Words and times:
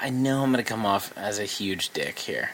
I 0.00 0.10
know 0.10 0.44
I'm 0.44 0.52
gonna 0.52 0.62
come 0.62 0.86
off 0.86 1.12
as 1.16 1.40
a 1.40 1.44
huge 1.44 1.90
dick 1.90 2.20
here. 2.20 2.50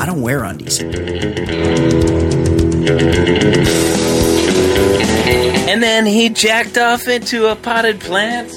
I 0.00 0.06
don't 0.06 0.22
wear 0.22 0.42
undies. 0.42 0.80
And 5.68 5.82
then 5.82 6.06
he 6.06 6.30
jacked 6.30 6.78
off 6.78 7.06
into 7.06 7.48
a 7.48 7.56
potted 7.56 8.00
plant. 8.00 8.50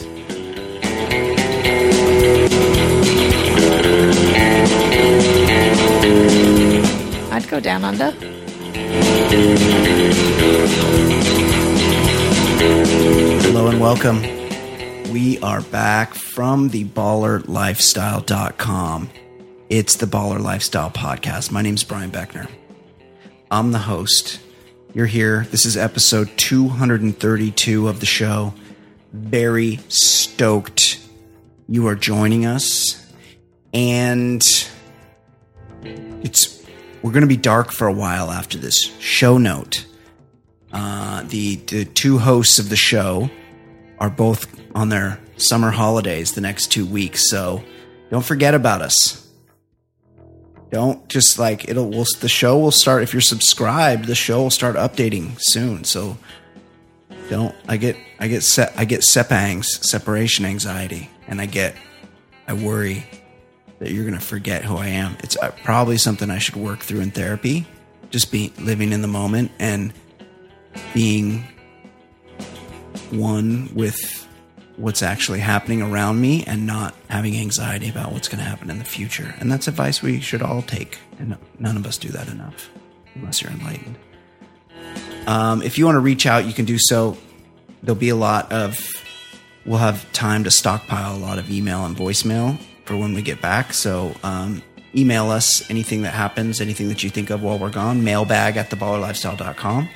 I'd 7.30 7.46
go 7.50 7.60
down 7.60 7.84
under. 7.84 8.14
Hello 13.55 13.69
and 13.69 13.79
welcome. 13.79 14.21
We 15.13 15.39
are 15.39 15.61
back 15.61 16.13
from 16.13 16.68
the 16.68 16.83
ballerlifestyle.com. 16.83 19.09
It's 19.69 19.96
the 19.96 20.05
Baller 20.05 20.41
Lifestyle 20.41 20.91
Podcast. 20.91 21.54
My 21.54 21.61
name's 21.61 21.86
Brian 21.86 22.11
Beckner. 22.11 22.49
I'm 23.49 23.71
the 23.71 23.79
host. 23.79 24.41
You're 24.93 25.05
here. 25.05 25.47
This 25.51 25.65
is 25.65 25.77
episode 25.77 26.32
232 26.36 27.87
of 27.87 28.01
the 28.01 28.05
show. 28.05 28.54
Very 29.13 29.79
stoked 29.87 30.99
you 31.69 31.87
are 31.87 31.96
joining 31.96 32.45
us. 32.45 33.09
And 33.73 34.44
it's 35.81 36.61
we're 37.02 37.13
going 37.13 37.22
to 37.22 37.27
be 37.27 37.38
dark 37.38 37.72
for 37.72 37.88
a 37.88 37.94
while 37.94 38.31
after 38.31 38.58
this 38.58 38.91
show 38.99 39.38
note. 39.38 39.85
Uh, 40.73 41.23
the 41.23 41.55
the 41.67 41.85
two 41.85 42.17
hosts 42.17 42.59
of 42.59 42.67
the 42.67 42.75
show 42.75 43.30
are 43.99 44.09
both 44.09 44.47
on 44.75 44.89
their 44.89 45.19
summer 45.38 45.72
holidays 45.72 46.33
the 46.33 46.41
next 46.41 46.67
two 46.67 46.85
weeks, 46.85 47.29
so 47.29 47.63
don't 48.09 48.25
forget 48.25 48.53
about 48.53 48.81
us. 48.81 49.25
Don't 50.71 51.07
just 51.07 51.39
like 51.39 51.69
it'll. 51.69 51.89
We'll, 51.89 52.05
the 52.19 52.29
show 52.29 52.57
will 52.57 52.71
start 52.71 53.03
if 53.03 53.13
you're 53.13 53.21
subscribed. 53.21 54.05
The 54.05 54.15
show 54.15 54.43
will 54.43 54.49
start 54.49 54.75
updating 54.75 55.35
soon. 55.39 55.83
So 55.83 56.17
don't. 57.29 57.55
I 57.67 57.77
get 57.77 57.95
I 58.19 58.27
get 58.27 58.43
se, 58.43 58.73
I 58.75 58.85
get 58.85 59.02
sepangs 59.02 59.65
separation 59.65 60.43
anxiety, 60.45 61.09
and 61.27 61.39
I 61.39 61.45
get 61.45 61.75
I 62.47 62.53
worry 62.53 63.05
that 63.80 63.91
you're 63.91 64.05
gonna 64.05 64.19
forget 64.19 64.65
who 64.65 64.75
I 64.75 64.87
am. 64.87 65.15
It's 65.19 65.37
uh, 65.37 65.52
probably 65.63 65.97
something 65.97 66.30
I 66.30 66.39
should 66.39 66.55
work 66.55 66.80
through 66.80 67.02
in 67.02 67.11
therapy. 67.11 67.65
Just 68.09 68.31
be 68.31 68.52
living 68.59 68.91
in 68.91 69.02
the 69.02 69.07
moment 69.07 69.52
and 69.59 69.93
being 70.93 71.47
one 73.17 73.73
with 73.73 74.27
what's 74.77 75.02
actually 75.02 75.39
happening 75.39 75.81
around 75.81 76.19
me 76.19 76.44
and 76.45 76.66
not 76.66 76.94
having 77.09 77.38
anxiety 77.38 77.89
about 77.89 78.11
what's 78.11 78.27
going 78.27 78.39
to 78.39 78.44
happen 78.44 78.69
in 78.69 78.77
the 78.77 78.85
future. 78.85 79.33
And 79.39 79.52
that's 79.52 79.67
advice 79.67 80.02
we 80.02 80.19
should 80.19 80.41
all 80.41 80.61
take. 80.61 80.99
And 81.17 81.38
none 81.59 81.77
of 81.77 81.86
us 81.86 81.97
do 81.97 82.09
that 82.09 82.27
enough 82.27 82.69
unless 83.16 83.41
you're 83.41 83.52
enlightened. 83.52 83.97
Um, 85.27 85.61
if 85.61 85.77
you 85.77 85.86
want 85.86 85.95
to 85.95 86.02
reach 86.02 86.25
out, 86.25 86.45
you 86.45 86.53
can 86.53 86.66
do 86.66 86.77
so. 86.77 87.17
There'll 87.81 87.99
be 87.99 88.09
a 88.09 88.16
lot 88.16 88.52
of, 88.52 88.91
we'll 89.66 89.80
have 89.80 90.11
time 90.11 90.43
to 90.43 90.52
stockpile 90.52 91.16
a 91.16 91.19
lot 91.19 91.39
of 91.39 91.49
email 91.49 91.86
and 91.86 91.95
voicemail 91.95 92.59
for 92.86 92.97
when 92.97 93.13
we 93.13 93.21
get 93.21 93.41
back. 93.41 93.73
So, 93.73 94.13
um, 94.23 94.61
email 94.95 95.30
us 95.30 95.69
anything 95.69 96.03
that 96.03 96.13
happens, 96.13 96.61
anything 96.61 96.88
that 96.89 97.03
you 97.03 97.09
think 97.09 97.30
of 97.30 97.43
while 97.43 97.59
we're 97.59 97.69
gone. 97.69 98.03
Mailbag 98.03 98.58
at 98.58 98.69
theballerlifestyle.com 98.69 99.89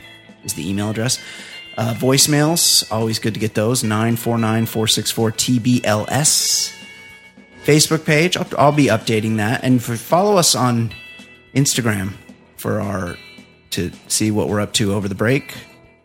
is 0.44 0.54
the 0.54 0.70
email 0.70 0.90
address. 0.90 1.20
Uh, 1.80 1.94
voicemails, 1.94 2.86
always 2.92 3.20
good 3.20 3.34
to 3.34 3.40
get 3.40 3.54
those. 3.54 3.86
949 3.86 4.66
464 4.66 5.32
TBLS. 5.32 6.74
Facebook 7.64 8.04
page, 8.04 8.36
I'll, 8.36 8.48
I'll 8.58 8.72
be 8.74 8.88
updating 8.88 9.38
that. 9.38 9.64
And 9.64 9.82
for, 9.82 9.96
follow 9.96 10.36
us 10.36 10.56
on 10.56 10.92
Instagram 11.56 12.16
for 12.58 12.82
our 12.82 13.16
to 13.70 13.92
see 14.10 14.30
what 14.30 14.50
we're 14.50 14.60
up 14.60 14.74
to 14.74 14.94
over 14.94 15.08
the 15.08 15.16
break 15.16 15.56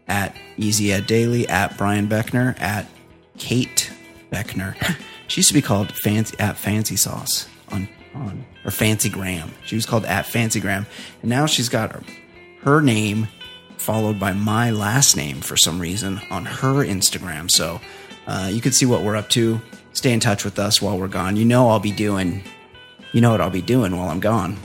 at 0.07 0.37
Easy 0.57 0.93
Ed 0.93 1.09
Daily, 1.09 1.49
at 1.49 1.77
Brian 1.77 2.07
Beckner, 2.07 2.57
at 2.61 2.87
Kate 3.37 3.91
Beckner. 4.31 4.77
she 5.27 5.41
used 5.41 5.49
to 5.49 5.55
be 5.55 5.63
called 5.63 5.91
Fancy 6.05 6.39
at 6.39 6.57
Fancy 6.57 6.95
Sauce 6.95 7.49
on 7.71 7.89
on 8.15 8.47
or 8.65 8.71
Fancy 8.71 9.09
Graham. 9.09 9.51
She 9.65 9.75
was 9.75 9.87
called 9.87 10.05
at 10.05 10.25
Fancy 10.25 10.61
Graham, 10.61 10.87
and 11.21 11.29
now 11.29 11.47
she's 11.47 11.69
got 11.69 11.91
her, 11.91 12.03
her 12.61 12.81
name 12.81 13.27
followed 13.85 14.19
by 14.19 14.33
my 14.33 14.71
last 14.71 15.15
name 15.15 15.43
for 15.43 15.59
some 15.59 15.79
reason 15.79 16.19
on 16.31 16.47
her 16.47 16.83
Instagram. 16.83 17.51
So 17.51 17.83
uh, 18.27 18.49
you 18.51 18.63
can 18.63 18.73
see 18.73 18.87
what 18.87 19.03
we're 19.03 19.15
up 19.15 19.29
to. 19.31 19.61
Stay 19.93 20.15
in 20.15 20.21
touch 20.21 20.43
with 20.43 20.59
us 20.59 20.81
while 20.81 20.99
we're 20.99 21.07
gone. 21.07 21.37
You 21.37 21.45
know 21.45 21.69
I'll 21.69 21.81
be 21.81 21.93
doing. 21.93 22.43
You 23.13 23.21
know 23.21 23.31
what 23.31 23.43
I'll 23.43 23.51
be 23.51 23.61
doing 23.61 23.95
while 23.95 24.09
I'm 24.09 24.21
gone. 24.21 24.57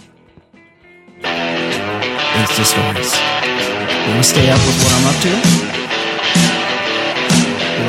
Insta 1.20 2.64
stories. 2.64 3.14
You 4.08 4.16
want 4.16 4.24
to 4.24 4.30
stay 4.30 4.50
up 4.50 4.60
with 4.66 4.78
what 4.80 4.94
I'm 4.96 5.06
up 5.12 5.20
to? 5.22 5.34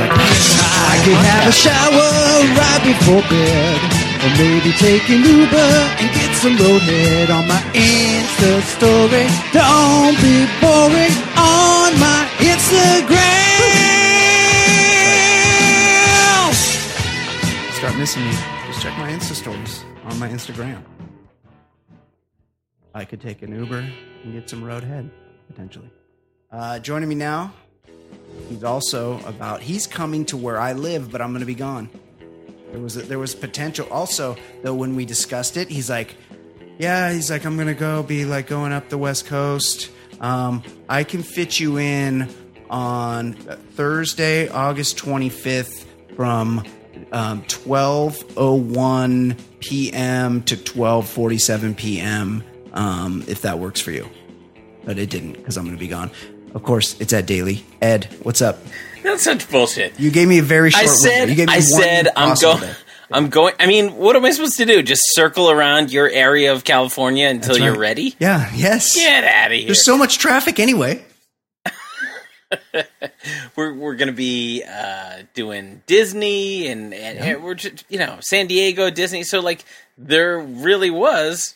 Like, 0.01 0.11
I 0.11 1.01
could 1.05 1.15
have 1.15 1.49
a 1.49 1.53
shower 1.53 2.11
right 2.59 2.83
before 2.85 3.23
bed. 3.31 3.90
Or 4.23 4.31
maybe 4.37 4.71
take 4.73 5.09
an 5.09 5.25
Uber 5.25 5.71
and 6.01 6.09
get 6.13 6.37
some 6.37 6.57
roadhead 6.57 7.31
on 7.31 7.49
my 7.49 7.61
Insta 7.73 8.61
story. 8.77 9.27
Don't 9.53 10.17
be 10.21 10.45
boring 10.61 11.17
on 11.37 11.99
my 11.99 12.29
Instagram. 12.39 13.41
start 17.81 17.97
missing 17.97 18.23
me. 18.23 18.33
Just 18.67 18.83
check 18.83 18.97
my 18.99 19.11
Insta 19.11 19.33
stories 19.33 19.83
on 20.05 20.19
my 20.19 20.29
Instagram. 20.29 20.83
I 22.95 23.07
could 23.07 23.23
take 23.23 23.41
an 23.41 23.53
Uber 23.59 23.91
and 24.23 24.35
get 24.35 24.51
some 24.51 24.63
roadhead 24.63 25.11
potentially. 25.49 25.91
Uh, 26.53 26.79
joining 26.79 27.09
me 27.09 27.15
now, 27.15 27.55
he's 28.51 28.65
also 28.65 29.19
about. 29.21 29.63
He's 29.63 29.87
coming 29.87 30.27
to 30.27 30.37
where 30.37 30.61
I 30.61 30.75
live, 30.75 31.11
but 31.11 31.23
I'm 31.23 31.31
going 31.31 31.41
to 31.41 31.47
be 31.47 31.55
gone. 31.55 31.89
There 32.71 32.81
was 32.81 32.95
there 32.95 33.19
was 33.19 33.35
potential. 33.35 33.89
Also, 33.91 34.37
though, 34.63 34.75
when 34.75 34.95
we 34.95 35.05
discussed 35.05 35.57
it, 35.57 35.69
he's 35.69 35.91
like, 35.91 36.17
"Yeah, 36.79 37.13
he's 37.13 37.31
like, 37.31 37.45
I'm 37.45 37.57
gonna 37.57 37.75
go 37.75 38.03
be 38.03 38.25
like 38.25 38.47
going 38.47 38.73
up 38.73 38.89
the 38.89 38.99
West 38.99 39.27
Coast. 39.27 39.91
Um, 40.21 40.63
I 40.89 41.05
can 41.05 41.23
fit 41.23 41.59
you 41.59 41.79
in 41.79 42.29
on 42.69 43.33
Thursday, 43.33 44.49
August 44.49 44.99
25th, 44.99 45.85
from 46.15 46.65
um, 47.13 47.43
12:01 47.43 49.37
p.m. 49.61 50.43
to 50.45 50.57
12:47 50.57 51.77
p.m. 51.77 52.45
Um, 52.73 53.25
if 53.27 53.43
that 53.43 53.59
works 53.59 53.81
for 53.81 53.91
you." 53.91 54.09
But 54.85 54.99
it 54.99 55.11
didn't 55.11 55.33
because 55.33 55.57
I'm 55.57 55.65
gonna 55.65 55.77
be 55.77 55.89
gone. 55.89 56.11
Of 56.55 56.63
course, 56.63 57.01
it's 57.01 57.13
at 57.13 57.27
Daily. 57.27 57.65
Ed, 57.81 58.07
what's 58.23 58.43
up? 58.43 58.59
That's 59.03 59.23
such 59.23 59.49
bullshit. 59.51 59.99
You 59.99 60.11
gave 60.11 60.29
me 60.29 60.39
a 60.39 60.43
very 60.43 60.71
short. 60.71 60.85
I 60.85 60.87
said, 60.87 61.11
window. 61.11 61.31
You 61.31 61.35
gave 61.37 61.49
me 61.49 61.55
I 61.55 61.61
said, 61.61 62.09
I'm 62.17 62.37
going. 62.37 62.61
day. 62.61 62.75
I'm 63.13 63.29
going. 63.29 63.55
I 63.59 63.67
mean, 63.67 63.97
what 63.97 64.15
am 64.15 64.25
I 64.25 64.31
supposed 64.31 64.57
to 64.59 64.67
do? 64.67 64.83
Just 64.83 65.03
circle 65.15 65.51
around 65.51 65.93
your 65.93 66.09
area 66.09 66.53
of 66.53 66.65
California 66.65 67.29
until 67.29 67.55
That's 67.55 67.65
you're 67.65 67.79
ready? 67.79 68.15
Yeah. 68.19 68.51
Yes. 68.55 68.95
Get 68.95 69.25
out 69.25 69.51
of 69.51 69.57
here. 69.57 69.67
There's 69.67 69.85
so 69.85 69.99
much 69.99 70.19
traffic 70.19 70.61
anyway. 70.61 71.05
we're 73.57 73.75
we're 73.75 73.95
gonna 73.95 74.13
be 74.13 74.65
uh, 74.65 75.23
doing 75.35 75.83
Disney 75.87 76.67
and, 76.67 76.93
and 76.93 77.19
and 77.19 77.45
we're 77.45 77.55
just 77.55 77.85
you 77.89 77.99
know 77.99 78.19
San 78.21 78.49
Diego 78.49 78.91
Disney. 78.91 79.23
So 79.23 79.41
like 79.41 79.65
there 79.97 80.39
really 80.39 80.91
was 80.91 81.55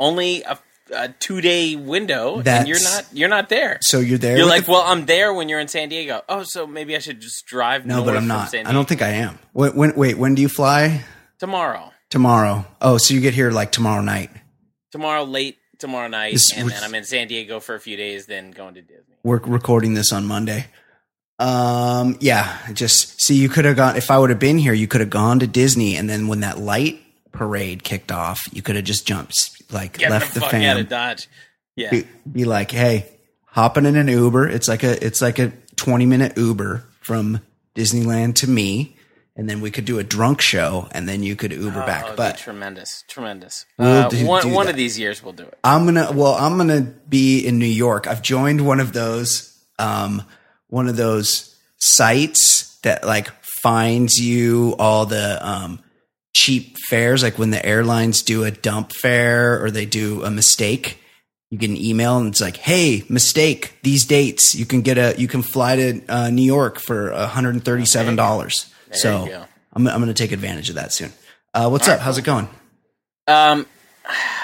only 0.00 0.42
a, 0.42 0.58
a 0.92 1.08
two 1.08 1.40
day 1.40 1.76
window, 1.76 2.42
and 2.44 2.68
you're 2.68 2.82
not 2.82 3.06
you're 3.12 3.28
not 3.28 3.48
there. 3.48 3.78
So 3.82 4.00
you're 4.00 4.18
there. 4.18 4.36
You're 4.36 4.46
like, 4.46 4.64
the- 4.66 4.72
well, 4.72 4.82
I'm 4.82 5.06
there 5.06 5.32
when 5.32 5.48
you're 5.48 5.60
in 5.60 5.68
San 5.68 5.88
Diego. 5.88 6.22
Oh, 6.28 6.42
so 6.44 6.66
maybe 6.66 6.94
I 6.96 6.98
should 6.98 7.20
just 7.20 7.46
drive. 7.46 7.86
no, 7.86 8.04
but 8.04 8.16
I'm 8.16 8.26
not. 8.26 8.54
I 8.54 8.72
don't 8.72 8.88
think 8.88 9.02
I 9.02 9.08
am. 9.10 9.38
When, 9.52 9.74
when, 9.76 9.94
wait, 9.96 10.18
when 10.18 10.34
do 10.34 10.42
you 10.42 10.48
fly? 10.48 11.04
tomorrow. 11.38 11.92
Tomorrow. 12.10 12.64
Oh, 12.80 12.96
so 12.98 13.12
you 13.14 13.20
get 13.20 13.34
here 13.34 13.50
like 13.50 13.72
tomorrow 13.72 14.00
night. 14.02 14.30
Tomorrow 14.92 15.24
late 15.24 15.58
tomorrow 15.78 16.08
night, 16.08 16.32
This- 16.34 16.52
and 16.56 16.70
then 16.70 16.82
I'm 16.84 16.94
in 16.94 17.04
San 17.04 17.26
Diego 17.28 17.60
for 17.60 17.74
a 17.74 17.80
few 17.80 17.96
days, 17.96 18.26
then 18.26 18.50
going 18.52 18.74
to 18.74 18.82
Disney. 18.82 19.16
We're 19.24 19.38
recording 19.38 19.94
this 19.94 20.12
on 20.12 20.24
Monday. 20.26 20.66
Um, 21.38 22.16
yeah, 22.20 22.56
just 22.72 23.20
see, 23.20 23.34
you 23.34 23.48
could 23.48 23.64
have 23.64 23.76
gone, 23.76 23.96
if 23.96 24.10
I 24.10 24.18
would 24.18 24.30
have 24.30 24.38
been 24.38 24.56
here, 24.58 24.72
you 24.72 24.86
could 24.86 25.00
have 25.00 25.10
gone 25.10 25.40
to 25.40 25.46
Disney. 25.48 25.96
And 25.96 26.08
then 26.08 26.28
when 26.28 26.40
that 26.40 26.58
light 26.58 27.00
parade 27.32 27.82
kicked 27.82 28.12
off, 28.12 28.40
you 28.52 28.62
could 28.62 28.76
have 28.76 28.84
just 28.84 29.06
jumped, 29.06 29.50
like 29.70 29.98
Get 29.98 30.10
left 30.10 30.34
the, 30.34 30.40
the, 30.40 30.46
fuck 30.46 30.54
out 30.54 30.80
of. 30.80 30.88
Dodge. 30.88 31.28
Yeah. 31.76 31.90
Be, 31.90 32.04
be 32.30 32.44
like, 32.44 32.70
hey, 32.70 33.08
hopping 33.46 33.86
in 33.86 33.96
an 33.96 34.08
Uber. 34.08 34.48
It's 34.48 34.68
like 34.68 34.82
a, 34.82 35.04
it's 35.04 35.20
like 35.22 35.38
a 35.38 35.52
20 35.76 36.06
minute 36.06 36.36
Uber 36.36 36.84
from 37.00 37.40
Disneyland 37.74 38.36
to 38.36 38.48
me. 38.48 38.96
And 39.36 39.50
then 39.50 39.60
we 39.60 39.72
could 39.72 39.84
do 39.84 39.98
a 39.98 40.04
drunk 40.04 40.40
show 40.40 40.86
and 40.92 41.08
then 41.08 41.24
you 41.24 41.34
could 41.34 41.50
Uber 41.50 41.82
Oh, 41.82 41.86
back. 41.86 42.16
But 42.16 42.38
tremendous, 42.38 43.02
tremendous. 43.08 43.66
We'll 43.76 43.88
Uh, 44.04 44.08
do- 44.08 44.26
one 44.26 44.42
do 44.42 44.48
one 44.50 44.68
of 44.68 44.76
these 44.76 44.96
years 44.96 45.24
we'll 45.24 45.32
do 45.32 45.42
it. 45.42 45.58
I'm 45.64 45.84
gonna 45.86 46.12
well, 46.12 46.34
I'm 46.34 46.56
gonna 46.56 46.82
be 46.82 47.44
in 47.44 47.58
New 47.58 47.66
York. 47.66 48.06
I've 48.06 48.22
joined 48.22 48.64
one 48.64 48.78
of 48.78 48.92
those 48.92 49.58
um 49.80 50.22
one 50.68 50.86
of 50.86 50.94
those 50.96 51.56
sites 51.78 52.78
that 52.82 53.04
like 53.04 53.28
finds 53.42 54.18
you 54.20 54.76
all 54.78 55.04
the 55.06 55.38
um, 55.46 55.80
cheap 56.34 56.76
fares, 56.88 57.22
like 57.22 57.38
when 57.38 57.50
the 57.50 57.64
airlines 57.64 58.22
do 58.22 58.44
a 58.44 58.50
dump 58.50 58.92
fare 58.92 59.62
or 59.62 59.70
they 59.70 59.86
do 59.86 60.22
a 60.24 60.30
mistake. 60.30 60.98
You 61.50 61.58
get 61.58 61.70
an 61.70 61.76
email 61.76 62.18
and 62.18 62.28
it's 62.28 62.40
like, 62.40 62.56
"Hey, 62.56 63.04
mistake. 63.08 63.78
These 63.82 64.06
dates. 64.06 64.54
You 64.54 64.66
can 64.66 64.82
get 64.82 64.98
a. 64.98 65.14
You 65.16 65.28
can 65.28 65.42
fly 65.42 65.76
to 65.76 66.00
uh, 66.08 66.30
New 66.30 66.42
York 66.42 66.80
for 66.80 67.12
one 67.12 67.28
hundred 67.28 67.54
and 67.54 67.64
thirty-seven 67.64 68.16
dollars." 68.16 68.72
There 68.88 68.98
So 68.98 69.26
go. 69.26 69.44
I'm 69.72 69.86
I'm 69.86 70.00
going 70.00 70.08
to 70.08 70.14
take 70.14 70.32
advantage 70.32 70.68
of 70.68 70.74
that 70.74 70.92
soon. 70.92 71.12
Uh, 71.52 71.68
what's 71.68 71.86
up? 71.86 72.00
How's 72.00 72.18
it 72.18 72.24
going? 72.24 72.48
Um, 73.28 73.66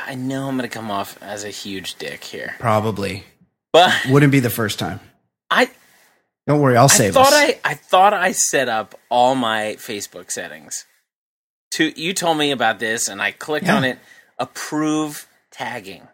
I 0.07 0.15
know 0.15 0.49
I'm 0.49 0.57
gonna 0.57 0.69
come 0.69 0.91
off 0.91 1.21
as 1.23 1.45
a 1.45 1.51
huge 1.51 1.97
dick 1.97 2.23
here, 2.25 2.55
Probably 2.59 3.25
but 3.73 3.93
wouldn't 4.09 4.33
be 4.33 4.41
the 4.41 4.51
first 4.51 4.79
time. 4.79 5.01
I 5.51 5.69
Don't 6.47 6.61
worry, 6.61 6.77
I'll 6.77 6.85
I 6.85 6.89
save 6.89 7.15
thought 7.15 7.33
us. 7.33 7.35
I 7.35 7.59
I 7.65 7.75
thought 7.75 8.15
I 8.15 8.33
set 8.33 8.69
up 8.69 8.95
all 9.09 9.35
my 9.35 9.77
Facebook 9.79 10.31
settings. 10.31 10.85
To 11.73 11.93
you 12.01 12.13
told 12.15 12.39
me 12.39 12.51
about 12.51 12.79
this, 12.81 13.09
and 13.09 13.23
I 13.23 13.31
clicked 13.33 13.67
Yeah. 13.67 13.77
on 13.77 13.85
it. 13.85 13.99
Approve 14.39 15.29
tagging, 15.51 16.09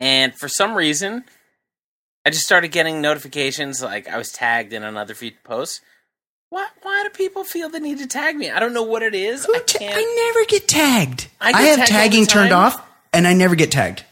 and 0.00 0.34
for 0.38 0.48
some 0.48 0.74
reason, 0.74 1.24
I 2.26 2.30
just 2.30 2.44
started 2.44 2.68
getting 2.68 3.00
notifications 3.00 3.82
like 3.82 4.08
I 4.08 4.16
was 4.18 4.30
tagged 4.30 4.72
in 4.72 4.82
another 4.82 5.14
few 5.14 5.32
posts. 5.44 5.80
Why? 6.50 6.66
Why 6.82 7.02
do 7.04 7.10
people 7.10 7.44
feel 7.44 7.68
the 7.68 7.78
need 7.80 7.98
to 7.98 8.06
tag 8.06 8.36
me? 8.36 8.50
I 8.50 8.58
don't 8.58 8.72
know 8.74 8.82
what 8.82 9.02
it 9.02 9.14
is. 9.14 9.44
Who 9.44 9.54
I 9.54 9.60
ta-. 9.60 9.78
I 9.82 10.32
never 10.34 10.44
get 10.46 10.66
tagged. 10.68 11.28
I 11.40 11.52
I, 11.52 11.62
have 11.62 11.76
tagged 11.78 11.90
tagging 11.90 12.26
turned 12.26 12.52
off, 12.52 12.82
and 13.12 13.26
I 13.26 13.32
never 13.34 13.54
get 13.54 13.70
tagged. 13.70 14.04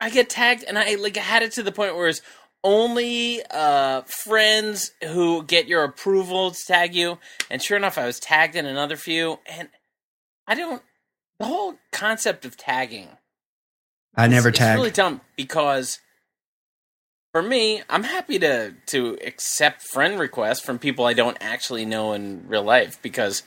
I 0.00 0.10
get 0.10 0.30
tagged, 0.30 0.64
and 0.64 0.78
I 0.78 0.94
like 0.94 1.16
had 1.16 1.42
it 1.42 1.52
to 1.52 1.62
the 1.62 1.72
point 1.72 1.96
where 1.96 2.08
it's 2.08 2.22
only 2.62 3.42
uh, 3.50 4.02
friends 4.02 4.92
who 5.02 5.42
get 5.42 5.66
your 5.66 5.84
approval 5.84 6.50
to 6.50 6.64
tag 6.66 6.94
you. 6.94 7.18
And 7.50 7.62
sure 7.62 7.76
enough, 7.76 7.98
I 7.98 8.06
was 8.06 8.20
tagged 8.20 8.56
in 8.56 8.66
another 8.66 8.96
few, 8.96 9.38
and 9.46 9.68
I 10.46 10.54
don't. 10.54 10.82
The 11.38 11.46
whole 11.46 11.76
concept 11.92 12.44
of 12.44 12.56
tagging, 12.56 13.08
I 14.14 14.26
never 14.26 14.50
it's 14.50 14.58
tag. 14.58 14.76
really 14.76 14.90
dumb 14.90 15.22
because 15.36 15.98
for 17.32 17.42
me, 17.42 17.82
I'm 17.88 18.02
happy 18.02 18.38
to 18.40 18.74
to 18.86 19.18
accept 19.24 19.82
friend 19.82 20.18
requests 20.18 20.60
from 20.60 20.78
people 20.78 21.06
I 21.06 21.14
don't 21.14 21.38
actually 21.40 21.86
know 21.86 22.12
in 22.12 22.46
real 22.46 22.62
life 22.62 23.00
because 23.00 23.42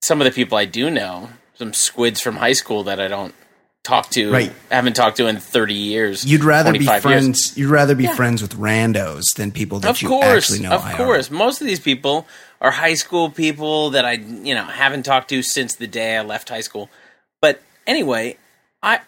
some 0.00 0.20
of 0.20 0.24
the 0.24 0.30
people 0.30 0.56
I 0.56 0.64
do 0.64 0.88
know, 0.88 1.30
some 1.54 1.74
squids 1.74 2.20
from 2.20 2.36
high 2.36 2.54
school 2.54 2.84
that 2.84 3.00
I 3.00 3.08
don't 3.08 3.34
talk 3.82 4.10
to, 4.10 4.30
Right. 4.30 4.52
haven't 4.70 4.94
talked 4.94 5.16
to 5.16 5.26
in 5.26 5.38
30 5.38 5.74
years. 5.74 6.24
You'd 6.24 6.44
rather 6.44 6.72
be 6.72 6.78
25 6.84 6.92
years. 6.94 7.02
friends. 7.02 7.52
You'd 7.56 7.70
rather 7.70 7.94
be 7.94 8.04
Yeah. 8.04 8.14
friends 8.14 8.42
with 8.42 8.56
randos 8.56 9.24
than 9.36 9.50
people 9.52 9.80
that 9.80 9.88
Of 9.88 10.02
you 10.02 10.08
course, 10.08 10.44
actually 10.50 10.58
know. 10.60 10.72
of 10.72 10.82
IRL. 10.84 10.96
course. 10.96 11.30
Most 11.30 11.60
of 11.60 11.66
these 11.66 11.80
people 11.80 12.26
are 12.60 12.72
high 12.72 12.94
school 12.94 13.30
people 13.30 13.90
that 13.90 14.04
I, 14.04 14.12
you 14.12 14.54
know, 14.54 14.64
haven't 14.64 15.04
talked 15.04 15.28
to 15.30 15.42
since 15.42 15.74
the 15.74 15.86
day 15.86 16.16
I 16.18 16.22
left 16.22 16.50
high 16.50 16.60
school. 16.60 16.90
But 17.40 17.62
anyway, 17.86 18.36
I 18.82 19.00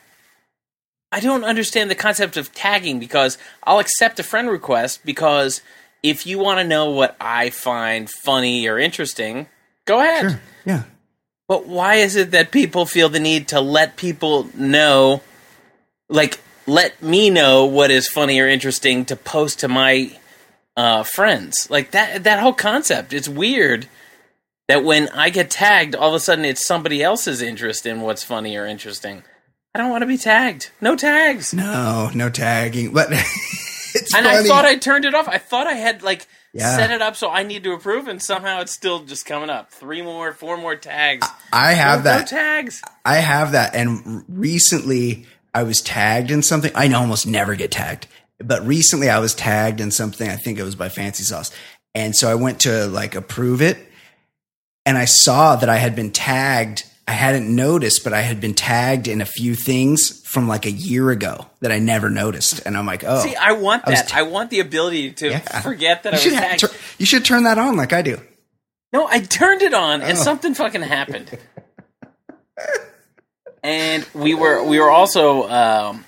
I 1.14 1.20
don't 1.20 1.44
understand 1.44 1.90
the 1.90 1.94
concept 1.94 2.38
of 2.38 2.54
tagging 2.54 2.98
because 2.98 3.36
I'll 3.64 3.78
accept 3.78 4.19
a 4.19 4.22
friend 4.22 4.48
request 4.50 5.00
because 5.04 5.60
if 6.02 6.26
you 6.26 6.38
want 6.38 6.58
to 6.60 6.64
know 6.64 6.88
what 6.88 7.14
I 7.20 7.50
find 7.50 8.08
funny 8.08 8.66
or 8.66 8.78
interesting, 8.78 9.46
go 9.84 10.00
ahead. 10.00 10.20
Sure. 10.22 10.40
Yeah. 10.64 10.82
But 11.52 11.66
why 11.66 11.96
is 11.96 12.16
it 12.16 12.31
that 12.31 12.50
people 12.50 12.87
feel 12.87 13.10
the 13.10 13.20
need 13.20 13.49
to 13.49 13.60
let 13.60 13.99
people 13.99 14.49
know, 14.54 15.20
like, 16.08 16.40
let 16.66 17.02
me 17.02 17.28
know 17.28 17.66
what 17.66 17.90
is 17.90 18.08
funny 18.08 18.40
or 18.40 18.49
interesting 18.49 19.04
to 19.04 19.16
post 19.16 19.60
to 19.60 19.69
my 19.69 20.19
uh, 20.78 21.02
friends? 21.02 21.69
Like 21.69 21.90
that 21.90 22.25
that 22.25 22.38
whole 22.38 22.54
concept. 22.54 23.12
It's 23.12 23.28
weird 23.28 23.87
that 24.66 24.82
when 24.82 25.10
I 25.10 25.28
get 25.28 25.50
tagged, 25.50 25.94
all 25.94 26.08
of 26.08 26.14
a 26.14 26.20
sudden 26.20 26.46
it's 26.46 26.66
somebody 26.66 27.02
else's 27.02 27.43
interest 27.43 27.84
in 27.84 28.00
what's 28.00 28.25
funny 28.25 28.56
or 28.56 28.66
interesting. 28.66 29.22
I 29.75 29.78
don't 29.78 29.90
want 29.90 30.00
to 30.00 30.06
be 30.06 30.16
tagged. 30.16 30.70
No 30.81 30.96
tags. 30.96 31.52
No, 31.52 32.10
no 32.14 32.31
tagging. 32.31 32.94
But 32.94 33.08
it's 33.12 34.14
And 34.14 34.26
I 34.26 34.43
thought 34.43 34.64
I 34.64 34.76
turned 34.76 35.05
it 35.05 35.14
off. 35.14 35.28
I 35.28 35.37
thought 35.37 35.66
I 35.66 35.75
had 35.75 36.02
like 36.02 36.26
Yeah. 36.52 36.76
set 36.76 36.90
it 36.90 37.00
up 37.00 37.16
so 37.16 37.31
I 37.31 37.43
need 37.44 37.64
to 37.64 37.72
approve, 37.72 38.08
and 38.08 38.20
somehow 38.22 38.60
it's 38.60 38.72
still 38.72 39.04
just 39.04 39.25
coming 39.25 39.49
up. 39.49 39.70
Three 39.70 40.02
more, 40.02 40.32
four 40.32 40.56
more 40.58 40.76
tags. 40.76 41.26
I 41.52 41.72
have 41.72 42.04
no, 42.04 42.10
no 42.10 42.19
that. 42.19 42.26
tags. 42.26 42.82
I 43.04 43.16
have 43.16 43.52
that. 43.52 43.75
And 43.75 44.25
recently 44.28 45.26
I 45.54 45.62
was 45.62 45.81
tagged 45.81 46.31
in 46.31 46.43
something. 46.43 46.70
I 46.75 46.93
almost 46.93 47.26
never 47.26 47.54
get 47.54 47.70
tagged, 47.70 48.06
but 48.38 48.66
recently 48.66 49.08
I 49.08 49.19
was 49.19 49.34
tagged 49.34 49.81
in 49.81 49.90
something. 49.90 50.28
I 50.28 50.37
think 50.37 50.58
it 50.58 50.62
was 50.62 50.76
by 50.76 50.88
Fancy 50.88 51.22
Sauce. 51.25 51.50
And 51.94 52.14
so 52.14 52.31
I 52.31 52.34
went 52.34 52.60
to 52.60 52.87
like 52.87 53.14
approve 53.14 53.60
it 53.62 53.78
and 54.87 54.96
I 54.96 55.05
saw 55.05 55.56
that 55.56 55.69
I 55.69 55.76
had 55.76 55.94
been 55.94 56.10
tagged. 56.10 56.84
I 57.08 57.12
hadn't 57.12 57.54
noticed, 57.54 58.04
but 58.04 58.12
I 58.12 58.20
had 58.20 58.40
been 58.40 58.54
tagged 58.54 59.08
in 59.08 59.20
a 59.20 59.25
few 59.26 59.54
things 59.54 60.22
from 60.26 60.46
like 60.49 60.66
a 60.66 60.70
year 60.70 61.10
ago 61.10 61.46
that 61.60 61.72
I 61.72 61.78
never 61.78 62.08
noticed. 62.08 62.60
And 62.64 62.76
I'm 62.76 62.87
like, 62.87 63.02
oh, 63.04 63.20
See, 63.22 63.34
I 63.37 63.52
want 63.52 63.82
I 63.87 63.90
was 63.90 64.02
that. 64.02 64.14
I 64.14 64.22
want 64.22 64.50
the 64.50 64.60
ability 64.60 65.12
to 65.14 65.31
yeah. 65.31 65.38
forget 65.60 66.04
that 66.04 66.14
I 66.14 66.16
you 66.19 66.22
was 66.22 66.22
should, 66.25 66.34
ha- 66.34 66.40
tagged. 66.40 66.60
tur- 66.60 66.70
you 66.99 67.06
should 67.06 67.25
turn 67.25 67.43
that 67.44 67.58
on 67.58 67.76
like 67.76 67.93
I 67.93 68.02
do. 68.02 68.20
no, 68.93 69.06
I 69.08 69.20
turned 69.20 69.62
it 69.62 69.75
on, 69.75 70.00
and 70.02 70.12
Oh. 70.16 70.20
something 70.22 70.54
fucking 70.54 70.82
happened. 70.82 71.37
and 73.62 74.06
we 74.14 74.34
were 74.34 74.62
we 74.64 74.78
were 74.78 74.90
also. 74.90 75.48
Um, 75.48 76.05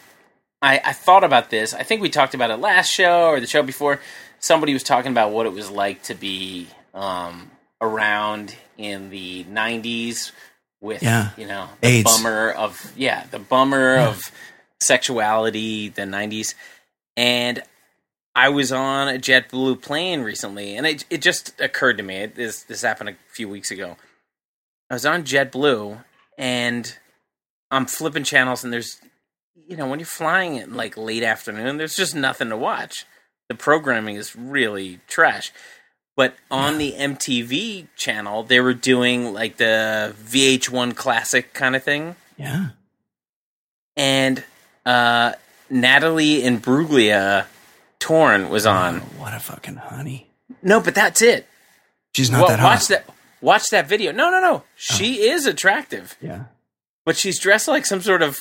I, 0.62 0.80
I 0.82 0.92
thought 0.94 1.24
about 1.24 1.50
this. 1.50 1.74
I 1.74 1.82
think 1.82 2.00
we 2.00 2.08
talked 2.08 2.32
about 2.34 2.50
it 2.50 2.56
last 2.56 2.90
show 2.90 3.26
or 3.26 3.38
the 3.40 3.46
show 3.46 3.62
before. 3.62 4.00
Somebody 4.38 4.72
was 4.72 4.82
talking 4.82 5.10
about 5.12 5.30
what 5.32 5.44
it 5.46 5.52
was 5.52 5.70
like 5.70 6.02
to 6.04 6.14
be 6.14 6.68
um, 6.94 7.50
around 7.82 8.54
in 8.78 9.10
the 9.10 9.44
'90s 9.44 10.32
with 10.84 11.02
Yeah. 11.02 11.30
you 11.36 11.46
know 11.46 11.68
the 11.80 11.88
AIDS. 11.88 12.04
bummer 12.04 12.50
of 12.50 12.92
yeah 12.96 13.24
the 13.30 13.38
bummer 13.38 13.96
of 13.96 14.20
sexuality 14.80 15.88
the 15.88 16.02
'90s 16.02 16.54
and 17.16 17.62
I 18.36 18.48
was 18.48 18.72
on 18.72 19.08
a 19.08 19.18
JetBlue 19.18 19.80
plane 19.80 20.22
recently, 20.22 20.76
and 20.76 20.84
it 20.86 21.04
it 21.08 21.22
just 21.22 21.60
occurred 21.60 21.98
to 21.98 22.02
me. 22.02 22.16
It, 22.16 22.34
this 22.34 22.64
this 22.64 22.82
happened 22.82 23.10
a 23.10 23.16
few 23.32 23.48
weeks 23.48 23.70
ago. 23.70 23.96
I 24.90 24.94
was 24.94 25.06
on 25.06 25.22
JetBlue, 25.22 26.02
and 26.36 26.98
I'm 27.70 27.86
flipping 27.86 28.24
channels, 28.24 28.64
and 28.64 28.72
there's, 28.72 29.00
you 29.54 29.76
know, 29.76 29.86
when 29.88 30.00
you're 30.00 30.06
flying 30.06 30.58
at 30.58 30.72
like 30.72 30.96
late 30.96 31.22
afternoon, 31.22 31.76
there's 31.76 31.94
just 31.94 32.16
nothing 32.16 32.48
to 32.48 32.56
watch. 32.56 33.06
The 33.48 33.54
programming 33.54 34.16
is 34.16 34.34
really 34.34 34.98
trash. 35.06 35.52
But 36.16 36.36
on 36.50 36.78
the 36.78 36.92
MTV 36.92 37.88
channel, 37.96 38.44
they 38.44 38.60
were 38.60 38.74
doing 38.74 39.32
like 39.32 39.56
the 39.56 40.14
VH1 40.24 40.94
classic 40.94 41.52
kind 41.54 41.74
of 41.74 41.82
thing 41.82 42.14
Yeah. 42.38 42.68
and 43.96 44.44
uh, 44.86 45.32
Natalie 45.70 46.42
Imbruglia 46.42 47.46
Torn 47.98 48.48
was 48.50 48.66
on. 48.66 49.00
Oh, 49.00 49.20
what 49.22 49.34
a 49.34 49.40
fucking 49.40 49.76
honey. 49.76 50.28
No, 50.62 50.78
but 50.80 50.94
that's 50.94 51.22
it. 51.22 51.46
She's 52.14 52.30
not 52.30 52.42
Wa- 52.42 52.48
that 52.48 52.60
hot. 52.60 52.66
watch 52.74 52.86
that. 52.88 53.08
Watch 53.40 53.64
that 53.70 53.88
video. 53.88 54.12
No, 54.12 54.30
no, 54.30 54.40
no. 54.40 54.62
She 54.76 55.26
is 55.28 55.46
attractive, 55.46 56.16
Yeah. 56.20 56.44
but 57.04 57.16
she's 57.16 57.38
dressed 57.38 57.66
like 57.68 57.84
some 57.86 58.00
sort 58.02 58.22
of 58.22 58.38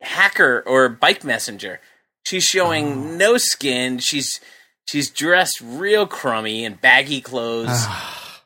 hacker 0.00 0.62
or 0.66 0.88
bike 0.88 1.24
messenger. 1.24 1.80
She's 2.24 2.44
showing 2.44 3.16
no 3.18 3.36
skin. 3.36 3.98
She's 3.98 4.40
she's 4.86 5.10
dressed 5.10 5.60
real 5.62 6.06
crummy 6.06 6.64
and 6.64 6.80
baggy 6.80 7.20
clothes. 7.20 7.68
Ah. 7.70 8.42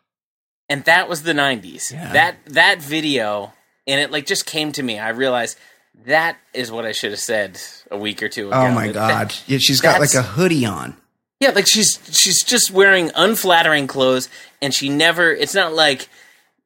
and 0.69 0.85
that 0.85 1.09
was 1.09 1.23
the 1.23 1.33
90s. 1.33 1.93
Yeah. 1.93 2.13
That 2.13 2.37
that 2.47 2.81
video 2.83 3.53
and 3.87 4.01
it 4.01 4.11
like 4.11 4.27
just 4.27 4.47
came 4.47 4.73
to 4.73 4.83
me. 4.83 4.99
I 4.99 5.11
realized 5.11 5.59
that 6.07 6.37
is 6.55 6.71
what 6.71 6.85
I 6.87 6.93
should 6.93 7.11
have 7.11 7.21
said 7.21 7.61
a 7.91 7.99
week 7.99 8.23
or 8.23 8.29
two 8.29 8.49
ago. 8.49 8.57
Oh 8.57 8.71
my 8.73 8.87
That- 8.89 8.95
god. 8.95 9.35
yeah, 9.47 9.59
she's 9.61 9.81
got 9.81 10.01
like 10.01 10.15
a 10.15 10.23
hoodie 10.23 10.65
on. 10.65 10.97
yeah, 11.41 11.51
like 11.51 11.67
she's 11.69 11.99
she's 12.11 12.43
just 12.45 12.71
wearing 12.71 13.11
unflattering 13.15 13.87
clothes, 13.87 14.29
and 14.63 14.73
she 14.75 14.89
never. 14.89 15.33
It's 15.33 15.55
not 15.55 15.73
like 15.75 16.09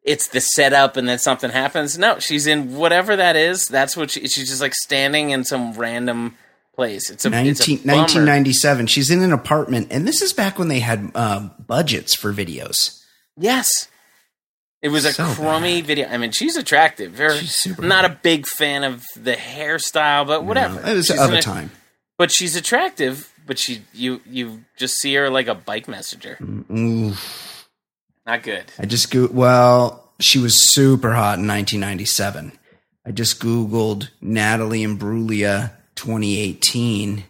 it's 0.02 0.28
the 0.28 0.40
setup 0.40 0.97
and 0.99 1.09
then 1.09 1.19
something 1.19 1.50
happens. 1.50 1.97
No, 1.97 2.19
she's 2.19 2.47
in 2.47 2.76
whatever 2.76 3.16
that 3.16 3.37
is. 3.37 3.69
That's 3.69 3.97
what 3.97 4.11
she, 4.11 4.28
she's 4.28 4.49
just 4.50 4.61
like 4.61 4.75
standing 4.75 5.31
in 5.31 5.45
some 5.45 5.73
random 5.73 6.37
place. 6.75 7.11
It's 7.11 7.25
a, 7.25 7.28
it's 7.28 7.66
a 7.66 7.73
1997. 7.73 8.87
She's 8.88 9.11
in 9.11 9.23
an 9.23 9.33
apartment, 9.33 9.88
and 9.90 10.07
this 10.07 10.21
is 10.23 10.33
back 10.33 10.59
when 10.59 10.69
they 10.69 10.81
had 10.81 11.11
uh, 11.14 11.49
budgets 11.66 12.14
for 12.14 12.33
videos. 12.33 13.02
Yes, 13.37 13.88
it 14.83 14.88
was 14.90 15.04
a 15.04 15.12
So 15.12 15.25
crummy 15.35 15.81
video. 15.81 16.09
I 16.09 16.19
mean, 16.19 16.31
she's 16.33 16.57
attractive. 16.57 17.12
Very, 17.12 17.38
She's 17.38 17.78
not 17.78 18.04
a 18.04 18.11
big 18.23 18.47
fan 18.47 18.85
of 18.85 19.02
the 19.16 19.33
hairstyle, 19.35 20.26
but 20.26 20.45
whatever. 20.45 20.81
It 20.81 20.95
was 20.95 21.07
She's 21.07 21.21
of 21.21 21.33
a 21.33 21.38
a- 21.38 21.43
time. 21.43 21.71
but 22.19 22.31
she's 22.31 22.57
attractive. 22.57 23.31
But 23.47 23.59
she, 23.59 23.83
you, 23.93 24.23
you 24.25 24.64
just 24.78 24.95
see 24.97 25.14
her 25.16 25.28
like 25.28 25.49
a 25.49 25.54
bike 25.54 25.87
messenger. 25.87 26.38
Ooh, 26.43 27.12
Not 28.25 28.43
good. 28.43 28.64
I 28.78 28.87
just 28.87 29.11
go. 29.11 29.28
Well, 29.31 30.11
she 30.19 30.38
was 30.38 30.73
super 30.73 31.12
hot 31.12 31.38
in 31.38 31.47
1997. 31.47 32.52
I 33.07 33.11
just 33.11 33.40
googled 33.43 34.09
Natalie 34.23 34.83
Imbruglia 34.83 35.73
2018, 35.96 37.24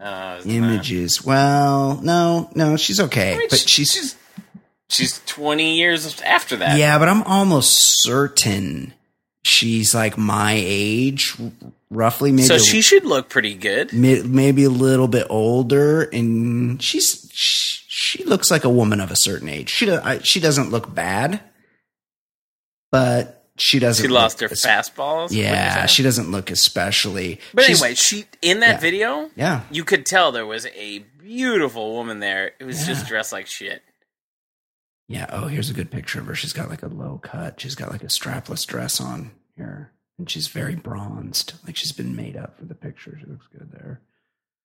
Uh, 0.00 0.40
Images. 0.46 1.24
Well, 1.24 2.00
no, 2.02 2.50
no, 2.54 2.76
she's 2.76 2.98
okay, 3.00 3.34
I 3.34 3.38
mean, 3.38 3.46
but 3.50 3.58
she- 3.60 3.84
she's, 3.84 3.92
she's 3.92 4.16
she's 4.88 5.20
twenty 5.26 5.76
years 5.76 6.20
after 6.22 6.56
that. 6.56 6.76
yeah, 6.78 6.98
but 6.98 7.08
I'm 7.08 7.22
almost 7.22 8.02
certain 8.02 8.94
she's 9.44 9.94
like 9.94 10.18
my 10.18 10.54
age, 10.58 11.34
roughly. 11.90 12.32
Maybe 12.32 12.46
So 12.48 12.56
a- 12.56 12.58
she 12.58 12.80
should 12.80 13.04
look 13.04 13.28
pretty 13.28 13.54
good. 13.54 13.92
maybe 13.92 14.64
a 14.64 14.70
little 14.70 15.08
bit 15.08 15.26
older, 15.30 16.02
and 16.02 16.82
she's 16.82 17.28
she, 17.32 17.84
she 18.18 18.24
looks 18.24 18.50
like 18.50 18.64
a 18.64 18.68
woman 18.70 19.00
of 19.00 19.10
a 19.12 19.16
certain 19.16 19.48
age. 19.48 19.70
She 19.70 19.88
I, 19.90 20.18
she 20.18 20.40
doesn't 20.40 20.70
look 20.70 20.92
bad, 20.92 21.40
but 22.90 23.41
she 23.58 23.78
doesn't. 23.78 24.02
She 24.04 24.08
lost 24.08 24.40
her 24.40 24.48
as- 24.50 24.62
fastballs. 24.62 25.30
Yeah, 25.32 25.86
she 25.86 26.02
doesn't 26.02 26.30
look 26.30 26.50
especially. 26.50 27.40
But 27.54 27.64
she's- 27.64 27.80
anyway, 27.82 27.94
she 27.94 28.26
in 28.40 28.60
that 28.60 28.74
Yeah. 28.76 28.80
video, 28.80 29.30
yeah, 29.36 29.64
you 29.70 29.84
could 29.84 30.06
tell 30.06 30.32
there 30.32 30.46
was 30.46 30.66
a 30.66 31.00
beautiful 31.00 31.92
woman 31.92 32.20
there. 32.20 32.52
It 32.58 32.64
was 32.64 32.80
Yeah. 32.80 32.94
just 32.94 33.06
dressed 33.06 33.32
like 33.32 33.46
shit. 33.46 33.82
yeah. 35.08 35.26
Oh, 35.28 35.46
here's 35.48 35.68
a 35.68 35.74
good 35.74 35.90
picture 35.90 36.20
of 36.20 36.26
her. 36.26 36.34
She's 36.34 36.52
got 36.54 36.70
like 36.70 36.82
a 36.82 36.88
low 36.88 37.18
cut. 37.22 37.60
She's 37.60 37.74
got 37.74 37.90
like 37.90 38.02
a 38.02 38.06
strapless 38.06 38.66
dress 38.66 39.00
on 39.00 39.32
here, 39.56 39.92
and 40.18 40.30
she's 40.30 40.46
very 40.48 40.74
bronzed. 40.74 41.52
Like 41.66 41.76
she's 41.76 41.92
been 41.92 42.16
made 42.16 42.36
up 42.36 42.56
for 42.58 42.64
the 42.64 42.74
picture. 42.74 43.18
She 43.20 43.26
looks 43.26 43.46
good 43.52 43.70
there. 43.72 44.00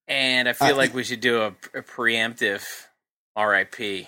And 0.07 0.47
I 0.47 0.53
feel 0.53 0.69
Uh, 0.69 0.77
like 0.77 0.93
we 0.93 1.03
should 1.03 1.19
do 1.19 1.41
a, 1.41 1.47
a 1.77 1.81
preemptive 1.83 2.63
RIP 3.35 4.07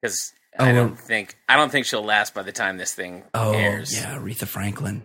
because 0.00 0.32
Oh, 0.58 0.64
I 0.64 0.72
don't 0.72 0.98
think 0.98 1.36
I 1.48 1.56
don't 1.56 1.70
think 1.70 1.86
she'll 1.86 2.04
last 2.04 2.34
by 2.34 2.42
the 2.42 2.52
time 2.52 2.76
this 2.76 2.94
thing 2.94 3.22
Oh, 3.34 3.52
airs. 3.52 3.92
yeah, 3.94 4.16
Aretha 4.16 4.46
Franklin. 4.46 5.02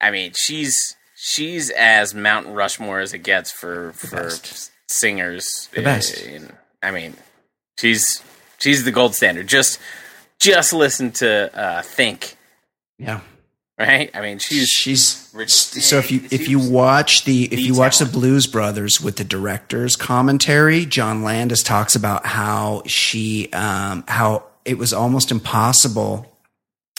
I 0.00 0.10
mean, 0.10 0.32
she's 0.36 0.96
she's 1.16 1.70
as 1.70 2.14
Mount 2.14 2.46
Rushmore 2.48 3.00
as 3.00 3.12
it 3.14 3.18
gets 3.20 3.50
for 3.50 3.92
The 4.00 4.06
for 4.06 4.16
best. 4.24 4.70
singers. 4.88 5.68
The 5.72 5.82
best. 5.82 6.24
Uh, 6.26 6.52
I 6.82 6.90
mean, 6.92 7.14
she's 7.78 8.04
she's 8.58 8.84
the 8.84 8.92
gold 8.92 9.14
standard. 9.14 9.48
Just 9.48 9.78
just 10.38 10.72
listen 10.72 11.10
to 11.12 11.50
uh, 11.58 11.82
Think, 11.82 12.36
Yeah, 12.98 13.20
right? 13.78 14.08
I 14.14 14.20
mean, 14.20 14.38
she's 14.38 14.68
she's 14.68 15.28
Rich- 15.34 15.50
so 15.52 15.98
if 15.98 16.12
you 16.12 16.20
if 16.30 16.48
you 16.48 16.58
watch 16.60 17.24
the 17.24 17.44
if 17.52 17.58
you 17.60 17.74
watch 17.74 17.98
the. 17.98 18.06
Blues 18.06 18.46
Brothers 18.46 19.00
with 19.00 19.16
the 19.16 19.24
director's 19.24 19.96
commentary, 19.96 20.86
John 20.86 21.22
Landis 21.24 21.62
talks 21.64 21.96
about 21.96 22.24
how 22.26 22.82
she 22.86 23.50
um 23.52 24.04
how 24.06 24.44
it 24.68 24.78
was 24.78 24.92
almost 24.92 25.30
impossible 25.30 26.30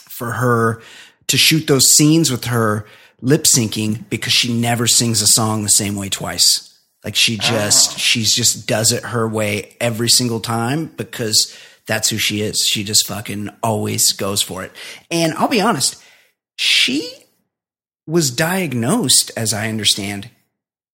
for 0.10 0.32
her 0.32 0.82
to 1.28 1.38
shoot 1.38 1.68
those 1.68 1.92
scenes 1.94 2.32
with 2.32 2.46
her 2.46 2.86
lip 3.22 3.44
syncing 3.44 4.10
because 4.10 4.34
she 4.34 4.54
never 4.54 4.88
sings 4.88 5.22
a 5.22 5.28
song 5.28 5.64
the 5.64 5.70
same 5.70 5.96
way 5.96 6.10
twice. 6.10 6.78
Like 7.04 7.16
she 7.16 7.38
ah. 7.40 7.44
just 7.44 7.92
Oh. 7.92 7.98
she's 7.98 8.34
just 8.34 8.68
does 8.68 8.92
it 8.92 9.04
her 9.04 9.28
way 9.28 9.76
every 9.80 10.10
single 10.10 10.40
time 10.40 10.88
because 10.98 11.56
that's 11.86 12.10
who 12.10 12.18
she 12.18 12.42
is. 12.42 12.68
She 12.70 12.84
just 12.84 13.08
fucking 13.08 13.50
always 13.64 14.12
goes 14.12 14.42
for 14.42 14.64
it. 14.64 14.72
And 15.10 15.34
I'll 15.34 15.48
be 15.48 15.62
honest, 15.62 16.02
she 16.56 17.12
was 18.06 18.32
diagnosed, 18.32 19.32
as 19.38 19.54
I 19.54 19.70
understand, 19.70 20.30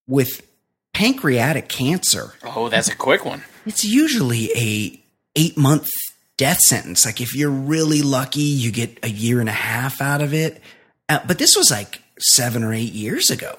with 0.07 0.45
pancreatic 0.93 1.69
cancer. 1.69 2.33
oh, 2.43 2.69
that's 2.69 2.89
a 2.89 2.95
quick 2.95 3.25
one. 3.25 3.43
It's 3.65 3.83
usually 3.83 4.51
a 4.55 5.01
eight 5.35 5.57
month 5.57 5.89
death 6.37 6.59
sentence. 6.59 7.05
Like 7.05 7.21
if 7.21 7.35
you're 7.35 7.49
really 7.49 8.01
lucky, 8.01 8.41
you 8.41 8.71
get 8.71 8.99
a 9.03 9.09
year 9.09 9.39
and 9.39 9.49
a 9.49 9.53
half 9.53 10.01
out 10.01 10.21
of 10.21 10.33
it. 10.33 10.61
Uh, 11.09 11.19
but 11.27 11.37
this 11.37 11.55
was 11.55 11.69
like 11.71 12.01
seven 12.19 12.63
or 12.63 12.73
eight 12.73 12.93
years 12.93 13.29
ago. 13.29 13.57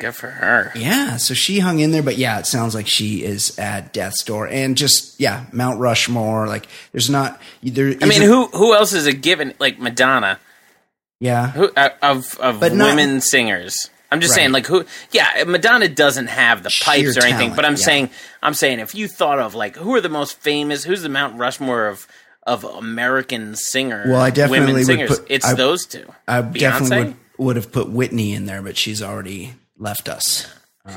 Good 0.00 0.16
for 0.16 0.30
her. 0.30 0.72
Yeah, 0.74 1.16
so 1.16 1.32
she 1.32 1.60
hung 1.60 1.78
in 1.78 1.92
there, 1.92 2.02
but 2.02 2.16
yeah, 2.16 2.40
it 2.40 2.46
sounds 2.46 2.74
like 2.74 2.88
she 2.88 3.22
is 3.22 3.56
at 3.56 3.92
death's 3.92 4.24
door, 4.24 4.48
and 4.48 4.76
just 4.76 5.20
yeah, 5.20 5.44
Mount 5.52 5.78
Rushmore. 5.78 6.48
Like, 6.48 6.66
there's 6.90 7.08
not 7.08 7.40
there. 7.62 7.94
I 8.02 8.06
mean, 8.06 8.22
who 8.22 8.46
who 8.48 8.74
else 8.74 8.92
is 8.92 9.06
a 9.06 9.12
given 9.12 9.54
like 9.60 9.78
Madonna? 9.78 10.40
Yeah, 11.20 11.50
Who 11.52 11.70
uh, 11.76 11.90
of 12.02 12.36
of 12.40 12.58
But 12.58 12.72
not- 12.72 12.96
women 12.96 13.20
singers? 13.20 13.88
I'm 14.10 14.20
just 14.20 14.32
Right. 14.32 14.36
saying, 14.42 14.52
like 14.52 14.66
who? 14.66 14.84
Yeah, 15.10 15.44
Madonna 15.46 15.88
doesn't 15.88 16.28
have 16.28 16.62
the 16.62 16.70
Sheer 16.70 16.84
pipes 17.04 17.16
or 17.16 17.22
anything. 17.22 17.38
talent, 17.38 17.56
but 17.56 17.64
I'm 17.64 17.72
yeah. 17.72 17.76
saying, 17.84 18.10
I'm 18.42 18.54
saying, 18.54 18.78
if 18.80 18.94
you 18.94 19.08
thought 19.08 19.38
of 19.40 19.54
like 19.54 19.76
who 19.76 19.94
are 19.94 20.00
the 20.00 20.08
most 20.08 20.38
famous, 20.40 20.84
who's 20.84 21.02
the 21.02 21.08
Mount 21.08 21.36
Rushmore 21.38 21.86
of 21.88 22.06
of 22.46 22.62
American 22.64 23.56
singer? 23.56 24.04
Well, 24.06 24.20
I 24.20 24.30
definitely 24.30 24.60
women 24.60 24.74
would 24.76 24.86
singers. 24.86 25.18
put- 25.18 25.26
it's 25.30 25.44
I- 25.46 25.54
those 25.54 25.86
two. 25.86 26.06
I 26.28 26.42
Beyonce? 26.42 26.58
definitely 26.58 26.98
would 26.98 27.16
would 27.38 27.56
have 27.56 27.72
put 27.72 27.88
Whitney 27.90 28.32
in 28.32 28.46
there, 28.46 28.62
but 28.62 28.76
she's 28.76 29.02
already 29.02 29.54
left 29.78 30.08
us. 30.08 30.46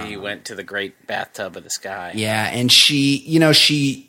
She 0.06 0.16
um, 0.16 0.22
went 0.22 0.46
to 0.46 0.56
the 0.56 0.64
great 0.64 1.08
bathtub 1.08 1.58
of 1.58 1.64
the 1.64 1.70
sky. 1.72 2.12
Yeah, 2.16 2.46
and 2.46 2.72
she, 2.72 3.18
you 3.26 3.40
know, 3.40 3.52
she 3.54 4.06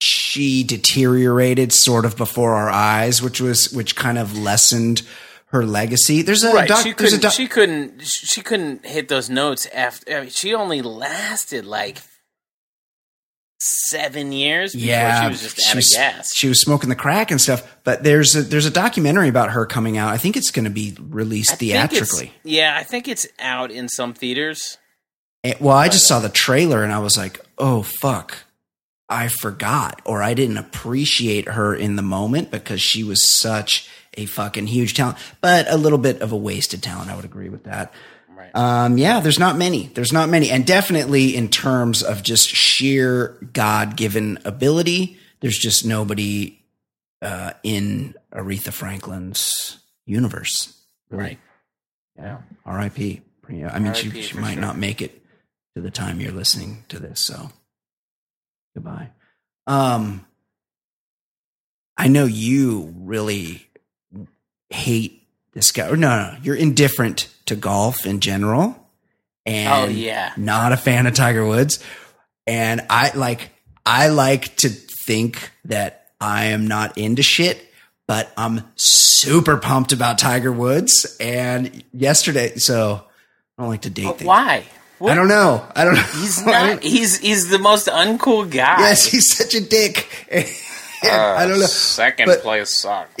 she 0.00 0.62
deteriorated 0.62 1.72
sort 1.72 2.04
of 2.04 2.16
before 2.16 2.54
our 2.54 2.68
eyes, 2.70 3.20
which 3.22 3.40
was 3.40 3.72
which 3.72 3.96
kind 3.96 4.18
of 4.18 4.36
lessened 4.38 5.02
her 5.50 5.64
legacy. 5.64 6.22
There's 6.22 6.44
a 6.44 6.52
Right, 6.52 6.68
doc, 6.68 6.82
she 6.82 6.92
there's 6.92 7.12
a 7.12 7.16
couldn't. 7.16 7.20
doc- 7.22 7.32
she 7.32 7.46
couldn't. 7.48 8.02
She 8.04 8.42
couldn't 8.42 8.84
hit 8.86 9.08
those 9.08 9.28
notes 9.30 9.66
after. 9.74 10.16
I 10.16 10.20
mean, 10.22 10.30
she 10.30 10.54
only 10.54 10.82
lasted 10.82 11.64
like 11.64 11.98
seven 13.60 14.30
years. 14.32 14.72
Before 14.74 14.86
yeah, 14.88 15.22
she 15.24 15.28
was 15.30 15.42
just 15.42 15.68
out 15.68 15.76
of 15.76 15.84
gas. 15.90 16.30
She 16.34 16.48
was 16.48 16.60
smoking 16.60 16.88
the 16.88 16.96
crack 16.96 17.30
and 17.30 17.40
stuff. 17.40 17.76
But 17.84 18.02
there's 18.04 18.34
a 18.36 18.42
there's 18.42 18.66
a 18.66 18.70
documentary 18.70 19.28
about 19.28 19.50
her 19.50 19.66
coming 19.66 19.96
out. 19.96 20.12
I 20.12 20.18
think 20.18 20.36
it's 20.36 20.50
going 20.50 20.64
to 20.64 20.70
be 20.70 20.96
released 21.00 21.52
I 21.52 21.56
theatrically. 21.56 22.32
Yeah, 22.44 22.76
I 22.76 22.82
think 22.84 23.08
it's 23.08 23.26
out 23.38 23.70
in 23.70 23.88
some 23.88 24.14
theaters. 24.14 24.78
Eh, 25.44 25.54
well, 25.60 25.76
I 25.76 25.88
just 25.88 26.06
saw 26.06 26.18
the 26.20 26.28
trailer 26.28 26.82
and 26.82 26.92
I 26.92 26.98
was 26.98 27.16
like, 27.16 27.40
oh 27.58 27.82
fuck. 27.82 28.38
I 29.10 29.28
forgot 29.28 30.02
or 30.04 30.22
I 30.22 30.34
didn't 30.34 30.58
appreciate 30.58 31.48
her 31.48 31.74
in 31.74 31.96
the 31.96 32.02
moment 32.02 32.50
because 32.50 32.82
she 32.82 33.02
was 33.02 33.26
such 33.26 33.88
a 34.18 34.26
fucking 34.26 34.66
huge 34.66 34.94
talent, 34.94 35.16
but 35.40 35.70
a 35.70 35.76
little 35.76 35.98
bit 35.98 36.20
of 36.20 36.32
a 36.32 36.36
wasted 36.36 36.82
talent. 36.82 37.10
I 37.10 37.16
would 37.16 37.24
agree 37.24 37.48
with 37.48 37.64
that. 37.64 37.92
Right. 38.28 38.54
Um, 38.54 38.98
yeah, 38.98 39.20
there's 39.20 39.38
not 39.38 39.56
many. 39.56 39.86
There's 39.94 40.12
not 40.12 40.28
many. 40.28 40.50
And 40.50 40.66
definitely 40.66 41.34
in 41.36 41.48
terms 41.48 42.02
of 42.02 42.22
just 42.22 42.48
sheer 42.48 43.38
God 43.52 43.96
given 43.96 44.38
ability, 44.44 45.18
there's 45.40 45.58
just 45.58 45.84
nobody 45.84 46.60
uh, 47.22 47.52
in 47.62 48.14
Aretha 48.32 48.72
Franklin's 48.72 49.78
universe. 50.06 50.80
Right. 51.10 51.38
Yeah. 52.16 52.38
R.I.P. 52.64 53.22
Yeah, 53.50 53.70
I 53.72 53.78
mean, 53.78 53.94
she, 53.94 54.10
she 54.22 54.36
might 54.36 54.54
sure. 54.54 54.60
not 54.60 54.76
make 54.76 55.00
it 55.00 55.22
to 55.74 55.80
the 55.80 55.90
time 55.90 56.20
you're 56.20 56.32
listening 56.32 56.84
to 56.88 56.98
this. 56.98 57.20
So 57.20 57.50
goodbye. 58.74 59.10
Um, 59.66 60.26
I 61.96 62.08
know 62.08 62.26
you 62.26 62.94
really 62.98 63.67
hate 64.70 65.26
this 65.52 65.72
guy. 65.72 65.88
No, 65.90 65.96
no, 65.96 66.36
you're 66.42 66.56
indifferent 66.56 67.28
to 67.46 67.56
golf 67.56 68.06
in 68.06 68.20
general. 68.20 68.76
And 69.46 69.72
Oh, 69.72 69.86
yeah. 69.92 70.32
not 70.36 70.72
a 70.72 70.76
fan 70.76 71.06
of 71.06 71.14
Tiger 71.14 71.44
Woods. 71.46 71.82
And 72.46 72.82
I 72.90 73.12
like, 73.16 73.50
I 73.86 74.08
like 74.08 74.56
to 74.58 74.68
think 74.68 75.50
that 75.66 76.10
I 76.20 76.46
am 76.46 76.66
not 76.66 76.98
into 76.98 77.22
shit, 77.22 77.64
but 78.06 78.30
I'm 78.36 78.62
super 78.76 79.56
pumped 79.56 79.92
about 79.92 80.18
Tiger 80.18 80.52
Woods. 80.52 81.16
And 81.18 81.82
yesterday, 81.94 82.56
so 82.56 83.02
I 83.56 83.62
don't 83.62 83.70
like 83.70 83.82
to 83.82 83.90
date 83.90 84.04
But 84.04 84.18
things. 84.18 84.28
why? 84.28 84.64
I 85.00 85.14
don't 85.14 85.28
know. 85.28 85.64
I 85.76 85.84
don't 85.84 85.94
know. 85.94 86.02
He's 86.02 86.44
not. 86.44 86.82
He's 86.82 87.18
he's 87.18 87.48
the 87.50 87.58
most 87.60 87.86
uncool 87.86 88.50
guy. 88.50 88.80
yes, 88.80 89.06
he's 89.06 89.32
such 89.32 89.54
a 89.54 89.60
dick. 89.60 90.26
And 90.30 90.44
I 91.04 91.46
don't 91.46 91.58
know. 91.60 91.64
Uh, 91.64 91.68
second 91.68 92.26
But- 92.26 92.42
place 92.42 92.76
sucks. 92.80 93.14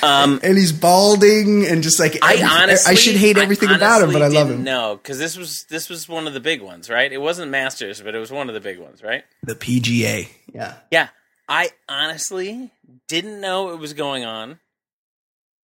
He's, 0.00 0.02
Um, 0.02 0.40
and 0.42 0.56
he's 0.58 0.72
balding 0.72 1.66
and 1.66 1.82
just 1.82 1.98
like 2.00 2.18
I 2.22 2.42
honestly, 2.42 2.90
I 2.92 2.94
should 2.94 3.16
hate 3.16 3.36
everything 3.38 3.70
about 3.70 4.02
him, 4.02 4.12
but 4.12 4.22
I 4.22 4.28
love 4.28 4.50
him. 4.50 4.64
No, 4.64 4.96
because 4.96 5.18
this 5.18 5.36
was 5.36 5.64
this 5.68 5.88
was 5.88 6.08
one 6.08 6.26
of 6.26 6.34
the 6.34 6.40
big 6.40 6.60
ones, 6.62 6.88
right? 6.90 7.12
It 7.12 7.18
wasn't 7.20 7.50
Masters, 7.50 8.00
but 8.00 8.14
it 8.14 8.18
was 8.18 8.30
one 8.30 8.48
of 8.48 8.54
the 8.54 8.60
big 8.60 8.78
ones, 8.78 9.02
right? 9.02 9.24
The 9.42 9.54
PGA. 9.54 10.28
Yeah. 10.52 10.74
Yeah, 10.90 11.08
I 11.48 11.70
honestly 11.88 12.70
didn't 13.08 13.40
know 13.40 13.70
it 13.70 13.78
was 13.78 13.92
going 13.92 14.24
on. 14.24 14.60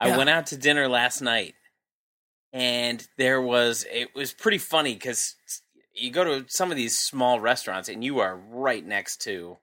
I 0.00 0.08
Yeah. 0.08 0.16
went 0.16 0.30
out 0.30 0.46
to 0.48 0.56
dinner 0.56 0.88
last 0.88 1.20
night, 1.20 1.54
and 2.52 3.06
there 3.18 3.40
was 3.40 3.86
it 3.90 4.14
was 4.14 4.32
pretty 4.32 4.58
funny 4.58 4.94
because 4.94 5.34
you 5.94 6.10
go 6.10 6.24
to 6.24 6.46
some 6.48 6.70
of 6.70 6.76
these 6.76 6.96
small 6.98 7.38
restaurants 7.38 7.88
and 7.88 8.02
you 8.02 8.20
are 8.20 8.34
right 8.36 8.84
next 8.84 9.18
to 9.22 9.58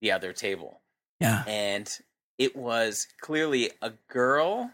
the 0.00 0.12
other 0.12 0.32
table, 0.32 0.80
Yeah. 1.20 1.44
and 1.46 1.90
it 2.38 2.54
was 2.56 3.06
clearly 3.20 3.70
a 3.82 3.92
girl. 4.08 4.70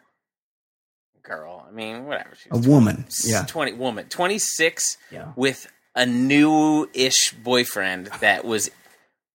Girl, 1.23 1.65
I 1.69 1.71
mean, 1.73 2.07
whatever. 2.07 2.31
She 2.43 2.51
A 2.51 2.57
was 2.57 2.67
woman. 2.67 3.05
Yeah. 3.25 3.45
twenty 3.47 3.73
woman, 3.73 4.09
twenty 4.09 4.39
six 4.41 4.97
Yeah. 5.11 5.33
with 5.37 5.69
a 5.95 6.05
new-ish 6.05 7.33
boyfriend 7.45 8.07
that 8.21 8.45
was 8.45 8.71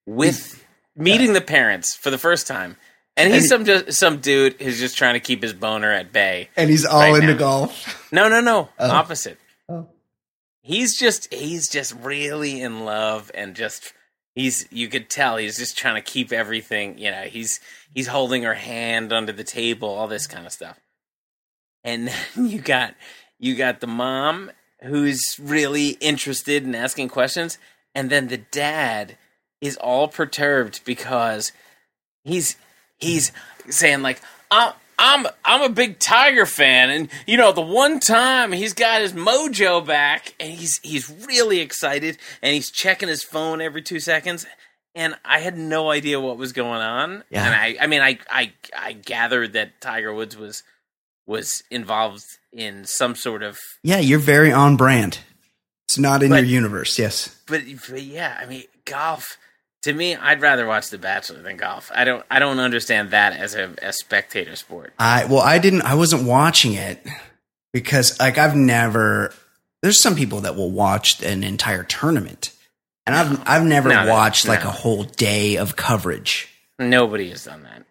with 0.05 0.65
meeting 0.98 1.31
the 1.34 1.41
parents 1.41 1.96
for 1.96 2.10
the 2.10 2.17
first 2.17 2.46
time, 2.48 2.75
and 3.15 3.34
he's 3.34 3.48
some 3.48 3.63
just 3.63 3.93
some 3.93 4.17
dude 4.19 4.60
who's 4.62 4.79
just 4.79 4.98
trying 4.98 5.13
to 5.13 5.22
keep 5.22 5.41
his 5.41 5.53
boner 5.53 5.91
at 5.91 6.12
bay. 6.12 6.50
And 6.57 6.69
he's 6.69 6.86
all 6.86 7.00
Right 7.00 7.15
into 7.22 7.34
now. 7.34 7.39
golf. 7.39 8.12
No, 8.12 8.27
no, 8.27 8.41
no, 8.41 8.67
Oh. 8.79 8.91
opposite. 8.91 9.38
Oh. 9.69 9.88
he's 10.62 11.00
just 11.00 11.34
he's 11.34 11.69
just 11.69 11.93
really 12.01 12.60
in 12.62 12.84
love 12.84 13.31
and 13.34 13.55
just 13.55 13.93
he's 14.38 14.67
you 14.72 14.88
could 14.88 15.10
tell 15.10 15.38
he's 15.38 15.58
just 15.58 15.75
trying 15.75 15.96
to 15.96 16.01
keep 16.01 16.32
everything 16.32 16.96
you 17.00 17.10
know 17.10 17.24
he's 17.24 17.60
he's 17.94 18.08
holding 18.08 18.44
her 18.44 18.53
hand 18.53 19.12
under 19.12 19.32
the 19.32 19.44
table 19.44 19.89
all 19.89 20.08
this 20.08 20.27
kind 20.27 20.46
of 20.46 20.53
stuff. 20.53 20.79
And 21.84 22.08
then 22.08 22.15
you 22.48 22.62
got 22.62 22.94
you 23.39 23.56
got 23.56 23.82
the 23.82 23.88
mom 23.88 24.51
who's 24.84 25.39
really 25.41 25.89
interested 26.00 26.63
in 26.63 26.75
asking 26.75 27.10
questions 27.10 27.58
and 27.96 28.12
then 28.12 28.27
the 28.27 28.38
dad 28.38 29.17
is 29.60 29.75
all 29.77 30.08
perturbed 30.08 30.82
because 30.86 31.51
he's 32.24 32.58
he's 33.00 33.32
saying 33.70 34.03
like 34.03 34.22
I'm 34.51 34.74
I'm 34.99 35.27
I'm 35.45 35.61
a 35.61 35.69
big 35.69 35.99
Tiger 35.99 36.45
fan, 36.45 36.89
and 36.89 37.09
you 37.27 37.37
know 37.37 37.51
the 37.51 37.61
one 37.61 37.99
time 37.99 38.51
he's 38.51 38.73
got 38.73 39.01
his 39.01 39.13
mojo 39.13 39.85
back, 39.85 40.33
and 40.39 40.51
he's 40.51 40.79
he's 40.79 41.09
really 41.27 41.59
excited, 41.59 42.17
and 42.41 42.53
he's 42.55 42.71
checking 42.71 43.07
his 43.09 43.23
phone 43.23 43.61
every 43.61 43.81
two 43.81 43.99
seconds, 43.99 44.45
and 44.95 45.15
I 45.23 45.39
had 45.39 45.57
no 45.57 45.91
idea 45.91 46.19
what 46.19 46.37
was 46.37 46.51
going 46.51 46.81
on, 46.81 47.23
Yeah. 47.29 47.45
and 47.45 47.53
I 47.55 47.77
I 47.83 47.87
mean 47.87 48.01
I 48.01 48.17
I 48.29 48.53
I 48.75 48.93
gathered 48.93 49.53
that 49.53 49.79
Tiger 49.81 50.13
Woods 50.13 50.35
was 50.35 50.63
was 51.27 51.61
involved 51.69 52.23
in 52.53 52.85
some 52.85 53.13
sort 53.15 53.43
of 53.43 53.57
Yeah, 53.83 53.99
you're 53.99 54.17
very 54.19 54.51
on 54.51 54.77
brand. 54.77 55.19
It's 55.87 55.97
not 55.99 56.23
in 56.23 56.29
But- 56.29 56.37
your 56.43 56.45
universe. 56.45 56.97
Yes. 56.97 57.35
but, 57.47 57.61
but 57.89 58.01
yeah, 58.01 58.37
I 58.41 58.45
mean 58.45 58.63
golf. 58.85 59.37
To 59.88 59.94
me, 59.94 60.17
I'd 60.17 60.41
rather 60.41 60.65
watch 60.67 60.89
The 60.89 60.98
Bachelor 60.98 61.41
than 61.41 61.56
golf. 61.56 61.89
I 61.96 62.03
don't. 62.03 62.22
I 62.29 62.39
don't 62.39 62.60
understand 62.60 63.12
that 63.12 63.32
as 63.32 63.56
a, 63.56 63.74
a 63.82 63.94
spectator 63.94 64.58
sport. 64.58 64.91
I 65.00 65.24
well, 65.24 65.39
I 65.39 65.60
didn't. 65.60 65.84
I 65.84 65.96
wasn't 65.96 66.27
watching 66.27 66.74
it 66.74 67.01
because 67.72 68.20
like 68.20 68.38
I've 68.38 68.53
never. 68.53 69.34
There's 69.82 70.01
some 70.01 70.15
people 70.15 70.41
that 70.41 70.58
will 70.58 70.72
watch 70.72 71.24
an 71.24 71.41
entire 71.41 71.86
tournament, 71.86 72.51
and 73.06 73.15
I've 73.15 73.41
I've 73.48 73.63
never 73.63 73.88
No, 73.88 74.03
no, 74.03 74.12
watched 74.12 74.46
like 74.46 74.65
a 74.65 74.72
whole 74.72 75.06
day 75.06 75.56
of 75.56 75.77
coverage. 75.77 76.50
Nobody 76.77 77.29
has 77.29 77.46
done 77.46 77.63
that. 77.63 77.86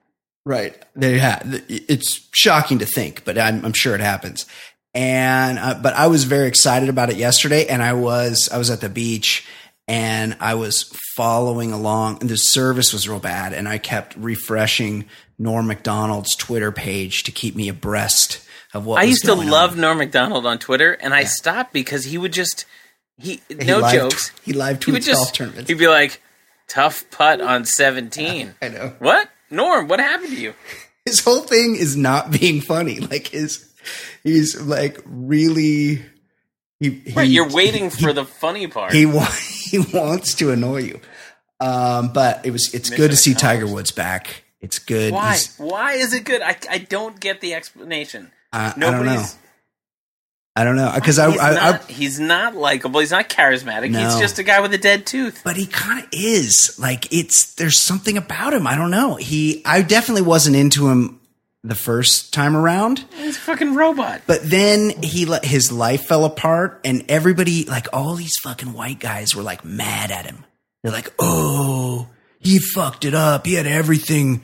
Right. 0.45 0.77
They 0.95 1.19
ha- 1.19 1.41
it's 1.47 2.29
shocking 2.33 2.81
to 2.81 2.87
think, 2.87 3.25
but 3.25 3.39
I'm, 3.39 3.65
I'm 3.65 3.73
sure 3.73 3.95
it 3.95 4.03
happens. 4.03 4.45
And 4.93 5.59
uh, 5.59 5.79
but 5.83 5.95
I 5.95 6.09
was 6.09 6.25
very 6.25 6.47
excited 6.47 6.91
about 6.91 7.09
it 7.09 7.17
yesterday, 7.17 7.67
and 7.69 7.83
I 7.83 7.95
was 7.95 8.51
I 8.53 8.59
was 8.59 8.69
at 8.71 8.83
the 8.83 8.91
beach, 8.91 9.47
and 9.89 10.37
I 10.41 10.55
was 10.55 10.85
following 11.15 11.73
along. 11.73 12.19
And 12.21 12.31
the 12.31 12.37
service 12.37 12.93
was 12.93 13.09
real 13.09 13.21
bad, 13.21 13.53
and 13.53 13.69
I 13.69 13.79
kept 13.79 14.17
refreshing 14.17 15.07
Norm 15.39 15.67
Macdonald's 15.67 16.35
Twitter 16.37 16.73
page 16.73 17.23
to 17.25 17.33
keep 17.33 17.55
me 17.55 17.69
abreast 17.69 18.41
of 18.75 18.85
what 18.87 19.01
I 19.01 19.05
used 19.05 19.25
to 19.25 19.35
love 19.35 19.73
on. 19.73 19.81
Norm 19.81 19.99
Macdonald 19.99 20.47
on 20.47 20.59
Twitter, 20.59 20.93
and 20.93 21.15
I 21.15 21.25
stopped 21.25 21.73
because 21.73 22.05
he 22.05 22.19
would 22.19 22.33
just 22.33 22.65
he, 23.19 23.41
He 23.49 23.55
no 23.55 23.79
live- 23.79 23.95
jokes. 23.95 24.31
He 24.43 24.53
live 24.53 24.83
He 24.83 24.93
would 24.93 25.03
tweets 25.03 25.13
golf 25.13 25.33
tournaments. 25.33 25.69
he'd 25.69 25.79
be 25.79 25.89
like, 25.89 26.21
"Tough 26.69 27.05
putt 27.11 27.41
on 27.41 27.65
17. 27.65 28.55
I 28.63 28.69
know. 28.69 28.95
What, 28.99 29.29
Norm? 29.51 29.89
What 29.89 30.01
happened 30.01 30.31
to 30.31 30.41
you? 30.41 30.55
his 31.07 31.21
whole 31.25 31.43
thing 31.43 31.77
is 31.77 31.97
not 31.97 32.31
being 32.33 32.61
funny. 32.61 32.99
Like 32.99 33.29
his, 33.29 33.73
he's 34.25 34.61
like 34.61 34.99
really. 35.05 36.05
He, 36.81 36.91
he, 36.91 37.13
Right, 37.13 37.29
you're 37.29 37.49
waiting 37.51 37.91
for 37.91 38.13
the 38.13 38.25
funny 38.25 38.67
part. 38.67 38.93
he 38.93 39.07
wa- 39.07 39.25
he 39.71 39.79
wants 39.79 40.35
to 40.37 40.51
annoy 40.53 40.79
you. 40.83 41.01
Um, 41.59 42.13
but 42.13 42.45
it 42.45 42.51
was 42.51 42.75
it's 42.75 42.91
good 42.91 43.11
to 43.11 43.17
see 43.17 43.33
Tiger 43.35 43.67
Woods 43.67 43.91
back. 43.91 44.45
It's 44.61 44.79
good. 44.79 45.13
Why? 45.15 45.31
He's- 45.33 45.55
Why 45.59 45.93
is 45.95 46.13
it 46.13 46.25
good? 46.25 46.43
I, 46.43 46.57
I 46.71 46.79
don't 46.79 47.19
get 47.19 47.41
the 47.41 47.55
explanation. 47.55 48.31
I, 48.53 48.75
I 48.77 48.79
don't 48.79 49.07
know. 49.07 49.25
I 50.59 50.65
don't 50.65 50.77
know 50.77 50.91
because 50.95 51.19
I, 51.19 51.31
He's, 51.31 51.41
I, 51.41 51.55
not, 51.55 51.75
I 51.83 51.93
he's 51.93 52.19
not 52.19 52.55
likable. 52.57 53.01
He's 53.01 53.11
not 53.11 53.29
charismatic. 53.29 53.89
He's 53.95 54.19
just 54.19 54.39
a 54.39 54.43
guy 54.43 54.61
with 54.61 54.73
a 54.73 54.79
dead 54.79 55.05
tooth. 55.05 55.43
but 55.45 55.57
he 55.57 55.67
kind 55.67 56.03
of 56.03 56.09
is 56.13 56.79
like 56.81 57.13
it's 57.13 57.55
there's 57.57 57.79
something 57.79 58.17
about 58.17 58.55
him. 58.55 58.67
I 58.67 58.75
don't 58.75 58.91
know. 58.91 59.17
He 59.17 59.63
I 59.67 59.83
definitely 59.83 60.23
wasn't 60.23 60.57
into 60.57 60.89
him 60.89 61.21
the 61.69 61.75
first 61.75 62.33
time 62.33 62.57
around. 62.57 63.05
He's 63.15 63.37
a 63.37 63.41
fucking 63.41 63.75
robot. 63.75 64.23
But 64.27 64.49
then 64.49 64.91
he 65.03 65.27
let 65.27 65.45
his 65.45 65.73
life 65.73 66.05
fell 66.05 66.25
apart, 66.25 66.81
and 66.85 67.05
everybody, 67.09 67.65
like 67.65 67.89
all 67.93 68.15
these 68.15 68.37
fucking 68.43 68.73
white 68.73 69.01
guys, 69.01 69.35
were 69.35 69.43
like 69.43 69.65
mad 69.65 70.11
at 70.11 70.27
him. 70.27 70.45
They're 70.83 70.93
like, 70.93 71.13
"Oh, 71.19 72.09
he 72.39 72.59
fucked 72.59 73.05
it 73.05 73.15
up. 73.15 73.47
He 73.47 73.55
had 73.55 73.67
everything 73.67 74.43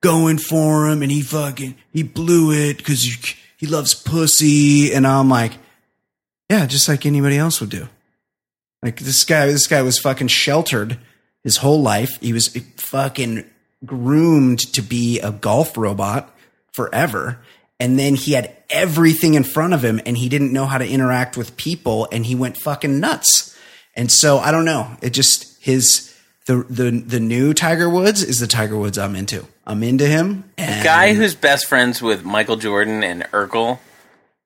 going 0.00 0.38
for 0.38 0.88
him, 0.88 1.02
and 1.02 1.10
he 1.10 1.22
fucking 1.22 1.76
he 1.92 2.02
blew 2.02 2.52
it 2.52 2.78
because 2.78 3.02
he, 3.02 3.34
he 3.58 3.66
loves 3.66 3.94
pussy." 3.94 4.92
And 4.94 5.06
I'm 5.06 5.28
like, 5.28 5.52
"Yeah, 6.48 6.66
just 6.66 6.88
like 6.88 7.04
anybody 7.04 7.36
else 7.36 7.60
would 7.60 7.70
do." 7.70 7.88
Like 8.82 9.00
this 9.00 9.24
guy, 9.24 9.46
this 9.46 9.66
guy 9.66 9.82
was 9.82 9.98
fucking 9.98 10.28
sheltered 10.28 10.98
his 11.42 11.58
whole 11.58 11.82
life. 11.82 12.18
He 12.20 12.32
was 12.32 12.48
fucking 12.76 13.44
groomed 13.84 14.58
to 14.74 14.82
be 14.82 15.20
a 15.20 15.32
golf 15.32 15.76
robot 15.76 16.34
forever. 16.80 17.38
And 17.78 17.98
then 17.98 18.14
he 18.14 18.32
had 18.32 18.56
everything 18.68 19.34
in 19.34 19.44
front 19.44 19.74
of 19.74 19.84
him 19.84 20.00
and 20.06 20.16
he 20.16 20.28
didn't 20.28 20.52
know 20.52 20.66
how 20.66 20.78
to 20.78 20.86
interact 20.86 21.36
with 21.36 21.56
people 21.56 22.08
and 22.10 22.24
he 22.24 22.34
went 22.34 22.56
fucking 22.56 23.00
nuts. 23.00 23.56
And 23.94 24.10
so 24.10 24.38
I 24.38 24.50
don't 24.50 24.64
know. 24.64 24.96
It 25.02 25.10
just 25.10 25.62
his 25.62 26.14
the 26.46 26.64
the 26.68 26.90
the 26.90 27.20
new 27.20 27.52
Tiger 27.52 27.88
Woods 27.90 28.22
is 28.22 28.38
the 28.38 28.46
Tiger 28.46 28.78
Woods 28.78 28.96
I'm 28.98 29.14
into. 29.14 29.46
I'm 29.66 29.82
into 29.82 30.06
him. 30.06 30.44
And, 30.56 30.84
Guy 30.84 31.14
who's 31.14 31.34
best 31.34 31.66
friends 31.66 32.00
with 32.00 32.24
Michael 32.24 32.56
Jordan 32.56 33.02
and 33.02 33.24
Urkel. 33.24 33.78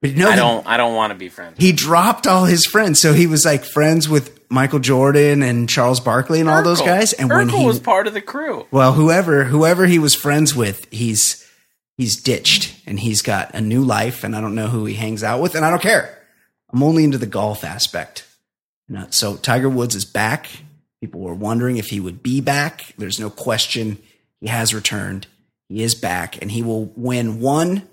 but 0.01 0.15
no, 0.15 0.29
I 0.29 0.37
don't. 0.37 0.67
I 0.67 0.77
don't 0.77 0.95
want 0.95 1.13
to 1.13 1.19
be 1.19 1.29
friends. 1.29 1.57
He 1.59 1.73
dropped 1.73 2.27
all 2.27 2.45
his 2.45 2.67
friends, 2.67 3.01
so 3.01 3.13
he 3.13 3.27
was 3.27 3.45
like 3.45 3.65
friends 3.65 4.09
with 4.09 4.41
Michael 4.51 4.81
Jordan 4.81 5.43
and 5.43 5.69
Charles 5.69 6.01
Barkley 6.01 6.41
and 6.41 6.49
all 6.49 6.63
those 6.63 6.81
guys. 6.81 7.13
And 7.13 7.31
Urkel 7.31 7.37
when 7.37 7.49
he 7.49 7.67
was 7.67 7.81
part 7.81 8.07
of 8.07 8.15
the 8.15 8.21
crew. 8.21 8.67
Well, 8.71 8.93
whoever 8.93 9.45
whoever 9.45 9.87
he 9.87 9.99
was 9.99 10.15
friends 10.15 10.55
with, 10.55 10.87
he's 10.91 11.44
he's 11.97 12.17
ditched 12.17 12.81
and 12.87 12.99
he's 12.99 13.23
got 13.23 13.55
a 13.55 13.61
new 13.61 13.83
life, 13.83 14.25
and 14.25 14.35
I 14.35 14.41
don't 14.41 14.55
know 14.55 14.69
who 14.69 14.85
he 14.85 14.95
hangs 14.95 15.23
out 15.23 15.41
with, 15.41 15.55
and 15.55 15.65
I 15.65 15.71
don't 15.71 15.83
care. 15.83 16.19
I'm 16.73 16.83
only 16.83 17.05
into 17.05 17.19
the 17.19 17.27
golf 17.27 17.65
aspect. 17.65 18.27
You 18.89 18.97
know, 18.97 19.07
so 19.11 19.37
Tiger 19.37 19.69
Woods 19.69 19.95
is 19.95 20.05
back. 20.05 20.49
People 21.01 21.21
were 21.21 21.35
wondering 21.35 21.77
if 21.77 21.87
he 21.87 22.01
would 22.01 22.23
be 22.23 22.41
back. 22.41 22.95
There's 22.99 23.21
no 23.21 23.31
question 23.31 23.99
he 24.41 24.49
has 24.49 24.75
returned. 24.75 25.27
He 25.69 25.83
is 25.83 25.95
back, 25.95 26.41
and 26.41 26.51
he 26.51 26.63
will 26.63 26.87
win 26.97 27.41
one 27.41 27.89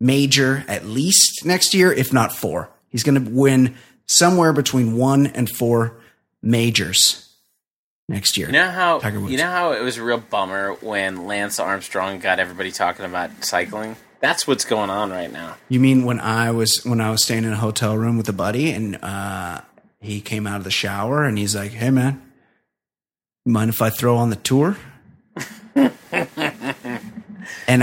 major 0.00 0.64
at 0.66 0.86
least 0.86 1.44
next 1.44 1.74
year, 1.74 1.92
if 1.92 2.12
not 2.12 2.32
four. 2.32 2.70
He's 2.88 3.02
going 3.02 3.22
to 3.22 3.30
win 3.30 3.76
somewhere 4.06 4.52
between 4.52 4.96
one 4.96 5.26
and 5.26 5.48
four 5.48 6.00
majors 6.42 7.29
next 8.10 8.36
year. 8.36 8.48
You 8.48 8.52
know 8.52 8.70
how 8.70 9.00
you 9.00 9.38
know 9.38 9.50
how 9.50 9.72
it 9.72 9.82
was 9.82 9.96
a 9.96 10.02
real 10.02 10.18
bummer 10.18 10.74
when 10.74 11.26
Lance 11.26 11.58
Armstrong 11.58 12.18
got 12.18 12.38
everybody 12.38 12.72
talking 12.72 13.06
about 13.06 13.44
cycling. 13.44 13.96
That's 14.20 14.46
what's 14.46 14.66
going 14.66 14.90
on 14.90 15.10
right 15.10 15.32
now. 15.32 15.56
You 15.68 15.80
mean 15.80 16.04
when 16.04 16.20
I 16.20 16.50
was 16.50 16.82
when 16.84 17.00
I 17.00 17.10
was 17.10 17.24
staying 17.24 17.44
in 17.44 17.52
a 17.52 17.56
hotel 17.56 17.96
room 17.96 18.18
with 18.18 18.28
a 18.28 18.34
buddy 18.34 18.72
and 18.72 18.98
uh, 19.02 19.62
he 20.00 20.20
came 20.20 20.46
out 20.46 20.58
of 20.58 20.64
the 20.64 20.70
shower 20.70 21.24
and 21.24 21.38
he's 21.38 21.56
like, 21.56 21.70
"Hey 21.70 21.90
man, 21.90 22.20
mind 23.46 23.70
if 23.70 23.80
I 23.80 23.88
throw 23.88 24.16
on 24.16 24.28
the 24.28 24.36
tour?" 24.36 24.76
and 25.74 25.92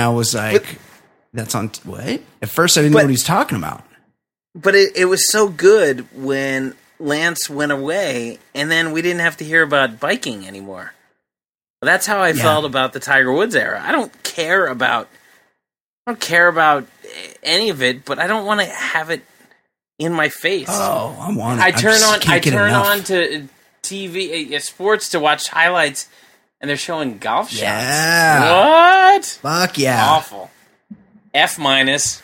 I 0.02 0.10
was 0.10 0.36
like, 0.36 0.78
"That's 1.34 1.56
on 1.56 1.72
what?" 1.86 2.22
At 2.42 2.50
first, 2.50 2.78
I 2.78 2.82
didn't 2.82 2.94
know 2.94 3.00
what 3.00 3.10
he 3.10 3.14
was 3.14 3.24
talking 3.24 3.58
about. 3.58 3.84
But 4.54 4.76
it, 4.76 4.96
it 4.96 5.06
was 5.06 5.32
so 5.32 5.50
good 5.50 6.08
when 6.16 6.76
Lance 7.00 7.50
went 7.50 7.72
away, 7.72 8.40
and 8.56 8.72
then 8.72 8.92
we 8.92 9.02
didn't 9.02 9.20
have 9.22 9.38
to 9.38 9.46
hear 9.46 9.62
about 9.64 10.00
biking 10.00 10.48
anymore. 10.48 10.94
That's 11.82 12.08
how 12.08 12.20
I 12.20 12.30
Yeah. 12.30 12.42
felt 12.42 12.66
about 12.66 12.94
the 12.94 13.00
Tiger 13.00 13.32
Woods 13.32 13.56
era. 13.56 13.84
I 13.86 13.92
don't 13.92 14.12
care 14.24 14.66
about, 14.66 15.08
I 16.06 16.12
don't 16.12 16.20
care 16.20 16.48
about 16.48 16.88
any 17.44 17.70
of 17.70 17.82
it, 17.84 18.04
but 18.06 18.18
I 18.20 18.26
don't 18.28 18.46
want 18.46 18.62
to 18.62 18.66
have 18.66 19.10
it 19.12 19.24
in 20.00 20.12
my 20.14 20.30
face. 20.30 20.68
Oh, 20.70 21.16
I 21.20 21.32
want. 21.34 21.60
I 21.62 21.72
turn 21.72 21.94
just 22.00 22.28
on, 22.28 22.32
I 22.34 22.40
turn 22.40 22.74
on 22.74 23.04
to 23.06 23.48
TV 23.84 24.56
uh, 24.56 24.60
sports 24.60 25.10
to 25.10 25.20
watch 25.20 25.50
highlights, 25.50 26.08
and 26.60 26.68
they're 26.70 26.78
showing 26.78 27.20
golf 27.20 27.50
shots. 27.52 27.62
Yeah. 27.62 29.14
What? 29.16 29.26
Fuck 29.26 29.78
yeah, 29.78 30.04
Awful. 30.10 30.50
F 31.34 31.60
minus. 31.60 32.22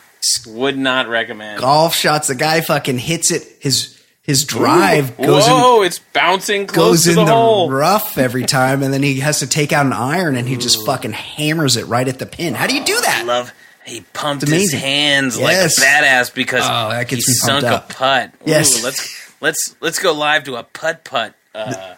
Would 0.48 0.78
not 0.78 1.10
recommend. 1.10 1.60
golf 1.60 1.96
shots. 1.96 2.30
The 2.30 2.36
guy 2.36 2.62
fucking 2.62 2.98
hits 2.98 3.30
it. 3.30 3.44
His 3.60 4.02
his 4.24 4.46
drive 4.46 5.16
goes 5.18 5.46
in 5.46 5.54
Whoa! 5.54 5.82
it's 5.84 6.00
bouncing 6.00 6.66
close 6.66 7.06
goes 7.06 7.14
to 7.16 7.20
in 7.20 7.26
the, 7.26 7.26
the, 7.26 7.68
rough 7.72 8.18
every 8.18 8.44
time, 8.46 8.82
and 8.82 8.94
then 8.94 9.04
he 9.04 9.20
has 9.20 9.40
to 9.40 9.48
take 9.48 9.72
out 9.72 9.86
an 9.86 9.94
iron 9.94 10.36
and 10.36 10.48
he 10.48 10.56
just 10.58 10.80
Mm. 10.80 10.86
fucking 10.86 11.12
hammers 11.14 11.76
it 11.78 11.86
right 11.88 12.08
at 12.08 12.20
the 12.20 12.26
pin. 12.26 12.54
How 12.56 12.66
do 12.68 12.76
you 12.76 12.84
do 12.84 13.00
that? 13.02 13.26
love. 13.28 13.52
He 13.86 14.00
pumped 14.14 14.48
his 14.48 14.72
hands 14.72 15.38
Yes. 15.38 15.78
like 15.78 15.88
a 15.88 16.06
badass 16.06 16.34
because 16.34 16.64
Oh, 16.64 16.90
that 16.92 17.10
he 17.10 17.20
sunk 17.22 17.64
pumped 17.64 17.66
a 17.66 17.76
up. 17.76 17.90
putt. 17.90 18.32
Ooh, 18.36 18.50
Yes. 18.50 18.82
let's 18.84 19.32
let's 19.42 19.76
let's 19.82 20.00
go 20.00 20.14
live 20.14 20.46
to 20.46 20.56
a 20.56 20.64
putt 20.64 21.04
putt. 21.04 21.36
Uh, 21.54 21.96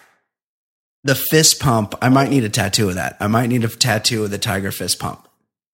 The 1.04 1.14
fist 1.14 1.60
pump. 1.60 1.94
I 2.02 2.10
might 2.10 2.32
need 2.32 2.44
a 2.44 2.50
tattoo 2.50 2.90
of 2.90 2.96
that. 2.96 3.18
I 3.20 3.28
might 3.28 3.46
need 3.48 3.64
a 3.64 3.68
tattoo 3.68 4.24
of 4.24 4.32
the 4.32 4.40
tiger 4.40 4.72
fist 4.72 4.98
pump. 4.98 5.28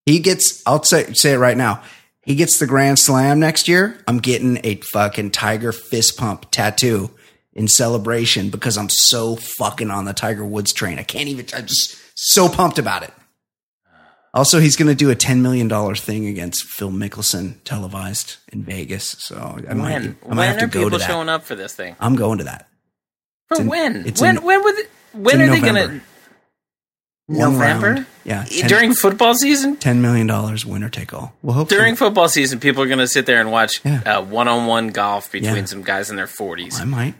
He 0.04 0.18
gets. 0.18 0.62
I'll 0.66 0.82
say 0.84 1.14
say 1.14 1.32
it 1.32 1.38
right 1.38 1.56
now. 1.56 1.82
He 2.22 2.34
gets 2.34 2.58
the 2.58 2.66
grand 2.66 2.98
slam 2.98 3.40
next 3.40 3.68
year, 3.68 3.98
I'm 4.06 4.18
getting 4.18 4.58
a 4.64 4.76
fucking 4.76 5.30
tiger 5.32 5.72
fist 5.72 6.16
pump 6.16 6.50
tattoo 6.50 7.10
in 7.52 7.68
celebration 7.68 8.48
because 8.50 8.78
I'm 8.78 8.88
so 8.88 9.36
fucking 9.36 9.90
on 9.90 10.04
the 10.06 10.12
Tiger 10.14 10.44
Woods 10.44 10.72
train. 10.72 10.98
I 10.98 11.02
can't 11.02 11.28
even, 11.28 11.46
I'm 11.54 11.66
just 11.66 11.96
so 12.14 12.48
pumped 12.48 12.78
about 12.78 13.02
it. 13.02 13.12
Also, 14.34 14.60
he's 14.60 14.76
going 14.76 14.88
to 14.88 14.94
do 14.94 15.10
a 15.10 15.14
$10 15.14 15.40
million 15.42 15.68
thing 15.94 16.26
against 16.26 16.64
Phil 16.64 16.90
Mickelson 16.90 17.56
televised 17.64 18.36
in 18.50 18.62
Vegas. 18.62 19.04
So 19.18 19.58
I 19.68 19.74
might, 19.74 19.92
When? 20.00 20.16
I 20.24 20.28
might 20.28 20.36
when 20.36 20.48
have 20.48 20.58
to 20.60 20.64
are 20.64 20.68
go 20.68 20.78
people 20.84 20.90
to 20.92 20.98
that. 20.98 21.06
showing 21.06 21.28
up 21.28 21.42
for 21.44 21.54
this 21.54 21.74
thing? 21.74 21.96
I'm 22.00 22.16
going 22.16 22.38
to 22.38 22.44
that. 22.44 22.66
For 23.48 23.60
in- 23.60 23.66
when? 23.66 24.06
it's 24.06 24.22
when? 24.22 24.38
in- 24.38 24.42
when 24.42 24.62
would? 24.64 24.76
When 25.12 25.42
are 25.42 25.48
they 25.48 25.60
gonna? 25.60 26.00
One 27.32 27.54
November? 27.54 27.86
round. 27.92 28.06
Yeah. 28.24 28.44
Eh, 28.50 28.68
During 28.68 28.94
football 28.94 29.34
season? 29.34 29.76
$10 29.76 29.96
million 29.98 30.26
winner 30.66 30.88
take 30.88 31.12
all. 31.14 31.34
Well, 31.42 31.54
hopefully. 31.56 31.78
During 31.78 31.96
football 31.96 32.28
season, 32.28 32.60
people 32.60 32.82
are 32.82 32.86
going 32.86 32.98
to 32.98 33.08
sit 33.08 33.26
there 33.26 33.40
and 33.40 33.50
watch 33.50 33.84
uh, 33.84 34.22
one-on-one 34.22 34.88
golf 34.88 35.32
between 35.32 35.56
Yeah. 35.56 35.64
some 35.64 35.82
guys 35.82 36.10
in 36.10 36.16
their 36.16 36.26
forties. 36.26 36.80
I 36.80 36.84
might. 36.84 37.14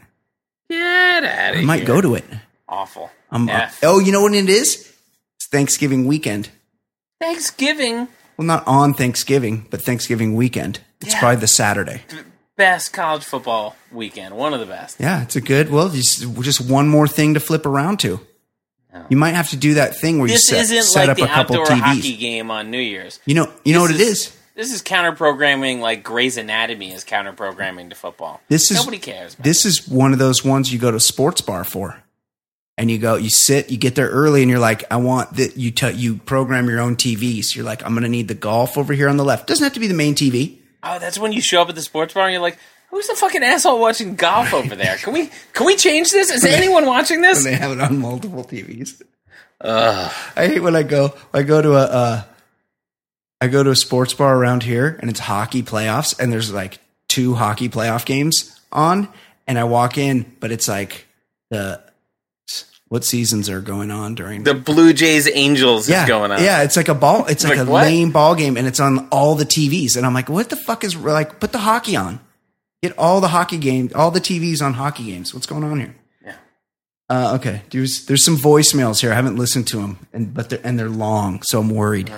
Get 0.71 1.25
out 1.25 1.57
I 1.57 1.61
might 1.63 1.79
here. 1.79 1.87
go 1.87 2.01
to 2.01 2.15
it. 2.15 2.25
Awful. 2.69 3.11
I'm, 3.31 3.49
uh, 3.49 3.69
oh, 3.83 3.99
you 3.99 4.13
know 4.13 4.23
what 4.23 4.35
it 4.35 4.49
is? 4.49 4.93
It's 5.37 5.47
Thanksgiving 5.51 6.07
weekend. 6.07 6.51
Thanksgiving, 7.21 8.09
Well, 8.37 8.47
not 8.47 8.67
on 8.67 8.95
Thanksgiving, 8.95 9.67
but 9.71 9.83
Thanksgiving 9.83 10.35
weekend. 10.35 10.81
It's 11.01 11.13
Yeah. 11.15 11.21
probably 11.21 11.41
the 11.41 11.47
Saturday. 11.49 12.03
best 12.57 12.93
college 12.93 13.25
football 13.25 13.77
weekend. 13.91 14.35
One 14.37 14.53
of 14.55 14.61
the 14.61 14.67
best. 14.67 14.97
Yeah, 15.01 15.23
it's 15.23 15.37
a 15.37 15.41
good. 15.41 15.71
Well, 15.71 15.89
just 15.89 16.21
just 16.43 16.61
one 16.61 16.89
more 16.89 17.07
thing 17.09 17.35
to 17.35 17.41
flip 17.41 17.67
around 17.67 17.99
to. 18.01 18.21
You 19.09 19.17
might 19.17 19.35
have 19.35 19.51
to 19.51 19.57
do 19.57 19.75
that 19.75 19.99
thing 19.99 20.19
where 20.19 20.29
This 20.29 20.51
you 20.51 20.57
set, 20.57 20.63
isn't 20.65 20.83
set 20.85 21.09
like 21.09 21.19
up 21.19 21.25
a 21.25 21.33
couple 21.33 21.57
TVs. 21.65 21.79
hockey 21.81 22.17
game 22.17 22.51
on 22.51 22.71
New 22.71 22.79
Year's. 22.81 23.21
You 23.25 23.35
know, 23.35 23.53
you 23.65 23.73
know 23.73 23.81
what 23.83 23.91
it 23.91 24.01
is. 24.01 24.37
This 24.55 24.71
is 24.73 24.83
counter 24.83 25.13
programming 25.13 25.81
like 25.81 26.05
Grey's 26.05 26.37
Anatomy 26.37 26.93
is 26.93 27.05
counter 27.05 27.33
programming 27.33 27.89
to 27.89 27.97
football. 27.97 28.41
This 28.49 28.71
is 28.71 28.77
Nobody 28.77 28.99
cares. 28.99 29.35
This 29.37 29.65
is 29.65 29.89
one 29.89 30.13
of 30.13 30.19
those 30.19 30.45
ones 30.45 30.71
you 30.71 30.79
go 30.79 30.91
to 30.91 30.99
a 30.99 31.01
sports 31.01 31.41
bar 31.41 31.65
for, 31.65 32.03
and 32.77 32.91
you 32.91 32.99
go, 32.99 33.17
you 33.17 33.31
sit, 33.31 33.71
you 33.71 33.79
get 33.79 33.95
there 33.95 34.09
early, 34.11 34.43
and 34.43 34.51
you're 34.51 34.61
like, 34.61 34.85
I 34.91 34.97
want 34.97 35.37
that. 35.37 35.57
You 35.57 35.71
t- 35.71 35.93
you 35.93 36.17
program 36.17 36.69
your 36.69 36.81
own 36.81 36.97
TVs. 36.97 37.57
You're 37.57 37.65
like, 37.65 37.83
I'm 37.83 37.93
going 37.93 38.03
to 38.03 38.11
need 38.11 38.29
the 38.29 38.35
golf 38.35 38.77
over 38.77 38.93
here 38.93 39.09
on 39.09 39.17
the 39.17 39.25
left. 39.25 39.47
Doesn't 39.47 39.65
have 39.65 39.73
to 39.73 39.81
be 39.81 39.87
the 39.87 39.95
main 39.95 40.15
TV. 40.15 40.59
Oh, 40.83 40.99
that's 40.99 41.19
when 41.19 41.33
you 41.33 41.41
show 41.41 41.63
up 41.63 41.71
at 41.71 41.75
the 41.75 41.81
sports 41.83 42.13
bar 42.13 42.25
and 42.25 42.33
you're 42.35 42.43
like, 42.43 42.59
"Who's 42.93 43.09
the 43.09 43.17
fucking 43.17 43.43
asshole 43.43 43.81
watching 43.81 44.15
golf 44.15 44.55
over 44.55 44.77
there? 44.77 44.97
Can 44.99 45.13
we 45.13 45.31
can 45.53 45.67
we 45.67 45.75
change 45.77 46.13
this? 46.13 46.31
Is 46.31 46.45
anyone 46.45 46.87
watching 46.87 47.23
this?" 47.23 47.43
they 47.43 47.55
have 47.57 47.73
it 47.73 47.81
on 47.81 47.99
multiple 47.99 48.45
TVs. 48.45 49.03
Ugh. 49.61 50.13
I 50.37 50.47
hate 50.47 50.61
when 50.61 50.77
I 50.77 50.85
go. 50.85 51.15
I 51.35 51.43
go 51.43 51.61
to 51.61 51.73
a. 51.73 51.83
Uh, 51.85 52.23
I 53.41 53.49
go 53.49 53.65
to 53.65 53.71
a 53.71 53.77
sports 53.77 54.15
bar 54.15 54.37
around 54.37 54.63
here, 54.63 54.97
and 55.01 55.11
it's 55.11 55.19
hockey 55.19 55.65
playoffs, 55.65 56.17
and 56.17 56.33
there's 56.33 56.53
like 56.53 56.79
two 57.09 57.35
hockey 57.35 57.69
playoff 57.69 58.05
games 58.05 58.61
on, 58.71 59.09
and 59.49 59.59
I 59.59 59.65
walk 59.65 59.99
in, 59.99 60.33
but 60.39 60.53
it's 60.53 60.69
like 60.69 61.07
the 61.51 61.83
what 62.89 63.05
seasons 63.05 63.49
are 63.49 63.63
going 63.63 63.91
on 63.91 64.15
during 64.15 64.45
The 64.45 64.53
Blue 64.53 64.93
Jays 64.93 65.27
Angels 65.27 65.89
yeah, 65.89 66.03
is 66.03 66.09
going 66.09 66.31
on. 66.31 66.43
Yeah, 66.43 66.63
it's 66.63 66.77
like 66.77 66.89
a 66.89 66.95
ball. 66.95 67.25
It's 67.27 67.43
like, 67.43 67.57
Like 67.57 67.67
a 67.67 67.71
what? 67.71 67.83
lame 67.85 68.13
ball 68.13 68.35
game, 68.35 68.59
and 68.59 68.67
it's 68.67 68.81
on 68.81 69.09
all 69.09 69.35
the 69.35 69.47
TVs. 69.47 69.97
And 69.97 70.05
I'm 70.05 70.13
like, 70.13 70.29
what 70.29 70.51
the 70.51 70.57
fuck 70.57 70.85
is 70.85 70.95
like? 70.95 71.41
Put 71.41 71.53
the 71.53 71.59
hockey 71.59 71.97
on. 71.97 72.21
Get 72.83 72.99
all 72.99 73.21
the 73.21 73.29
hockey 73.29 73.59
games, 73.59 73.93
all 73.93 74.11
the 74.11 74.21
TVs 74.21 74.61
on 74.61 74.75
hockey 74.75 75.05
games. 75.05 75.33
What's 75.33 75.47
going 75.47 75.63
on 75.63 75.79
here? 75.79 75.95
Yeah. 76.25 76.35
Uh, 77.09 77.37
okay, 77.37 77.63
there's 77.71 78.07
there's 78.07 78.25
some 78.25 78.37
voicemails 78.37 79.01
here. 79.01 79.13
I 79.13 79.15
haven't 79.15 79.37
listened 79.37 79.69
to 79.69 79.77
them, 79.77 79.99
and 80.13 80.35
but 80.35 80.51
they're 80.51 80.61
and 80.65 80.79
they're 80.79 80.89
long, 80.89 81.43
so 81.45 81.61
I'm 81.61 81.71
worried. 81.71 82.11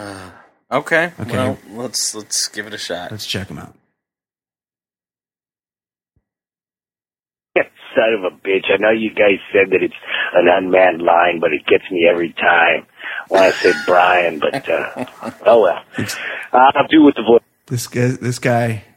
Okay. 0.73 1.13
Okay. 1.21 1.37
Well, 1.37 1.59
let's 1.73 2.15
let's 2.15 2.49
give 2.49 2.67
it 2.67 2.73
a 2.73 2.79
shot. 2.79 3.11
Let's 3.11 3.27
check 3.27 3.49
them 3.49 3.59
out. 3.59 3.77
Son 7.95 8.13
of 8.19 8.25
a 8.25 8.37
bitch. 8.37 8.65
I 8.73 8.77
know 8.79 8.91
you 8.91 9.11
guys 9.11 9.39
said 9.53 9.71
that 9.71 9.81
it's 9.81 9.95
an 10.35 10.49
unmanned 10.49 11.01
line, 11.01 11.39
but 11.41 11.53
it 11.53 11.65
gets 11.65 11.85
me 11.93 12.09
every 12.11 12.33
time 12.33 12.87
when 13.29 13.43
I 13.43 13.51
say 13.53 13.73
Brian, 13.87 14.41
but, 14.41 14.69
uh, 14.69 15.07
oh 15.47 15.63
well. 15.63 15.81
I'll 16.53 16.89
do 16.89 17.05
with 17.05 17.15
the 17.15 17.23
voice. 17.23 17.43
This 17.67 17.87
guy, 17.87 18.09
this 18.21 18.41
guy, 18.41 18.69
is 18.69 18.94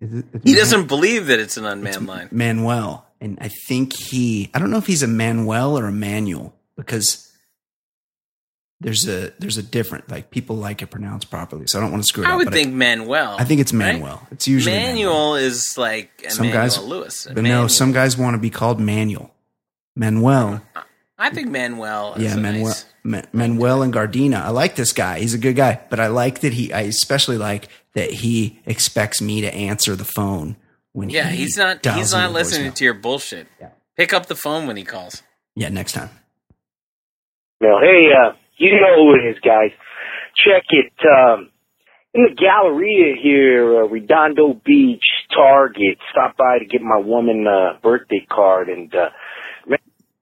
it, 0.00 0.24
it's 0.32 0.44
He 0.44 0.54
doesn't 0.54 0.86
believe 0.86 1.26
that 1.26 1.38
it's 1.38 1.56
an 1.56 1.64
unmanned 1.64 2.06
line. 2.06 2.28
Manuel, 2.30 3.06
and 3.20 3.38
I 3.40 3.48
think 3.66 3.92
he. 3.94 4.50
I 4.54 4.58
don't 4.58 4.70
know 4.70 4.78
if 4.78 4.86
he's 4.86 5.02
a 5.02 5.08
Manuel 5.08 5.78
or 5.78 5.86
a 5.86 5.92
Manuel 5.92 6.54
because 6.76 7.30
there's 8.80 9.08
a 9.08 9.32
there's 9.38 9.56
a 9.56 9.62
different 9.62 10.10
like 10.10 10.30
people 10.30 10.56
like 10.56 10.82
it 10.82 10.88
pronounced 10.88 11.30
properly. 11.30 11.66
So 11.66 11.78
I 11.78 11.82
don't 11.82 11.90
want 11.92 12.02
to 12.02 12.06
screw 12.08 12.24
it 12.24 12.26
I 12.26 12.30
up. 12.30 12.34
I 12.34 12.36
would 12.38 12.52
think 12.52 12.74
Manuel. 12.74 13.36
I 13.38 13.44
think 13.44 13.60
it's 13.60 13.72
right? 13.72 13.94
Manuel. 13.94 14.26
It's 14.30 14.46
usually 14.48 14.76
Manuel. 14.76 14.92
Manuel 14.94 15.34
is 15.36 15.78
like 15.78 16.10
Some 16.28 16.46
Emmanuel 16.46 16.62
guys, 16.64 16.82
Lewis. 16.82 17.28
but 17.32 17.42
no, 17.42 17.66
some 17.68 17.92
guys 17.92 18.16
want 18.18 18.34
to 18.34 18.38
be 18.38 18.50
called 18.50 18.80
Manuel. 18.80 19.30
Manuel, 19.96 20.60
I 21.16 21.30
think 21.30 21.48
Manuel. 21.50 22.14
Is 22.14 22.24
yeah, 22.24 22.34
a 22.34 22.36
Manuel, 22.36 22.66
nice- 22.66 22.84
Ma- 23.04 23.22
Manuel 23.32 23.82
and 23.82 23.94
Gardena. 23.94 24.40
I 24.42 24.50
like 24.50 24.74
this 24.74 24.92
guy. 24.92 25.20
He's 25.20 25.34
a 25.34 25.38
good 25.38 25.54
guy, 25.56 25.80
but 25.88 26.00
I 26.00 26.08
like 26.08 26.40
that 26.40 26.52
he. 26.52 26.72
I 26.72 26.80
especially 26.82 27.38
like 27.38 27.68
that 27.94 28.10
he 28.10 28.60
expects 28.66 29.20
me 29.22 29.40
to 29.40 29.52
answer 29.54 29.94
the 29.96 30.04
phone 30.04 30.56
when 30.92 31.08
Yeah, 31.10 31.28
he 31.28 31.38
he's 31.38 31.56
not. 31.56 31.84
He's 31.84 32.12
not 32.12 32.32
listening 32.32 32.72
voicemail. 32.72 32.74
to 32.76 32.84
your 32.84 32.94
bullshit. 32.94 33.46
Yeah. 33.60 33.68
Pick 33.96 34.12
up 34.12 34.26
the 34.26 34.34
phone 34.36 34.66
when 34.66 34.76
he 34.76 34.84
calls. 34.84 35.22
Yeah, 35.54 35.68
next 35.68 35.92
time. 35.92 36.10
Now, 37.60 37.78
hey, 37.80 38.08
uh, 38.12 38.32
you 38.56 38.72
know 38.80 38.96
who 38.96 39.14
it 39.14 39.30
is, 39.30 39.38
guys. 39.40 39.70
Check 40.36 40.64
it, 40.70 40.92
um, 41.08 41.50
in 42.12 42.24
the 42.28 42.34
Galleria 42.34 43.14
here, 43.20 43.82
uh, 43.84 43.86
Redondo 43.88 44.60
Beach, 44.64 45.04
Target. 45.34 45.98
Stop 46.10 46.36
by 46.36 46.58
to 46.58 46.64
get 46.64 46.82
my 46.82 46.98
woman, 46.98 47.46
uh, 47.46 47.78
birthday 47.82 48.26
card 48.30 48.68
and, 48.68 48.92
uh, 48.94 49.10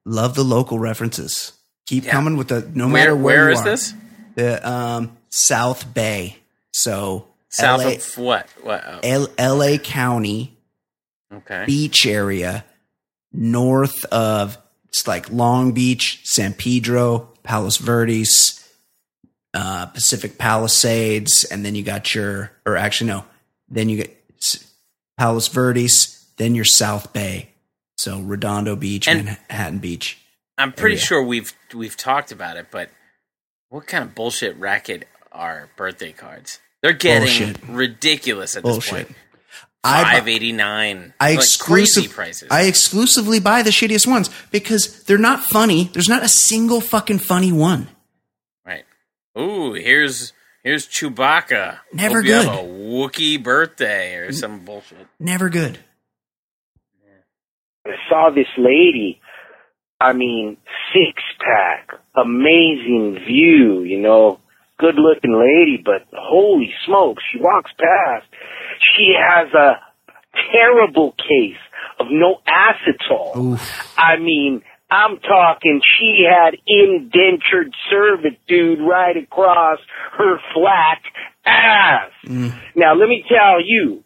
Love 0.04 0.34
the 0.34 0.42
local 0.42 0.78
references. 0.80 1.52
Keep 1.86 2.04
Yeah. 2.06 2.10
coming 2.10 2.36
with 2.36 2.48
the 2.48 2.68
no 2.74 2.86
Where 2.86 2.92
matter 2.92 3.14
where, 3.14 3.22
where 3.22 3.46
you 3.50 3.52
is 3.54 3.60
are. 3.60 3.64
this? 3.64 3.94
The 4.34 4.68
um, 4.68 5.16
South 5.30 5.94
Bay. 5.94 6.38
So 6.72 7.28
South 7.52 7.84
LA, 7.84 7.90
of 7.92 8.18
what? 8.18 8.48
What? 8.62 8.84
oh, 8.86 9.00
L- 9.38 9.56
LA 9.56 9.78
County 9.78 10.56
okay. 11.32 11.64
beach 11.66 12.06
area, 12.06 12.64
north 13.32 14.04
of 14.06 14.58
it's 14.88 15.06
like 15.06 15.30
Long 15.30 15.72
Beach, 15.72 16.20
San 16.24 16.52
Pedro, 16.52 17.30
Palos 17.42 17.76
Verdes, 17.78 18.58
uh, 19.54 19.86
Pacific 19.86 20.38
Palisades, 20.38 21.44
and 21.44 21.64
then 21.64 21.74
you 21.74 21.82
got 21.82 22.14
your, 22.14 22.52
or 22.66 22.76
actually 22.76 23.08
no, 23.08 23.24
then 23.68 23.88
you 23.88 23.96
get 23.98 24.18
Palos 25.18 25.48
Verdes, 25.48 26.26
then 26.36 26.54
your 26.54 26.64
South 26.64 27.12
Bay. 27.12 27.48
So 27.96 28.20
Redondo 28.20 28.76
Beach, 28.76 29.06
And- 29.08 29.24
Manhattan 29.24 29.78
Beach. 29.78 30.18
I'm 30.58 30.72
pretty 30.72 30.96
area. 30.96 31.04
sure 31.06 31.22
we've 31.22 31.54
we've 31.74 31.96
talked 31.96 32.30
about 32.30 32.56
it, 32.58 32.66
but 32.70 32.90
what 33.70 33.86
kind 33.86 34.04
of 34.04 34.14
bullshit 34.14 34.54
racket 34.58 35.08
are 35.32 35.70
birthday 35.76 36.12
cards? 36.12 36.60
They're 36.82 36.92
getting 36.92 37.22
Bullshit. 37.22 37.56
ridiculous 37.68 38.56
at 38.56 38.62
Bullshit. 38.62 38.82
this 38.82 39.04
point. 39.06 39.16
I- 39.84 40.04
Five 40.14 40.28
eighty 40.28 40.52
nine. 40.52 41.12
I 41.20 41.30
like 41.30 41.38
exclusive, 41.40 42.04
crazy 42.04 42.14
prices. 42.14 42.48
I 42.50 42.62
exclusively 42.66 43.40
buy 43.40 43.62
the 43.62 43.70
shittiest 43.70 44.06
ones 44.06 44.30
because 44.52 45.02
they're 45.04 45.18
not 45.18 45.42
funny. 45.44 45.90
There's 45.92 46.08
not 46.08 46.22
a 46.22 46.28
single 46.28 46.80
fucking 46.80 47.18
funny 47.18 47.50
one. 47.52 47.88
right. 48.64 48.84
Ooh, 49.38 49.72
here's 49.72 50.32
here's 50.62 50.86
Chewbacca. 50.86 51.78
Never 51.92 52.18
Hope 52.22 52.26
you 52.26 52.32
have 52.34 52.44
good. 52.44 52.64
a 52.64 52.68
Wookiee 52.68 53.42
birthday 53.42 54.14
or 54.16 54.32
some 54.32 54.64
bullshit. 54.64 55.06
Never 55.18 55.48
good. 55.48 55.78
I 57.86 57.90
saw 58.08 58.30
this 58.30 58.46
lady. 58.56 59.20
I 60.00 60.12
mean, 60.12 60.56
six 60.92 61.22
pack, 61.40 61.90
amazing 62.16 63.20
view, 63.26 63.82
you 63.82 64.00
know, 64.00 64.38
good 64.82 64.98
looking 64.98 65.38
lady, 65.38 65.80
but 65.82 66.02
holy 66.12 66.74
smokes, 66.84 67.22
she 67.32 67.38
walks 67.40 67.70
past. 67.78 68.26
She 68.96 69.14
has 69.16 69.48
a 69.54 69.80
terrible 70.50 71.12
case 71.12 71.62
of 72.00 72.08
no 72.10 72.40
acetol. 72.48 73.36
Oof. 73.36 73.94
I 73.96 74.16
mean, 74.16 74.62
I'm 74.90 75.18
talking 75.20 75.80
she 75.98 76.26
had 76.28 76.56
indentured 76.66 77.72
servitude 77.88 78.80
right 78.80 79.16
across 79.16 79.78
her 80.18 80.38
flat 80.52 81.00
ass. 81.46 82.10
Mm. 82.26 82.52
Now 82.74 82.94
let 82.94 83.08
me 83.08 83.24
tell 83.28 83.64
you, 83.64 84.02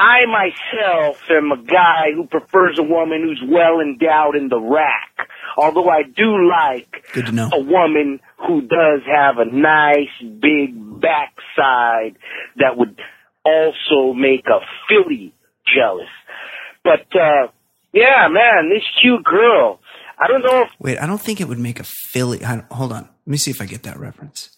I 0.00 0.26
myself 0.26 1.22
am 1.30 1.52
a 1.52 1.62
guy 1.62 2.12
who 2.14 2.26
prefers 2.26 2.78
a 2.78 2.82
woman 2.82 3.22
who's 3.22 3.42
well 3.46 3.80
endowed 3.80 4.36
in 4.36 4.48
the 4.48 4.60
rack. 4.60 5.07
Although 5.58 5.88
I 5.88 6.02
do 6.04 6.48
like 6.48 7.04
Good 7.12 7.26
to 7.26 7.32
know. 7.32 7.50
a 7.52 7.60
woman 7.60 8.20
who 8.46 8.60
does 8.62 9.00
have 9.12 9.38
a 9.38 9.44
nice 9.44 10.14
big 10.40 10.74
backside 11.00 12.16
that 12.56 12.76
would 12.76 12.96
also 13.44 14.12
make 14.14 14.44
a 14.46 14.60
filly 14.88 15.34
jealous. 15.74 16.08
But 16.84 17.06
uh 17.14 17.48
yeah, 17.92 18.28
man, 18.30 18.70
this 18.70 18.84
cute 19.02 19.24
girl. 19.24 19.80
I 20.18 20.28
don't 20.28 20.42
know 20.42 20.62
if 20.62 20.70
Wait, 20.78 20.98
I 20.98 21.06
don't 21.06 21.20
think 21.20 21.40
it 21.40 21.48
would 21.48 21.58
make 21.58 21.80
a 21.80 21.84
Philly. 21.84 22.44
I 22.44 22.64
hold 22.70 22.92
on. 22.92 23.02
Let 23.02 23.26
me 23.26 23.36
see 23.36 23.50
if 23.50 23.60
I 23.60 23.66
get 23.66 23.82
that 23.82 23.98
reference. 23.98 24.50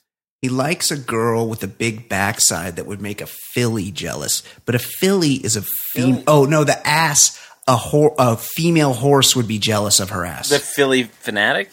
He 0.43 0.49
likes 0.49 0.91
a 0.91 0.97
girl 0.99 1.49
with 1.49 1.63
a 1.63 1.69
big 1.69 2.09
backside 2.09 2.77
that 2.77 2.87
would 2.87 3.01
make 3.03 3.21
a 3.21 3.27
filly 3.27 3.91
jealous. 3.91 4.43
But 4.65 4.75
a 4.75 4.79
filly 4.79 5.35
is 5.35 5.57
a 5.57 5.63
female. 5.63 6.25
Oh 6.27 6.45
no, 6.45 6.65
the 6.65 6.87
ass. 6.87 7.39
A, 7.71 7.77
hor- 7.77 8.15
a 8.19 8.37
female 8.37 8.93
horse 8.93 9.37
would 9.37 9.47
be 9.47 9.59
jealous 9.61 10.01
of 10.01 10.11
her 10.11 10.25
ass. 10.25 10.49
The 10.51 10.59
Philly 10.59 11.05
fanatic. 11.05 11.71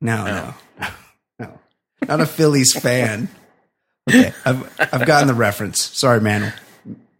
no, 0.00 0.24
no, 0.26 0.54
no, 0.80 0.88
no, 1.38 1.58
not 2.06 2.20
a 2.20 2.26
Phillies 2.26 2.74
fan. 2.78 3.28
Okay, 4.08 4.32
I've 4.44 4.78
I've 4.92 5.06
gotten 5.06 5.28
the 5.28 5.34
reference. 5.34 5.82
Sorry, 5.82 6.20
Manuel. 6.20 6.52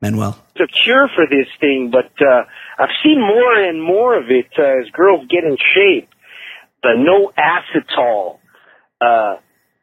Manuel. 0.03 0.39
It's 0.55 0.71
a 0.73 0.85
cure 0.85 1.09
for 1.15 1.25
this 1.27 1.47
thing, 1.61 1.91
but 1.91 2.11
uh, 2.21 2.45
I've 2.79 2.89
seen 3.03 3.21
more 3.21 3.55
and 3.55 3.83
more 3.83 4.17
of 4.19 4.31
it 4.31 4.49
uh, 4.59 4.81
as 4.83 4.91
girls 4.93 5.27
get 5.29 5.45
in 5.45 5.57
shape. 5.75 6.09
The 6.83 6.95
no 6.97 7.33
acetol. 7.39 8.39
Uh, 9.01 9.37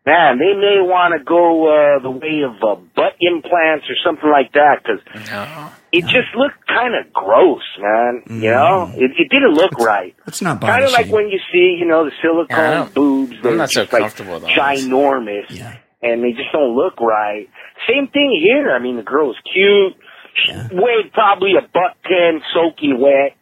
man, 0.07 0.39
they 0.39 0.53
may 0.55 0.79
want 0.79 1.11
to 1.17 1.23
go 1.23 1.67
uh, 1.67 1.99
the 2.01 2.09
way 2.09 2.41
of 2.47 2.55
uh, 2.63 2.79
butt 2.95 3.13
implants 3.19 3.85
or 3.91 3.95
something 4.03 4.29
like 4.31 4.53
that 4.53 4.79
because 4.81 5.03
No. 5.29 5.69
it 5.91 6.03
just 6.07 6.31
looked 6.35 6.65
kind 6.67 6.95
of 6.95 7.11
gross, 7.11 7.67
man. 7.79 8.23
You 8.41 8.51
know, 8.51 8.89
it, 8.95 9.11
it 9.19 9.27
didn't 9.29 9.53
look 9.53 9.73
right. 9.79 10.15
Let's 10.25 10.41
not 10.41 10.61
Kind 10.61 10.85
of 10.85 10.91
like 10.91 11.07
when 11.11 11.27
you 11.27 11.39
see, 11.51 11.75
you 11.77 11.85
know, 11.85 12.05
the 12.05 12.11
Yeah, 12.15 12.21
silicone 12.23 12.71
don't- 12.87 12.93
boobs. 12.95 13.33
I'm 13.35 13.41
They're 13.43 13.55
not 13.57 13.69
so 13.71 13.81
like 13.81 13.89
comfortable 13.91 14.33
with 14.35 14.43
all 14.43 14.49
this. 14.49 14.57
ginormous 14.57 15.49
Yeah. 15.49 15.75
and 16.01 16.23
they 16.23 16.31
just 16.31 16.51
don't 16.53 16.75
look 16.75 16.99
right. 17.01 17.49
Same 17.87 18.07
thing 18.07 18.31
here. 18.41 18.71
I 18.71 18.79
mean, 18.79 18.95
the 18.95 19.03
girl 19.03 19.27
was 19.27 19.37
cute. 19.53 19.93
She 20.45 20.51
Yeah. 20.53 20.67
weighed 20.71 21.11
probably 21.13 21.53
a 21.57 21.61
buck 21.61 21.97
ten, 22.07 22.41
soaking 22.53 22.99
wet. 22.99 23.35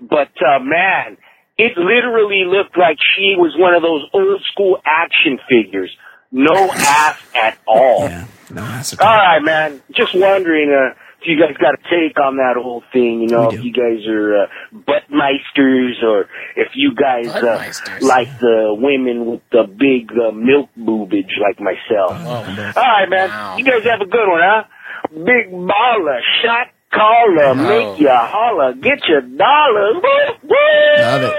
But 0.00 0.30
uh, 0.44 0.58
man, 0.58 1.16
it 1.64 1.72
literally 1.76 2.44
looked 2.46 2.76
like 2.76 2.96
she 3.16 3.34
was 3.36 3.54
one 3.58 3.74
of 3.74 3.82
those 3.82 4.02
old 4.12 4.40
school 4.52 4.78
action 4.84 5.38
figures. 5.48 5.90
No 6.30 6.70
ass 6.72 7.18
at 7.34 7.58
all. 7.66 8.08
Yeah, 8.08 8.26
no 8.50 8.62
ass. 8.62 8.96
All 8.98 9.06
right, 9.06 9.40
man. 9.42 9.82
Just 9.94 10.14
wondering 10.14 10.70
uh, 10.72 10.94
if 11.20 11.26
you 11.28 11.36
guys 11.38 11.54
got 11.60 11.74
a 11.74 11.82
take 11.90 12.18
on 12.18 12.36
that 12.38 12.54
whole 12.56 12.82
thing. 12.92 13.20
You 13.20 13.28
know, 13.28 13.50
if 13.50 13.62
you 13.62 13.72
guys 13.72 14.00
are 14.08 14.44
uh, 14.44 14.46
buttmeisters 14.74 16.02
or 16.02 16.28
if 16.56 16.68
you 16.74 16.94
guys 16.94 17.26
uh, 17.28 17.72
like 18.00 18.28
the 18.40 18.74
women 18.78 19.26
with 19.26 19.40
the 19.50 19.64
big 19.64 20.10
uh, 20.12 20.32
milk 20.32 20.70
boobage 20.78 21.32
like 21.40 21.60
myself. 21.60 22.12
Oh, 22.12 22.72
All 22.76 22.82
right, 22.82 23.08
man. 23.08 23.28
Wow. 23.28 23.56
You 23.58 23.64
guys 23.64 23.84
have 23.84 24.00
a 24.00 24.06
good 24.06 24.26
one, 24.28 24.40
huh? 24.42 24.64
Big 25.10 25.50
baller, 25.52 26.20
shot 26.42 26.68
caller, 26.94 27.44
Oh. 27.50 27.54
make 27.54 28.00
ya 28.00 28.26
holler, 28.26 28.72
get 28.74 29.00
your 29.06 29.20
dollars. 29.20 29.96
Woo, 29.96 30.48
woo. 30.48 30.56
Love 31.02 31.22
it. 31.22 31.34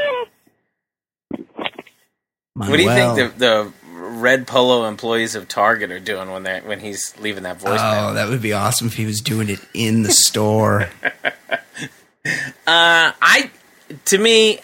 What 2.55 2.67
do 2.77 2.83
you 2.83 2.89
think 2.89 3.15
the, 3.15 3.33
the 3.37 3.71
red 3.93 4.45
polo 4.47 4.85
employees 4.87 5.35
of 5.35 5.47
Target 5.47 5.91
are 5.91 5.99
doing 5.99 6.31
when 6.31 6.43
they 6.43 6.59
when 6.61 6.79
he's 6.79 7.13
leaving 7.19 7.43
that 7.43 7.59
voicemail? 7.59 8.11
Oh, 8.11 8.13
that 8.13 8.29
would 8.29 8.41
be 8.41 8.53
awesome 8.53 8.87
if 8.87 8.93
he 8.95 9.05
was 9.05 9.21
doing 9.21 9.49
it 9.49 9.59
in 9.73 10.03
the 10.03 10.11
store. 10.11 10.89
Uh, 12.65 13.11
I 13.21 13.51
to 14.05 14.17
me, 14.17 14.59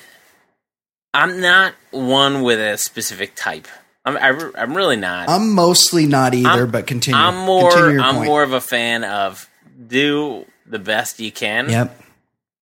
I'm 1.13 1.41
not 1.41 1.73
one 1.91 2.41
with 2.41 2.57
a 2.57 2.77
specific 2.77 3.35
type. 3.35 3.67
I'm 4.05 4.15
I, 4.15 4.27
re- 4.29 4.51
I'm 4.55 4.77
really 4.77 4.95
not. 4.95 5.27
I'm 5.27 5.53
mostly 5.53 6.05
not 6.05 6.33
either, 6.33 6.47
I'm- 6.49 6.71
but 6.71 6.87
continue. 6.87 7.19
I'm 7.19 7.35
more 7.45 7.69
Continue 7.71 7.99
I'm 8.01 8.15
point. 8.15 8.27
more 8.27 8.43
of 8.43 8.53
a 8.53 8.61
fan 8.61 9.03
of 9.03 9.49
do 9.87 10.45
the 10.65 10.79
best 10.79 11.19
you 11.19 11.33
can 11.33 11.69
Yep, 11.69 12.01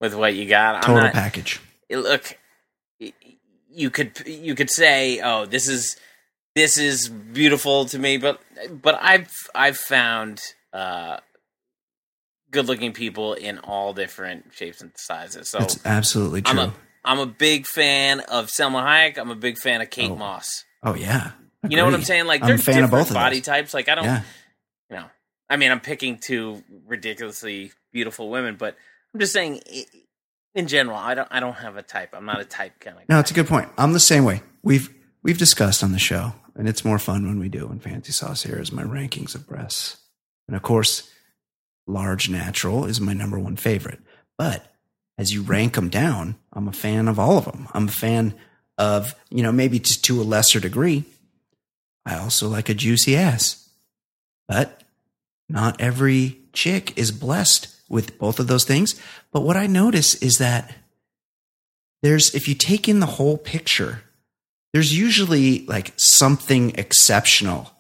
with 0.02 0.16
what 0.16 0.34
you 0.34 0.48
got. 0.50 0.78
I'm 0.78 0.82
total 0.82 1.04
not, 1.04 1.13
package. 1.13 1.60
look 1.92 2.36
you 3.78 3.90
could 3.92 4.12
you 4.26 4.56
could 4.56 4.70
say 4.72 5.22
oh 5.24 5.46
this 5.46 5.68
is 5.68 5.96
this 6.56 6.78
is 6.80 7.08
beautiful 7.10 7.86
to 7.86 8.00
me 8.00 8.18
but 8.18 8.42
but 8.72 8.98
i've 9.02 9.32
i've 9.54 9.78
found 9.78 10.40
uh 10.74 11.18
good 12.50 12.66
looking 12.68 12.92
people 12.94 13.34
in 13.34 13.60
all 13.60 13.94
different 13.94 14.46
shapes 14.54 14.82
and 14.82 14.92
sizes 14.96 15.50
so 15.50 15.60
That's 15.60 15.86
absolutely 15.86 16.42
i'm 16.46 16.56
true. 16.56 16.63
a 16.66 16.74
i'm 17.06 17.20
a 17.20 17.26
big 17.28 17.68
fan 17.68 18.22
of 18.22 18.48
salma 18.48 18.82
hayek. 18.84 19.18
I'm 19.20 19.30
a 19.30 19.36
big 19.36 19.58
fan 19.60 19.82
of 19.82 19.90
kate 19.92 20.10
Oh, 20.12 20.16
moss. 20.16 20.63
Oh 20.84 20.96
yeah, 20.96 21.32
you 21.70 21.78
know 21.78 21.86
what 21.86 21.94
i'm 21.94 22.02
saying? 22.04 22.26
Like 22.26 22.42
I'm 22.42 22.48
they're 22.48 22.56
a 22.56 22.60
fan 22.60 22.82
different 22.82 22.94
of 23.04 23.08
both 23.10 23.13
body 23.13 23.42
types. 23.42 23.74
Like 23.74 23.90
i 23.90 23.96
don't 23.96 24.06
Yeah, 24.06 24.22
you 24.90 24.96
know 24.98 25.06
i 25.50 25.56
mean 25.58 25.72
i'm 25.72 25.82
picking 25.82 26.18
two 26.18 26.63
ridiculously 26.88 27.72
beautiful 27.94 28.30
women 28.30 28.56
but 28.58 28.76
i'm 29.13 29.20
just 29.20 29.34
saying 29.34 29.62
in 30.58 30.67
general 30.67 30.98
i 30.98 31.13
don't 31.13 31.28
i 31.32 31.39
don't 31.39 31.54
have 31.54 31.78
a 31.78 31.84
type 31.84 32.10
i'm 32.13 32.26
not 32.26 32.41
a 32.41 32.46
type 32.46 32.80
kind 32.80 32.98
of 32.98 33.08
Guy. 33.08 33.13
no, 33.13 33.20
it's 33.20 33.32
a 33.32 33.34
good 33.34 33.48
point. 33.48 33.70
I'm 33.78 33.93
the 33.93 34.00
same 34.00 34.26
way. 34.26 34.41
We've 34.63 34.93
we've 35.22 35.38
discussed 35.38 35.84
on 35.84 35.91
the 35.91 36.00
show, 36.00 36.34
and 36.56 36.67
it's 36.67 36.84
more 36.84 37.00
fun 37.00 37.26
when 37.28 37.39
we 37.39 37.48
do. 37.48 37.67
And 37.67 37.82
Fancy 37.82 38.12
Sauce 38.12 38.43
here 38.43 38.60
is 38.60 38.72
my 38.72 38.84
rankings 38.84 39.36
of 39.36 39.48
breasts, 39.48 39.98
and 40.48 40.58
of 40.58 40.63
course, 40.63 41.10
large 41.86 42.30
natural 42.30 42.86
is 42.86 43.00
my 43.00 43.13
number 43.13 43.39
one 43.39 43.56
favorite. 43.56 44.00
But 44.38 44.65
as 45.17 45.34
you 45.34 45.43
rank 45.43 45.76
them 45.76 45.89
down, 45.89 46.36
I'm 46.52 46.67
a 46.67 46.74
fan 46.74 47.08
of 47.08 47.20
all 47.20 47.38
of 47.38 47.46
them. 47.46 47.67
I'm 47.74 47.88
a 47.88 47.91
fan 47.91 48.34
of 48.78 49.15
you 49.30 49.43
know 49.43 49.52
maybe 49.52 49.80
just 49.80 50.04
to 50.06 50.22
a 50.22 50.24
lesser 50.24 50.60
degree. 50.60 51.06
I 52.06 52.17
also 52.17 52.48
like 52.48 52.70
a 52.70 52.74
juicy 52.74 53.15
ass, 53.15 53.70
but 54.48 54.84
not 55.48 55.80
every 55.80 56.39
chick 56.54 56.98
is 56.98 57.12
blessed 57.12 57.77
with 57.89 58.17
both 58.19 58.39
of 58.39 58.47
those 58.47 58.63
things. 58.63 59.00
But 59.32 59.41
what 59.41 59.58
I 59.58 59.67
notice 59.67 60.15
is 60.15 60.38
that 60.38 60.76
there's, 62.02 62.36
if 62.36 62.47
you 62.47 62.56
take 62.56 62.88
in 62.88 63.00
the 63.00 63.06
whole 63.06 63.38
picture, 63.38 64.04
there's 64.73 64.97
usually 64.97 65.65
like 65.65 65.93
something 65.95 66.76
exceptional 66.76 67.71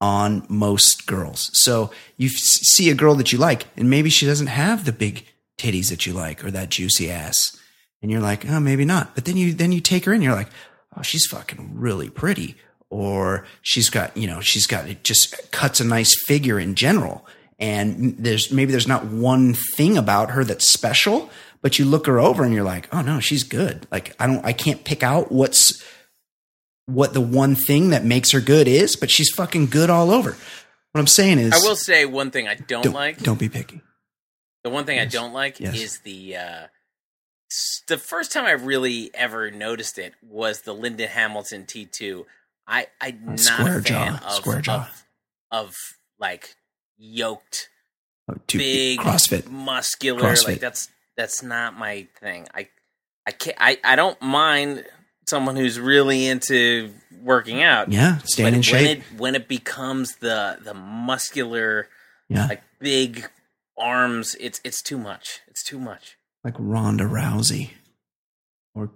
on 0.00 0.44
most 0.48 1.06
girls. 1.06 1.50
So 1.52 1.92
you 2.16 2.28
see 2.28 2.90
a 2.90 2.94
girl 2.94 3.14
that 3.14 3.32
you 3.32 3.38
like, 3.38 3.66
and 3.76 3.88
maybe 3.88 4.10
she 4.10 4.26
doesn't 4.26 4.48
have 4.48 4.84
the 4.84 4.92
big 4.92 5.26
titties 5.58 5.90
that 5.90 6.06
you 6.06 6.12
like 6.12 6.44
or 6.44 6.50
that 6.50 6.70
juicy 6.70 7.10
ass. 7.10 7.56
And 8.00 8.10
you're 8.10 8.20
like, 8.20 8.48
oh, 8.50 8.58
maybe 8.58 8.84
not. 8.84 9.14
But 9.14 9.26
then 9.26 9.36
you, 9.36 9.54
then 9.54 9.70
you 9.70 9.80
take 9.80 10.06
her 10.06 10.12
in, 10.12 10.22
you're 10.22 10.34
like, 10.34 10.50
oh, 10.96 11.02
she's 11.02 11.26
fucking 11.26 11.72
really 11.74 12.10
pretty. 12.10 12.56
Or 12.90 13.46
she's 13.62 13.88
got, 13.88 14.16
you 14.16 14.26
know, 14.26 14.40
she's 14.40 14.66
got, 14.66 14.88
it 14.88 15.04
just 15.04 15.52
cuts 15.52 15.78
a 15.78 15.84
nice 15.84 16.20
figure 16.24 16.58
in 16.58 16.74
general. 16.74 17.24
And 17.62 18.16
there's, 18.18 18.50
maybe 18.50 18.72
there's 18.72 18.88
not 18.88 19.04
one 19.04 19.54
thing 19.54 19.96
about 19.96 20.32
her 20.32 20.42
that's 20.42 20.68
special, 20.68 21.30
but 21.60 21.78
you 21.78 21.84
look 21.84 22.06
her 22.06 22.18
over 22.18 22.42
and 22.42 22.52
you're 22.52 22.64
like, 22.64 22.92
oh 22.92 23.02
no, 23.02 23.20
she's 23.20 23.44
good. 23.44 23.86
Like, 23.92 24.14
I 24.18 24.26
don't, 24.26 24.44
I 24.44 24.52
can't 24.52 24.82
pick 24.82 25.04
out 25.04 25.30
what's, 25.30 25.80
what 26.86 27.14
the 27.14 27.20
one 27.20 27.54
thing 27.54 27.90
that 27.90 28.04
makes 28.04 28.32
her 28.32 28.40
good 28.40 28.66
is, 28.66 28.96
but 28.96 29.10
she's 29.10 29.30
fucking 29.30 29.66
good 29.66 29.90
all 29.90 30.10
over. 30.10 30.30
What 30.30 31.00
I'm 31.00 31.06
saying 31.06 31.38
is, 31.38 31.52
I 31.52 31.58
will 31.66 31.76
say 31.76 32.04
one 32.04 32.32
thing 32.32 32.48
I 32.48 32.56
don't, 32.56 32.82
don't, 32.82 32.92
like. 32.92 33.18
don't 33.18 33.38
be 33.38 33.48
picky. 33.48 33.80
The 34.64 34.70
one 34.70 34.84
thing 34.84 34.96
Yes. 34.96 35.06
I 35.06 35.18
don't 35.18 35.32
like 35.32 35.60
Yes. 35.60 35.74
is 35.80 35.98
the 36.00 36.36
uh, 36.36 36.66
the 37.88 37.98
first 37.98 38.32
time 38.32 38.44
I 38.44 38.52
really 38.52 39.10
ever 39.14 39.50
noticed 39.50 39.98
it 39.98 40.14
was 40.22 40.62
the 40.62 40.72
Linda 40.74 41.06
Hamilton 41.06 41.64
T 41.66 41.86
two. 41.86 42.26
I 42.66 42.88
I'm 43.00 43.24
not 43.24 43.40
square 43.40 43.78
a 43.78 43.82
fan 43.82 44.18
jaw, 44.18 44.26
of, 44.26 44.32
square 44.34 44.60
jaw. 44.60 44.90
of 45.50 45.66
of 45.68 45.74
like 46.18 46.54
yoked, 47.02 47.68
Oh, 48.30 48.36
big, 48.46 49.00
CrossFit. 49.00 49.48
muscular. 49.50 50.22
CrossFit. 50.22 50.46
Like 50.46 50.60
that's 50.60 50.88
that's 51.16 51.42
not 51.42 51.76
my 51.76 52.06
thing. 52.20 52.46
I 52.54 52.68
I 53.26 53.32
can't. 53.32 53.56
I 53.60 53.78
I 53.82 53.96
don't 53.96 54.20
mind 54.22 54.84
someone 55.28 55.56
who's 55.56 55.78
really 55.80 56.26
into 56.26 56.92
working 57.22 57.62
out. 57.62 57.90
Yeah, 57.90 58.18
staying 58.24 58.46
But 58.50 58.54
in 58.54 58.62
shape. 58.62 58.80
When 58.82 58.96
it 58.96 59.02
when 59.18 59.34
it 59.34 59.48
becomes 59.48 60.16
the 60.16 60.58
the 60.62 60.72
muscular 60.74 61.88
yeah, 62.28 62.46
like 62.46 62.62
big 62.78 63.28
arms, 63.76 64.36
it's 64.40 64.60
it's 64.64 64.82
too 64.82 64.98
much. 64.98 65.40
It's 65.48 65.64
too 65.64 65.80
much. 65.80 66.16
like 66.44 66.54
Ronda 66.58 67.04
Rousey 67.04 67.70
or 68.74 68.90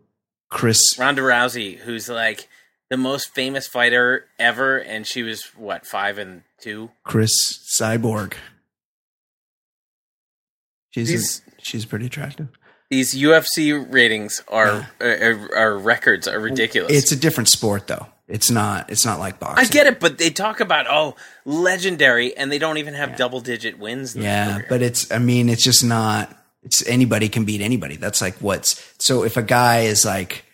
Cris. 0.50 0.80
Ronda 0.98 1.22
Rousey, 1.22 1.78
who's 1.78 2.08
like 2.08 2.48
the 2.90 2.96
most 2.96 3.34
famous 3.34 3.66
fighter 3.66 4.26
ever, 4.38 4.78
and 4.78 5.06
she 5.06 5.22
was 5.22 5.44
what 5.56 5.86
five 5.86 6.18
and 6.18 6.42
two. 6.60 6.90
Cris 7.04 7.32
Cyborg. 7.80 8.34
She's 10.90 11.08
These- 11.08 11.42
she's 11.62 11.84
pretty 11.84 12.06
attractive. 12.06 12.48
These 12.90 13.14
UFC 13.14 13.72
ratings 13.92 14.42
are 14.48 14.66
are, 14.68 14.88
uh, 15.00 15.04
uh, 15.04 15.48
are 15.56 15.76
records 15.78 16.28
are 16.28 16.38
ridiculous. 16.38 16.92
It's 16.92 17.10
a 17.12 17.16
different 17.16 17.48
sport 17.48 17.88
though. 17.88 18.06
It's 18.28 18.50
not. 18.50 18.90
It's 18.90 19.04
not 19.04 19.18
like 19.20 19.38
boxing. 19.38 19.64
I 19.66 19.68
get 19.68 19.86
it, 19.86 20.00
but 20.00 20.18
they 20.18 20.30
talk 20.30 20.60
about 20.60 20.86
oh 20.88 21.16
legendary, 21.44 22.36
and 22.36 22.50
they 22.50 22.58
don't 22.58 22.78
even 22.78 22.94
have 22.94 23.16
double 23.16 23.40
digit 23.40 23.78
wins. 23.78 24.14
in 24.16 24.22
Yeah, 24.22 24.54
career. 24.54 24.66
but 24.68 24.82
it's. 24.82 25.10
I 25.12 25.18
mean, 25.18 25.48
it's 25.48 25.62
just 25.64 25.84
not. 25.84 26.32
It's 26.62 26.86
anybody 26.86 27.28
can 27.28 27.44
beat 27.44 27.60
anybody. 27.60 27.96
That's 27.96 28.20
like 28.20 28.36
what's. 28.38 28.80
So 28.98 29.22
if 29.24 29.36
a 29.36 29.42
guy 29.42 29.80
is 29.82 30.04
like, 30.04 30.44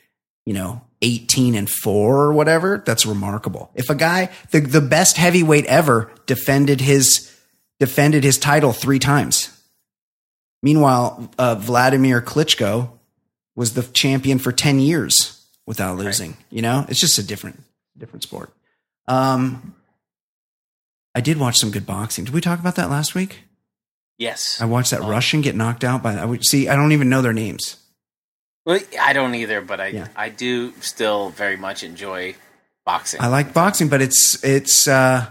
you 0.47 0.55
know, 0.55 0.83
eighteen 1.03 1.55
and 1.55 1.69
four 1.69 2.23
or 2.25 2.33
whatever, 2.33 2.83
that's 2.85 3.07
remarkable. 3.07 3.71
If 3.75 3.91
a 3.91 3.95
guy, 3.95 4.31
the 4.51 4.61
the 4.61 4.81
best 4.81 5.17
heavyweight 5.17 5.67
ever, 5.67 6.11
defended 6.27 6.81
his 6.81 7.33
defended 7.81 8.25
his 8.25 8.39
title 8.39 8.73
three 8.73 8.99
times. 8.99 9.49
Meanwhile, 10.63 11.31
uh, 11.39 11.57
Vladimir 11.57 12.21
Klitschko 12.21 12.91
was 13.57 13.75
the 13.75 13.83
champion 13.83 14.39
for 14.39 14.53
ten 14.53 14.79
years 14.79 15.45
without 15.67 15.99
losing. 15.99 16.37
You 16.51 16.63
know, 16.63 16.87
it's 16.89 17.01
just 17.01 17.19
a 17.19 17.23
different 17.23 17.63
different 17.99 18.23
sport. 18.23 18.51
Um, 19.09 19.75
I 21.15 21.21
did 21.21 21.39
watch 21.39 21.59
some 21.59 21.71
good 21.71 21.85
boxing. 21.87 22.25
Did 22.25 22.33
we 22.35 22.41
talk 22.41 22.59
about 22.61 22.77
that 22.77 22.91
last 22.91 23.15
week? 23.15 23.41
Yes. 24.19 24.61
I 24.61 24.67
watched 24.67 24.93
that 24.93 25.01
Oh. 25.01 25.09
Russian 25.11 25.41
get 25.41 25.57
knocked 25.57 25.83
out 25.85 26.03
by. 26.03 26.15
I 26.15 26.25
would 26.25 26.45
see. 26.45 26.69
I 26.69 26.77
don't 26.77 26.93
even 26.93 27.09
know 27.09 27.23
their 27.23 27.33
names. 27.33 27.77
Well, 28.65 28.81
I 29.01 29.13
don't 29.13 29.35
either, 29.35 29.61
but 29.61 29.81
I 29.81 29.87
Yeah. 29.89 30.09
I 30.15 30.29
do 30.29 30.73
still 30.81 31.31
very 31.31 31.57
much 31.57 31.83
enjoy 31.83 32.35
boxing. 32.85 33.21
I 33.21 33.29
like 33.29 33.53
boxing, 33.53 33.89
but 33.89 34.01
it's 34.03 34.43
it's 34.45 34.87
uh 34.87 35.27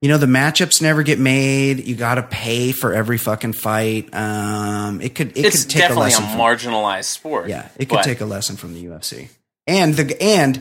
you 0.00 0.08
know 0.08 0.18
the 0.18 0.26
matchups 0.26 0.82
never 0.82 1.02
get 1.02 1.20
made. 1.20 1.86
You 1.86 1.94
got 1.94 2.16
to 2.16 2.22
pay 2.22 2.72
for 2.72 2.92
every 2.92 3.18
fucking 3.18 3.52
fight. 3.52 4.12
Um, 4.12 5.00
it 5.00 5.14
could 5.14 5.36
it 5.36 5.44
it's 5.44 5.62
could 5.62 5.70
take 5.70 5.82
definitely 5.82 6.12
a, 6.12 6.18
lesson. 6.18 6.24
from, 6.24 6.38
marginalized 6.38 7.04
sport. 7.04 7.48
yeah, 7.48 7.68
it 7.76 7.88
could 7.88 7.96
but 7.96 8.04
take 8.04 8.20
a 8.20 8.26
lesson 8.26 8.56
from 8.56 8.74
the 8.74 8.84
UFC. 8.84 9.28
And 9.68 9.94
the 9.94 10.20
and 10.20 10.60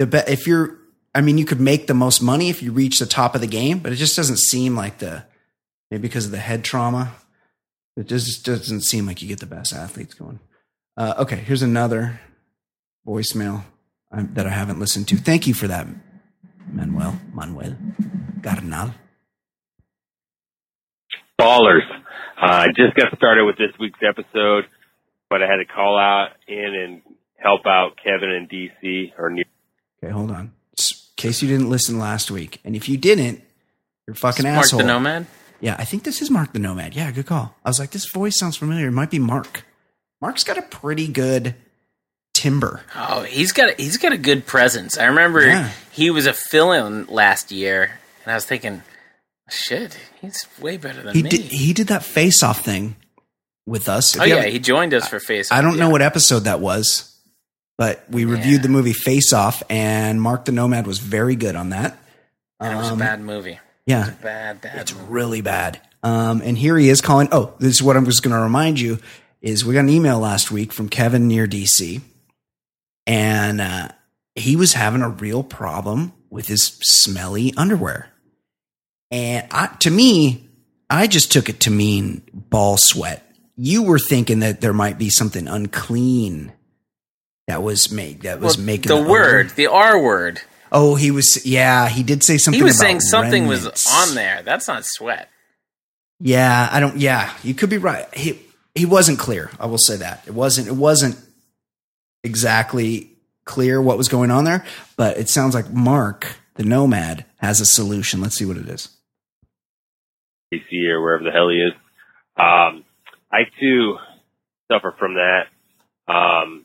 the 0.00 0.06
be, 0.06 0.18
if 0.26 0.48
you're, 0.48 0.76
I 1.14 1.20
mean, 1.20 1.38
you 1.38 1.44
could 1.44 1.60
make 1.60 1.86
the 1.86 1.94
most 1.94 2.20
money 2.20 2.50
if 2.50 2.60
you 2.62 2.72
reach 2.72 2.98
the 2.98 3.06
top 3.06 3.36
of 3.36 3.40
the 3.40 3.46
game, 3.46 3.78
but 3.78 3.92
it 3.92 3.96
just 3.96 4.16
doesn't 4.16 4.38
seem 4.38 4.74
like 4.74 4.98
the 4.98 5.24
maybe 5.92 6.02
because 6.02 6.24
of 6.24 6.32
the 6.32 6.38
head 6.38 6.64
trauma. 6.64 7.14
It 7.96 8.08
just 8.08 8.44
doesn't 8.44 8.82
seem 8.82 9.06
like 9.06 9.22
you 9.22 9.28
get 9.28 9.38
the 9.38 9.46
best 9.46 9.72
athletes 9.72 10.14
going. 10.14 10.40
Uh, 10.98 11.14
okay, 11.18 11.36
here's 11.36 11.62
another 11.62 12.20
voicemail 13.06 13.62
um, 14.10 14.30
that 14.34 14.46
I 14.46 14.50
haven't 14.50 14.80
listened 14.80 15.06
to. 15.08 15.16
Thank 15.16 15.46
you 15.46 15.54
for 15.54 15.68
that, 15.68 15.86
Manuel. 16.72 17.20
Manuel 17.32 17.76
Garnal. 18.40 18.92
Ballers. 21.40 21.88
Uh, 22.36 22.46
I 22.46 22.66
just 22.74 22.96
got 22.96 23.16
started 23.16 23.44
with 23.44 23.56
this 23.56 23.70
week's 23.78 24.00
episode, 24.02 24.64
but 25.30 25.40
I 25.40 25.46
had 25.46 25.58
to 25.58 25.64
call 25.64 25.96
out 25.96 26.30
in 26.48 26.74
and 26.74 27.02
help 27.36 27.64
out 27.64 27.92
Kevin 28.02 28.30
in 28.30 28.48
DC 28.48 29.12
or 29.16 29.30
New 29.30 29.44
Okay, 30.02 30.12
hold 30.12 30.32
on. 30.32 30.52
In 30.80 30.96
case 31.16 31.42
you 31.42 31.48
didn't 31.48 31.70
listen 31.70 32.00
last 32.00 32.28
week, 32.28 32.60
and 32.64 32.74
if 32.74 32.88
you 32.88 32.96
didn't, 32.96 33.40
you're 34.04 34.14
a 34.14 34.16
fucking 34.16 34.44
Mark 34.44 34.64
asshole. 34.64 34.80
Mark 34.80 34.86
the 34.86 34.92
Nomad. 34.92 35.26
Yeah, 35.60 35.76
I 35.78 35.84
think 35.84 36.02
this 36.02 36.20
is 36.20 36.28
Mark 36.28 36.52
the 36.52 36.58
Nomad. 36.58 36.96
Yeah, 36.96 37.12
good 37.12 37.26
call. 37.26 37.54
I 37.64 37.68
was 37.68 37.78
like, 37.78 37.90
this 37.90 38.06
voice 38.06 38.36
sounds 38.36 38.56
familiar. 38.56 38.88
It 38.88 38.92
might 38.92 39.10
be 39.10 39.20
Mark. 39.20 39.64
Mark's 40.20 40.44
got 40.44 40.58
a 40.58 40.62
pretty 40.62 41.08
good 41.08 41.54
timber. 42.34 42.82
Oh, 42.94 43.22
he's 43.22 43.52
got 43.52 43.70
a, 43.70 43.74
he's 43.82 43.96
got 43.96 44.12
a 44.12 44.18
good 44.18 44.46
presence. 44.46 44.98
I 44.98 45.06
remember 45.06 45.46
Yeah. 45.46 45.70
he 45.92 46.10
was 46.10 46.26
a 46.26 46.32
fill-in 46.32 47.06
last 47.06 47.50
year, 47.52 47.98
and 48.24 48.32
I 48.32 48.34
was 48.34 48.44
thinking, 48.44 48.82
shit, 49.48 49.98
he's 50.20 50.46
way 50.60 50.76
better 50.76 51.02
than 51.02 51.14
He 51.14 51.22
me. 51.22 51.28
did 51.30 51.40
he 51.42 51.72
did 51.72 51.88
that 51.88 52.04
face 52.04 52.42
off 52.42 52.64
thing 52.64 52.96
with 53.66 53.88
us. 53.88 54.18
Oh 54.18 54.24
yeah, 54.24 54.44
he 54.46 54.58
joined 54.58 54.94
us 54.94 55.08
for 55.08 55.20
Face. 55.20 55.50
I 55.52 55.60
don't 55.60 55.78
know 55.78 55.90
what 55.90 56.02
episode 56.02 56.40
that 56.40 56.60
was, 56.60 57.14
but 57.76 58.04
we 58.10 58.24
reviewed 58.24 58.62
the 58.62 58.68
movie 58.68 58.92
Face 58.92 59.32
Off, 59.32 59.62
and 59.68 60.20
Mark 60.22 60.44
the 60.46 60.52
Nomad 60.52 60.86
was 60.86 60.98
very 60.98 61.36
good 61.36 61.54
on 61.56 61.70
that. 61.70 61.96
And 62.60 62.72
it 62.72 62.76
was 62.76 62.88
a 62.88 62.92
Um, 62.94 62.98
bad 62.98 63.20
movie. 63.20 63.58
Yeah, 63.86 64.10
Bad, 64.22 64.60
bad. 64.60 64.78
It's 64.80 64.92
movie. 64.94 65.06
really 65.08 65.40
bad. 65.42 65.80
Um, 66.02 66.42
and 66.44 66.58
here 66.58 66.76
he 66.76 66.88
is 66.90 67.00
calling. 67.00 67.28
Oh, 67.32 67.54
this 67.58 67.74
is 67.74 67.82
what 67.82 67.96
I'm 67.96 68.04
just 68.04 68.22
going 68.22 68.34
to 68.36 68.40
remind 68.42 68.78
you 68.80 68.98
is 69.42 69.64
we 69.64 69.74
got 69.74 69.80
an 69.80 69.88
email 69.90 70.18
last 70.18 70.50
week 70.50 70.72
from 70.72 70.88
Kevin 70.88 71.28
near 71.28 71.46
DC, 71.46 72.00
and 73.06 73.60
uh, 73.60 73.88
he 74.34 74.56
was 74.56 74.72
having 74.74 75.02
a 75.02 75.08
real 75.08 75.42
problem 75.42 76.12
with 76.30 76.46
his 76.48 76.78
smelly 76.82 77.52
underwear. 77.56 78.10
And 79.10 79.46
I, 79.50 79.68
to 79.80 79.90
me, 79.90 80.48
I 80.90 81.06
just 81.06 81.32
took 81.32 81.48
it 81.48 81.60
to 81.60 81.70
mean 81.70 82.22
ball 82.32 82.76
sweat. 82.76 83.24
You 83.56 83.82
were 83.82 83.98
thinking 83.98 84.40
that 84.40 84.60
there 84.60 84.72
might 84.74 84.98
be 84.98 85.08
something 85.10 85.48
unclean 85.48 86.52
that 87.46 87.62
was 87.62 87.90
made 87.90 88.22
that 88.22 88.40
was 88.40 88.56
Well, 88.56 88.66
making 88.66 88.88
the 88.90 88.96
odor. 88.98 89.08
word, 89.10 89.50
the 89.50 89.66
R 89.68 90.00
word. 90.00 90.40
Oh, 90.70 90.96
he 90.96 91.10
was. 91.10 91.46
Yeah, 91.46 91.88
he 91.88 92.02
did 92.02 92.22
say 92.22 92.36
something. 92.36 92.60
He 92.60 92.64
was 92.64 92.78
saying 92.78 93.00
something 93.00 93.46
was 93.46 93.86
on 93.90 94.14
there. 94.14 94.42
That's 94.42 94.68
not 94.68 94.84
sweat. 94.84 95.30
Yeah, 96.20 96.68
I 96.70 96.78
don't. 96.80 96.98
Yeah, 96.98 97.32
you 97.42 97.54
could 97.54 97.70
be 97.70 97.78
right. 97.78 98.06
He 98.14 98.38
he 98.78 98.86
wasn't 98.86 99.18
clear. 99.18 99.50
I 99.58 99.66
will 99.66 99.78
say 99.78 99.96
that 99.96 100.22
it 100.26 100.34
wasn't. 100.34 100.68
It 100.68 100.76
wasn't 100.76 101.18
exactly 102.22 103.10
clear 103.44 103.82
what 103.82 103.98
was 103.98 104.08
going 104.08 104.30
on 104.30 104.44
there. 104.44 104.64
But 104.96 105.18
it 105.18 105.28
sounds 105.28 105.54
like 105.54 105.70
Mark, 105.72 106.36
the 106.54 106.62
nomad, 106.62 107.24
has 107.38 107.60
a 107.60 107.66
solution. 107.66 108.20
Let's 108.20 108.36
see 108.36 108.44
what 108.44 108.56
it 108.56 108.68
is. 108.68 108.88
DC 110.54 110.88
or 110.88 111.02
wherever 111.02 111.24
the 111.24 111.30
hell 111.30 111.48
he 111.48 111.56
is. 111.56 111.72
Um, 112.36 112.84
I 113.32 113.42
too 113.60 113.96
suffer 114.70 114.94
from 114.98 115.14
that. 115.14 115.46
Um, 116.06 116.64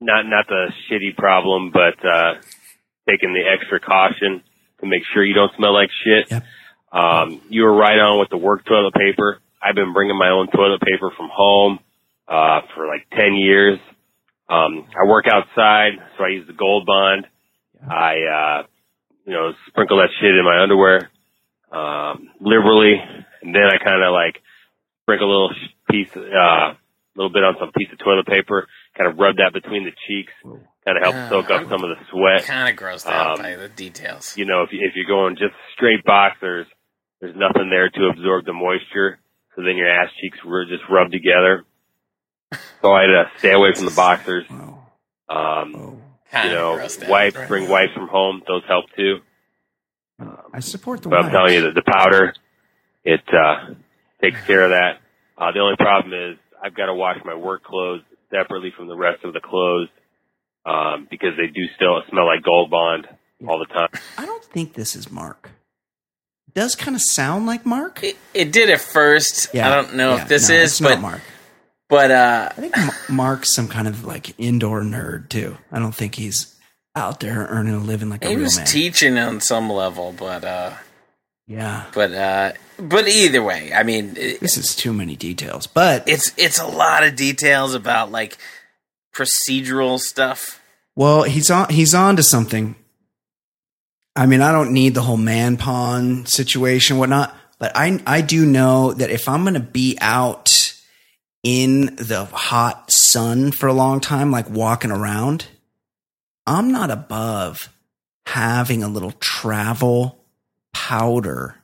not 0.00 0.26
not 0.26 0.46
the 0.48 0.72
shitty 0.90 1.16
problem, 1.16 1.70
but 1.72 2.04
uh, 2.04 2.34
taking 3.08 3.32
the 3.32 3.42
extra 3.48 3.78
caution 3.80 4.42
to 4.80 4.86
make 4.86 5.02
sure 5.12 5.24
you 5.24 5.34
don't 5.34 5.52
smell 5.56 5.72
like 5.72 5.90
shit. 6.04 6.30
Yep. 6.30 6.44
Um, 6.92 7.40
you 7.48 7.62
were 7.62 7.74
right 7.74 7.98
on 7.98 8.20
with 8.20 8.28
the 8.28 8.36
work 8.36 8.64
toilet 8.64 8.94
paper. 8.94 9.38
I've 9.64 9.74
been 9.74 9.92
bringing 9.94 10.18
my 10.18 10.28
own 10.28 10.48
toilet 10.48 10.80
paper 10.82 11.10
from 11.16 11.30
home 11.32 11.78
uh, 12.28 12.60
for 12.74 12.86
like 12.86 13.06
ten 13.10 13.34
years. 13.34 13.78
Um, 14.48 14.86
I 14.92 15.08
work 15.08 15.24
outside, 15.26 15.92
so 16.18 16.24
I 16.24 16.28
use 16.28 16.46
the 16.46 16.52
Gold 16.52 16.84
Bond. 16.86 17.26
I, 17.88 18.14
uh, 18.60 18.62
you 19.24 19.32
know, 19.32 19.52
sprinkle 19.68 19.98
that 19.98 20.10
shit 20.20 20.34
in 20.34 20.44
my 20.44 20.62
underwear 20.62 21.10
um, 21.72 22.28
liberally, 22.40 22.94
and 23.42 23.54
then 23.54 23.64
I 23.64 23.82
kind 23.82 24.02
of 24.02 24.12
like 24.12 24.36
sprinkle 25.02 25.28
a 25.28 25.32
little 25.32 25.52
sh- 25.52 25.74
piece, 25.90 26.08
uh, 26.16 26.72
a 26.72 26.76
little 27.16 27.32
bit 27.32 27.42
on 27.44 27.56
some 27.58 27.72
piece 27.76 27.88
of 27.92 27.98
toilet 27.98 28.26
paper, 28.26 28.66
kind 28.96 29.10
of 29.10 29.18
rub 29.18 29.36
that 29.36 29.52
between 29.52 29.84
the 29.84 29.92
cheeks, 30.06 30.32
kind 30.84 30.96
of 30.96 31.02
help 31.02 31.16
Ah, 31.16 31.28
soak 31.30 31.50
up 31.50 31.62
some 31.70 31.84
of 31.84 31.90
the 31.96 32.00
sweat. 32.10 32.44
Kind 32.44 32.68
of 32.68 32.76
grossed 32.76 33.06
out 33.06 33.38
Um, 33.38 33.42
by 33.42 33.56
the 33.56 33.68
details. 33.68 34.36
You 34.36 34.44
know, 34.44 34.62
if 34.62 34.72
you, 34.72 34.80
if 34.82 34.92
you're 34.94 35.06
going 35.08 35.36
just 35.36 35.54
straight 35.74 36.04
boxers, 36.04 36.66
there's 37.20 37.36
nothing 37.36 37.70
there 37.70 37.88
to 37.90 38.08
absorb 38.12 38.44
the 38.44 38.52
moisture, 38.52 39.18
so 39.54 39.62
then 39.62 39.76
your 39.76 39.88
ass 39.88 40.10
cheeks 40.20 40.38
were 40.44 40.64
just 40.64 40.82
rubbed 40.90 41.12
together. 41.12 41.64
So 42.82 42.92
I 42.92 43.02
had 43.02 43.06
to 43.06 43.30
stay 43.38 43.52
away 43.52 43.72
from 43.74 43.86
the 43.86 43.90
boxers. 43.92 44.46
Um, 44.50 44.78
oh. 45.28 45.98
You 46.32 46.50
know, 46.50 46.76
grossed 46.78 47.02
out. 47.04 47.08
wipes, 47.08 47.38
bring 47.46 47.68
wipes 47.68 47.92
from 47.94 48.08
home; 48.08 48.42
those 48.46 48.62
help 48.66 48.86
too. 48.96 49.18
I 50.52 50.60
support 50.60 51.02
the. 51.02 51.08
But 51.08 51.16
I'm 51.16 51.24
wives. 51.24 51.32
telling 51.32 51.54
you 51.54 51.60
that 51.62 51.74
the 51.74 51.82
powder, 51.82 52.34
it 53.04 53.22
uh, 53.32 53.74
takes 54.20 54.40
care 54.44 54.64
of 54.64 54.70
that. 54.70 54.98
Uh, 55.38 55.52
the 55.52 55.60
only 55.60 55.76
problem 55.76 56.12
is 56.12 56.38
I've 56.62 56.74
got 56.74 56.86
to 56.86 56.94
wash 56.94 57.18
my 57.24 57.34
work 57.34 57.62
clothes 57.62 58.02
separately 58.30 58.72
from 58.76 58.88
the 58.88 58.96
rest 58.96 59.24
of 59.24 59.32
the 59.32 59.40
clothes 59.40 59.88
um, 60.66 61.06
because 61.10 61.36
they 61.36 61.46
do 61.46 61.66
still 61.76 62.02
smell 62.10 62.26
like 62.26 62.42
Gold 62.42 62.70
Bond 62.70 63.06
all 63.46 63.58
the 63.58 63.66
time. 63.66 63.88
I 64.18 64.26
don't 64.26 64.44
think 64.44 64.74
this 64.74 64.96
is 64.96 65.10
Mark. 65.10 65.50
Does 66.52 66.76
kind 66.76 66.94
of 66.94 67.02
sound 67.02 67.46
like 67.46 67.66
Mark. 67.66 68.02
It, 68.04 68.16
it 68.32 68.52
did 68.52 68.70
at 68.70 68.80
first. 68.80 69.54
I 69.54 69.74
don't 69.74 69.94
know 69.94 70.14
yeah, 70.14 70.22
if 70.22 70.28
this 70.28 70.48
no, 70.48 70.54
is, 70.54 70.80
but 70.80 71.00
Mark. 71.00 71.20
but 71.88 72.10
uh, 72.12 72.48
I 72.56 72.60
think 72.60 72.76
Mark's 73.08 73.54
some 73.54 73.66
kind 73.66 73.88
of 73.88 74.04
like 74.04 74.38
indoor 74.38 74.82
nerd 74.82 75.28
too. 75.28 75.56
I 75.72 75.80
don't 75.80 75.94
think 75.94 76.14
he's 76.14 76.54
out 76.96 77.20
there 77.20 77.46
earning 77.50 77.74
a 77.74 77.78
living 77.78 78.08
like 78.08 78.24
a 78.24 78.28
he 78.28 78.36
was 78.36 78.58
teaching 78.70 79.18
on 79.18 79.40
some 79.40 79.68
level. 79.68 80.12
But 80.16 80.44
uh, 80.44 80.74
yeah, 81.48 81.86
but 81.92 82.12
uh, 82.12 82.52
but 82.78 83.08
either 83.08 83.42
way, 83.42 83.72
I 83.72 83.82
mean, 83.82 84.14
it, 84.16 84.40
this 84.40 84.56
is 84.56 84.76
too 84.76 84.92
many 84.92 85.16
details. 85.16 85.66
But 85.66 86.08
it's 86.08 86.32
it's 86.36 86.60
a 86.60 86.66
lot 86.66 87.02
of 87.04 87.16
details 87.16 87.74
about 87.74 88.12
like 88.12 88.38
procedural 89.12 89.98
stuff. 89.98 90.62
well, 90.94 91.24
he's 91.24 91.50
on. 91.50 91.68
He's 91.70 91.94
on 91.94 92.16
to 92.16 92.22
something. 92.22 92.76
I 94.16 94.26
mean, 94.26 94.42
I 94.42 94.52
don't 94.52 94.72
need 94.72 94.94
the 94.94 95.02
whole 95.02 95.16
man 95.16 95.56
pawn 95.56 96.26
situation, 96.26 96.98
whatnot. 96.98 97.34
But 97.58 97.72
I 97.74 98.00
I 98.06 98.20
do 98.20 98.46
know 98.46 98.92
that 98.92 99.10
if 99.10 99.28
I'm 99.28 99.42
going 99.42 99.54
to 99.54 99.60
be 99.60 99.96
out 100.00 100.74
in 101.42 101.96
the 101.96 102.24
hot 102.24 102.90
sun 102.90 103.52
for 103.52 103.66
a 103.68 103.72
long 103.72 104.00
time, 104.00 104.30
like 104.30 104.48
walking 104.48 104.90
around, 104.90 105.46
I'm 106.46 106.72
not 106.72 106.90
above 106.90 107.70
having 108.26 108.82
a 108.82 108.88
little 108.88 109.12
travel 109.12 110.24
powder 110.72 111.56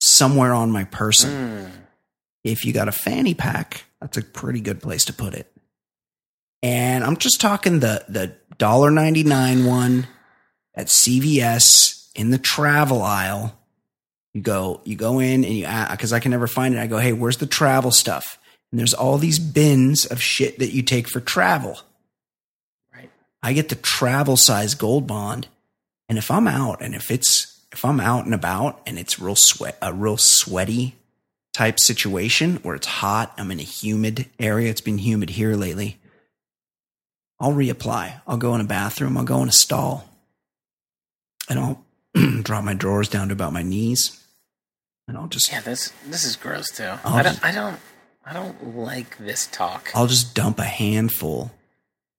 somewhere 0.00 0.52
on 0.52 0.70
my 0.70 0.84
person. 0.84 1.30
Hmm. 1.30 1.70
If 2.44 2.64
you 2.64 2.72
got 2.72 2.88
a 2.88 2.92
fanny 2.92 3.34
pack, 3.34 3.84
that's 4.00 4.16
a 4.16 4.22
pretty 4.22 4.60
good 4.60 4.82
place 4.82 5.04
to 5.06 5.12
put 5.12 5.34
it. 5.34 5.50
And 6.62 7.04
I'm 7.04 7.16
just 7.16 7.40
talking 7.40 7.80
the 7.80 8.04
the 8.08 8.34
dollar 8.58 8.90
ninety 8.90 9.22
nine 9.24 9.64
one 9.64 10.06
at 10.74 10.86
CVS 10.86 12.10
in 12.14 12.30
the 12.30 12.38
travel 12.38 13.02
aisle. 13.02 13.58
You 14.34 14.40
go 14.40 14.80
you 14.84 14.96
go 14.96 15.18
in 15.18 15.44
and 15.44 15.54
you 15.54 15.66
uh, 15.66 15.90
because 15.90 16.12
I 16.12 16.20
can 16.20 16.30
never 16.30 16.46
find 16.46 16.74
it. 16.74 16.80
I 16.80 16.86
go, 16.86 16.98
hey, 16.98 17.12
where's 17.12 17.36
the 17.36 17.46
travel 17.46 17.90
stuff? 17.90 18.38
And 18.70 18.78
there's 18.78 18.94
all 18.94 19.18
these 19.18 19.38
bins 19.38 20.06
of 20.06 20.22
shit 20.22 20.58
that 20.58 20.72
you 20.72 20.82
take 20.82 21.08
for 21.08 21.20
travel. 21.20 21.78
Right. 22.94 23.10
I 23.42 23.52
get 23.52 23.68
the 23.68 23.74
travel 23.74 24.38
size 24.38 24.74
gold 24.74 25.06
bond, 25.06 25.48
and 26.08 26.16
if 26.16 26.30
I'm 26.30 26.48
out 26.48 26.80
and 26.80 26.94
if 26.94 27.10
it's 27.10 27.60
if 27.72 27.84
I'm 27.84 28.00
out 28.00 28.24
and 28.24 28.34
about 28.34 28.80
and 28.86 28.98
it's 28.98 29.18
real 29.18 29.36
sweat 29.36 29.76
a 29.82 29.92
real 29.92 30.16
sweaty 30.16 30.94
type 31.52 31.78
situation 31.78 32.56
where 32.56 32.74
it's 32.74 32.86
hot, 32.86 33.34
I'm 33.36 33.50
in 33.50 33.60
a 33.60 33.64
humid 33.64 34.26
area. 34.38 34.70
It's 34.70 34.80
been 34.80 34.98
humid 34.98 35.30
here 35.30 35.54
lately. 35.54 35.98
I'll 37.38 37.52
reapply. 37.52 38.20
I'll 38.26 38.36
go 38.36 38.54
in 38.54 38.60
a 38.60 38.64
bathroom. 38.64 39.18
I'll 39.18 39.24
go 39.24 39.42
in 39.42 39.48
a 39.48 39.52
stall, 39.52 40.08
and 41.48 41.58
I'll 41.58 41.84
drop 42.42 42.64
my 42.64 42.74
drawers 42.74 43.08
down 43.08 43.28
to 43.28 43.32
about 43.34 43.52
my 43.52 43.62
knees, 43.62 44.22
and 45.08 45.16
I'll 45.16 45.28
just 45.28 45.50
Yeah, 45.50 45.60
this 45.60 45.92
this 46.06 46.24
is 46.24 46.36
gross 46.36 46.70
too. 46.70 46.94
I'll 47.04 47.14
I 47.14 47.22
don't 47.22 47.32
just- 47.34 47.44
I 47.44 47.50
don't 47.52 47.80
I 48.24 48.32
don't 48.32 48.76
like 48.76 49.18
this 49.18 49.46
talk. 49.48 49.90
I'll 49.94 50.06
just 50.06 50.34
dump 50.34 50.58
a 50.58 50.64
handful 50.64 51.50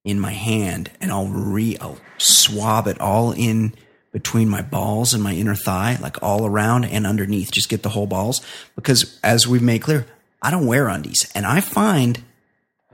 in 0.03 0.19
my 0.19 0.31
hand 0.33 0.91
and 0.99 1.11
I'll 1.11 1.27
re 1.27 1.77
I'll 1.79 1.97
swab 2.17 2.87
it 2.87 2.99
all 2.99 3.31
in 3.31 3.73
between 4.11 4.49
my 4.49 4.61
balls 4.61 5.13
and 5.13 5.23
my 5.23 5.33
inner 5.33 5.55
thigh, 5.55 5.97
like 6.01 6.21
all 6.21 6.45
around 6.45 6.83
and 6.85 7.07
underneath. 7.07 7.51
Just 7.51 7.69
get 7.69 7.83
the 7.83 7.89
whole 7.89 8.05
balls 8.05 8.41
because 8.75 9.17
as 9.23 9.47
we've 9.47 9.61
made 9.61 9.81
clear, 9.81 10.05
I 10.41 10.51
don't 10.51 10.67
wear 10.67 10.89
undies, 10.89 11.31
and 11.33 11.45
I 11.45 11.61
find 11.61 12.21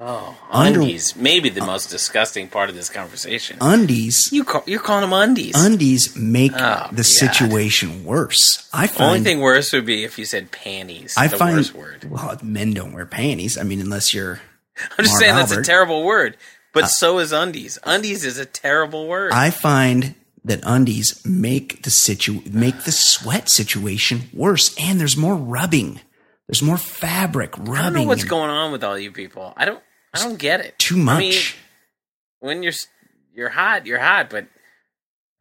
Oh, 0.01 0.37
Under- 0.49 0.79
undies. 0.79 1.15
Maybe 1.17 1.49
the 1.49 1.65
most 1.65 1.89
disgusting 1.89 2.47
part 2.47 2.69
of 2.69 2.75
this 2.75 2.89
conversation. 2.89 3.57
undies 3.59 4.29
you 4.31 4.45
call, 4.45 4.63
you're 4.65 4.79
calling 4.79 5.01
them 5.01 5.11
undies. 5.13 5.53
undies 5.55 6.15
make 6.15 6.53
Oh, 6.53 6.87
the 6.91 6.95
God. 6.97 7.05
situation 7.05 8.05
worse. 8.05 8.69
I 8.71 8.87
find 8.87 9.09
Only 9.09 9.23
thing 9.23 9.39
worse 9.41 9.73
would 9.73 9.85
be 9.85 10.05
if 10.05 10.17
you 10.17 10.23
said 10.25 10.51
panties. 10.51 11.15
I 11.17 11.27
the 11.27 11.35
find 11.37 11.57
worst 11.57 11.73
word. 11.75 12.07
well, 12.09 12.37
men 12.41 12.73
don't 12.73 12.93
wear 12.93 13.05
panties. 13.05 13.57
I 13.57 13.63
mean, 13.63 13.81
unless 13.81 14.13
you're 14.13 14.39
I'm 14.97 15.03
just 15.03 15.09
Marv 15.15 15.19
saying 15.19 15.35
that's 15.35 15.51
a 15.51 15.61
terrible 15.63 16.03
word. 16.05 16.37
But 16.73 16.83
uh, 16.85 16.87
so 16.87 17.19
is 17.19 17.31
undies. 17.33 17.77
Undies 17.83 18.23
is 18.23 18.37
a 18.37 18.45
terrible 18.45 19.07
word. 19.07 19.33
I 19.33 19.49
find 19.49 20.15
that 20.45 20.61
undies 20.63 21.21
make 21.25 21.83
the 21.83 21.89
situ 21.89 22.41
make 22.49 22.83
the 22.83 22.93
sweat 22.93 23.49
situation 23.49 24.29
worse, 24.33 24.73
and 24.79 24.97
there's 24.99 25.17
more 25.17 25.35
rubbing. 25.35 25.99
There's 26.47 26.61
more 26.61 26.77
fabric 26.77 27.57
rubbing. 27.57 27.75
I 27.75 27.81
don't 27.83 27.93
know 27.93 28.03
what's 28.03 28.21
and 28.21 28.29
going 28.29 28.49
on 28.49 28.71
with 28.71 28.83
all 28.83 28.97
you 28.97 29.11
people. 29.11 29.51
I 29.57 29.65
don't. 29.65 29.83
I 30.13 30.19
don't 30.23 30.39
get 30.39 30.61
it. 30.61 30.77
Too 30.79 30.97
much. 30.97 31.15
I 31.15 31.19
mean, 31.19 31.41
when 32.39 32.63
you're 32.63 32.73
you're 33.33 33.49
hot, 33.49 33.85
you're 33.85 33.99
hot, 33.99 34.29
but 34.29 34.47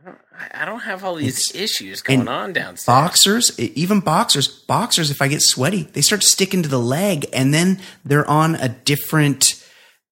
I 0.01 0.05
don't, 0.05 0.19
I- 0.55 0.65
don't 0.65 0.81
have 0.81 1.05
all 1.05 1.15
these 1.17 1.51
It's- 1.51 1.63
issues 1.63 2.03
going 2.03 2.29
on 2.29 2.53
downstairs. 2.53 2.85
boxers, 2.87 3.59
even 3.59 4.01
boxers, 4.01 4.47
boxers. 4.49 5.11
If 5.11 5.21
I 5.23 5.29
get 5.29 5.43
sweaty, 5.43 5.89
they 5.93 6.01
start 6.03 6.23
sticking 6.23 6.63
to 6.63 6.69
the 6.69 6.79
leg, 6.79 7.27
and 7.33 7.53
then 7.53 7.81
they're 8.05 8.29
on 8.29 8.55
a 8.57 8.69
different. 8.69 9.55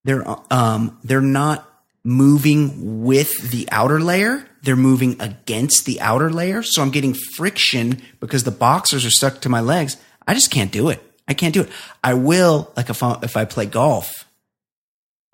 They're 0.05 0.25
um 0.53 0.99
they're 1.05 1.21
not 1.21 1.69
moving 2.05 3.03
with 3.05 3.51
the 3.51 3.69
outer 3.71 4.01
layer. 4.01 4.47
They're 4.63 4.77
moving 4.77 5.21
against 5.21 5.85
the 5.87 6.01
outer 6.01 6.31
layer, 6.31 6.63
so 6.63 6.83
I'm 6.83 6.91
getting 6.91 7.15
friction 7.15 8.01
because 8.21 8.43
the 8.45 8.51
boxers 8.51 9.05
are 9.05 9.11
stuck 9.11 9.41
to 9.43 9.49
my 9.49 9.61
legs. 9.61 9.97
I 10.27 10.35
just 10.35 10.51
can't 10.51 10.73
do 10.73 10.89
it. 10.89 11.01
I 11.29 11.35
can't 11.35 11.55
do 11.55 11.63
it. 11.63 11.69
I 12.03 12.15
will 12.15 12.73
like 12.77 12.89
if 12.91 13.03
I, 13.03 13.19
if 13.23 13.37
I 13.37 13.45
play 13.45 13.67
golf. 13.67 14.13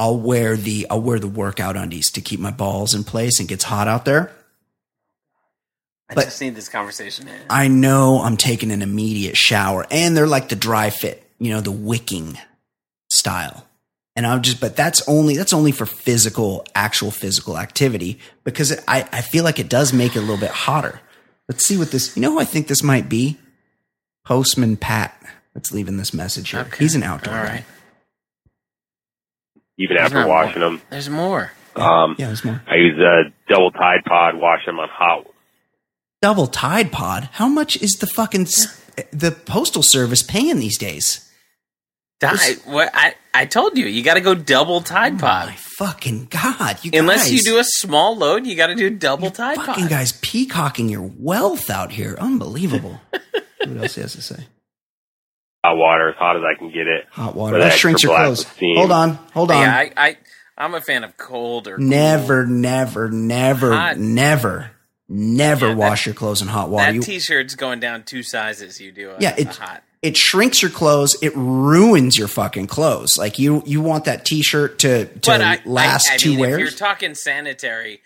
I'll 0.02 0.18
wear 0.18 0.56
the 0.56 0.88
I'll 0.90 1.00
wear 1.00 1.20
the 1.20 1.28
workout 1.28 1.76
undies 1.76 2.10
to 2.10 2.20
keep 2.20 2.40
my 2.40 2.50
balls 2.50 2.92
in 2.92 3.04
place 3.04 3.38
and 3.38 3.48
gets 3.48 3.62
hot 3.62 3.86
out 3.86 4.04
there. 4.04 4.32
I 6.10 6.14
but- 6.14 6.24
just 6.24 6.40
need 6.40 6.56
this 6.56 6.68
conversation 6.68 7.28
in. 7.28 7.40
I 7.48 7.68
know 7.68 8.20
I'm 8.20 8.36
taking 8.36 8.72
an 8.72 8.82
immediate 8.82 9.36
shower 9.36 9.86
and 9.92 10.16
they're 10.16 10.26
like 10.26 10.48
the 10.48 10.56
dry 10.56 10.90
fit, 10.90 11.22
you 11.38 11.50
know, 11.50 11.60
the 11.60 11.70
wicking 11.70 12.36
style. 13.10 13.64
And 14.16 14.26
I'm 14.26 14.42
just, 14.42 14.60
but 14.60 14.74
that's 14.74 15.06
only, 15.08 15.36
that's 15.36 15.52
only 15.52 15.70
for 15.70 15.86
physical, 15.86 16.66
actual 16.74 17.12
physical 17.12 17.56
activity 17.56 18.18
because 18.42 18.72
it, 18.72 18.82
I, 18.88 19.08
I 19.12 19.20
feel 19.20 19.44
like 19.44 19.60
it 19.60 19.68
does 19.68 19.92
make 19.92 20.16
it 20.16 20.18
a 20.18 20.22
little 20.22 20.36
bit 20.36 20.50
hotter. 20.50 21.00
Let's 21.48 21.64
see 21.64 21.78
what 21.78 21.92
this, 21.92 22.16
you 22.16 22.22
know 22.22 22.32
who 22.32 22.40
I 22.40 22.44
think 22.44 22.66
this 22.66 22.82
might 22.82 23.08
be? 23.08 23.38
Postman 24.26 24.76
Pat 24.76 25.16
that's 25.54 25.70
leaving 25.70 25.96
this 25.96 26.12
message 26.12 26.50
here. 26.50 26.62
Okay. 26.62 26.78
He's 26.78 26.96
an 26.96 27.04
outdoor 27.04 27.38
All 27.38 27.44
guy. 27.44 27.64
Right. 29.78 29.84
Even 29.84 29.96
There's 29.96 30.12
after 30.12 30.26
washing 30.28 30.60
more. 30.60 30.70
them, 30.70 30.82
There's 30.90 31.10
more. 31.10 31.52
um, 31.76 32.16
Yeah, 32.18 32.26
there's 32.26 32.44
more. 32.44 32.62
I 32.68 32.76
use 32.76 32.98
a 32.98 33.32
double 33.48 33.70
Tide 33.70 34.04
Pod, 34.06 34.36
wash 34.36 34.64
them 34.66 34.78
on 34.78 34.88
hot. 34.90 35.26
Double 36.20 36.46
Tide 36.46 36.92
Pod. 36.92 37.28
How 37.32 37.48
much 37.48 37.76
is 37.82 37.92
the 38.00 38.06
fucking, 38.06 38.42
s- 38.42 38.80
the 39.12 39.32
postal 39.32 39.82
service 39.82 40.22
paying 40.22 40.58
these 40.58 40.78
days? 40.78 41.28
I, 42.24 42.56
what, 42.66 42.88
I, 42.94 43.14
I 43.34 43.46
told 43.46 43.76
you, 43.76 43.86
you 43.86 44.04
got 44.04 44.14
to 44.14 44.20
go 44.20 44.32
double 44.36 44.80
Tide 44.80 45.18
Pod. 45.18 45.48
My 45.48 45.56
fucking 45.56 46.26
God. 46.30 46.78
You 46.84 46.92
Unless 46.94 47.32
you 47.32 47.42
do 47.42 47.58
a 47.58 47.64
small 47.64 48.16
load, 48.16 48.46
you 48.46 48.54
got 48.54 48.68
to 48.68 48.76
do 48.76 48.90
double 48.90 49.32
Tide 49.32 49.56
fucking 49.56 49.66
Pod. 49.66 49.74
Fucking 49.74 49.88
guys 49.88 50.12
peacocking 50.22 50.88
your 50.88 51.10
wealth 51.18 51.68
out 51.68 51.90
here. 51.90 52.14
Unbelievable. 52.20 53.00
what 53.10 53.76
else 53.76 53.96
he 53.96 54.02
has 54.02 54.12
to 54.12 54.22
say? 54.22 54.46
Hot 55.64 55.76
water, 55.76 56.08
as 56.10 56.16
hot 56.16 56.36
as 56.36 56.42
I 56.42 56.58
can 56.58 56.68
get 56.72 56.86
it. 56.88 57.04
Hot 57.12 57.36
water. 57.36 57.56
For 57.56 57.60
That 57.60 57.72
shrinks 57.74 58.02
your 58.02 58.16
clothes. 58.16 58.46
steam. 58.46 58.76
Hold 58.76 58.90
on. 58.90 59.10
Hold 59.32 59.50
on. 59.52 59.62
Yeah, 59.62 59.72
I, 59.76 59.92
I, 59.96 60.16
I'm 60.58 60.74
a 60.74 60.80
fan 60.80 61.04
of 61.04 61.16
cold 61.16 61.68
or 61.68 61.76
cool. 61.76 61.86
never, 61.86 62.44
never, 62.46 63.08
never, 63.10 63.72
Hot. 63.72 63.96
never, 63.96 64.72
never 65.08 65.66
Yeah, 65.68 65.74
that- 65.74 65.78
wash 65.78 66.06
your 66.06 66.16
clothes 66.16 66.42
in 66.42 66.48
hot 66.48 66.68
water. 66.68 66.86
That 66.86 66.94
You- 66.96 67.02
t-shirt's 67.02 67.54
going 67.54 67.78
down 67.80 68.02
two 68.02 68.22
sizes. 68.24 68.80
You 68.80 68.90
do 68.90 69.10
a, 69.10 69.16
yeah, 69.20 69.34
a 69.36 69.40
it 69.42 69.48
hot. 69.54 69.84
it 70.02 70.16
shrinks 70.16 70.60
your 70.62 70.70
clothes. 70.72 71.16
It 71.22 71.32
ruins 71.36 72.18
your 72.18 72.28
fucking 72.28 72.66
clothes. 72.66 73.16
Like 73.16 73.38
you, 73.38 73.62
you 73.64 73.82
want 73.82 74.06
that 74.06 74.24
t-shirt 74.24 74.80
to 74.80 75.04
to 75.06 75.30
I, 75.32 75.60
last 75.64 76.10
I, 76.10 76.14
I 76.14 76.16
two 76.16 76.34
mean, 76.36 76.44
If 76.46 76.58
you're 76.58 76.70
talking 76.70 77.14
sanitary, 77.14 78.00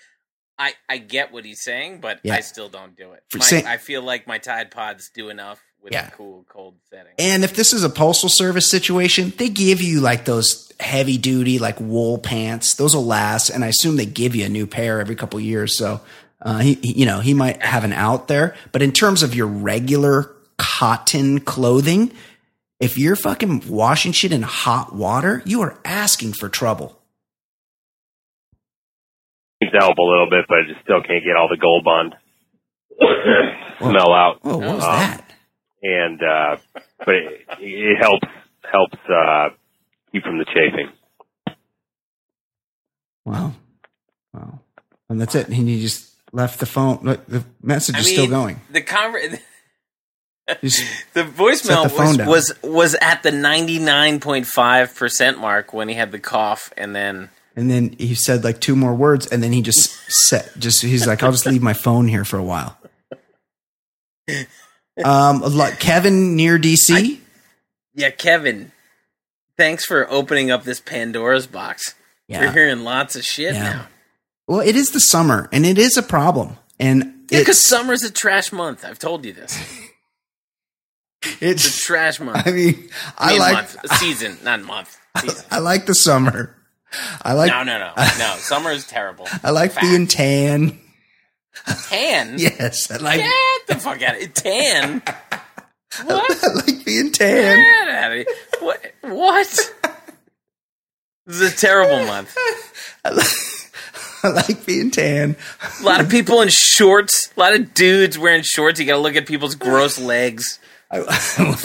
I, 0.59 0.75
I 0.91 0.99
get 0.99 1.33
what 1.33 1.47
he's 1.47 1.63
saying, 1.63 2.01
but 2.01 2.21
Yeah. 2.23 2.35
I 2.35 2.41
still 2.41 2.69
don't 2.69 2.95
do 2.97 3.13
it. 3.13 3.23
My, 3.35 3.41
sa- 3.41 3.67
I 3.67 3.79
feel 3.79 4.03
like 4.03 4.27
my 4.27 4.37
Tide 4.39 4.71
Pods 4.71 5.11
do 5.15 5.31
enough 5.31 5.63
with 5.87 5.93
Yeah. 5.95 6.09
a 6.09 6.11
cool, 6.11 6.45
cold 6.49 6.75
setting. 6.91 7.13
And 7.19 7.45
if 7.45 7.55
this 7.55 7.73
is 7.73 7.85
a 7.85 7.89
postal 7.89 8.29
service 8.29 8.69
situation, 8.69 9.33
they 9.39 9.49
give 9.49 9.81
you 9.81 10.01
like 10.01 10.25
those 10.25 10.71
heavy 10.81 11.17
duty 11.17 11.59
like 11.61 11.81
wool 11.81 12.19
pants. 12.19 12.75
Those 12.75 12.95
will 12.95 13.07
last, 13.07 13.49
and 13.51 13.65
I 13.65 13.69
assume 13.69 13.97
they 13.97 14.05
give 14.07 14.35
you 14.35 14.45
a 14.45 14.49
new 14.49 14.67
pair 14.67 15.01
every 15.01 15.15
couple 15.17 15.39
years. 15.41 15.79
So, 15.79 16.01
uh, 16.43 16.59
he, 16.59 16.75
he- 16.75 17.01
you 17.01 17.07
know, 17.07 17.21
he 17.21 17.33
might 17.35 17.63
have 17.63 17.85
an 17.85 17.93
out 17.93 18.27
there. 18.29 18.55
But 18.73 18.83
in 18.83 18.91
terms 18.93 19.23
of 19.23 19.35
your 19.35 19.47
regular 19.47 20.33
cotton 20.59 21.39
clothing, 21.41 22.11
if 22.81 22.99
you're 22.99 23.17
fucking 23.17 23.63
washing 23.69 24.11
shit 24.13 24.33
in 24.33 24.43
hot 24.43 24.95
water, 24.95 25.41
you 25.47 25.63
are 25.63 25.79
asking 25.85 26.33
for 26.35 26.49
trouble. 26.49 26.99
Seems 29.63 29.73
to 29.73 29.79
help 29.79 29.97
a 29.97 30.03
little 30.03 30.29
bit, 30.29 30.45
but 30.49 30.59
I 30.59 30.63
just 30.69 30.83
still 30.83 31.01
can't 31.01 31.25
get 31.25 31.37
all 31.37 31.49
the 31.49 31.57
gold 31.57 31.85
bond 31.85 32.15
smell 33.79 34.13
out. 34.13 34.41
Oh, 34.45 34.59
what 34.59 34.75
was 34.77 34.85
Um, 34.85 34.91
that? 34.91 35.26
And 35.83 36.23
uh, 36.23 36.57
but 36.99 37.15
it, 37.15 37.47
it 37.61 37.99
helps 38.01 38.27
helps 38.71 38.99
uh, 39.09 39.51
keep 40.13 40.23
from 40.25 40.39
the 40.39 40.45
chafing. 40.47 40.91
Wow, 43.25 43.55
wow, 44.33 44.61
and 45.09 45.21
that's 45.21 45.35
it. 45.35 45.49
And 45.49 45.55
he 45.55 45.81
just 45.81 46.13
left 46.33 46.61
the 46.61 46.67
phone. 46.67 47.01
Look, 47.03 47.27
the 47.27 47.45
message 47.63 47.97
I 47.97 48.01
is 48.01 48.07
mean, 48.07 48.15
still 48.15 48.29
going. 48.29 48.61
The 48.71 48.83
conver- 48.83 49.41
the 50.49 51.25
voicemail 51.25 51.83
the 51.83 51.89
phone 51.89 52.19
was, 52.27 52.53
was 52.63 52.73
was 52.73 52.95
at 53.01 53.25
the 53.25 53.31
99.5% 53.31 55.39
mark 55.39 55.73
when 55.73 55.89
he 55.89 55.97
had 55.97 56.13
the 56.13 56.21
cough 56.21 56.73
and 56.77 56.95
then 56.95 57.31
And 57.57 57.69
then 57.69 57.97
he 57.99 58.15
said 58.15 58.45
like 58.45 58.61
two 58.61 58.77
more 58.77 58.95
words, 58.95 59.27
and 59.27 59.43
then 59.43 59.53
he 59.53 59.61
just 59.61 59.91
set 60.09 60.57
just 60.59 60.83
he's 60.83 61.05
like, 61.07 61.25
I'll 61.25 61.33
just 61.33 61.47
leave 61.47 61.63
my 61.63 61.73
phone 61.73 62.07
here 62.07 62.25
for 62.25 62.39
a 62.39 62.45
while. 62.45 62.79
Um, 65.05 65.41
like 65.41 65.79
Kevin 65.81 66.37
near 66.37 66.59
DC. 66.59 67.19
yeah, 67.95 68.11
Kevin, 68.11 68.73
thanks 69.57 69.85
for 69.85 70.11
opening 70.11 70.51
up 70.51 70.65
this 70.65 70.81
Pandora's 70.81 71.47
box. 71.47 71.95
Yeah. 72.29 72.43
You're 72.43 72.53
hearing 72.53 72.81
lots 72.85 73.15
of 73.17 73.25
shit 73.25 73.55
Yeah. 73.55 73.63
now. 73.63 73.87
well, 74.49 74.61
it 74.61 74.75
is 74.77 74.91
the 74.91 75.01
summer, 75.01 75.49
and 75.53 75.65
it 75.67 75.79
is 75.79 75.97
a 75.97 76.03
problem, 76.03 76.57
and 76.81 77.05
Yeah, 77.31 77.39
because 77.41 77.59
it's, 77.59 77.67
summer's 77.69 78.03
a 78.03 78.11
trash 78.11 78.53
month. 78.53 78.85
I've 78.85 78.99
told 78.99 79.25
you 79.25 79.33
this. 79.33 79.59
It's 81.41 81.67
a 81.67 81.81
trash 81.81 82.21
month. 82.21 82.47
I 82.47 82.53
mean, 82.53 82.89
I, 83.19 83.31
mean, 83.33 83.41
like 83.41 83.55
month, 83.55 83.77
a 83.83 83.89
season, 83.97 84.39
not 84.45 84.63
month. 84.63 84.97
Season. 85.21 85.45
I 85.51 85.59
like 85.59 85.87
the 85.87 85.95
summer. 85.95 86.55
I 87.23 87.33
like 87.33 87.51
No, 87.51 87.65
no, 87.65 87.79
no, 87.79 87.93
no. 87.97 88.35
Summer 88.39 88.71
is 88.71 88.87
terrible. 88.87 89.27
I 89.43 89.51
like 89.51 89.73
Fact. 89.73 89.85
being 89.85 90.07
tan. 90.07 90.79
Tan. 91.89 92.37
Yes, 92.39 92.91
I 92.91 92.97
like 92.97 93.21
Get 93.21 93.67
the 93.69 93.77
fuck 93.77 94.03
out 94.03 94.17
of 94.17 94.23
it. 94.23 94.35
Tan. 94.35 95.03
What? 96.05 96.45
I 96.45 96.49
like 96.53 96.85
being 96.85 97.11
tan. 97.11 97.57
Get 97.57 97.89
out 97.89 98.11
of 98.13 98.17
here. 98.19 98.27
What? 98.61 98.85
What? 99.01 99.75
This 101.27 101.41
is 101.41 101.55
a 101.55 101.57
terrible 101.57 102.05
month. 102.05 102.37
I 103.05 103.11
like, 103.11 103.27
I 104.23 104.29
like 104.29 104.67
being 104.67 104.91
tan. 104.91 105.37
A 105.81 105.83
lot 105.85 106.01
of 106.03 106.11
people 106.11 106.43
in 106.43 106.51
shorts. 106.51 107.33
A 107.35 107.41
lot 107.41 107.55
of 107.55 107.73
dudes 107.73 108.19
wearing 108.19 108.43
shorts. 108.43 108.79
You 108.79 108.85
got 108.85 108.97
to 108.97 109.01
look 109.01 109.17
at 109.17 109.27
people's 109.27 109.55
gross 109.55 109.99
legs. 109.99 110.59
I, 110.91 110.99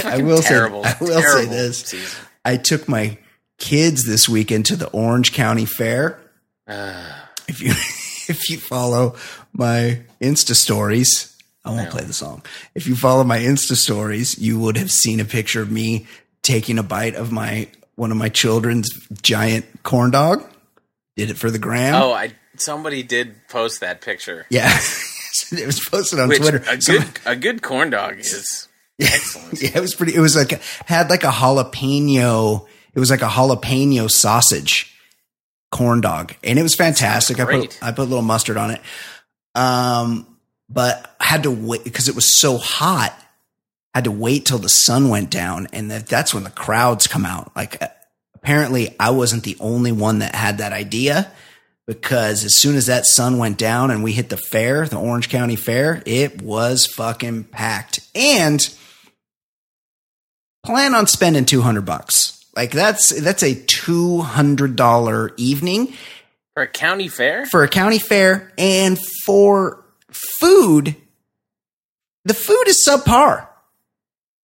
I 0.06 0.22
will 0.22 0.42
terrible. 0.42 0.84
say 0.86 0.96
I 1.00 1.04
will 1.04 1.22
say 1.22 1.46
this. 1.48 1.80
season. 1.82 2.26
I 2.46 2.56
took 2.56 2.88
my 2.88 3.18
kids 3.60 4.06
this 4.06 4.30
weekend 4.30 4.66
to 4.68 4.78
the 4.78 4.88
Orange 4.92 5.34
County 5.34 5.66
Fair. 5.66 6.20
if 6.68 7.62
you 7.62 7.72
if 8.34 8.50
you 8.50 8.58
follow 8.58 9.16
my 9.54 10.02
Insta 10.22 10.56
stories, 10.56 11.36
I 11.64 11.72
won't 11.72 11.90
play 11.90 12.04
the 12.04 12.14
song. 12.14 12.44
If 12.76 12.88
you 12.88 12.96
follow 12.96 13.24
my 13.24 13.40
Insta 13.40 13.76
stories, 13.76 14.38
you 14.40 14.60
would 14.60 14.78
have 14.78 14.92
seen 14.92 15.20
a 15.20 15.26
picture 15.26 15.62
of 15.62 15.72
me 15.72 16.08
taking 16.42 16.80
a 16.80 16.84
bite 16.84 17.16
of 17.16 17.32
my 17.32 17.68
one 17.96 18.12
of 18.12 18.18
my 18.18 18.30
children's 18.30 18.90
giant 19.22 19.66
corn 19.84 20.12
dog. 20.12 20.44
Did 21.18 21.30
it 21.30 21.38
for 21.38 21.52
the 21.52 21.60
gram. 21.60 21.94
Oh, 22.02 22.14
I 22.14 22.34
somebody 22.56 23.04
did 23.04 23.36
post 23.50 23.82
that 23.82 24.02
picture. 24.02 24.46
Yeah. 24.50 24.70
it 25.52 25.66
was 25.66 25.80
posted 25.80 26.20
on 26.20 26.30
Which 26.30 26.40
Twitter. 26.40 26.64
a 26.70 26.78
good 26.78 27.06
a 27.26 27.36
good 27.36 27.62
corn 27.62 27.90
dog 27.90 28.20
is 28.20 28.68
excellent. 29.00 29.62
yeah, 29.62 29.78
it 29.78 29.82
was 29.82 29.94
pretty. 29.94 30.16
It 30.16 30.20
was 30.20 30.36
like 30.36 30.62
had 30.86 31.10
like 31.10 31.24
a 31.24 31.28
jalapeno. 31.32 32.66
It 32.94 33.00
was 33.00 33.10
like 33.12 33.22
a 33.22 33.28
jalapeno 33.28 34.10
sausage 34.10 34.96
corn 35.72 36.02
dog, 36.02 36.34
and 36.44 36.58
it 36.58 36.64
was 36.64 36.76
fantastic. 36.76 37.40
I 37.40 37.46
put. 37.46 37.84
I 37.84 37.92
put 37.92 38.04
a 38.04 38.10
little 38.10 38.22
mustard 38.24 38.58
on 38.58 38.72
it. 38.72 38.82
Um, 39.56 40.28
but 40.70 41.16
I 41.20 41.26
had 41.26 41.44
to 41.44 41.52
wait 41.52 41.84
because 41.84 42.08
it 42.08 42.16
was 42.16 42.40
so 42.40 42.58
hot. 42.58 43.14
I 43.94 43.98
had 43.98 44.04
to 44.06 44.12
wait 44.12 44.46
till 44.46 44.58
the 44.58 44.70
sun 44.70 45.10
went 45.10 45.30
down, 45.30 45.68
and 45.74 45.92
that, 45.92 46.08
that's 46.08 46.34
when 46.34 46.44
the 46.44 46.50
crowds 46.50 47.08
come 47.08 47.26
out. 47.26 47.52
Like 47.56 47.82
uh, 47.82 47.88
apparently, 48.36 48.96
I 49.00 49.10
wasn't 49.12 49.44
the 49.44 49.58
only 49.60 49.92
one 49.92 50.20
that 50.20 50.34
had 50.34 50.60
that 50.60 50.72
idea 50.72 51.32
because 51.88 52.46
as 52.46 52.56
soon 52.56 52.78
as 52.78 52.86
that 52.86 53.06
sun 53.06 53.38
went 53.38 53.58
down 53.58 53.92
and 53.92 54.04
we 54.04 54.14
hit 54.14 54.30
the 54.30 54.38
fair, 54.38 54.88
the 54.88 54.98
Orange 54.98 55.28
County 55.30 55.58
Fair, 55.58 56.02
it 56.06 56.42
was 56.42 56.86
fucking 56.86 57.46
packed. 57.46 58.00
And 58.16 58.74
plan 60.64 60.96
on 60.96 61.08
spending 61.08 61.46
200 61.46 61.82
bucks. 61.82 62.46
Like 62.56 62.72
that's 62.72 63.10
that's 63.22 63.44
a 63.44 63.56
$200 63.56 65.34
evening 65.38 65.94
For 66.54 66.64
a 66.64 66.68
county 66.68 67.08
fair? 67.08 67.46
for 67.46 67.64
a 67.64 67.68
county 67.68 68.00
fair 68.00 68.52
and 68.58 69.00
for 69.26 69.84
food. 70.10 70.96
The 72.26 72.34
food 72.34 72.64
is 72.68 72.86
subpar. 72.88 73.48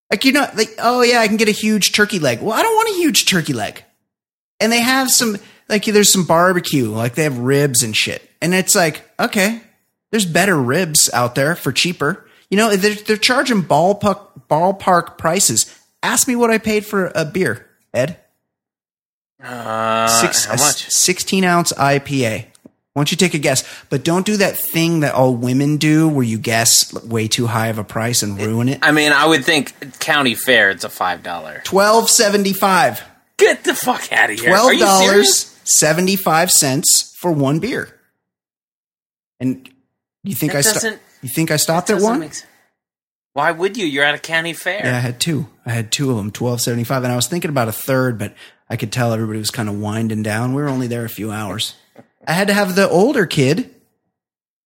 Like 0.09 0.23
you're 0.23 0.33
not 0.33 0.55
like, 0.55 0.69
oh 0.79 1.01
yeah, 1.01 1.19
I 1.19 1.27
can 1.27 1.37
get 1.37 1.49
a 1.49 1.51
huge 1.51 1.91
turkey 1.91 2.19
leg. 2.19 2.41
Well, 2.41 2.53
I 2.53 2.61
don't 2.63 2.75
want 2.75 2.89
a 2.89 2.97
huge 2.97 3.25
turkey 3.25 3.53
leg. 3.53 3.83
And 4.59 4.71
they 4.71 4.79
have 4.79 5.11
some 5.11 5.37
like 5.67 5.85
there's 5.85 6.11
some 6.11 6.25
barbecue, 6.25 6.89
like 6.89 7.15
they 7.15 7.23
have 7.23 7.37
ribs 7.37 7.83
and 7.83 7.95
shit. 7.95 8.27
And 8.41 8.53
it's 8.53 8.73
like, 8.73 9.03
okay, 9.19 9.61
there's 10.11 10.25
better 10.25 10.55
ribs 10.55 11.09
out 11.13 11.35
there 11.35 11.55
for 11.55 11.71
cheaper. 11.71 12.25
You 12.49 12.57
know, 12.57 12.75
they're, 12.75 12.95
they're 12.95 13.17
charging 13.17 13.63
ballpark 13.63 14.25
ballpark 14.49 15.17
prices. 15.17 15.73
Ask 16.01 16.27
me 16.27 16.35
what 16.35 16.51
I 16.51 16.57
paid 16.57 16.85
for 16.85 17.11
a 17.13 17.25
beer, 17.25 17.67
Ed. 17.93 18.17
Uh, 19.43 20.07
Six, 20.07 20.45
how 20.45 20.53
much? 20.53 20.89
16 20.89 21.43
ounce 21.43 21.71
IPA. 21.73 22.45
Why 22.93 23.01
don't 23.01 23.11
you 23.11 23.17
take 23.17 23.35
a 23.35 23.37
guess? 23.39 23.63
But 23.91 24.03
don't 24.03 24.25
do 24.25 24.37
that 24.37 24.57
thing 24.57 25.01
that 25.01 25.13
all 25.13 25.35
women 25.35 25.77
do 25.77 26.09
where 26.09 26.23
you 26.25 26.39
guess 26.39 26.91
way 27.05 27.27
too 27.27 27.45
high 27.45 27.67
of 27.67 27.77
a 27.77 27.83
price 27.83 28.23
and 28.23 28.39
ruin 28.41 28.69
it. 28.69 28.79
I 28.81 28.91
mean, 28.91 29.11
I 29.11 29.27
would 29.27 29.45
think 29.45 29.99
county 29.99 30.33
fair. 30.33 30.71
It's 30.71 30.83
a 30.83 30.89
five 30.89 31.21
dollar. 31.21 31.61
Twelve 31.63 32.09
seventy 32.09 32.53
five. 32.53 33.03
Get 33.37 33.63
the 33.63 33.75
fuck 33.75 34.11
out 34.11 34.31
of 34.31 34.39
here! 34.39 34.49
Are 34.49 34.53
Twelve 34.53 34.73
you 34.73 34.79
dollars 34.79 35.55
seventy 35.63 36.15
five 36.15 36.49
cents 36.49 37.15
for 37.19 37.31
one 37.31 37.59
beer. 37.59 37.93
And 39.39 39.69
you 40.23 40.33
think 40.33 40.53
That 40.53 40.57
I 40.59 40.61
sto- 40.61 40.73
doesn't- 40.73 41.01
you 41.21 41.29
think 41.29 41.51
I 41.51 41.57
stopped 41.57 41.91
at 41.91 41.95
Doesn't 41.95 42.09
one? 42.09 42.19
make 42.21 42.33
sense. 42.33 42.47
Why 43.33 43.51
would 43.51 43.77
you? 43.77 43.85
You're 43.85 44.03
at 44.05 44.15
a 44.15 44.19
county 44.19 44.53
fair. 44.53 44.81
Yeah, 44.83 44.97
I 44.97 44.99
had 44.99 45.19
two. 45.19 45.47
I 45.63 45.69
had 45.69 45.91
two 45.91 46.09
of 46.09 46.17
them, 46.17 46.31
twelve 46.31 46.61
seventy 46.61 46.83
five, 46.83 47.03
and 47.03 47.13
I 47.13 47.15
was 47.15 47.27
thinking 47.27 47.49
about 47.49 47.67
a 47.67 47.71
third, 47.71 48.17
but 48.17 48.33
I 48.69 48.75
could 48.75 48.91
tell 48.91 49.13
everybody 49.13 49.39
was 49.39 49.51
kind 49.51 49.69
of 49.69 49.79
winding 49.79 50.23
down. 50.23 50.53
We 50.53 50.61
were 50.61 50.69
only 50.69 50.87
there 50.87 51.05
a 51.05 51.09
few 51.09 51.31
hours. 51.31 51.75
I 52.27 52.33
had 52.33 52.47
to 52.47 52.53
have 52.53 52.75
the 52.75 52.89
older 52.89 53.25
kid 53.25 53.73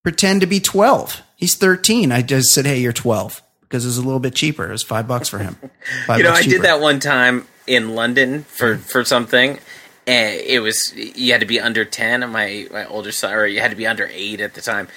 pretend 0.02 0.40
to 0.40 0.46
be 0.46 0.60
twelve. 0.60 1.22
He's 1.36 1.54
thirteen. 1.54 2.12
I 2.12 2.22
just 2.22 2.48
said, 2.48 2.66
"Hey, 2.66 2.80
you're 2.80 2.92
12 2.92 3.42
because 3.72 3.86
it 3.86 3.88
was 3.88 3.98
a 3.98 4.02
little 4.02 4.20
bit 4.20 4.34
cheaper. 4.34 4.68
It 4.68 4.72
was 4.72 4.82
five 4.82 5.08
bucks 5.08 5.28
for 5.28 5.38
him. 5.38 5.56
You 6.08 6.24
know, 6.24 6.32
I 6.32 6.42
cheaper. 6.42 6.56
did 6.56 6.62
that 6.62 6.80
one 6.80 7.00
time 7.00 7.46
in 7.66 7.94
London 7.94 8.44
for 8.44 8.74
mm-hmm. 8.74 8.82
for 8.82 9.04
something, 9.04 9.58
and 10.06 10.40
it 10.40 10.60
was 10.60 10.92
you 10.94 11.32
had 11.32 11.40
to 11.40 11.46
be 11.46 11.58
under 11.58 11.84
ten. 11.84 12.22
And 12.22 12.32
my 12.32 12.66
my 12.70 12.84
older 12.86 13.12
son, 13.12 13.32
or 13.32 13.46
you 13.46 13.60
had 13.60 13.70
to 13.70 13.76
be 13.76 13.86
under 13.86 14.08
eight 14.12 14.40
at 14.40 14.54
the 14.54 14.60
time. 14.60 14.88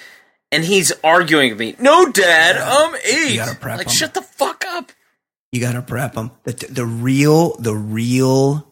And 0.52 0.64
he's 0.64 0.92
arguing 1.02 1.50
with 1.50 1.58
me. 1.58 1.74
No, 1.78 2.10
Dad, 2.10 2.56
I'm 2.56 2.94
eight. 3.04 3.36
gotta 3.36 3.56
prep 3.56 3.78
like, 3.78 3.86
him. 3.88 3.92
shut 3.92 4.14
the 4.14 4.22
fuck 4.22 4.64
up. 4.68 4.92
You 5.52 5.60
got 5.60 5.72
to 5.72 5.82
prep 5.82 6.12
them. 6.12 6.32
The, 6.44 6.52
the 6.68 6.84
real, 6.84 7.56
the 7.56 7.74
real 7.74 8.65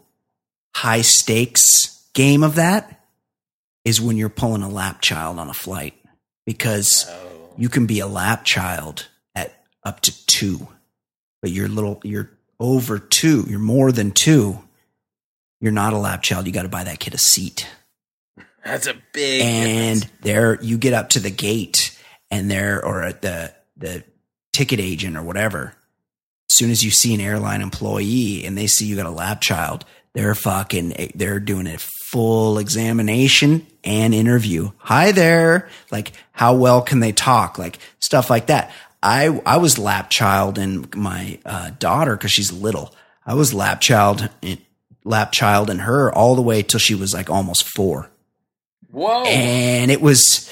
high 0.74 1.02
stakes 1.02 2.08
game 2.14 2.42
of 2.42 2.56
that 2.56 3.04
is 3.84 4.00
when 4.00 4.16
you're 4.16 4.28
pulling 4.28 4.62
a 4.62 4.68
lap 4.68 5.00
child 5.00 5.38
on 5.38 5.48
a 5.48 5.54
flight 5.54 5.94
because 6.46 7.06
oh. 7.08 7.52
you 7.56 7.68
can 7.68 7.86
be 7.86 8.00
a 8.00 8.06
lap 8.06 8.44
child 8.44 9.08
at 9.34 9.54
up 9.84 10.00
to 10.00 10.26
two, 10.26 10.66
but 11.42 11.50
you're 11.50 11.68
little, 11.68 12.00
you're 12.02 12.30
over 12.58 12.98
two, 12.98 13.44
you're 13.48 13.58
more 13.58 13.92
than 13.92 14.10
two. 14.10 14.58
You're 15.60 15.72
not 15.72 15.92
a 15.92 15.98
lap 15.98 16.22
child. 16.22 16.46
You 16.46 16.52
got 16.52 16.62
to 16.62 16.68
buy 16.68 16.84
that 16.84 16.98
kid 16.98 17.14
a 17.14 17.18
seat 17.18 17.66
That's 18.64 18.86
a 18.86 18.94
big 19.12 19.40
and 19.40 20.02
difference. 20.02 20.22
there 20.22 20.62
you 20.62 20.76
get 20.76 20.92
up 20.92 21.10
to 21.10 21.20
the 21.20 21.30
gate 21.30 21.98
and 22.30 22.50
there 22.50 22.84
or 22.84 23.02
at 23.02 23.22
the 23.22 23.54
the 23.76 24.04
ticket 24.52 24.78
agent 24.78 25.16
or 25.16 25.22
whatever 25.22 25.74
as 26.50 26.56
soon 26.56 26.70
as 26.70 26.84
you 26.84 26.90
see 26.90 27.14
an 27.14 27.20
airline 27.20 27.62
employee 27.62 28.44
and 28.44 28.58
they 28.58 28.66
see 28.66 28.84
you 28.84 28.94
got 28.94 29.06
a 29.06 29.10
lap 29.10 29.40
child 29.40 29.84
they're 30.14 30.34
fucking 30.34 31.12
they're 31.14 31.40
doing 31.40 31.66
a 31.66 31.78
full 31.78 32.58
examination 32.58 33.66
and 33.82 34.14
interview. 34.14 34.70
Hi 34.78 35.12
there. 35.12 35.68
Like 35.90 36.12
how 36.32 36.54
well 36.54 36.80
can 36.82 37.00
they 37.00 37.12
talk? 37.12 37.58
Like 37.58 37.78
stuff 37.98 38.30
like 38.30 38.46
that. 38.46 38.72
I 39.02 39.40
i 39.44 39.58
was 39.58 39.78
lap 39.78 40.08
child 40.10 40.56
in 40.56 40.88
my 40.94 41.38
uh, 41.44 41.70
daughter 41.78 42.16
because 42.16 42.32
she's 42.32 42.52
little. 42.52 42.94
I 43.26 43.34
was 43.34 43.52
lap 43.52 43.80
child 43.80 44.30
lap 45.04 45.32
child 45.32 45.68
in 45.68 45.80
her 45.80 46.12
all 46.12 46.34
the 46.34 46.42
way 46.42 46.62
till 46.62 46.80
she 46.80 46.94
was 46.94 47.12
like 47.12 47.28
almost 47.28 47.68
four. 47.68 48.10
Whoa. 48.90 49.24
and 49.24 49.90
it 49.90 50.00
was 50.00 50.48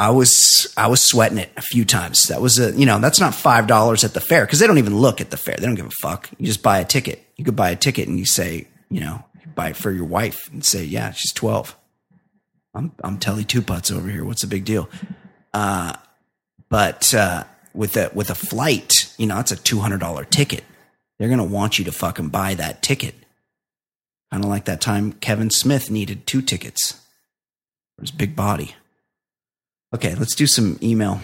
I 0.00 0.08
was 0.08 0.72
I 0.78 0.86
was 0.86 1.02
sweating 1.02 1.36
it 1.36 1.50
a 1.58 1.60
few 1.60 1.84
times. 1.84 2.28
That 2.28 2.40
was 2.40 2.58
a 2.58 2.72
you 2.72 2.86
know 2.86 2.98
that's 2.98 3.20
not 3.20 3.34
five 3.34 3.66
dollars 3.66 4.02
at 4.02 4.14
the 4.14 4.20
fair 4.20 4.46
because 4.46 4.58
they 4.58 4.66
don't 4.66 4.78
even 4.78 4.96
look 4.96 5.20
at 5.20 5.28
the 5.28 5.36
fair. 5.36 5.56
They 5.58 5.66
don't 5.66 5.74
give 5.74 5.84
a 5.84 5.90
fuck. 6.00 6.30
You 6.38 6.46
just 6.46 6.62
buy 6.62 6.78
a 6.78 6.86
ticket. 6.86 7.22
You 7.36 7.44
could 7.44 7.54
buy 7.54 7.68
a 7.68 7.76
ticket 7.76 8.08
and 8.08 8.18
you 8.18 8.24
say 8.24 8.66
you 8.88 9.00
know 9.00 9.22
buy 9.54 9.68
it 9.68 9.76
for 9.76 9.90
your 9.90 10.06
wife 10.06 10.50
and 10.50 10.64
say 10.64 10.84
yeah 10.84 11.10
she's 11.10 11.34
twelve. 11.34 11.76
I'm 12.72 12.92
I'm 13.04 13.18
Telly 13.18 13.44
Two 13.44 13.60
Putts 13.60 13.90
over 13.90 14.08
here. 14.08 14.24
What's 14.24 14.40
the 14.40 14.46
big 14.46 14.64
deal? 14.64 14.88
Uh, 15.52 15.92
but 16.70 17.12
uh, 17.12 17.44
with 17.74 17.94
a 17.98 18.10
with 18.14 18.30
a 18.30 18.34
flight, 18.34 19.14
you 19.18 19.26
know 19.26 19.36
that's 19.36 19.52
a 19.52 19.56
two 19.56 19.80
hundred 19.80 20.00
dollar 20.00 20.24
ticket. 20.24 20.64
They're 21.18 21.28
gonna 21.28 21.44
want 21.44 21.78
you 21.78 21.84
to 21.84 21.92
fucking 21.92 22.30
buy 22.30 22.54
that 22.54 22.82
ticket. 22.82 23.16
Kind 24.32 24.44
of 24.44 24.48
like 24.48 24.64
that 24.64 24.80
time 24.80 25.12
Kevin 25.12 25.50
Smith 25.50 25.90
needed 25.90 26.26
two 26.26 26.40
tickets 26.40 26.92
for 27.96 28.02
his 28.04 28.10
big 28.10 28.34
body. 28.34 28.76
Okay, 29.94 30.14
let's 30.14 30.34
do 30.34 30.46
some 30.46 30.78
email. 30.82 31.20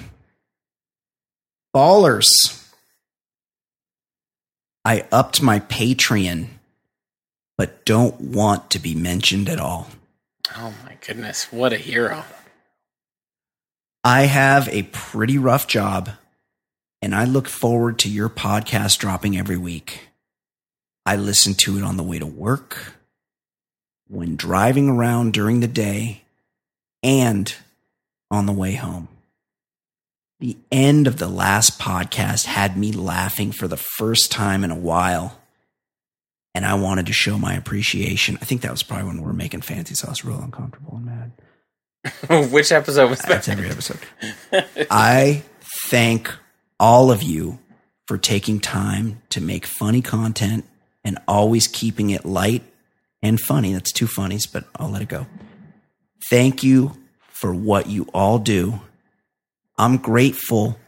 Ballers. 1.75 2.63
I 4.85 5.07
upped 5.13 5.43
my 5.43 5.61
Patreon, 5.61 6.47
but 7.59 7.85
don't 7.85 8.21
want 8.21 8.71
to 8.71 8.79
be 8.79 8.95
mentioned 8.95 9.49
at 9.49 9.61
all. 9.61 9.89
oh 10.57 10.73
my 10.85 10.97
goodness, 11.07 11.53
what 11.53 11.73
a 11.73 11.77
hero. 11.77 12.25
I 14.05 14.23
have 14.23 14.69
a 14.69 14.85
pretty 14.85 15.39
rough 15.39 15.67
job, 15.67 16.11
and 17.03 17.15
I 17.15 17.25
look 17.25 17.49
forward 17.49 17.99
to 18.01 18.09
your 18.09 18.29
podcast 18.29 18.99
dropping 18.99 19.37
every 19.37 19.57
week. 19.57 20.09
I 21.05 21.17
listen 21.17 21.55
to 21.55 21.79
it 21.79 21.83
on 21.83 21.97
the 21.97 22.05
way 22.05 22.19
to 22.21 22.27
work, 22.27 22.95
when 24.09 24.37
driving 24.37 24.89
around 24.89 25.33
during 25.33 25.59
the 25.61 25.69
day, 25.69 26.23
and 27.03 27.53
on 28.31 28.47
the 28.47 28.53
way 28.53 28.75
home. 28.75 29.09
The 30.39 30.57
end 30.71 31.07
of 31.07 31.19
the 31.19 31.29
last 31.29 31.79
podcast 31.81 32.45
had 32.45 32.77
me 32.77 32.93
laughing 32.93 33.53
for 33.53 33.67
the 33.67 33.79
first 33.79 34.31
time 34.31 34.65
in 34.65 34.71
a 34.71 34.77
while, 34.77 35.41
and 36.55 36.67
I 36.67 36.75
wanted 36.75 37.07
to 37.07 37.13
show 37.15 37.39
my 37.39 37.55
appreciation. 37.55 38.37
I 38.43 38.45
think 38.45 38.61
that 38.61 38.71
was 38.71 38.83
probably 38.83 39.07
when 39.07 39.19
we 39.19 39.25
were 39.25 39.33
making 39.33 39.63
fancy 39.63 39.95
sauce 39.95 40.25
real 40.25 40.41
uncomfortable 40.41 40.97
and 40.97 41.07
mad. 41.07 42.51
Which 42.53 42.71
episode 42.71 43.09
was 43.11 43.21
that? 43.21 43.29
That's 43.29 43.47
that? 43.47 43.53
every 43.53 43.71
episode. 43.71 43.99
I 44.91 45.43
thank 45.87 46.31
all 46.79 47.11
of 47.11 47.23
you 47.23 47.59
for 48.07 48.19
taking 48.19 48.61
time 48.61 49.23
to 49.31 49.41
make 49.41 49.65
funny 49.65 50.03
content 50.03 50.65
and 51.03 51.19
always 51.27 51.67
keeping 51.67 52.11
it 52.11 52.25
light 52.25 52.63
and 53.23 53.41
funny. 53.41 53.73
That's 53.73 53.93
two 53.93 54.07
funnies, 54.07 54.47
but 54.47 54.65
I'll 54.77 54.91
let 54.91 55.03
it 55.03 55.09
go. 55.09 55.27
Thank 56.29 56.63
you 56.63 56.97
for 57.41 57.53
what 57.55 57.87
you 57.89 58.09
all 58.15 58.39
do. 58.39 58.81
I'm 59.79 59.99
grateful, 59.99 60.79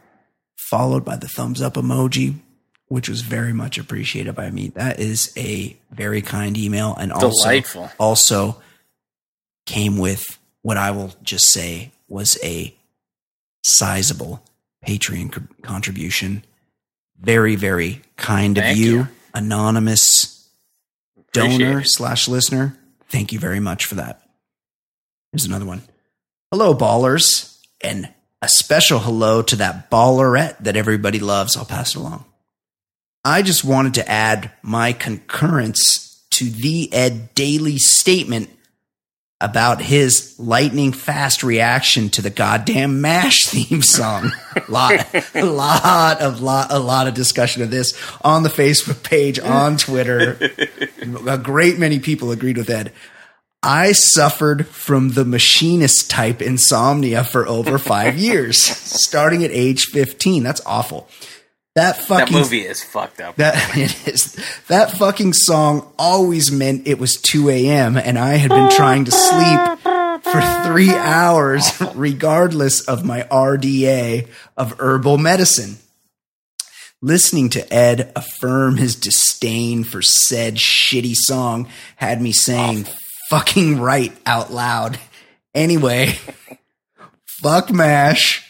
followed 0.57 1.05
by 1.05 1.15
the 1.15 1.27
thumbs 1.27 1.61
up 1.61 1.75
emoji, 1.75 2.39
which 2.87 3.07
was 3.07 3.21
very 3.21 3.53
much 3.53 3.77
appreciated 3.77 4.33
by 4.35 4.49
me. 4.49 4.69
That 4.69 4.99
is 4.99 5.31
a 5.37 5.77
very 5.91 6.21
kind 6.23 6.57
email 6.57 6.95
and 6.95 7.11
also 7.13 7.29
Delightful. 7.43 7.91
also 7.99 8.61
came 9.67 9.97
with 9.97 10.23
what 10.63 10.77
I 10.77 10.89
will 10.91 11.13
just 11.21 11.51
say 11.51 11.91
was 12.07 12.37
a 12.43 12.75
sizable 13.63 14.41
Patreon 14.87 15.31
co- 15.31 15.41
contribution. 15.61 16.43
Very, 17.19 17.55
very 17.55 18.01
kind 18.15 18.57
of 18.57 18.75
you, 18.75 18.91
you. 18.91 19.07
anonymous 19.35 20.49
Appreciate 21.17 21.57
donor 21.59 21.79
it. 21.81 21.85
slash 21.89 22.27
listener. 22.27 22.75
Thank 23.09 23.31
you 23.33 23.39
very 23.39 23.59
much 23.59 23.85
for 23.85 23.95
that. 23.95 24.21
Here's 25.31 25.45
another 25.45 25.65
one. 25.65 25.83
Hello, 26.51 26.73
ballers, 26.73 27.59
and 27.79 28.11
a 28.41 28.49
special 28.49 28.97
hello 28.97 29.43
to 29.43 29.57
that 29.57 29.91
ballerette 29.91 30.63
that 30.63 30.75
everybody 30.75 31.19
loves. 31.19 31.55
I'll 31.55 31.63
pass 31.63 31.95
it 31.95 31.99
along. 31.99 32.25
I 33.23 33.43
just 33.43 33.63
wanted 33.63 33.93
to 33.93 34.09
add 34.09 34.51
my 34.63 34.93
concurrence 34.93 36.25
to 36.31 36.45
the 36.45 36.91
Ed 36.91 37.35
Daily 37.35 37.77
statement 37.77 38.49
about 39.39 39.79
his 39.79 40.39
lightning 40.39 40.91
fast 40.91 41.43
reaction 41.43 42.09
to 42.09 42.21
the 42.23 42.31
goddamn 42.31 42.99
MASH 42.99 43.45
theme 43.45 43.83
song. 43.83 44.31
lot, 44.67 45.05
a 45.35 45.45
lot 45.45 46.19
of 46.19 46.41
lot, 46.41 46.71
a 46.71 46.79
lot 46.79 47.07
of 47.07 47.13
discussion 47.13 47.61
of 47.61 47.69
this 47.69 47.93
on 48.23 48.41
the 48.41 48.49
Facebook 48.49 49.03
page, 49.03 49.39
on 49.39 49.77
Twitter. 49.77 50.35
a 51.27 51.37
great 51.37 51.77
many 51.77 51.99
people 51.99 52.31
agreed 52.31 52.57
with 52.57 52.71
Ed. 52.71 52.91
I 53.61 53.91
suffered 53.91 54.67
from 54.67 55.11
the 55.11 55.25
machinist 55.25 56.09
type 56.09 56.41
insomnia 56.41 57.23
for 57.23 57.47
over 57.47 57.77
five 57.93 58.17
years, 58.17 58.57
starting 58.61 59.43
at 59.43 59.51
age 59.51 59.85
15. 59.85 60.43
That's 60.43 60.61
awful. 60.65 61.09
That 61.75 61.97
That 61.97 62.05
fucking 62.05 62.35
movie 62.35 62.65
is 62.65 62.83
fucked 62.83 63.21
up. 63.21 63.35
that 63.35 63.55
it 63.77 64.07
is 64.07 64.35
that 64.67 64.91
fucking 64.91 65.33
song 65.33 65.91
always 65.99 66.51
meant 66.51 66.87
it 66.87 66.99
was 66.99 67.15
2 67.21 67.49
a.m. 67.49 67.95
and 67.95 68.17
I 68.17 68.35
had 68.35 68.49
been 68.49 68.69
trying 68.71 69.05
to 69.05 69.11
sleep 69.11 69.79
for 70.23 70.41
three 70.65 70.89
hours, 70.91 71.71
regardless 71.95 72.81
of 72.81 73.05
my 73.05 73.21
RDA 73.23 74.27
of 74.57 74.79
herbal 74.79 75.17
medicine. 75.19 75.77
Listening 77.01 77.49
to 77.51 77.73
Ed 77.73 78.11
affirm 78.15 78.75
his 78.77 78.95
disdain 78.95 79.83
for 79.85 80.01
said 80.01 80.55
shitty 80.55 81.15
song 81.15 81.69
had 81.95 82.21
me 82.21 82.33
saying 82.33 82.87
fucking 83.29 83.79
right 83.79 84.15
out 84.25 84.51
loud. 84.51 84.99
Anyway, 85.53 86.17
fuck 87.41 87.71
MASH 87.71 88.49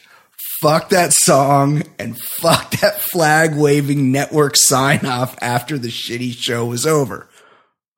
fuck 0.59 0.89
that 0.89 1.13
song 1.13 1.83
and 1.97 2.19
fuck 2.19 2.71
that 2.71 2.99
flag 2.99 3.55
waving 3.55 4.11
network 4.11 4.57
sign 4.57 5.05
off 5.05 5.37
after 5.41 5.77
the 5.77 5.87
shitty 5.87 6.33
show 6.33 6.65
was 6.65 6.85
over. 6.85 7.29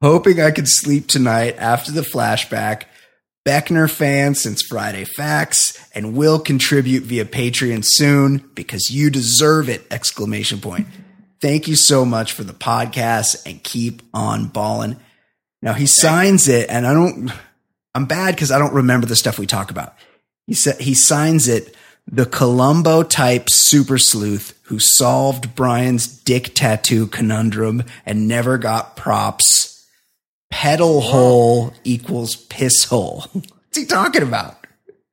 Hoping 0.02 0.40
I 0.40 0.52
could 0.52 0.68
sleep 0.68 1.08
tonight 1.08 1.56
after 1.58 1.92
the 1.92 2.02
flashback. 2.02 2.84
Beckner 3.48 3.90
fan 3.90 4.36
since 4.36 4.62
Friday 4.62 5.04
Facts 5.04 5.76
and 5.96 6.16
will 6.16 6.38
contribute 6.38 7.02
via 7.04 7.26
Patreon 7.26 7.84
soon 7.84 8.48
because 8.54 8.92
you 8.92 9.10
deserve 9.10 9.68
it! 9.68 9.82
Exclamation 9.90 10.60
point. 10.60 10.86
Thank 11.42 11.68
you 11.68 11.76
so 11.76 12.06
much 12.06 12.34
for 12.34 12.44
the 12.44 12.54
podcast 12.54 13.48
and 13.48 13.64
keep 13.64 14.04
on 14.14 14.46
balling. 14.46 14.98
Now 15.62 15.74
he 15.74 15.86
signs 15.86 16.48
it 16.48 16.70
and 16.70 16.88
I 16.88 16.94
don't, 16.94 17.32
I'm 17.94 18.06
bad 18.06 18.36
because 18.36 18.52
I 18.52 18.60
don't 18.60 18.74
remember 18.74 19.08
the 19.08 19.16
stuff 19.16 19.38
we 19.38 19.48
talk 19.48 19.72
about. 19.72 19.96
He 20.48 20.54
said 20.54 20.80
he 20.80 20.94
signs 20.94 21.48
it 21.48 21.76
the 22.08 22.26
Columbo 22.26 23.04
type 23.04 23.50
super 23.50 23.98
sleuth 23.98 24.60
who 24.64 24.80
solved 24.80 25.56
Brian's 25.56 26.08
dick 26.08 26.54
tattoo 26.54 27.08
conundrum 27.08 27.84
and 28.06 28.28
never 28.28 28.58
got 28.58 28.96
props. 28.96 29.86
Pedal 30.50 31.00
hole 31.02 31.74
equals 31.84 32.36
piss 32.36 32.86
hole. 32.86 33.26
What's 33.34 33.78
he 33.78 33.86
talking 33.86 34.24
about? 34.24 34.58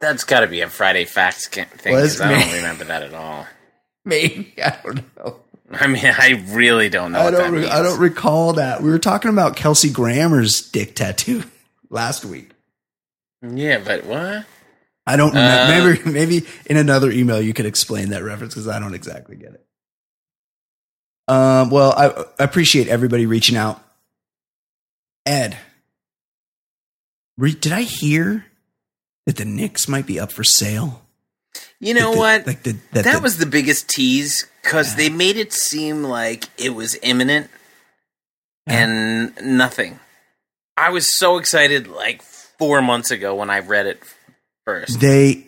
That's 0.00 0.24
got 0.24 0.40
to 0.40 0.46
be 0.46 0.60
a 0.60 0.68
Friday 0.68 1.04
Facts 1.04 1.46
thing. 1.46 1.94
Was 1.94 2.20
I 2.20 2.32
don't 2.32 2.54
remember 2.54 2.84
that 2.84 3.02
at 3.02 3.14
all. 3.14 3.46
Maybe 4.04 4.54
I 4.62 4.76
don't 4.82 5.16
know. 5.16 5.40
I 5.70 5.86
mean, 5.86 6.02
I 6.18 6.44
really 6.48 6.88
don't 6.88 7.12
know. 7.12 7.20
I 7.20 7.30
don't. 7.30 7.52
Re-. 7.52 7.68
I 7.68 7.82
don't 7.82 7.98
recall 8.00 8.54
that. 8.54 8.82
We 8.82 8.90
were 8.90 8.98
talking 8.98 9.30
about 9.30 9.56
Kelsey 9.56 9.90
Grammer's 9.90 10.62
dick 10.70 10.94
tattoo 10.94 11.44
last 11.90 12.24
week. 12.24 12.50
Yeah, 13.42 13.78
but 13.84 14.04
what? 14.04 14.44
I 15.06 15.16
don't 15.16 15.34
Uh, 15.36 15.66
remember. 15.70 16.10
Maybe, 16.10 16.36
maybe 16.40 16.46
in 16.66 16.76
another 16.76 17.10
email 17.10 17.40
you 17.40 17.54
could 17.54 17.66
explain 17.66 18.10
that 18.10 18.22
reference 18.24 18.54
because 18.54 18.68
I 18.68 18.78
don't 18.78 18.94
exactly 18.94 19.36
get 19.36 19.54
it. 19.54 19.64
Um, 21.28 21.70
well, 21.70 21.92
I, 21.96 22.08
I 22.40 22.44
appreciate 22.44 22.88
everybody 22.88 23.26
reaching 23.26 23.56
out. 23.56 23.82
Ed, 25.26 25.58
re- 27.36 27.52
did 27.54 27.72
I 27.72 27.82
hear 27.82 28.46
that 29.26 29.36
the 29.36 29.44
Knicks 29.44 29.88
might 29.88 30.06
be 30.06 30.18
up 30.18 30.32
for 30.32 30.42
sale? 30.42 31.02
You 31.80 31.94
know 31.94 32.12
the- 32.12 32.18
what? 32.18 32.46
Like 32.46 32.62
the, 32.64 32.76
that 32.92 33.04
the- 33.04 33.20
was 33.20 33.38
the 33.38 33.46
biggest 33.46 33.88
tease 33.88 34.46
because 34.62 34.96
they 34.96 35.08
made 35.08 35.36
it 35.36 35.52
seem 35.52 36.02
like 36.04 36.44
it 36.58 36.70
was 36.74 36.98
imminent 37.02 37.50
Yeah. 38.66 38.84
and 38.84 39.32
nothing. 39.42 40.00
I 40.76 40.90
was 40.90 41.16
so 41.18 41.38
excited 41.38 41.86
like 41.88 42.22
four 42.22 42.82
months 42.82 43.10
ago 43.10 43.34
when 43.34 43.50
I 43.50 43.60
read 43.60 43.86
it 43.86 44.02
first. 44.64 45.00
they. 45.00 45.44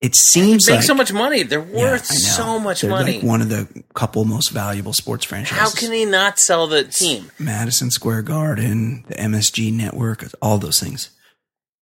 It 0.00 0.14
seems 0.16 0.64
They 0.64 0.72
make 0.72 0.78
like 0.78 0.86
so 0.86 0.94
much 0.94 1.12
money. 1.12 1.42
They're 1.42 1.60
worth 1.60 2.08
know. 2.10 2.16
so 2.16 2.58
much 2.58 2.80
They're 2.80 2.88
money. 2.90 3.16
Like 3.18 3.22
one 3.22 3.42
of 3.42 3.50
the 3.50 3.84
couple 3.92 4.24
most 4.24 4.48
valuable 4.48 4.94
sports 4.94 5.26
franchises. 5.26 5.58
How 5.58 5.70
can 5.78 5.90
they 5.90 6.06
not 6.06 6.38
sell 6.38 6.66
the 6.66 6.84
team 6.84 7.30
Madison 7.38 7.90
Square 7.90 8.22
Garden, 8.22 9.04
the 9.08 9.14
MSG 9.16 9.70
network, 9.74 10.24
all 10.40 10.56
those 10.56 10.80
things. 10.80 11.10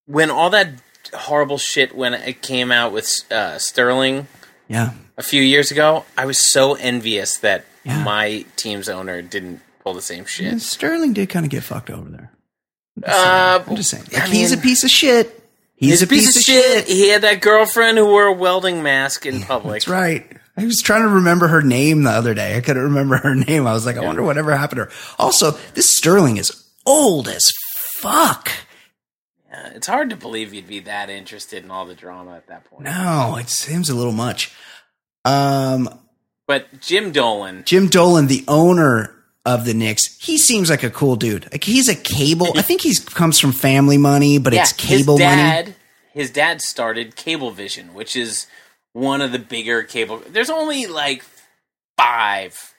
when 0.05 0.29
all 0.29 0.49
that 0.49 0.67
horrible 1.13 1.57
shit 1.57 1.95
when 1.95 2.13
it 2.13 2.41
came 2.41 2.71
out 2.71 2.91
with 2.91 3.09
uh, 3.31 3.57
Sterling 3.57 4.27
Yeah. 4.67 4.91
a 5.17 5.23
few 5.23 5.41
years 5.41 5.71
ago? 5.71 6.05
I 6.17 6.25
was 6.25 6.51
so 6.51 6.75
envious 6.75 7.37
that 7.37 7.65
Yeah. 7.83 8.03
my 8.03 8.45
team's 8.55 8.89
owner 8.89 9.21
didn't 9.21 9.61
pull 9.83 9.93
the 9.93 10.01
same 10.01 10.25
shit. 10.25 10.47
And 10.51 10.61
Sterling 10.61 11.13
did 11.13 11.29
kind 11.29 11.45
of 11.45 11.49
get 11.51 11.63
fucked 11.63 11.89
over 11.89 12.09
there. 12.09 12.31
I'm 12.97 13.03
just 13.05 13.15
Uh, 13.15 13.23
saying. 13.57 13.63
I'm 13.69 13.75
just 13.75 13.89
saying. 13.89 14.03
I 14.15 14.19
Like, 14.25 14.29
he's 14.29 14.51
a 14.51 14.57
piece 14.57 14.83
of 14.83 14.89
shit. 14.89 15.35
He's 15.75 15.91
He's 15.91 16.01
a 16.01 16.07
piece, 16.07 16.35
of 16.35 16.41
shit. 16.43 16.87
He 16.87 17.07
had 17.09 17.21
that 17.21 17.39
girlfriend 17.39 17.97
who 17.97 18.05
wore 18.05 18.25
a 18.25 18.33
welding 18.33 18.83
mask 18.83 19.25
in 19.25 19.41
public. 19.43 19.83
That's 19.83 19.87
right. 19.87 20.29
I 20.57 20.65
was 20.65 20.81
trying 20.81 21.03
to 21.03 21.07
remember 21.07 21.47
her 21.47 21.61
name 21.61 22.03
the 22.03 22.09
other 22.09 22.33
day. 22.33 22.57
I 22.57 22.59
couldn't 22.59 22.83
remember 22.83 23.15
her 23.15 23.33
name. 23.47 23.65
I 23.65 23.71
was 23.71 23.85
like, 23.85 23.95
I 23.95 24.01
wonder 24.01 24.21
whatever 24.21 24.53
happened 24.53 24.79
to 24.79 24.83
her. 24.85 24.91
Also, 25.17 25.51
this 25.75 25.89
Sterling 25.89 26.35
is 26.35 26.51
old 26.85 27.29
as 27.29 27.49
fuck. 28.01 28.51
Yeah, 29.63 29.71
it's 29.75 29.87
hard 29.87 30.09
to 30.11 30.15
believe 30.15 30.53
you'd 30.53 30.67
be 30.67 30.79
that 30.81 31.09
interested 31.09 31.63
in 31.63 31.71
all 31.71 31.85
the 31.85 31.95
drama 31.95 32.35
at 32.35 32.47
that 32.47 32.65
point. 32.65 32.83
No, 32.83 33.37
it 33.39 33.49
seems 33.49 33.89
a 33.89 33.95
little 33.95 34.11
much. 34.13 34.53
Um, 35.25 35.89
But 36.47 36.81
Jim 36.81 37.11
Dolan, 37.11 37.63
Jim 37.65 37.87
Dolan, 37.87 38.27
the 38.27 38.43
owner 38.47 39.15
of 39.45 39.65
the 39.65 39.73
Knicks, 39.73 40.17
he 40.19 40.37
seems 40.37 40.69
like 40.69 40.83
a 40.83 40.89
cool 40.89 41.15
dude. 41.15 41.51
Like 41.51 41.63
he's 41.63 41.87
a 41.89 41.95
cable. 41.95 42.47
I 42.55 42.61
think 42.61 42.81
he's 42.81 42.99
comes 42.99 43.39
from 43.39 43.51
family 43.51 43.97
money, 43.97 44.37
but 44.37 44.53
it's 44.53 44.73
cable 44.73 45.17
his 45.17 45.25
money. 45.25 45.41
dad, 45.41 45.75
His 46.13 46.31
dad 46.31 46.61
started 46.61 47.15
Cablevision, 47.15 47.93
which 47.93 48.15
is 48.15 48.47
one 48.93 49.21
of 49.21 49.31
the 49.31 49.39
bigger 49.39 49.83
cable. 49.83 50.21
There's 50.27 50.49
only 50.49 50.87
like 50.87 51.23
five 51.97 52.73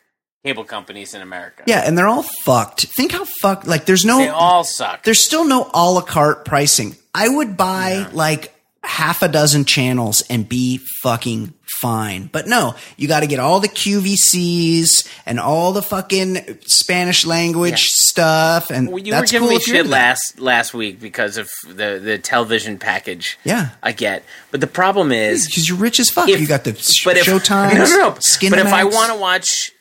cable 0.45 0.65
companies 0.65 1.15
in 1.15 1.23
America. 1.23 1.63
Yeah, 1.67 1.83
and 1.87 1.97
they're 1.97 2.09
all 2.09 2.25
fucked. 2.45 2.87
Think 2.87 3.13
how 3.13 3.25
fucked. 3.41 3.67
Like 3.67 3.85
there's 3.87 4.05
no. 4.05 4.19
they 4.19 4.29
all 4.29 4.65
suck. 4.65 5.03
there's 5.05 5.21
still 5.23 5.45
no 5.45 5.71
a 5.75 5.91
la 5.91 6.01
carte 6.01 6.45
pricing. 6.45 6.97
I 7.15 7.29
would 7.29 7.57
buy 7.57 8.07
like 8.13 8.55
half 8.83 9.23
a 9.23 9.29
dozen 9.29 9.65
channels 9.67 10.23
and 10.31 10.49
be 10.49 10.81
fucking 11.03 11.53
fine. 11.81 12.29
But 12.33 12.47
no, 12.47 12.75
you 12.97 13.09
got 13.09 13.21
to 13.21 13.27
get 13.27 13.39
all 13.39 13.61
the 13.61 13.69
QVCs 13.69 15.07
and 15.27 15.39
all 15.39 15.73
the 15.73 15.83
fucking 15.83 16.61
Spanish 16.67 17.27
language 17.27 17.73
Yeah. 17.73 17.77
stuff. 17.91 18.71
And 18.71 18.89
Well, 18.89 18.99
you 18.99 19.13
that's 19.13 19.31
were 19.33 19.39
giving 19.39 19.49
cool 19.49 19.59
me 19.59 19.63
shit 19.63 19.87
last 19.87 20.39
last 20.41 20.73
week 20.73 21.01
because 21.01 21.37
of 21.37 21.51
the 21.67 22.01
the 22.03 22.17
television 22.19 22.79
package. 22.79 23.39
Yeah. 23.45 23.71
I 23.83 23.93
get, 23.93 24.25
but 24.51 24.61
the 24.61 24.67
problem 24.67 25.13
is 25.13 25.47
Because 25.47 25.69
you're 25.69 25.79
rich 25.79 26.01
as 26.01 26.09
fuck. 26.11 26.29
if- 26.29 26.41
you 26.41 26.47
got 26.47 26.65
the 26.65 26.75
sh- 26.75 27.05
but 27.05 27.17
if, 27.19 27.27
Showtime. 27.27 27.75
No, 27.75 27.85
no, 27.85 27.97
no. 27.97 28.11
Skinemax. 28.13 28.51
But 28.51 28.59
if 28.61 28.73
I 28.73 28.85
want 28.85 29.13
to 29.13 29.19
watch 29.19 29.73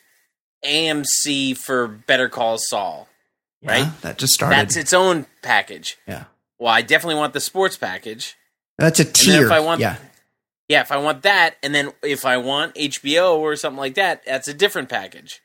AMC 0.65 1.57
for 1.57 1.87
Better 1.87 2.29
Call 2.29 2.57
Saul, 2.57 3.07
Yeah, 3.61 3.71
right? 3.71 4.01
that 4.01 4.17
just 4.17 4.33
started. 4.33 4.55
that's 4.55 4.75
its 4.77 4.93
own 4.93 5.25
package. 5.41 5.97
Yeah, 6.07 6.25
Well, 6.57 6.71
I 6.73 6.81
definitely 6.81 7.15
want 7.15 7.33
the 7.33 7.39
sports 7.39 7.77
package. 7.77 8.35
that's 8.77 8.99
a 8.99 9.05
tier. 9.05 9.45
if 9.45 9.51
I 9.51 9.59
want- 9.59 9.81
yeah, 9.81 9.97
Yeah, 10.67 10.81
if 10.81 10.91
I 10.91 10.97
want 10.97 11.23
that, 11.23 11.55
and 11.63 11.73
then 11.73 11.91
if 12.03 12.25
I 12.25 12.37
want 12.37 12.75
HBO 12.75 13.37
or 13.39 13.55
something 13.55 13.79
like 13.79 13.95
that, 13.95 14.23
that's 14.25 14.47
a 14.47 14.53
different 14.53 14.87
package. 14.87 15.41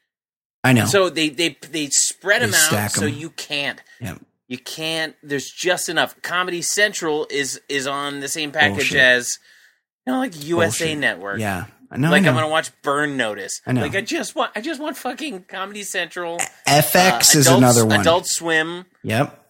I 0.62 0.72
know. 0.74 0.84
So 0.86 1.08
they 1.08 1.28
they 1.30 1.56
they 1.70 1.88
spread 1.90 2.42
They 2.42 2.46
them 2.46 2.54
out 2.54 2.60
stack 2.68 2.90
so 2.90 3.06
you 3.06 3.30
can't. 3.30 3.82
yeah. 4.00 4.16
You 4.48 4.58
can't. 4.58 5.16
There's 5.22 5.50
just 5.50 5.88
enough. 5.88 6.20
Comedy 6.20 6.60
Central 6.60 7.26
is 7.30 7.58
is 7.70 7.86
on 7.86 8.20
the 8.20 8.28
same 8.28 8.52
package 8.52 8.74
Bullshit. 8.90 8.96
as 8.98 9.38
you 10.06 10.12
know, 10.12 10.18
like 10.18 10.34
USA 10.44 10.84
Bullshit. 10.86 10.98
Network. 10.98 11.40
Yeah, 11.40 11.64
I 11.94 11.98
know. 11.98 12.10
like 12.10 12.24
I. 12.24 12.28
I'm 12.28 12.34
gonna 12.34 12.48
watch 12.48 12.70
Burn 12.82 13.16
Notice. 13.16 13.60
I 13.66 13.72
know. 13.72 13.82
Like 13.82 13.94
I 13.94 14.00
just 14.00 14.34
want 14.34 14.52
I 14.56 14.60
just 14.60 14.80
want 14.80 14.96
fucking 14.96 15.44
Comedy 15.44 15.84
Central. 15.84 16.38
FX 16.66 17.34
uh, 17.34 17.38
is 17.38 17.46
another 17.46 17.86
one. 17.86 18.00
Adult 18.00 18.26
Swim. 18.26 18.86
Yep. 19.02 19.42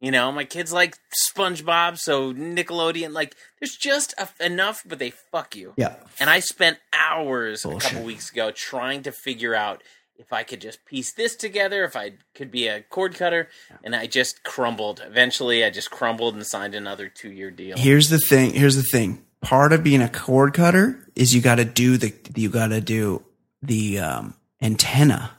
You 0.00 0.10
know, 0.10 0.30
my 0.32 0.44
kids 0.44 0.70
like 0.70 0.98
SpongeBob, 1.30 1.98
so 1.98 2.34
Nickelodeon. 2.34 3.12
Like, 3.14 3.34
there's 3.58 3.74
just 3.74 4.12
a, 4.18 4.28
enough, 4.44 4.82
but 4.84 4.98
they 4.98 5.08
fuck 5.10 5.56
you. 5.56 5.72
Yeah. 5.78 5.94
And 6.20 6.28
I 6.28 6.40
spent 6.40 6.76
hours 6.92 7.64
a 7.64 7.74
couple 7.76 8.02
weeks 8.02 8.30
ago 8.30 8.50
trying 8.50 9.02
to 9.04 9.12
figure 9.12 9.54
out 9.54 9.82
if 10.18 10.32
I 10.32 10.42
could 10.42 10.60
just 10.60 10.84
piece 10.84 11.14
this 11.14 11.34
together, 11.34 11.84
if 11.84 11.96
I 11.96 12.12
could 12.34 12.50
be 12.50 12.68
a 12.68 12.82
cord 12.82 13.14
cutter, 13.14 13.48
and 13.82 13.96
I 13.96 14.06
just 14.06 14.44
crumbled. 14.44 15.02
Eventually, 15.04 15.64
I 15.64 15.70
just 15.70 15.90
crumbled 15.90 16.34
and 16.34 16.46
signed 16.46 16.74
another 16.74 17.08
two 17.08 17.32
year 17.32 17.50
deal. 17.50 17.78
Here's 17.78 18.10
the 18.10 18.18
thing. 18.18 18.52
Here's 18.52 18.76
the 18.76 18.82
thing. 18.82 19.23
Part 19.44 19.72
of 19.72 19.84
being 19.84 20.02
a 20.02 20.08
cord 20.08 20.54
cutter 20.54 20.98
is 21.14 21.34
you 21.34 21.40
got 21.40 21.56
to 21.56 21.64
do 21.64 21.96
the 21.96 22.12
you 22.34 22.48
got 22.48 22.68
to 22.68 22.80
do 22.80 23.22
the 23.62 23.98
um, 24.00 24.34
antenna 24.62 25.30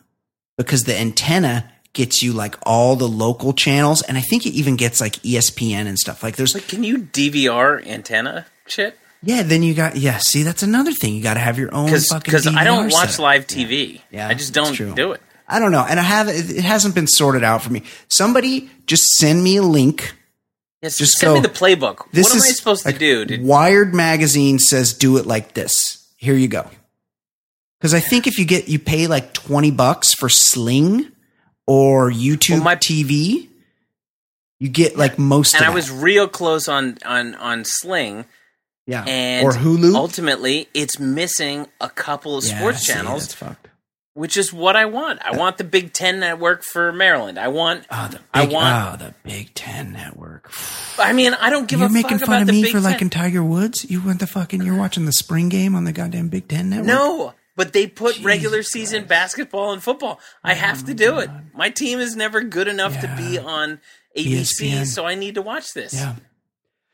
because 0.57 0.83
the 0.85 0.95
antenna 0.97 1.71
gets 1.93 2.21
you 2.21 2.33
like 2.33 2.55
all 2.65 2.95
the 2.95 3.07
local 3.07 3.53
channels, 3.53 4.01
and 4.01 4.17
I 4.17 4.21
think 4.21 4.45
it 4.45 4.51
even 4.53 4.75
gets 4.75 5.01
like 5.01 5.13
ESPN 5.17 5.87
and 5.87 5.97
stuff. 5.97 6.23
Like 6.23 6.35
there's 6.35 6.53
Like, 6.53 6.67
can 6.67 6.83
you 6.83 6.99
DVR 6.99 7.85
antenna 7.87 8.45
shit? 8.67 8.97
yeah. 9.23 9.41
Then 9.43 9.63
you 9.63 9.73
got 9.73 9.95
yeah. 9.95 10.17
See, 10.19 10.43
that's 10.43 10.61
another 10.63 10.91
thing. 10.91 11.15
You 11.15 11.23
got 11.23 11.33
to 11.35 11.39
have 11.39 11.57
your 11.57 11.73
own 11.73 11.85
Because 11.85 12.07
fucking 12.07 12.55
I 12.57 12.63
don't 12.63 12.91
watch 12.91 13.09
setup. 13.11 13.19
live 13.19 13.47
TV. 13.47 14.01
Yeah, 14.11 14.27
I 14.27 14.33
just 14.33 14.53
don't 14.53 14.75
do 14.95 15.13
it. 15.13 15.21
I 15.47 15.59
don't 15.59 15.71
know, 15.71 15.85
and 15.87 15.99
I 15.99 16.03
have 16.03 16.27
it 16.27 16.63
hasn't 16.63 16.95
been 16.95 17.07
sorted 17.07 17.43
out 17.43 17.61
for 17.61 17.71
me. 17.71 17.83
Somebody 18.07 18.69
just 18.87 19.05
send 19.17 19.43
me 19.43 19.57
a 19.57 19.63
link. 19.63 20.13
Yes, 20.85 20.97
Just 20.99 21.13
send 21.17 21.33
me 21.33 21.39
the 21.39 21.49
playbook. 21.49 22.05
This 22.11 22.27
what 22.27 22.33
am 22.33 22.37
is 22.37 22.43
I 22.45 22.49
supposed 22.49 22.83
to 22.83 22.89
like, 22.89 22.99
do? 22.99 23.25
Did, 23.25 23.43
Wired 23.43 23.93
magazine 23.95 24.59
says 24.59 24.93
do 24.93 25.17
it 25.17 25.25
like 25.25 25.53
this. 25.55 26.07
Here 26.17 26.35
you 26.35 26.47
go. 26.47 26.69
Because 27.79 27.93
I 27.95 27.99
think 27.99 28.27
if 28.27 28.37
you 28.37 28.45
get 28.45 28.67
you 28.67 28.77
pay 28.79 29.07
like 29.07 29.33
twenty 29.33 29.71
bucks 29.71 30.13
for 30.13 30.29
Sling 30.29 31.11
or 31.67 32.11
YouTube 32.11 32.55
Well, 32.55 32.63
my- 32.63 32.75
TV, 32.75 33.47
you 34.59 34.69
get 34.69 34.95
like 34.97 35.17
most. 35.17 35.55
and 35.55 35.65
I 35.65 35.69
was 35.71 35.89
real 35.91 36.27
close 36.27 36.67
on 36.67 36.97
on 37.03 37.33
on 37.35 37.63
Sling, 37.65 38.25
yeah, 38.85 39.03
and 39.07 39.45
or 39.45 39.51
Hulu. 39.53 39.95
Ultimately, 39.95 40.67
it's 40.73 40.99
missing 40.99 41.67
a 41.81 41.89
couple 41.89 42.37
of 42.37 42.45
Yeah, 42.45 42.57
sports 42.59 42.85
see, 42.85 42.93
channels. 42.93 43.35
Which 44.15 44.37
is 44.37 44.51
what 44.51 44.75
I 44.77 44.85
want. 44.85 45.19
I 45.23 45.35
want 45.37 45.57
the 45.57 45.63
Big 45.65 45.91
Ten 45.93 46.19
network 46.21 46.63
for 46.63 46.91
Maryland. 46.91 47.37
I 47.37 47.49
want. 47.49 47.85
Oh, 47.91 48.07
the 48.07 48.17
big, 48.17 48.23
I 48.33 48.45
want. 48.45 49.01
oh, 49.01 49.05
the 49.05 49.13
Big 49.23 49.53
Ten 49.53 49.91
network. 49.91 50.49
I 50.97 51.13
mean, 51.13 51.33
I 51.33 51.49
don't 51.49 51.67
give 51.67 51.79
a. 51.79 51.83
You're 51.83 51.89
a 51.89 51.93
making 51.93 52.19
fun 52.19 52.41
of 52.41 52.47
me 52.47 52.63
Big 52.63 52.71
for 52.71 52.77
Ten. 52.79 52.83
liking 52.83 53.09
Tiger 53.09 53.43
Woods. 53.43 53.85
You 53.89 54.01
went 54.01 54.21
the 54.21 54.27
fucking. 54.27 54.63
You're 54.63 54.77
watching 54.77 55.05
the 55.05 55.13
spring 55.13 55.49
game 55.49 55.75
on 55.75 55.83
the 55.83 55.91
goddamn 55.91 56.29
Big 56.29 56.47
Ten 56.47 56.69
network. 56.69 56.87
No, 56.87 57.33
but 57.57 57.73
they 57.73 57.87
put 57.87 58.13
Jesus 58.15 58.25
regular 58.25 58.63
season 58.63 58.99
Christ. 59.01 59.09
basketball 59.09 59.73
and 59.73 59.83
football. 59.83 60.19
I 60.43 60.53
oh 60.53 60.55
have 60.55 60.85
to 60.85 60.93
do 60.93 61.19
it. 61.19 61.29
My 61.53 61.69
team 61.69 61.99
is 61.99 62.15
never 62.15 62.41
good 62.41 62.67
enough 62.69 62.99
to 63.01 63.13
be 63.17 63.37
on 63.37 63.79
ABC, 64.17 64.69
ESPN. 64.71 64.85
so 64.87 65.05
I 65.05 65.15
need 65.15 65.35
to 65.35 65.41
watch 65.41 65.73
this. 65.73 65.93
Yeah. 65.93 66.15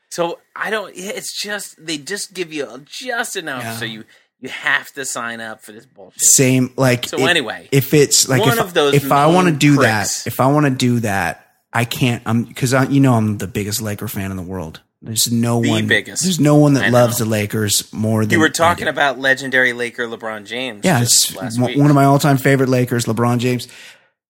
So 0.10 0.40
I 0.56 0.70
don't. 0.72 0.92
It's 0.96 1.40
just 1.42 1.84
they 1.86 1.98
just 1.98 2.34
give 2.34 2.52
you 2.52 2.84
just 2.86 3.36
enough, 3.38 3.64
Yeah. 3.64 3.76
so 3.78 3.86
you 3.86 4.04
you 4.42 4.50
have 4.50 4.92
to 4.94 5.06
sign 5.06 5.39
up 5.39 5.62
for 5.62 5.72
this 5.72 5.86
bullshit. 5.86 6.22
Same. 6.22 6.74
Like. 6.76 7.06
So 7.06 7.20
if- 7.20 7.30
anyway, 7.30 7.70
if 7.72 7.94
it's 7.94 8.28
like 8.28 8.42
one 8.42 8.58
if, 8.58 8.60
of 8.60 8.74
those 8.74 8.94
if 8.96 9.12
I 9.12 9.28
want 9.28 9.48
to 9.48 9.54
do 9.54 9.78
pricks. 9.78 10.24
that, 10.24 10.28
if 10.28 10.39
I 10.39 10.48
want 10.48 10.66
to 10.66 10.72
do 10.72 11.00
that, 11.02 11.48
I 11.72 11.86
can't. 11.86 12.22
I'm 12.26 12.44
because 12.44 12.74
I, 12.74 12.84
you 12.86 13.00
know, 13.00 13.14
I'm 13.14 13.38
the 13.38 13.48
biggest 13.48 13.82
Laker 13.82 14.08
fan 14.08 14.32
in 14.32 14.38
the 14.38 14.44
world. 14.44 14.82
There's 15.04 15.32
no 15.32 15.62
The 15.62 15.70
one. 15.70 15.88
biggest. 15.88 16.22
There's 16.24 16.39
no 16.39 16.58
one 16.58 16.74
that 16.76 16.92
loves 16.92 17.18
the 17.18 17.26
Lakers 17.26 17.92
more 17.92 18.24
than 18.24 18.32
You 18.34 18.39
were 18.39 18.50
talking 18.50 18.88
about 18.88 19.18
legendary 19.18 19.74
Laker 19.74 20.06
LeBron 20.06 20.46
James. 20.46 20.82
Yeah, 20.84 21.02
it's 21.02 21.36
last 21.36 21.60
one 21.60 21.72
week. 21.72 21.80
one 21.80 21.89
of 21.89 21.96
my 21.96 22.04
all-time 22.04 22.38
favorite 22.38 22.70
Lakers, 22.70 23.06
LeBron 23.06 23.39
James. 23.39 23.68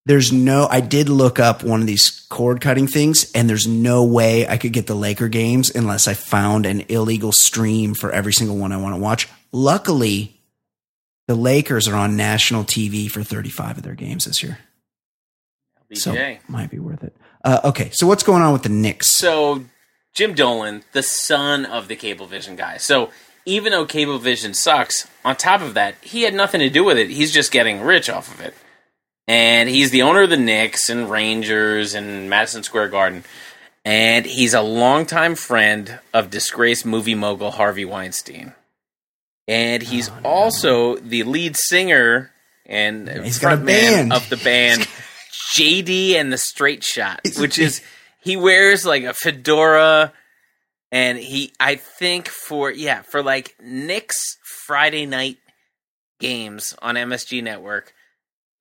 There's 0.05 0.31
no. 0.31 0.67
I 0.71 0.79
did 0.79 1.09
look 1.09 1.39
up 1.39 1.63
one 1.63 1.81
of 1.81 1.87
these 1.87 2.25
cord 2.29 2.61
cutting 2.61 2.87
things, 2.87 3.31
and 3.33 3.49
there's 3.49 3.67
no 3.67 4.05
way 4.05 4.47
I 4.47 4.57
could 4.57 4.71
get 4.71 4.87
the 4.87 4.95
Laker 4.95 5.27
games 5.27 5.75
unless 5.75 6.07
I 6.07 6.13
found 6.13 6.65
an 6.65 6.81
illegal 6.87 7.33
stream 7.33 7.93
for 7.93 8.11
every 8.11 8.31
single 8.33 8.55
one 8.57 8.71
I 8.71 8.77
want 8.77 8.95
to 8.95 9.01
watch. 9.01 9.27
Luckily, 9.51 10.41
the 11.27 11.35
Lakers 11.35 11.87
are 11.87 11.95
on 11.95 12.15
national 12.15 12.63
TV 12.63 13.09
for 13.09 13.23
35 13.23 13.77
of 13.77 13.83
their 13.83 13.95
games 13.95 14.25
this 14.25 14.41
year. 14.43 14.59
So 15.93 16.13
might 16.47 16.71
be 16.71 16.79
worth 16.79 17.03
it. 17.03 17.15
Uh, 17.43 17.59
okay, 17.65 17.89
so 17.91 18.07
what's 18.07 18.23
going 18.23 18.41
on 18.41 18.53
with 18.53 18.63
the 18.63 18.69
Knicks? 18.69 19.07
So 19.07 19.65
Jim 20.13 20.33
Dolan, 20.33 20.83
the 20.93 21.03
son 21.03 21.65
of 21.65 21.87
the 21.87 21.95
Cablevision 21.95 22.55
guy. 22.55 22.77
So 22.77 23.09
even 23.45 23.71
though 23.71 23.85
Cablevision 23.85 24.55
sucks, 24.55 25.07
on 25.25 25.35
top 25.35 25.61
of 25.61 25.73
that, 25.73 25.95
he 26.01 26.21
had 26.21 26.33
nothing 26.33 26.59
to 26.59 26.69
do 26.69 26.83
with 26.83 26.97
it. 26.97 27.09
He's 27.09 27.31
just 27.31 27.51
getting 27.51 27.81
rich 27.81 28.09
off 28.09 28.33
of 28.33 28.39
it. 28.41 28.53
And 29.27 29.69
he's 29.69 29.91
the 29.91 30.01
owner 30.01 30.23
of 30.23 30.29
the 30.29 30.37
Knicks 30.37 30.89
and 30.89 31.09
Rangers 31.09 31.93
and 31.93 32.29
Madison 32.29 32.63
Square 32.63 32.89
Garden. 32.89 33.23
And 33.83 34.25
he's 34.25 34.53
a 34.53 34.61
longtime 34.61 35.35
friend 35.35 35.99
of 36.13 36.29
disgraced 36.29 36.85
movie 36.85 37.15
mogul 37.15 37.51
Harvey 37.51 37.85
Weinstein. 37.85 38.53
And 39.47 39.81
he's 39.83 40.09
Oh, 40.09 40.13
also 40.23 40.95
the 40.97 41.23
lead 41.23 41.57
singer 41.57 42.31
and 42.65 43.09
he's 43.09 43.39
frontman 43.39 43.65
band. 43.65 44.13
of 44.13 44.29
the 44.29 44.37
band 44.37 44.87
JD 45.57 46.13
and 46.15 46.31
the 46.31 46.37
Straight 46.37 46.83
Shot, 46.83 47.21
which 47.37 47.57
is 47.59 47.81
he 48.23 48.37
wears 48.37 48.85
like 48.85 49.03
a 49.03 49.13
fedora 49.13 50.13
and 50.91 51.17
he 51.17 51.51
I 51.59 51.75
think 51.75 52.27
for 52.27 52.71
yeah, 52.71 53.01
for 53.01 53.21
like 53.23 53.55
Knicks 53.61 54.37
Friday 54.67 55.05
night 55.05 55.37
games 56.19 56.75
on 56.81 56.95
MSG 56.95 57.43
Network, 57.43 57.93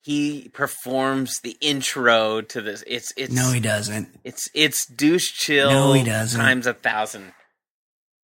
he 0.01 0.49
performs 0.53 1.39
the 1.43 1.57
intro 1.61 2.41
to 2.41 2.61
this. 2.63 2.83
It's 2.87 3.13
it's 3.17 3.33
No, 3.35 3.53
he 3.53 3.61
doesn't. 3.61 4.09
it's 4.25 4.49
it's 4.55 4.87
douche 4.87 5.31
chill 5.35 5.71
No, 5.71 5.93
he 5.93 6.03
doesn't. 6.03 6.41
times 6.41 6.67
a 6.67 6.75
thousand. 6.75 7.33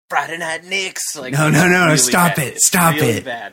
Friday 0.08 0.38
night 0.38 0.64
Knicks 0.64 1.16
like 1.16 1.32
No, 1.32 1.48
no, 1.50 1.64
no, 1.66 1.80
no, 1.80 1.84
really 1.86 1.96
stop 1.98 2.36
bad. 2.36 2.46
it, 2.48 2.60
stop 2.60 2.94
really 2.94 3.08
it. 3.18 3.24
bad. 3.24 3.52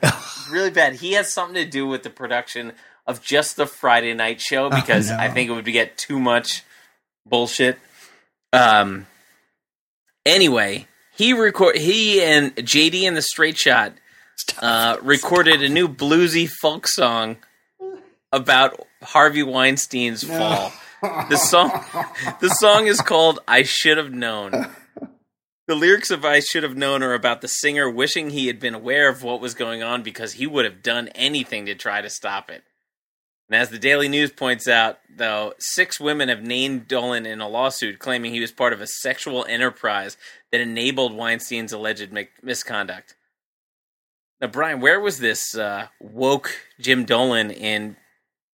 Really 0.52 0.70
bad. 0.70 0.94
He 0.96 1.14
has 1.14 1.34
something 1.34 1.56
to 1.56 1.66
do 1.70 1.88
with 1.88 2.04
the 2.04 2.10
production 2.10 2.74
of 3.08 3.22
just 3.24 3.56
the 3.56 3.66
Friday 3.66 4.14
night 4.14 4.40
show 4.40 4.70
because 4.70 5.10
Oh, 5.12 5.16
no. 5.18 5.22
I 5.24 5.30
think 5.30 5.50
it 5.50 5.54
would 5.54 5.66
get 5.66 5.98
too 5.98 6.20
much 6.20 6.64
bullshit. 7.26 7.78
Um. 8.52 9.08
Anyway, 10.26 10.88
he 11.16 11.34
record 11.34 11.76
he 11.78 12.22
and 12.22 12.56
JD 12.56 13.04
and 13.04 13.18
the 13.18 13.22
Straight 13.22 13.58
Shot 13.58 13.94
uh, 14.62 14.98
recorded 15.02 15.62
a 15.64 15.70
new 15.70 15.88
bluesy 15.90 16.48
folk 16.62 16.88
song 16.88 17.38
about 18.32 18.80
Harvey 19.02 19.44
Weinstein's 19.44 20.24
fall. 20.24 20.72
The 21.02 21.36
song 21.36 21.84
the 22.40 22.50
song 22.50 22.88
is 22.88 23.02
called 23.02 23.40
I 23.48 23.64
Should 23.64 23.98
Have 23.98 24.12
Known. 24.14 24.68
The 25.66 25.76
lyrics 25.76 26.12
of 26.12 26.26
I 26.26 26.42
Should 26.42 26.64
Have 26.64 26.76
Known 26.76 27.02
are 27.04 27.14
about 27.14 27.40
the 27.40 27.48
singer 27.48 27.90
wishing 27.90 28.30
he 28.32 28.48
had 28.48 28.60
been 28.60 28.74
aware 28.74 29.08
of 29.08 29.24
what 29.24 29.40
was 29.40 29.54
going 29.54 29.82
on 29.82 30.04
because 30.04 30.34
he 30.34 30.46
would 30.46 30.66
have 30.66 30.84
done 30.84 31.08
anything 31.16 31.66
to 31.68 31.76
try 31.76 32.02
to 32.02 32.10
stop 32.10 32.50
it. 32.50 32.64
And 33.50 33.62
as 33.62 33.70
the 33.70 33.80
Daily 33.80 34.10
News 34.10 34.32
points 34.32 34.68
out, 34.68 35.00
though, 35.10 35.54
six 35.60 36.02
women 36.02 36.28
have 36.28 36.42
named 36.42 36.90
Dolan 36.90 37.26
in 37.26 37.40
a 37.40 37.48
lawsuit 37.48 38.00
claiming 38.00 38.34
he 38.34 38.42
was 38.42 38.52
part 38.52 38.74
of 38.74 38.82
a 38.82 38.88
sexual 38.88 39.46
enterprise 39.46 40.18
that 40.52 40.60
enabled 40.60 41.14
Weinstein's 41.14 41.72
alleged 41.72 42.12
mi- 42.12 42.28
misconduct. 42.42 43.16
Now, 44.42 44.48
Brian, 44.48 44.82
where 44.82 45.00
was 45.00 45.20
this 45.20 45.56
uh, 45.56 45.88
woke 46.02 46.58
Jim 46.78 47.06
Dolan 47.06 47.52
in 47.52 47.96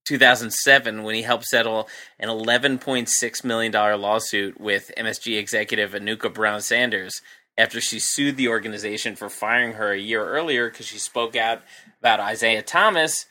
2007 0.09 1.03
when 1.03 1.13
he 1.13 1.21
helped 1.21 1.45
settle 1.45 1.87
an 2.19 2.29
$11.6 2.29 3.43
million 3.43 3.71
lawsuit 3.71 4.59
with 4.59 4.91
MSG 4.97 5.37
executive 5.37 5.91
Anucha 5.91 6.33
Browne 6.33 6.61
Sanders 6.61 7.21
after 7.59 7.79
she 7.79 7.99
sued 7.99 8.35
the 8.35 8.47
organization 8.47 9.15
for 9.15 9.29
firing 9.29 9.73
her 9.73 9.91
a 9.91 9.99
year 9.99 10.25
earlier 10.25 10.69
because 10.69 10.87
she 10.87 10.97
spoke 10.97 11.35
out 11.35 11.61
about 11.99 12.19
Isaiah 12.19 12.63
Thomas, 12.63 13.27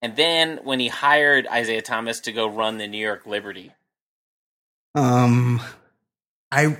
and 0.00 0.16
then 0.16 0.60
when 0.62 0.80
he 0.80 0.88
hired 0.88 1.46
Isaiah 1.48 1.82
Thomas 1.82 2.20
to 2.20 2.32
go 2.32 2.46
run 2.46 2.78
the 2.78 2.88
New 2.88 3.04
York 3.04 3.26
Liberty. 3.26 3.72
Um, 4.94 5.60
I 6.50 6.78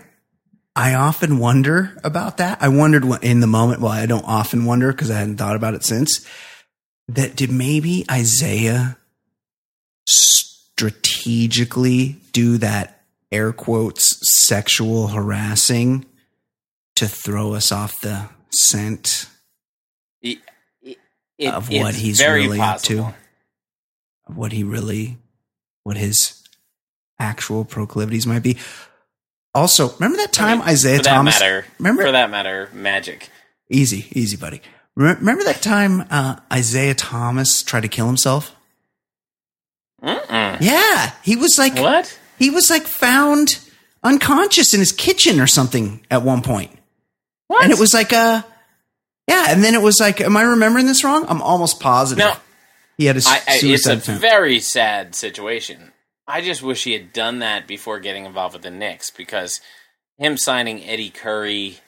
I 0.75 0.95
often 0.95 1.39
wonder 1.39 1.99
about 2.05 2.39
that. 2.39 2.63
I 2.63 2.69
wondered 2.69 3.05
in 3.23 3.41
the 3.41 3.47
moment. 3.47 3.83
Well, 3.83 3.93
I 3.93 4.07
don't 4.07 4.25
often 4.25 4.65
wonder 4.65 4.93
because 4.93 5.11
I 5.11 5.19
hadn't 5.19 5.37
thought 5.37 5.57
about 5.57 5.75
it 5.75 5.85
since. 5.85 6.27
That 7.09 7.37
did 7.37 7.51
maybe 7.51 8.07
Isaiah 8.11 8.97
strategically 10.13 12.17
do 12.33 12.59
that 12.59 13.03
air 13.31 13.53
quotes 13.53 14.19
sexual 14.47 15.09
harassing 15.09 16.05
to 16.97 17.07
throw 17.09 17.55
us 17.55 17.73
off 17.73 18.01
the 18.01 18.29
scent 18.51 19.27
It, 20.21 20.39
it, 21.39 21.49
of 21.53 21.71
what 21.71 21.95
he's 21.95 22.21
really 22.21 22.59
possible. 22.59 23.05
up 23.05 23.13
to, 23.15 23.19
of 24.29 24.37
what 24.37 24.53
he 24.53 24.65
really, 24.65 25.19
what 25.85 25.97
his 25.97 26.43
actual 27.19 27.65
proclivities 27.65 28.27
might 28.27 28.43
be. 28.43 28.59
Also, 29.55 29.91
remember 29.95 30.17
that 30.19 30.33
time 30.33 30.61
I 30.63 30.67
mean, 30.67 30.73
Isaiah 30.73 30.97
for 30.99 31.03
that 31.05 31.15
Thomas? 31.15 31.41
matter, 31.41 31.65
remember 31.79 32.03
for 32.05 32.13
that 32.13 32.31
matter, 32.31 32.69
Magic. 32.73 33.29
easy, 33.71 34.07
easy, 34.13 34.37
buddy. 34.37 34.61
Remember 34.95 35.43
that 35.45 35.63
time 35.63 36.05
uh, 36.11 36.37
Isaiah 36.53 36.95
Thomas 36.95 37.63
tried 37.63 37.83
to 37.83 37.89
kill 37.89 38.07
himself? 38.07 38.55
Mm-mm. 40.03 40.61
Yeah, 40.61 41.13
he 41.23 41.37
was 41.37 41.57
like 41.59 41.77
What? 41.77 42.19
he 42.39 42.51
was 42.51 42.69
like 42.71 42.83
found 42.83 43.59
unconscious 44.03 44.75
in 44.75 44.81
his 44.81 44.93
kitchen 44.93 45.41
or 45.41 45.47
something 45.47 46.05
at 46.11 46.23
one 46.23 46.43
point. 46.43 46.77
What? 47.47 47.63
And 47.65 47.73
it 47.73 47.79
was 47.79 47.95
like 47.95 48.13
a 48.13 48.45
yeah, 49.29 49.47
and 49.51 49.63
then 49.63 49.75
it 49.75 49.83
was 49.83 50.01
like, 50.01 50.21
am 50.21 50.37
I 50.37 50.43
remembering 50.43 50.87
this 50.87 51.05
wrong? 51.05 51.25
I'm 51.29 51.41
almost 51.41 51.79
positive. 51.79 52.19
Now, 52.25 52.37
He 52.99 53.05
had 53.07 53.17
a 53.17 53.21
I, 53.25 53.35
I, 53.47 53.61
it's 53.63 53.87
a 53.87 53.93
attempt. 53.97 54.21
very 54.21 54.59
sad 54.59 55.15
situation. 55.15 55.93
I 56.27 56.41
just 56.41 56.63
wish 56.63 56.83
he 56.85 56.93
had 56.93 57.13
done 57.13 57.39
that 57.39 57.67
before 57.69 58.01
getting 58.01 58.25
involved 58.27 58.55
with 58.55 58.63
the 58.63 58.71
Knicks 58.71 59.11
because 59.11 59.61
him 60.19 60.37
signing 60.37 60.85
Eddie 60.85 61.11
Curry 61.11 61.79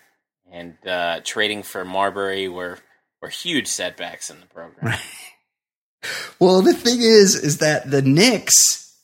and 0.53 0.75
uh, 0.87 1.21
trading 1.25 1.63
for 1.65 1.85
Marbury 1.85 2.49
were 2.49 2.79
were 3.21 3.29
huge 3.31 3.67
setbacks 3.67 4.31
in 4.31 4.39
the 4.41 4.47
program. 4.47 4.97
Well, 6.39 6.63
the 6.63 6.75
thing 6.75 7.01
is, 7.01 7.35
is 7.35 7.59
that 7.59 7.91
the 7.91 8.03
Knicks 8.03 8.95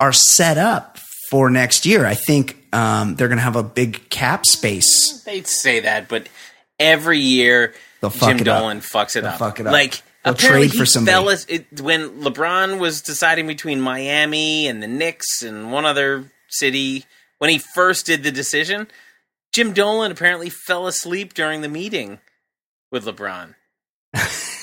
are 0.00 0.12
set 0.12 0.58
up 0.58 0.98
for 1.30 1.50
next 1.50 1.86
year. 1.86 2.04
I 2.04 2.14
think 2.14 2.56
um, 2.74 3.14
they're 3.14 3.28
going 3.28 3.38
to 3.38 3.44
have 3.44 3.56
a 3.56 3.62
big 3.62 4.08
cap 4.10 4.46
space. 4.46 5.22
They'd 5.24 5.46
say 5.46 5.80
that, 5.80 6.08
but 6.08 6.28
every 6.78 7.18
year 7.20 7.74
Jim 8.02 8.36
it 8.38 8.48
up. 8.48 8.60
Dolan 8.60 8.80
fucks 8.80 9.16
it 9.16 9.22
They'll 9.22 9.30
up. 9.30 9.38
fuck 9.38 9.60
it 9.60 9.66
up. 9.66 9.72
Like 9.72 10.02
They'll 10.24 10.34
apparently 10.34 10.68
trade 10.68 10.76
for 10.78 10.84
he 10.84 10.90
somebody. 10.90 11.12
fell 11.14 11.28
it, 11.48 11.80
when 11.80 12.20
LeBron 12.22 12.78
was 12.78 13.00
deciding 13.02 13.46
between 13.46 13.80
Miami 13.80 14.66
and 14.66 14.82
the 14.82 14.88
Knicks 14.88 15.42
and 15.42 15.70
one 15.72 15.84
other 15.84 16.30
city. 16.48 17.04
When 17.38 17.50
he 17.50 17.58
first 17.58 18.06
did 18.06 18.22
the 18.22 18.30
decision, 18.30 18.86
Jim 19.52 19.72
Dolan 19.72 20.10
apparently 20.12 20.48
fell 20.50 20.86
asleep 20.86 21.34
during 21.34 21.60
the 21.60 21.68
meeting 21.68 22.20
with 22.90 23.04
LeBron. 23.04 23.54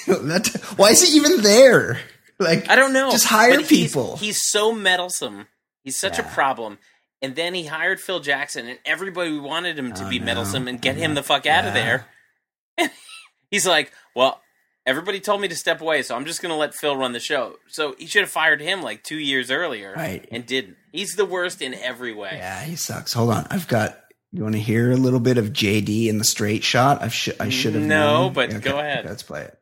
That- 0.28 0.48
why 0.78 0.90
is 0.90 1.02
he 1.08 1.16
even 1.18 1.42
there? 1.42 2.00
Like, 2.40 2.70
I 2.70 2.76
don't 2.76 2.94
know. 2.94 3.12
Just 3.12 3.26
hire 3.28 3.58
he's- 3.58 3.70
people. 3.70 4.18
He's, 4.18 4.42
so 4.50 4.72
meddlesome. 4.74 5.48
He's 5.84 5.98
such 5.98 6.18
a 6.20 6.24
problem. 6.24 6.78
And 7.24 7.36
then 7.36 7.54
he 7.54 7.66
hired 7.68 8.00
Phil 8.00 8.20
Jackson, 8.20 8.68
and 8.68 8.80
everybody 8.84 9.38
wanted 9.38 9.78
him 9.78 9.94
to 9.94 10.04
I 10.06 10.10
be 10.10 10.18
know, 10.20 10.26
meddlesome 10.26 10.68
and 10.68 10.82
get 10.82 10.96
I 10.96 11.00
him 11.00 11.14
the 11.14 11.22
fuck 11.22 11.46
out 11.46 11.66
of 11.68 11.74
there. 11.76 12.08
And 12.80 12.90
he's 13.52 13.68
like, 13.68 13.92
"Well, 14.16 14.42
everybody 14.88 15.20
told 15.20 15.40
me 15.40 15.48
to 15.50 15.56
step 15.56 15.82
away, 15.82 16.02
so 16.02 16.16
I'm 16.16 16.26
just 16.26 16.42
going 16.42 16.50
to 16.52 16.56
let 16.56 16.74
Phil 16.74 16.98
run 16.98 17.14
the 17.14 17.20
show." 17.20 17.58
So 17.68 17.94
he 18.00 18.08
should 18.08 18.22
have 18.22 18.32
fired 18.32 18.60
him 18.60 18.82
like 18.82 19.04
two 19.04 19.20
years 19.20 19.52
earlier, 19.52 19.94
Right. 19.96 20.28
And 20.32 20.48
didn't. 20.48 20.78
He's 20.92 21.12
the 21.16 21.26
worst 21.26 21.62
in 21.62 21.76
every 21.76 22.12
way. 22.12 22.32
yeah, 22.38 22.64
he 22.64 22.76
sucks. 22.76 23.14
Hold 23.14 23.30
on, 23.30 23.46
I've 23.52 23.68
got. 23.68 24.00
You 24.32 24.42
want 24.42 24.56
to 24.56 24.62
hear 24.62 24.92
a 24.92 24.96
little 24.98 25.20
bit 25.20 25.38
of 25.38 25.54
JD 25.54 26.08
in 26.08 26.18
the 26.18 26.24
straight 26.24 26.64
shot? 26.64 27.04
I 27.04 27.10
should. 27.10 27.36
I 27.40 27.50
should 27.50 27.76
have. 27.76 27.84
No, 27.84 28.24
known. 28.24 28.34
but 28.34 28.62
go 28.64 28.80
ahead. 28.80 29.06
Let's 29.06 29.22
play 29.22 29.44
it. 29.44 29.60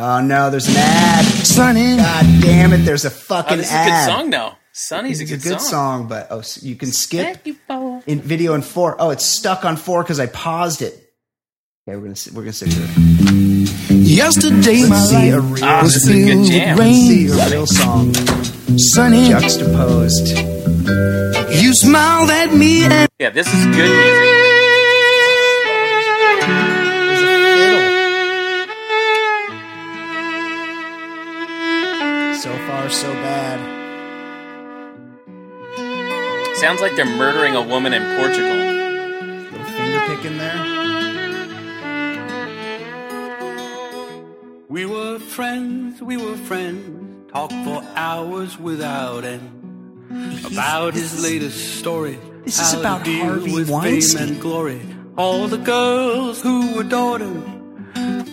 Oh 0.00 0.20
no, 0.20 0.48
there's 0.50 0.68
an 0.68 0.74
ad. 0.76 1.24
Sunny. 1.24 1.96
God 1.96 2.24
damn 2.40 2.72
it! 2.72 2.78
There's 2.78 3.04
a 3.04 3.08
Oh, 3.08 3.10
fucking 3.10 3.56
this 3.58 3.66
is 3.66 3.72
a 3.74 3.84
good 3.84 4.04
song, 4.06 4.30
though. 4.30 4.52
Sonny's 4.72 5.20
It's 5.20 5.32
a 5.32 5.48
good, 5.48 5.60
song. 5.60 6.06
but 6.06 6.28
oh, 6.30 6.40
so 6.40 6.64
you 6.64 6.76
can 6.76 6.92
skip 6.92 7.44
you, 7.44 7.56
in 8.06 8.20
video 8.20 8.54
in 8.54 8.62
four. 8.62 8.94
Oh, 9.00 9.10
it's 9.10 9.24
stuck 9.24 9.64
on 9.64 9.76
four 9.76 10.04
because 10.04 10.20
I 10.20 10.26
paused 10.26 10.82
it. 10.82 10.94
Okay, 11.88 11.96
we're 11.96 12.02
gonna 12.02 12.14
we're 12.32 12.42
gonna 12.42 12.52
stick 12.52 12.70
to 12.70 12.76
it. 12.80 13.90
Yesterday 13.90 14.82
my 14.88 14.96
Let's 14.96 15.10
see 15.10 15.30
a 15.30 15.40
life 15.40 15.60
real, 15.62 15.82
was 15.82 15.94
this 15.94 16.02
is 16.04 16.08
a 16.10 16.12
good 16.12 16.26
filled 16.28 16.46
jam. 16.46 16.76
with 16.76 16.86
let's 16.86 16.98
see 16.98 17.26
a 17.26 17.50
real 17.50 17.66
song 17.66 18.14
Sunny, 18.78 19.28
juxtaposed. 19.30 20.28
you 21.60 21.74
smiled 21.74 22.30
at 22.30 22.54
me 22.54 22.84
and 22.84 23.08
Yeah, 23.18 23.30
this 23.30 23.52
is 23.52 23.64
good 23.66 23.90
music. 23.90 24.47
So 32.88 32.94
so 32.94 33.12
bad. 33.12 33.60
Sounds 36.56 36.80
like 36.80 36.96
they're 36.96 37.04
murdering 37.04 37.54
a 37.54 37.60
woman 37.60 37.92
in 37.92 38.02
Portugal. 38.16 38.56
Little 39.50 39.66
finger 39.66 40.00
pick 40.06 40.24
in 40.24 40.38
there. 40.38 40.78
We 44.70 44.86
were 44.86 45.18
friends, 45.18 46.00
we 46.00 46.16
were 46.16 46.38
friends, 46.38 47.30
talked 47.30 47.52
for 47.52 47.84
hours 47.94 48.58
without 48.58 49.22
end. 49.22 50.46
About 50.46 50.94
his 50.94 51.22
latest 51.22 51.78
story. 51.80 52.18
this 52.44 52.58
is 52.58 52.72
about 52.72 53.04
deal 53.04 53.22
Harvey 53.22 53.52
with 53.52 53.68
Weinstein. 53.68 54.18
Fame 54.18 54.32
and 54.32 54.40
glory. 54.40 54.80
All 55.18 55.46
the 55.46 55.58
girls 55.58 56.40
who 56.40 56.80
adored 56.80 57.20
him. 57.20 57.57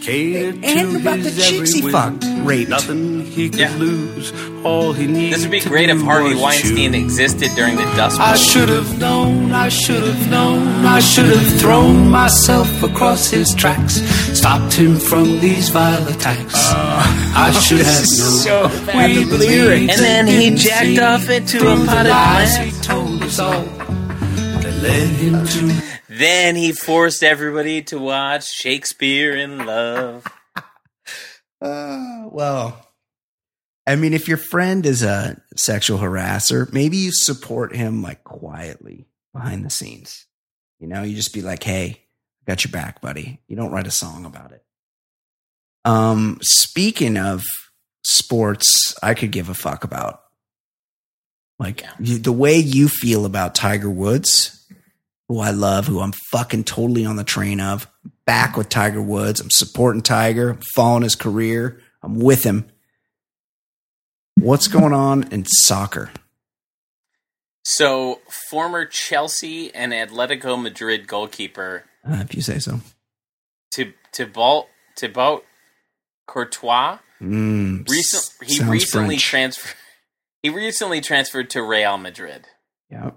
Catered 0.01 0.61
to 0.61 0.67
And 0.67 0.97
about 0.97 1.19
the 1.19 1.29
his 1.29 1.49
chicks 1.49 1.73
he 1.73 1.81
fucked, 1.91 2.23
whim. 2.23 2.45
raped. 2.45 2.69
Nothing 2.69 3.25
he 3.25 3.49
could 3.49 3.59
Yeah. 3.59 3.71
lose. 3.77 4.31
All 4.63 4.93
he 4.93 5.05
needed 5.07 5.33
This 5.33 5.41
would 5.43 5.51
be 5.51 5.59
great 5.61 5.89
if 5.89 6.01
Harvey 6.01 6.35
Weinstein 6.35 6.93
choose. 6.93 7.03
existed 7.03 7.49
during 7.55 7.75
the 7.75 7.83
Dust 7.95 8.19
I 8.19 8.35
should 8.35 8.69
have 8.69 8.97
known, 8.99 9.51
I 9.51 9.69
should 9.69 10.03
have 10.03 10.29
known, 10.29 10.85
I 10.85 10.99
should 10.99 11.25
have 11.27 11.59
thrown 11.59 12.09
myself 12.09 12.81
across 12.83 13.29
his 13.29 13.53
tracks, 13.55 14.01
stopped 14.33 14.73
him 14.73 14.99
from 14.99 15.39
these 15.39 15.69
vile 15.69 16.07
attacks. 16.07 16.53
Uh, 16.55 17.03
I 17.35 17.51
should 17.65 17.77
have 17.79 17.87
This 17.99 18.17
known. 18.19 18.27
is 18.27 18.43
so 18.43 18.85
bad. 18.85 19.15
We 19.15 19.23
The 19.23 19.37
lyrics. 19.37 19.93
And 19.93 20.01
then 20.01 20.27
he 20.27 20.51
jacked 20.55 20.99
off 20.99 21.29
into 21.29 21.59
through 21.59 21.73
a 21.73 21.77
the 21.77 21.85
potted 21.87 22.11
lies 22.11 22.55
plant. 22.57 22.71
He 22.73 22.81
told 22.81 23.23
us 23.23 23.39
all 23.39 23.63
that 24.61 24.73
led 24.83 25.07
him 25.09 25.45
to 25.45 25.94
Then 26.17 26.55
he 26.55 26.71
forced 26.71 27.23
everybody 27.23 27.81
to 27.83 27.99
watch 27.99 28.51
Shakespeare 28.51 29.35
in 29.35 29.65
Love. 29.65 30.25
Uh, 31.61 32.25
well, 32.31 32.85
I 33.87 33.95
mean, 33.95 34.13
if 34.13 34.27
your 34.27 34.37
friend 34.37 34.85
is 34.85 35.01
a 35.03 35.41
sexual 35.55 35.97
harasser, 35.97 36.71
maybe 36.71 36.97
you 36.97 37.11
support 37.11 37.73
him 37.75 38.03
like 38.03 38.23
quietly 38.23 39.07
behind 39.33 39.65
the 39.65 39.69
scenes. 39.69 40.27
You 40.79 40.87
know, 40.87 41.01
you 41.01 41.15
just 41.15 41.33
be 41.33 41.41
like, 41.41 41.63
"Hey, 41.63 42.01
I 42.41 42.51
got 42.51 42.63
your 42.65 42.71
back, 42.71 43.01
buddy." 43.01 43.41
You 43.47 43.55
don't 43.55 43.71
write 43.71 43.87
a 43.87 43.91
song 43.91 44.25
about 44.25 44.51
it. 44.51 44.63
Um, 45.85 46.37
speaking 46.41 47.17
of 47.17 47.41
sports, 48.03 48.93
I 49.01 49.13
could 49.13 49.31
give 49.31 49.49
a 49.49 49.53
fuck 49.55 49.83
about 49.85 50.21
like 51.57 51.81
Yeah. 51.81 51.93
you, 51.99 52.17
the 52.19 52.33
way 52.33 52.57
you 52.57 52.89
feel 52.89 53.25
about 53.25 53.55
Tiger 53.55 53.89
Woods, 53.89 54.54
who 55.27 55.39
I 55.39 55.51
love, 55.51 55.87
who 55.87 55.99
I'm 56.01 56.13
fucking 56.31 56.65
totally 56.65 57.05
on 57.05 57.15
the 57.15 57.23
train 57.23 57.59
of. 57.59 57.87
Back 58.25 58.57
with 58.57 58.69
Tiger 58.69 59.01
Woods. 59.01 59.39
I'm 59.39 59.49
supporting 59.51 60.01
Tiger. 60.01 60.51
I'm 60.51 60.59
following 60.75 61.03
his 61.03 61.15
career. 61.15 61.79
I'm 62.03 62.19
with 62.19 62.43
him. 62.43 62.65
What's 64.35 64.67
going 64.67 64.93
on 64.93 65.31
in 65.31 65.45
soccer? 65.45 66.11
So, 67.63 68.19
former 68.49 68.85
Chelsea 68.85 69.73
and 69.73 69.91
Atletico 69.91 70.61
Madrid 70.61 71.07
goalkeeper 71.07 71.85
Uh, 72.07 72.17
if 72.21 72.35
you 72.35 72.41
say 72.41 72.59
so. 72.59 72.79
Thibaut 74.13 74.67
Thibaut 74.97 75.43
Courtois 76.27 76.99
Mm, 77.21 77.89
recent, 77.89 78.29
he 78.49 78.61
recently 78.63 79.15
French. 79.17 79.23
transferred 79.23 79.75
he 80.43 80.49
recently 80.49 80.99
transferred 81.01 81.49
to 81.51 81.63
Real 81.63 81.97
Madrid. 81.97 82.45
Yeah. 82.89 83.11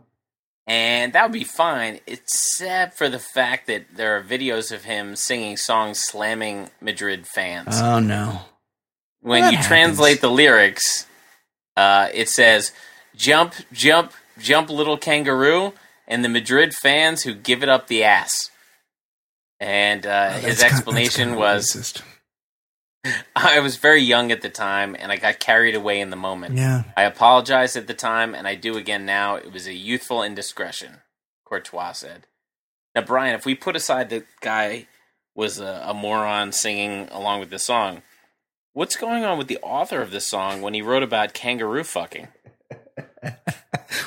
And 0.69 1.15
that 1.15 1.23
would 1.23 1.33
be 1.33 1.45
fine, 1.45 2.01
except 2.07 2.99
for 2.99 3.09
the 3.09 3.19
fact 3.19 3.67
that 3.69 3.97
there 3.97 4.17
are 4.19 4.23
videos 4.23 4.71
of 4.71 4.85
him 4.85 5.17
singing 5.17 5.57
songs 5.57 5.99
slamming 6.01 6.69
Madrid 6.81 7.27
fans. 7.27 7.81
Oh 7.81 7.99
no. 7.99 8.43
when 9.21 9.43
that 9.45 9.53
you 9.55 9.63
translate 9.63 10.21
the 10.21 10.31
lyrics, 10.31 11.07
uh, 11.77 12.09
it 12.13 12.29
says, 12.29 12.73
"Jump, 13.17 13.55
jump, 13.73 14.13
jump, 14.39 14.69
little 14.69 14.99
kangaroo," 14.99 15.73
and 16.07 16.23
the 16.25 16.29
Madrid 16.29 16.75
fans 16.75 17.23
who 17.23 17.33
give 17.35 17.63
it 17.63 17.69
up 17.71 17.87
the 17.89 18.05
ass. 18.05 18.51
And 19.61 20.07
uh, 20.07 20.29
Oh, 20.31 20.35
his 20.35 20.43
kind- 20.43 20.57
that's 20.59 20.63
explanation 20.65 21.29
kinda 21.31 21.39
was, 21.39 21.73
racist. 21.75 22.03
"I 23.37 23.61
was 23.61 23.77
very 23.77 24.03
young 24.03 24.31
at 24.33 24.43
the 24.43 24.49
time, 24.49 24.97
and 24.99 25.13
I 25.13 25.17
got 25.17 25.39
carried 25.39 25.75
away 25.75 26.01
in 26.01 26.11
the 26.11 26.17
moment. 26.17 26.57
Yeah. 26.57 26.85
I 26.97 27.03
apologized 27.03 27.77
at 27.77 27.87
the 27.87 27.95
time, 27.95 28.35
and 28.35 28.47
I 28.47 28.55
do 28.55 28.77
again 28.77 29.05
now. 29.05 29.37
It 29.37 29.53
was 29.53 29.67
a 29.67 29.75
youthful 29.75 30.23
indiscretion," 30.23 31.01
Courtois 31.45 31.93
said. 31.93 32.27
Now, 32.95 33.03
Brian, 33.03 33.35
if 33.35 33.47
we 33.47 33.55
put 33.55 33.77
aside 33.77 34.11
the 34.11 34.25
guy 34.41 34.87
was 35.35 35.61
a, 35.61 35.85
a 35.87 35.95
moron 35.95 36.53
singing 36.53 37.09
along 37.11 37.41
with 37.41 37.51
the 37.51 37.59
song, 37.59 38.03
what's 38.73 38.97
going 38.97 39.25
on 39.25 39.39
with 39.39 39.47
the 39.47 39.59
author 39.59 40.03
of 40.03 40.11
this 40.11 40.27
song 40.27 40.63
when 40.63 40.75
he 40.75 40.83
wrote 40.83 41.03
about 41.03 41.35
kangaroo 41.35 41.85
fucking? 41.85 42.29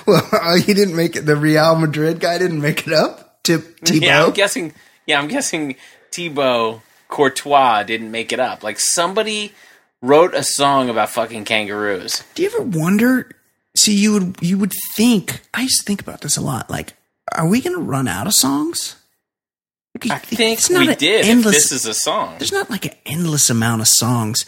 Well, 0.05 0.27
oh, 0.33 0.57
he 0.57 0.73
didn't 0.73 0.95
make 0.95 1.15
it. 1.15 1.25
The 1.25 1.35
Real 1.35 1.75
Madrid 1.75 2.19
guy 2.19 2.37
didn't 2.37 2.61
make 2.61 2.87
it 2.87 2.93
up. 2.93 3.43
Tip 3.43 3.79
Tebow. 3.81 4.01
Yeah, 4.01 4.25
I'm 4.25 4.31
guessing. 4.31 4.73
Yeah, 5.05 5.19
I'm 5.19 5.27
guessing 5.27 5.75
Thibaut 6.11 6.81
Courtois 7.11 7.83
didn't 7.83 8.09
make 8.09 8.33
it 8.33 8.39
up. 8.39 8.63
Like 8.63 8.79
somebody 8.79 9.51
wrote 10.01 10.33
a 10.33 10.43
song 10.43 10.89
about 10.89 11.09
fucking 11.09 11.45
kangaroos. 11.45 12.23
Do 12.33 12.41
you 12.41 12.49
ever 12.49 12.63
wonder? 12.63 13.29
See, 13.75 13.95
you 13.95 14.13
would 14.13 14.37
you 14.41 14.57
would 14.57 14.73
think. 14.95 15.41
I 15.53 15.61
used 15.61 15.79
to 15.81 15.85
think 15.85 16.01
about 16.01 16.21
this 16.21 16.37
a 16.37 16.41
lot. 16.41 16.69
Like, 16.69 16.93
are 17.31 17.47
we 17.47 17.61
going 17.61 17.75
to 17.75 17.81
run 17.81 18.07
out 18.07 18.25
of 18.25 18.33
songs? 18.33 18.95
I 20.09 20.17
think 20.17 20.57
it's 20.57 20.69
not 20.69 20.87
we 20.87 20.95
did. 20.95 21.25
If 21.25 21.27
Endless, 21.27 21.69
this 21.69 21.71
is 21.73 21.85
a 21.85 21.93
song. 21.93 22.35
there's 22.39 22.51
not 22.51 22.69
like 22.69 22.85
an 22.85 22.95
endless 23.05 23.49
amount 23.49 23.81
of 23.81 23.87
songs. 23.87 24.45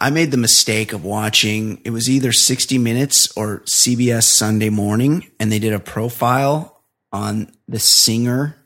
I 0.00 0.10
made 0.10 0.30
the 0.30 0.36
mistake 0.36 0.92
of 0.92 1.04
watching. 1.04 1.80
It 1.84 1.90
was 1.90 2.08
either 2.10 2.32
60 2.32 2.78
Minutes 2.78 3.32
or 3.36 3.60
CBS 3.70 4.24
Sunday 4.24 4.70
Morning, 4.70 5.30
and 5.38 5.52
they 5.52 5.58
did 5.58 5.72
a 5.72 5.78
profile 5.78 6.82
on 7.12 7.52
the 7.68 7.78
singer 7.78 8.56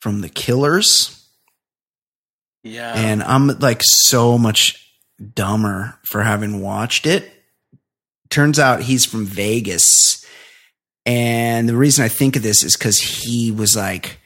from 0.00 0.20
The 0.20 0.28
Killers. 0.28 1.15
Yeah. 2.66 2.92
and 2.94 3.22
I'm 3.22 3.46
like 3.58 3.80
so 3.82 4.36
much 4.38 4.82
dumber 5.34 5.98
for 6.04 6.22
having 6.22 6.60
watched 6.60 7.06
it. 7.06 7.30
Turns 8.28 8.58
out 8.58 8.82
he's 8.82 9.04
from 9.04 9.24
Vegas. 9.24 10.24
And 11.04 11.68
the 11.68 11.76
reason 11.76 12.04
I 12.04 12.08
think 12.08 12.36
of 12.36 12.42
this 12.42 12.64
is 12.64 12.76
because 12.76 12.98
he 12.98 13.52
was 13.52 13.76
like, 13.76 14.18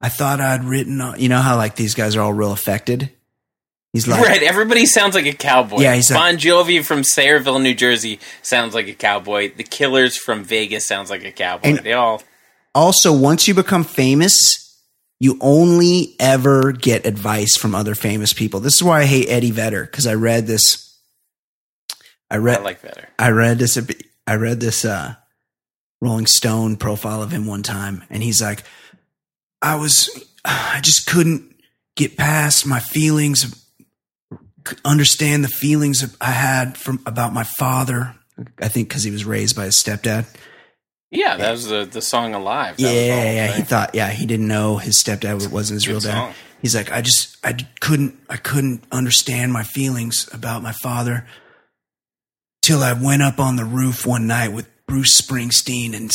I 0.00 0.10
thought 0.10 0.40
I'd 0.40 0.64
written, 0.64 1.00
you 1.16 1.28
know 1.28 1.40
how 1.40 1.56
like 1.56 1.76
these 1.76 1.94
guys 1.94 2.14
are 2.16 2.20
all 2.20 2.34
real 2.34 2.52
affected. 2.52 3.10
He's 3.94 4.06
like, 4.06 4.20
right, 4.22 4.42
everybody 4.42 4.84
sounds 4.84 5.14
like 5.14 5.24
a 5.24 5.32
cowboy. 5.32 5.80
Yeah, 5.80 5.94
he's 5.94 6.10
like- 6.10 6.20
Bon 6.20 6.36
Jovi 6.36 6.84
from 6.84 7.00
Sayreville, 7.00 7.62
New 7.62 7.74
Jersey 7.74 8.20
sounds 8.42 8.74
like 8.74 8.88
a 8.88 8.92
cowboy. 8.92 9.54
The 9.56 9.62
Killers 9.64 10.18
from 10.18 10.44
Vegas 10.44 10.86
sounds 10.86 11.08
like 11.08 11.24
a 11.24 11.32
cowboy. 11.32 11.68
And- 11.68 11.78
they 11.78 11.94
all 11.94 12.22
also, 12.74 13.16
once 13.16 13.48
you 13.48 13.54
become 13.54 13.84
famous, 13.84 14.65
you 15.18 15.38
only 15.40 16.14
ever 16.20 16.72
get 16.72 17.06
advice 17.06 17.56
from 17.56 17.74
other 17.74 17.94
famous 17.94 18.32
people. 18.32 18.60
This 18.60 18.74
is 18.74 18.82
why 18.82 19.00
I 19.00 19.04
hate 19.04 19.28
Eddie 19.28 19.50
Vedder 19.50 19.84
because 19.84 20.06
I 20.06 20.14
read 20.14 20.46
this. 20.46 20.98
I 22.30 22.36
read 22.36 22.58
I 22.58 22.62
like 22.62 22.82
better. 22.82 23.08
I 23.18 23.30
read 23.30 23.58
this. 23.58 23.78
I 24.26 24.34
read 24.34 24.60
this 24.60 24.84
uh, 24.84 25.14
Rolling 26.00 26.26
Stone 26.26 26.76
profile 26.76 27.22
of 27.22 27.30
him 27.30 27.46
one 27.46 27.62
time, 27.62 28.04
and 28.10 28.22
he's 28.22 28.42
like, 28.42 28.64
"I 29.62 29.76
was, 29.76 30.10
I 30.44 30.80
just 30.82 31.06
couldn't 31.06 31.54
get 31.94 32.16
past 32.16 32.66
my 32.66 32.80
feelings, 32.80 33.70
understand 34.84 35.44
the 35.44 35.48
feelings 35.48 36.14
I 36.20 36.30
had 36.30 36.76
from 36.76 37.00
about 37.06 37.32
my 37.32 37.44
father. 37.44 38.14
I 38.58 38.68
think 38.68 38.88
because 38.88 39.02
he 39.02 39.10
was 39.10 39.24
raised 39.24 39.56
by 39.56 39.64
his 39.64 39.76
stepdad. 39.76 40.26
Yeah, 41.10 41.36
that 41.36 41.50
was 41.52 41.68
the 41.68 41.84
the 41.84 42.02
song 42.02 42.34
Alive. 42.34 42.76
That 42.76 42.82
Yeah, 42.82 43.14
whole 43.14 43.24
yeah. 43.32 43.52
He 43.52 43.62
thought, 43.62 43.94
yeah, 43.94 44.10
he 44.10 44.26
didn't 44.26 44.48
know 44.48 44.76
his 44.78 44.96
stepdad 44.96 45.50
wasn't 45.50 45.76
his 45.76 45.88
real 45.88 46.00
dad. 46.00 46.12
song. 46.12 46.34
He's 46.62 46.74
like, 46.74 46.90
I 46.90 47.00
just, 47.02 47.36
I 47.44 47.52
couldn't, 47.80 48.18
I 48.28 48.38
couldn't 48.38 48.82
understand 48.90 49.52
my 49.52 49.62
feelings 49.62 50.28
about 50.32 50.62
my 50.62 50.72
father 50.72 51.26
till 52.62 52.82
I 52.82 52.92
went 52.92 53.22
up 53.22 53.38
on 53.38 53.56
the 53.56 53.64
roof 53.64 54.04
one 54.06 54.26
night 54.26 54.48
with 54.52 54.68
Bruce 54.86 55.20
Springsteen 55.20 55.94
and 55.94 56.10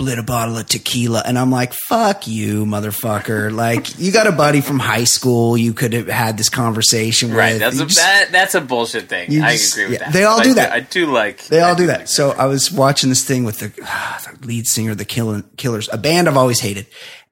split 0.00 0.16
a 0.18 0.22
bottle 0.22 0.56
of 0.56 0.64
tequila. 0.66 1.24
And 1.26 1.36
I'm 1.36 1.50
like, 1.50 1.72
fuck 1.72 2.28
you, 2.28 2.64
motherfucker. 2.64 3.50
like, 3.52 3.98
you 3.98 4.12
got 4.12 4.28
a 4.28 4.32
buddy 4.32 4.60
from 4.60 4.78
high 4.78 5.02
school 5.02 5.56
you 5.58 5.72
could 5.72 5.92
have 5.92 6.06
had 6.06 6.38
this 6.38 6.48
conversation 6.48 7.32
Right, 7.34 7.54
with. 7.54 7.60
that's 7.62 7.76
You 7.78 7.82
a 7.82 7.86
just- 7.86 7.98
that, 7.98 8.28
that's 8.30 8.54
a 8.54 8.60
bullshit 8.60 9.08
thing. 9.08 9.42
I 9.42 9.52
just- 9.56 9.72
agree 9.74 9.86
with 9.86 9.92
yeah, 9.94 10.04
that. 10.04 10.12
they 10.12 10.22
all 10.22 10.40
do 10.40 10.50
I 10.52 10.54
that. 10.54 10.72
I 10.72 10.80
do 10.80 11.06
like. 11.06 11.44
They 11.48 11.60
all 11.60 11.74
do 11.74 11.86
like 11.86 11.98
that. 11.98 12.08
So 12.08 12.30
I 12.30 12.46
was 12.46 12.70
watching 12.70 13.08
this 13.08 13.24
thing 13.24 13.42
with 13.42 13.58
the, 13.58 13.72
ah, 13.82 14.22
the 14.40 14.46
lead 14.46 14.68
singer, 14.68 14.92
of 14.92 14.98
the 14.98 15.04
Kill- 15.04 15.42
Killers, 15.56 15.88
a 15.92 15.98
band 15.98 16.28
I've 16.28 16.36
always 16.36 16.60
hated, 16.60 16.86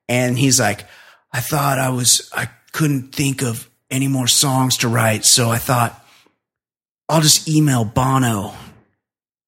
and 0.09 0.37
he's 0.37 0.59
like, 0.59 0.87
"I 1.33 1.41
thought 1.41 1.79
I 1.79 1.91
was, 1.91 2.29
I 2.35 2.49
couldn't 2.73 3.15
think 3.15 3.43
of 3.43 3.71
any 3.93 4.09
more 4.09 4.27
songs 4.27 4.77
to 4.79 4.89
write, 4.89 5.25
so 5.25 5.51
I 5.51 5.59
thought 5.59 6.05
I'll 7.09 7.21
just 7.21 7.49
email 7.49 7.85
Bono." 7.85 8.55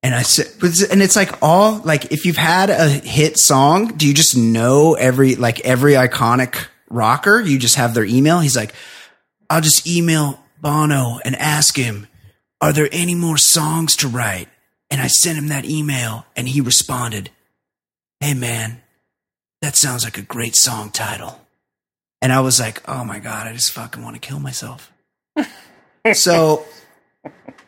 And 0.03 0.15
I 0.15 0.23
said, 0.23 0.47
and 0.91 1.03
it's 1.03 1.17
like 1.17 1.43
all 1.43 1.79
like 1.79 2.13
if 2.13 2.25
you've 2.25 2.37
had 2.37 2.71
a 2.71 2.89
hit 2.89 3.39
song, 3.39 3.97
do 3.97 4.07
you 4.07 4.15
just 4.15 4.37
know 4.37 4.95
every 4.95 5.35
like 5.35 5.61
every 5.61 5.95
iconic 5.95 6.67
rocker? 6.89 7.41
You 7.41 7.59
just 7.59 7.75
have 7.77 7.95
their 7.95 8.05
email. 8.05 8.39
He's 8.39 8.57
like, 8.57 8.75
I'll 9.51 9.61
just 9.61 9.87
email 9.87 10.39
Bono 10.61 11.19
and 11.25 11.35
ask 11.37 11.77
him, 11.77 12.07
are 12.61 12.73
there 12.73 12.89
any 12.93 13.15
more 13.15 13.39
songs 13.39 13.97
to 13.97 14.09
write? 14.09 14.49
And 14.91 15.01
I 15.01 15.07
sent 15.09 15.39
him 15.39 15.49
that 15.49 15.65
email 15.65 16.27
and 16.37 16.49
he 16.49 16.61
responded, 16.61 17.31
Hey 18.21 18.35
man, 18.35 18.81
that 19.63 19.77
sounds 19.77 20.05
like 20.05 20.19
a 20.19 20.23
great 20.23 20.57
song 20.57 20.91
title. 20.91 21.41
And 22.23 22.33
I 22.33 22.41
was 22.41 22.61
like, 22.61 22.83
Oh 22.89 23.05
my 23.05 23.19
God, 23.19 23.47
I 23.47 23.53
just 23.53 23.73
fucking 23.73 24.03
want 24.03 24.15
to 24.15 24.21
kill 24.21 24.41
myself. 24.41 24.93
so 26.15 26.65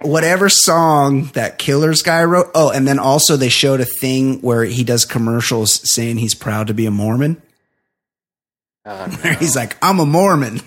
whatever 0.03 0.49
song 0.49 1.25
that 1.35 1.59
Killers 1.59 2.03
guy 2.03 2.23
wrote. 2.25 2.49
Oh, 2.55 2.71
and 2.71 2.87
then 2.87 2.99
also 2.99 3.37
they 3.37 3.49
showed 3.49 3.81
a 3.81 3.85
thing 3.85 4.41
where 4.41 4.65
he 4.65 4.85
does 4.85 5.05
commercials 5.05 5.81
saying 5.91 6.19
he's 6.19 6.35
proud 6.35 6.67
to 6.69 6.75
be 6.75 6.87
a 6.87 6.91
Mormon. 6.91 7.41
Oh, 8.85 9.07
no. 9.25 9.31
He's 9.35 9.57
like, 9.57 9.77
I'm 9.83 10.01
a 10.01 10.07
Mormon. 10.07 10.61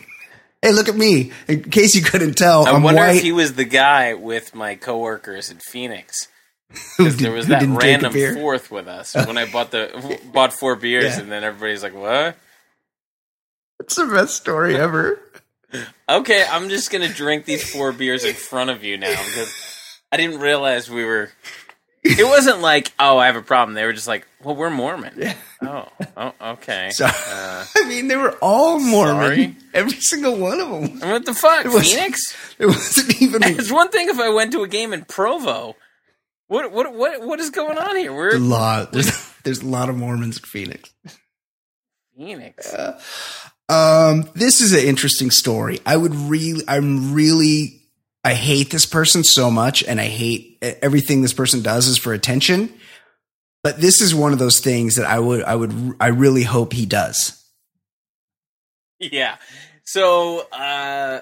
Hey, 0.62 0.72
look 0.72 0.88
at 0.88 0.96
me. 0.96 1.32
In 1.48 1.64
case 1.64 1.96
you 1.96 2.02
couldn't 2.02 2.36
tell, 2.38 2.66
I 2.66 2.72
I'm 2.72 2.84
wonder 2.84 3.02
white. 3.02 3.18
if 3.18 3.22
he 3.24 3.32
was 3.32 3.54
the 3.56 3.66
guy 3.66 4.14
with 4.14 4.56
my 4.56 4.76
coworkers 4.76 5.52
in 5.52 5.58
Phoenix. 5.58 6.28
Because 6.98 7.18
there 7.18 7.32
was 7.32 7.48
that 7.48 7.62
a 7.62 7.68
random 7.68 8.14
fourth 8.36 8.72
with 8.72 8.88
us 8.88 9.14
when 9.14 9.38
I 9.38 9.46
bought 9.52 9.70
the 9.72 10.20
bought 10.34 10.54
four 10.54 10.76
beers, 10.76 11.04
Yeah. 11.04 11.20
and 11.20 11.32
then 11.32 11.44
everybody's 11.44 11.84
like, 11.84 11.94
"What?" 11.94 12.36
It's 13.80 13.96
the 13.96 14.06
best 14.08 14.38
story 14.38 14.76
ever. 14.76 15.20
Okay, 16.10 16.46
I'm 16.50 16.70
just 16.70 16.92
gonna 16.92 17.08
drink 17.10 17.46
these 17.46 17.70
four 17.70 17.92
beers 17.92 18.24
in 18.26 18.34
front 18.36 18.70
of 18.70 18.84
you 18.84 18.98
now 18.98 19.10
because 19.10 19.54
I 20.12 20.18
didn't 20.18 20.40
realize 20.40 20.90
we 20.90 21.04
were. 21.06 21.32
It 22.06 22.28
wasn't 22.28 22.60
like, 22.60 22.92
"Oh, 23.00 23.18
I 23.18 23.28
have 23.28 23.38
a 23.38 23.42
problem." 23.42 23.76
They 23.76 23.86
were 23.86 23.94
just 23.94 24.08
like, 24.08 24.28
"Well, 24.44 24.56
we're 24.58 24.70
Mormon." 24.70 25.14
Yeah. 25.18 25.36
Oh, 25.62 25.88
oh, 26.18 26.34
okay. 26.56 26.90
So, 26.92 27.06
Uh, 27.06 27.66
I 27.78 27.88
mean, 27.88 28.10
they 28.10 28.18
were 28.18 28.38
all 28.42 28.78
Mormon. 28.80 29.16
sorry? 29.24 29.56
Every 29.74 29.94
single 30.02 30.36
one 30.36 30.60
of 30.60 30.70
them. 30.70 30.84
And 31.02 31.12
what 31.12 31.26
the 31.26 31.34
fuck, 31.34 31.64
was- 31.66 31.94
Phoenix? 31.94 32.20
It 32.60 32.66
wasn't 32.68 33.22
even 33.22 33.42
It's 33.46 33.72
one 33.72 33.90
thing 33.90 34.10
if 34.10 34.20
I 34.20 34.30
went 34.30 34.52
to 34.52 34.64
a 34.64 34.68
game 34.68 34.92
in 34.94 35.06
Provo. 35.06 35.76
What 36.48 36.72
what 36.74 36.94
what 36.94 37.22
what 37.26 37.40
is 37.40 37.50
going 37.50 37.78
on 37.78 37.96
here? 37.96 38.14
We're 38.14 38.38
lot. 38.38 38.92
There's, 38.92 39.10
there's 39.44 39.62
a 39.62 39.66
lot 39.68 39.88
of 39.90 39.96
Mormons 39.96 40.38
in 40.38 40.44
Phoenix. 40.44 40.92
Phoenix. 42.18 42.74
Um, 43.74 44.30
this 44.36 44.62
is 44.62 44.74
an 44.74 44.86
interesting 44.88 45.32
story. 45.32 45.80
I 45.86 45.98
would 45.98 46.14
really, 46.14 46.64
I'm 46.68 47.14
really, 47.14 47.82
I 48.24 48.34
hate 48.34 48.70
this 48.70 48.86
person 48.86 49.24
so 49.24 49.50
much, 49.50 49.84
and 49.84 50.00
I 50.00 50.06
hate 50.06 50.58
everything 50.62 51.22
this 51.22 51.34
person 51.34 51.62
does 51.62 51.88
is 51.88 51.98
for 51.98 52.14
attention. 52.14 52.72
But 53.64 53.80
this 53.80 54.02
is 54.02 54.14
one 54.14 54.34
of 54.34 54.40
those 54.40 54.60
things 54.60 54.96
that 54.96 55.06
I 55.06 55.20
would, 55.20 55.44
I 55.44 55.56
would, 55.56 55.96
I 56.00 56.08
really 56.08 56.44
hope 56.44 56.74
he 56.74 56.86
does. 56.86 57.42
Yeah. 59.00 59.38
So, 59.86 60.48
uh, 60.52 61.22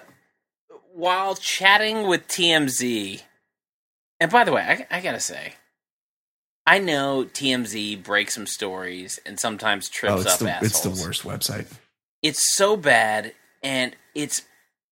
while 0.94 1.36
chatting 1.36 2.08
with 2.08 2.28
TMZ, 2.28 3.22
and 4.20 4.32
by 4.32 4.44
the 4.44 4.52
way, 4.52 4.62
I, 4.92 4.98
I 4.98 5.02
gotta 5.02 5.20
say, 5.20 5.54
I 6.68 6.80
know 6.80 7.26
TMZ 7.32 8.04
breaks 8.04 8.36
some 8.36 8.46
stories 8.46 9.20
and 9.26 9.40
sometimes 9.40 9.90
trips 9.90 10.26
Oh, 10.28 10.30
up 10.32 10.40
the, 10.40 10.52
assholes. 10.52 10.64
it's 10.72 10.80
the 10.82 11.06
worst 11.06 11.24
website. 11.24 11.66
It's 12.24 12.56
so 12.56 12.78
bad, 12.78 13.34
and 13.64 13.96
it's 14.16 14.44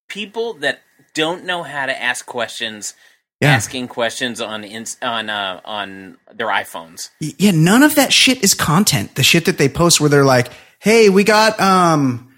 people 0.08 0.54
that 0.56 0.82
don't 1.14 1.46
know 1.46 1.64
how 1.64 1.86
to 1.86 2.02
ask 2.02 2.26
questions, 2.26 2.94
Yeah. 3.42 3.50
asking 3.50 3.88
questions 3.90 4.42
on 4.42 4.66
on 5.02 5.30
uh, 5.30 5.62
on 5.66 6.18
their 6.34 6.48
iPhones. 6.48 7.10
Yeah, 7.20 7.52
none 7.52 7.84
of 7.84 7.96
that 7.96 8.12
shit 8.14 8.44
is 8.44 8.54
content. 8.54 9.16
The 9.16 9.24
shit 9.24 9.46
that 9.46 9.58
they 9.58 9.70
post 9.70 10.00
where 10.02 10.10
they're 10.10 10.26
like, 10.26 10.48
"Hey, 10.80 11.10
we 11.10 11.24
got 11.24 11.60
um 11.60 12.34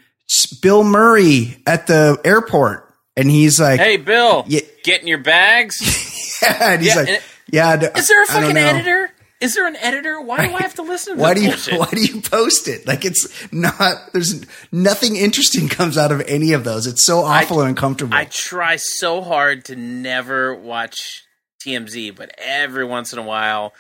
Bill 0.62 0.84
Murray 0.84 1.58
at 1.66 1.88
the 1.88 2.20
airport," 2.26 2.94
and 3.18 3.30
he's 3.32 3.60
like, 3.60 3.80
Hey, 3.80 3.98
Bill, 3.98 4.44
Yeah. 4.48 4.62
getting 4.84 5.08
your 5.08 5.18
bags? 5.20 5.76
yeah, 6.42 6.72
and 6.74 6.82
he's 6.82 6.94
Yeah, 6.96 7.00
like, 7.02 7.10
and- 7.10 7.24
"Yeah." 7.52 7.76
d- 7.78 7.88
Is 7.96 8.08
there 8.08 8.24
a 8.24 8.28
fucking 8.28 8.58
editor? 8.58 9.12
Is 9.42 9.56
there 9.56 9.66
an 9.66 9.76
editor? 9.78 10.22
Why 10.22 10.48
do 10.48 10.54
I 10.54 10.62
have 10.62 10.76
to 10.76 10.84
listen 10.84 11.16
to 11.18 11.22
Why 11.22 11.34
this 11.34 11.66
do 11.66 11.72
you 11.72 11.78
bullshit? 11.78 11.80
why 11.80 11.90
do 11.90 12.06
you 12.06 12.22
post 12.22 12.68
it? 12.68 12.86
Like 12.86 13.04
it's 13.04 13.52
not 13.52 14.14
there's 14.14 14.46
nothing 14.72 15.16
interesting 15.16 15.68
comes 15.70 15.98
out 15.98 16.12
of 16.12 16.22
any 16.28 16.54
of 16.54 16.64
those. 16.64 16.86
It's 16.86 17.04
so 17.06 17.20
awful 17.20 17.60
and 17.60 17.70
uncomfortable. 17.70 18.14
I 18.14 18.26
try 18.26 18.76
so 18.76 19.22
hard 19.22 19.66
to 19.66 19.76
never 19.76 20.54
watch 20.54 21.24
TMZ, 21.66 22.16
but 22.16 22.34
every 22.38 22.86
once 22.86 23.14
in 23.14 23.20
a 23.20 23.24
while 23.24 23.74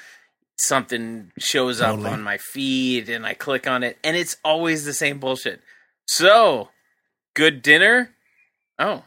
something 0.57 1.31
shows 1.39 1.79
Totally. 1.79 2.05
up 2.07 2.13
on 2.13 2.21
my 2.21 2.37
feed 2.37 3.09
and 3.09 3.25
I 3.25 3.33
click 3.33 3.67
on 3.67 3.83
it 3.83 3.97
and 4.03 4.17
it's 4.17 4.37
always 4.43 4.85
the 4.85 4.93
same 4.93 5.19
bullshit. 5.19 5.61
So, 6.07 6.69
good 7.35 7.61
dinner? 7.61 8.11
Oh. 8.77 9.03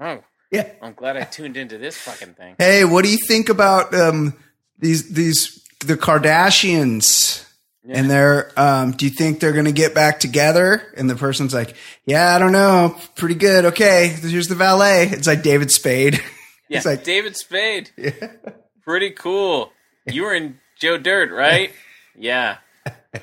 Oh. 0.00 0.22
yeah. 0.50 0.70
I'm 0.80 0.94
glad 0.94 1.16
I 1.16 1.22
tuned 1.24 1.56
into 1.56 1.78
this 1.78 1.96
fucking 1.96 2.34
thing. 2.34 2.56
Hey, 2.58 2.84
what 2.84 3.04
do 3.04 3.10
you 3.10 3.18
think 3.26 3.48
about 3.48 3.94
um 3.94 4.34
these 4.78 5.12
these 5.12 5.61
the 5.86 5.96
Kardashians? 5.96 7.46
And 7.88 8.08
they're 8.08 8.52
um 8.56 8.92
do 8.92 9.04
you 9.06 9.10
think 9.10 9.40
they're 9.40 9.52
going 9.52 9.64
to 9.64 9.72
get 9.72 9.92
back 9.92 10.20
together? 10.20 10.82
And 10.96 11.10
the 11.10 11.16
person's 11.16 11.52
like, 11.52 11.74
"Yeah, 12.06 12.34
I 12.34 12.38
don't 12.38 12.52
know. 12.52 12.96
Pretty 13.16 13.34
good. 13.34 13.64
Okay, 13.66 14.06
here's 14.08 14.46
the 14.46 14.54
valet." 14.54 15.08
It's 15.08 15.26
like 15.26 15.42
David 15.42 15.70
Spade. 15.70 16.20
Yeah, 16.68 16.78
It's 16.78 16.86
like 16.86 17.04
David 17.04 17.36
Spade. 17.36 17.90
Pretty 18.86 19.10
cool. 19.10 19.72
You 20.06 20.22
were 20.22 20.34
in 20.34 20.58
Joe 20.80 20.96
Dirt, 20.96 21.30
right? 21.30 21.70
yeah. 22.18 22.58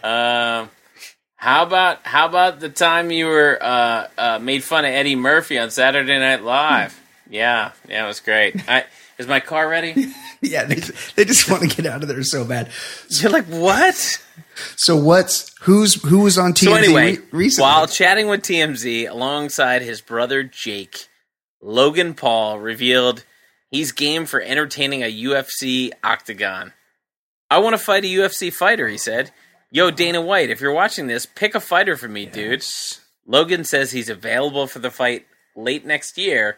Um, 0.04 0.70
how 1.36 1.64
about 1.64 2.06
how 2.06 2.28
about 2.28 2.60
the 2.60 2.70
time 2.70 3.10
you 3.10 3.26
were 3.26 3.58
uh, 3.60 4.08
uh, 4.20 4.40
made 4.40 4.64
fun 4.64 4.86
of 4.86 4.92
Eddie 4.92 5.16
Murphy 5.16 5.58
on 5.58 5.72
Saturday 5.72 6.20
Night 6.20 6.44
Live? 6.44 7.00
Yeah, 7.28 7.72
yeah, 7.88 8.04
it 8.04 8.08
was 8.08 8.20
great. 8.20 8.56
I, 8.70 8.86
is 9.20 9.28
my 9.28 9.40
car 9.40 9.70
ready? 9.70 10.08
yeah, 10.42 10.64
they, 10.64 10.76
they 11.16 11.26
just 11.26 11.52
want 11.52 11.70
to 11.70 11.76
get 11.76 11.86
out 11.86 12.02
of 12.02 12.08
there 12.08 12.24
so 12.24 12.46
bad. 12.46 12.70
You're 13.10 13.32
like, 13.32 13.46
what? 13.46 14.24
So 14.76 14.96
what's 14.96 15.54
Who's 15.62 16.02
who 16.04 16.20
was 16.20 16.38
on 16.38 16.54
TMZ 16.54 16.64
So 16.64 16.76
anyway, 16.76 17.18
re- 17.18 17.24
recently? 17.32 17.64
while 17.64 17.88
chatting 17.88 18.28
with 18.28 18.42
TMZ 18.42 19.10
alongside 19.10 19.82
his 19.82 20.00
brother 20.02 20.44
Jake, 20.44 21.10
Logan 21.62 22.14
Paul 22.14 22.60
revealed 22.60 23.26
he's 23.70 23.92
game 23.92 24.26
for 24.26 24.42
entertaining 24.42 25.04
a 25.04 25.14
UFC 25.14 25.92
octagon. 26.02 26.74
I 27.52 27.60
want 27.60 27.74
to 27.74 27.84
fight 27.84 28.06
a 28.06 28.08
UFC 28.08 28.54
fighter, 28.54 28.88
he 28.88 28.98
said. 28.98 29.32
Yo, 29.72 29.92
Dana 29.92 30.22
White, 30.22 30.50
if 30.50 30.62
you're 30.62 30.74
watching 30.74 31.08
this, 31.08 31.26
pick 31.26 31.54
a 31.56 31.60
fighter 31.60 31.96
for 31.96 32.08
me, 32.08 32.26
dude. 32.26 32.64
Logan 33.28 33.64
says 33.64 33.92
he's 33.92 34.10
available 34.10 34.66
for 34.66 34.80
the 34.80 34.90
fight 34.90 35.28
late 35.56 35.86
next 35.86 36.18
year 36.18 36.58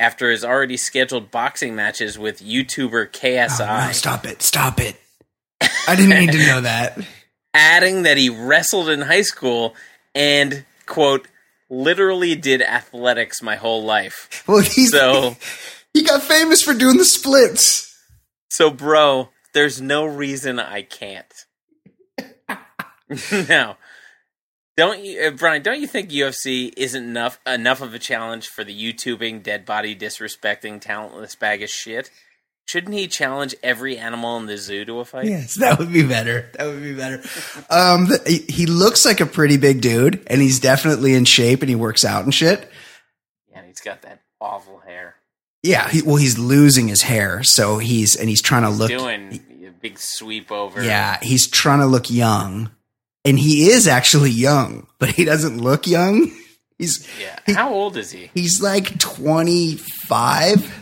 after 0.00 0.30
his 0.30 0.44
already 0.44 0.76
scheduled 0.76 1.30
boxing 1.30 1.76
matches 1.76 2.18
with 2.18 2.40
YouTuber 2.42 3.10
KSI. 3.12 3.84
Oh, 3.84 3.86
no, 3.86 3.92
stop 3.92 4.26
it! 4.26 4.42
Stop 4.42 4.80
it! 4.80 4.96
I 5.60 5.94
didn't 5.94 6.18
need 6.18 6.32
to 6.32 6.38
know 6.46 6.60
that. 6.62 6.98
adding 7.54 8.02
that 8.04 8.16
he 8.16 8.30
wrestled 8.30 8.88
in 8.88 9.02
high 9.02 9.22
school 9.22 9.74
and 10.14 10.64
quote 10.86 11.28
literally 11.68 12.34
did 12.34 12.62
athletics 12.62 13.42
my 13.42 13.56
whole 13.56 13.84
life. 13.84 14.42
Well, 14.48 14.62
he's 14.62 14.90
So 14.90 15.36
he 15.92 16.02
got 16.02 16.22
famous 16.22 16.62
for 16.62 16.74
doing 16.74 16.96
the 16.96 17.04
splits. 17.04 17.94
so 18.48 18.70
bro, 18.70 19.28
there's 19.52 19.80
no 19.80 20.04
reason 20.06 20.58
I 20.58 20.82
can't. 20.82 21.32
now, 23.48 23.76
don't 24.76 25.04
you 25.04 25.20
uh, 25.20 25.30
Brian, 25.30 25.62
don't 25.62 25.80
you 25.80 25.86
think 25.86 26.10
UFC 26.10 26.72
isn't 26.76 27.02
enough 27.02 27.38
enough 27.46 27.80
of 27.80 27.94
a 27.94 27.98
challenge 27.98 28.48
for 28.48 28.64
the 28.64 28.74
YouTubing 28.74 29.42
dead 29.42 29.64
body 29.64 29.94
disrespecting 29.96 30.80
talentless 30.80 31.34
bag 31.34 31.62
of 31.62 31.70
shit? 31.70 32.10
Shouldn't 32.70 32.94
he 32.94 33.08
challenge 33.08 33.56
every 33.64 33.98
animal 33.98 34.36
in 34.36 34.46
the 34.46 34.56
zoo 34.56 34.84
to 34.84 35.00
a 35.00 35.04
fight? 35.04 35.26
Yes, 35.26 35.56
that 35.56 35.80
would 35.80 35.92
be 35.92 36.06
better. 36.06 36.52
That 36.54 36.66
would 36.66 36.80
be 36.80 36.94
better. 36.94 37.16
Um, 37.68 38.06
the, 38.06 38.44
he, 38.48 38.66
looks 38.66 39.04
like 39.04 39.20
a 39.20 39.26
pretty 39.26 39.56
big 39.56 39.80
dude, 39.80 40.22
and 40.28 40.40
he's 40.40 40.60
definitely 40.60 41.14
in 41.14 41.24
shape, 41.24 41.62
and 41.62 41.68
he 41.68 41.74
works 41.74 42.04
out 42.04 42.22
and 42.22 42.32
shit. 42.32 42.70
Yeah, 43.50 43.58
and 43.58 43.66
he's 43.66 43.80
got 43.80 44.02
that 44.02 44.22
awful 44.40 44.78
hair. 44.86 45.16
Yeah, 45.64 45.88
he, 45.88 46.02
well, 46.02 46.14
he's 46.14 46.38
losing 46.38 46.86
his 46.86 47.02
hair, 47.02 47.42
so 47.42 47.78
he's 47.78 48.14
and 48.14 48.28
he's 48.28 48.40
trying 48.40 48.62
to 48.62 48.70
look. 48.70 48.88
Doing 48.88 49.40
a 49.66 49.72
big 49.72 49.98
sweep 49.98 50.52
over. 50.52 50.80
Yeah, 50.80 51.18
he's 51.20 51.48
trying 51.48 51.80
to 51.80 51.86
look 51.86 52.08
young, 52.08 52.70
and 53.24 53.38
he 53.38 53.70
is 53.70 53.86
actually 53.86 54.30
young, 54.30 54.86
but 54.98 55.10
he 55.10 55.24
doesn't 55.24 55.60
look 55.60 55.86
young. 55.86 56.30
He's 56.78 57.06
Yeah. 57.20 57.54
How 57.54 57.74
old 57.74 57.98
is 57.98 58.10
he? 58.10 58.30
he's 58.32 58.62
like 58.62 58.98
twenty 58.98 59.76
five. 59.76 60.74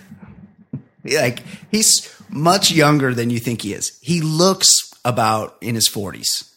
Like 1.03 1.43
he's 1.73 2.15
much 2.29 2.71
younger 2.71 3.13
than 3.13 3.31
you 3.31 3.41
think 3.41 3.63
he 3.63 3.73
is. 3.73 3.99
He 4.01 4.21
looks 4.21 4.93
about 5.05 5.57
in 5.61 5.75
his 5.75 5.89
forties. 5.89 6.55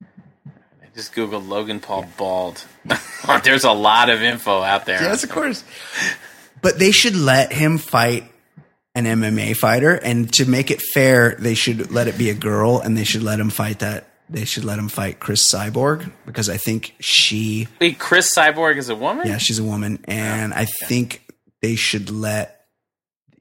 I 0.00 0.86
just 0.94 1.12
googled 1.12 1.48
Logan 1.48 1.80
Paul 1.80 2.06
bald. 2.16 2.64
There's 3.42 3.64
a 3.64 3.72
lot 3.72 4.08
of 4.10 4.22
info 4.22 4.62
out 4.62 4.86
there. 4.86 5.02
Yes, 5.02 5.24
of 5.24 5.30
course. 5.30 5.64
But 6.60 6.78
they 6.78 6.92
should 6.92 7.16
let 7.16 7.52
him 7.52 7.78
fight 7.78 8.30
an 8.94 9.06
MMA 9.06 9.56
fighter, 9.56 9.94
and 9.94 10.32
to 10.34 10.44
make 10.44 10.70
it 10.70 10.80
fair, 10.80 11.34
they 11.36 11.54
should 11.54 11.90
let 11.90 12.06
it 12.06 12.16
be 12.16 12.30
a 12.30 12.34
girl, 12.34 12.78
and 12.78 12.96
they 12.96 13.04
should 13.04 13.22
let 13.24 13.40
him 13.40 13.50
fight 13.50 13.80
that. 13.80 14.06
They 14.32 14.44
should 14.44 14.64
let 14.64 14.78
him 14.78 14.88
fight 14.88 15.20
Cris 15.20 15.42
Cyborg 15.52 16.10
because 16.26 16.48
I 16.48 16.56
think 16.56 16.94
she, 17.00 17.68
Wait, 17.80 17.98
Cris 17.98 18.34
Cyborg 18.34 18.76
is 18.76 18.88
a 18.88 18.96
woman? 18.96 19.26
yeah, 19.28 19.38
she's 19.38 19.58
a 19.58 19.64
woman, 19.64 20.02
and 20.06 20.52
oh, 20.52 20.56
I 20.56 20.64
think 20.64 21.22
they 21.60 21.76
should 21.76 22.10
let 22.10 22.64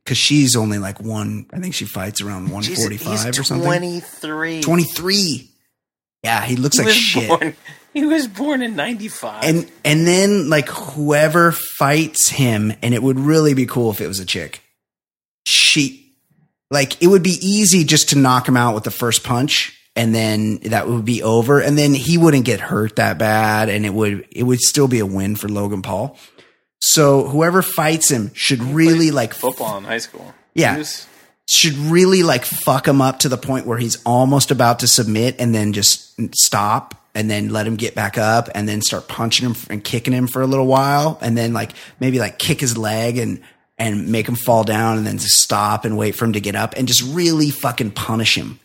because 0.04 0.18
she's 0.18 0.56
only 0.56 0.78
like 0.80 1.00
one. 1.00 1.46
I 1.54 1.60
think 1.60 1.74
she 1.74 1.86
fights 1.86 2.22
around 2.22 2.50
one 2.52 2.64
Jeez, 2.64 2.92
he's 3.00 3.40
or 3.40 3.44
something. 3.44 3.66
23. 3.66 4.62
Twenty 4.62 4.84
three. 4.84 5.50
Yeah, 6.24 6.44
he 6.46 6.56
looks 6.56 6.78
He 6.78 6.86
like 6.86 6.94
shit. 6.94 7.28
born. 7.30 7.56
He 7.94 8.06
was 8.06 8.28
born 8.28 8.62
in 8.62 8.76
'95. 8.76 9.44
and 9.44 9.72
and 9.84 10.08
then 10.08 10.50
like 10.50 10.70
whoever 10.70 11.52
fights 11.78 12.30
him 12.30 12.72
and 12.82 12.94
it 12.94 13.04
would 13.04 13.20
really 13.20 13.54
be 13.54 13.66
cool 13.66 13.92
if 13.92 14.00
it 14.02 14.08
was 14.08 14.20
a 14.20 14.26
chick 14.26 14.62
she 15.46 16.14
like 16.70 17.02
it 17.02 17.08
would 17.08 17.24
be 17.24 17.38
easy 17.42 17.84
just 17.84 18.10
to 18.10 18.18
knock 18.18 18.48
him 18.48 18.56
out 18.56 18.76
with 18.76 18.84
the 18.84 18.92
first 18.92 19.24
punch 19.24 19.78
and 19.96 20.16
then 20.16 20.58
that 20.64 20.88
would 20.88 21.06
be 21.06 21.22
over 21.22 21.60
and 21.60 21.78
then 21.78 21.94
he 21.94 22.18
wouldn't 22.18 22.46
get 22.46 22.60
hurt 22.60 22.96
that 22.96 23.18
bad 23.18 23.70
and 23.70 23.86
it 23.86 23.94
would 23.94 24.28
it 24.32 24.44
would 24.44 24.60
still 24.60 24.88
be 24.88 25.00
a 25.00 25.06
win 25.06 25.36
for 25.36 25.50
Logan 25.50 25.82
Paul 25.82 26.18
so 26.82 27.28
whoever 27.28 27.62
fights 27.62 28.10
him 28.10 28.32
should 28.34 28.62
really 28.62 29.12
like 29.12 29.34
football 29.34 29.78
in 29.78 29.84
high 29.84 30.00
school. 30.00 30.34
Yeah. 30.56 30.78
He 30.78 30.84
should 31.48 31.76
really 31.76 32.24
like 32.24 32.44
fuck 32.44 32.88
him 32.88 33.02
up 33.02 33.20
to 33.20 33.30
the 33.30 33.38
point 33.38 33.68
where 33.68 33.78
he's 33.78 34.02
almost 34.04 34.52
about 34.52 34.80
to 34.80 34.88
submit 34.88 35.36
and 35.40 35.54
then 35.54 35.74
just 35.74 36.20
stop 36.36 36.96
and 37.14 37.30
then 37.30 37.50
let 37.50 37.68
him 37.68 37.76
get 37.76 37.94
back 37.94 38.18
up 38.18 38.50
and 38.56 38.68
then 38.68 38.82
start 38.82 39.08
punching 39.08 39.48
him 39.48 39.56
and 39.70 39.84
kicking 39.84 40.14
him 40.14 40.28
for 40.28 40.42
a 40.42 40.48
little 40.48 40.66
while 40.66 41.20
and 41.22 41.38
then 41.38 41.54
like 41.54 41.72
maybe 42.00 42.20
like 42.20 42.40
kick 42.40 42.60
his 42.60 42.78
leg 42.78 43.18
and 43.18 43.42
and 43.78 44.12
make 44.12 44.28
him 44.28 44.36
fall 44.36 44.64
down 44.64 44.98
and 44.98 45.06
then 45.06 45.18
just 45.18 45.40
stop 45.40 45.86
and 45.86 45.98
wait 45.98 46.16
for 46.16 46.26
him 46.26 46.34
to 46.34 46.40
get 46.40 46.56
up 46.56 46.74
and 46.78 46.88
just 46.88 47.04
really 47.14 47.52
fucking 47.52 47.92
punish 47.92 48.36
him 48.36 48.60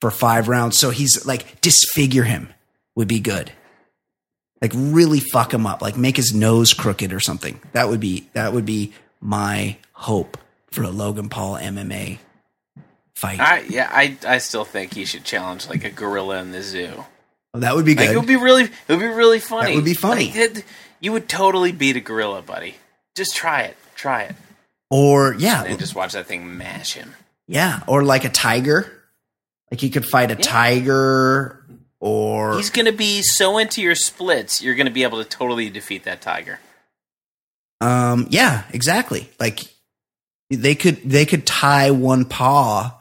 for 0.00 0.10
five 0.10 0.48
rounds 0.48 0.78
so 0.78 0.90
he's 0.90 1.24
like 1.26 1.60
disfigure 1.60 2.24
him 2.24 2.52
would 2.94 3.08
be 3.08 3.20
good 3.20 3.50
like 4.62 4.72
really 4.74 5.20
fuck 5.20 5.52
him 5.52 5.66
up 5.66 5.82
like 5.82 5.96
make 5.96 6.16
his 6.16 6.34
nose 6.34 6.72
crooked 6.74 7.12
or 7.12 7.20
something 7.20 7.60
that 7.72 7.88
would 7.88 8.00
be 8.00 8.28
that 8.32 8.52
would 8.52 8.66
be 8.66 8.92
my 9.20 9.76
hope 9.92 10.36
for 10.70 10.82
a 10.82 10.90
Logan 10.90 11.28
Paul 11.30 11.56
MMA 11.56 12.18
fight. 13.14 13.40
I 13.40 13.60
yeah, 13.60 13.88
I 13.90 14.16
I 14.26 14.38
still 14.38 14.64
think 14.66 14.92
he 14.92 15.06
should 15.06 15.24
challenge 15.24 15.68
like 15.68 15.84
a 15.84 15.90
gorilla 15.90 16.38
in 16.42 16.52
the 16.52 16.62
zoo. 16.62 17.04
Oh, 17.54 17.60
that 17.60 17.74
would 17.74 17.86
be 17.86 17.94
Like 17.94 18.08
good. 18.08 18.14
it 18.14 18.18
would 18.18 18.28
be 18.28 18.36
really 18.36 18.64
it 18.64 18.72
would 18.88 19.00
be 19.00 19.06
really 19.06 19.38
funny. 19.40 19.72
It 19.72 19.76
would 19.76 19.84
be 19.86 19.94
funny. 19.94 20.26
Like, 20.26 20.36
it- 20.36 20.64
you 21.00 21.12
would 21.12 21.28
totally 21.28 21.72
beat 21.72 21.96
a 21.96 22.00
gorilla, 22.00 22.42
buddy. 22.42 22.74
Just 23.16 23.34
try 23.36 23.62
it. 23.62 23.76
Try 23.94 24.24
it. 24.24 24.34
or 24.90 25.34
yeah, 25.38 25.62
And 25.64 25.78
just 25.78 25.94
watch 25.94 26.12
that 26.12 26.26
thing 26.26 26.56
mash 26.58 26.92
him. 26.94 27.14
yeah, 27.48 27.80
or 27.86 28.02
like 28.04 28.24
a 28.24 28.30
tiger. 28.30 28.95
Like 29.70 29.80
he 29.80 29.90
could 29.90 30.06
fight 30.06 30.30
a 30.30 30.36
tiger 30.36 31.64
or 32.00 32.56
He's 32.56 32.70
gonna 32.70 32.92
be 32.92 33.22
so 33.22 33.58
into 33.58 33.82
your 33.82 33.94
splits, 33.96 34.62
you're 34.62 34.74
gonna 34.76 34.90
be 34.90 35.02
able 35.02 35.22
to 35.22 35.28
totally 35.28 35.70
defeat 35.70 36.04
that 36.04 36.20
tiger. 36.20 36.60
um 37.80 38.26
yeah, 38.30 38.62
exactly. 38.72 39.28
Like 39.40 39.60
they 40.50 40.74
could 40.76 40.98
they 41.08 41.26
could 41.26 41.46
tie 41.46 41.90
one 41.90 42.24
paw. 42.26 43.00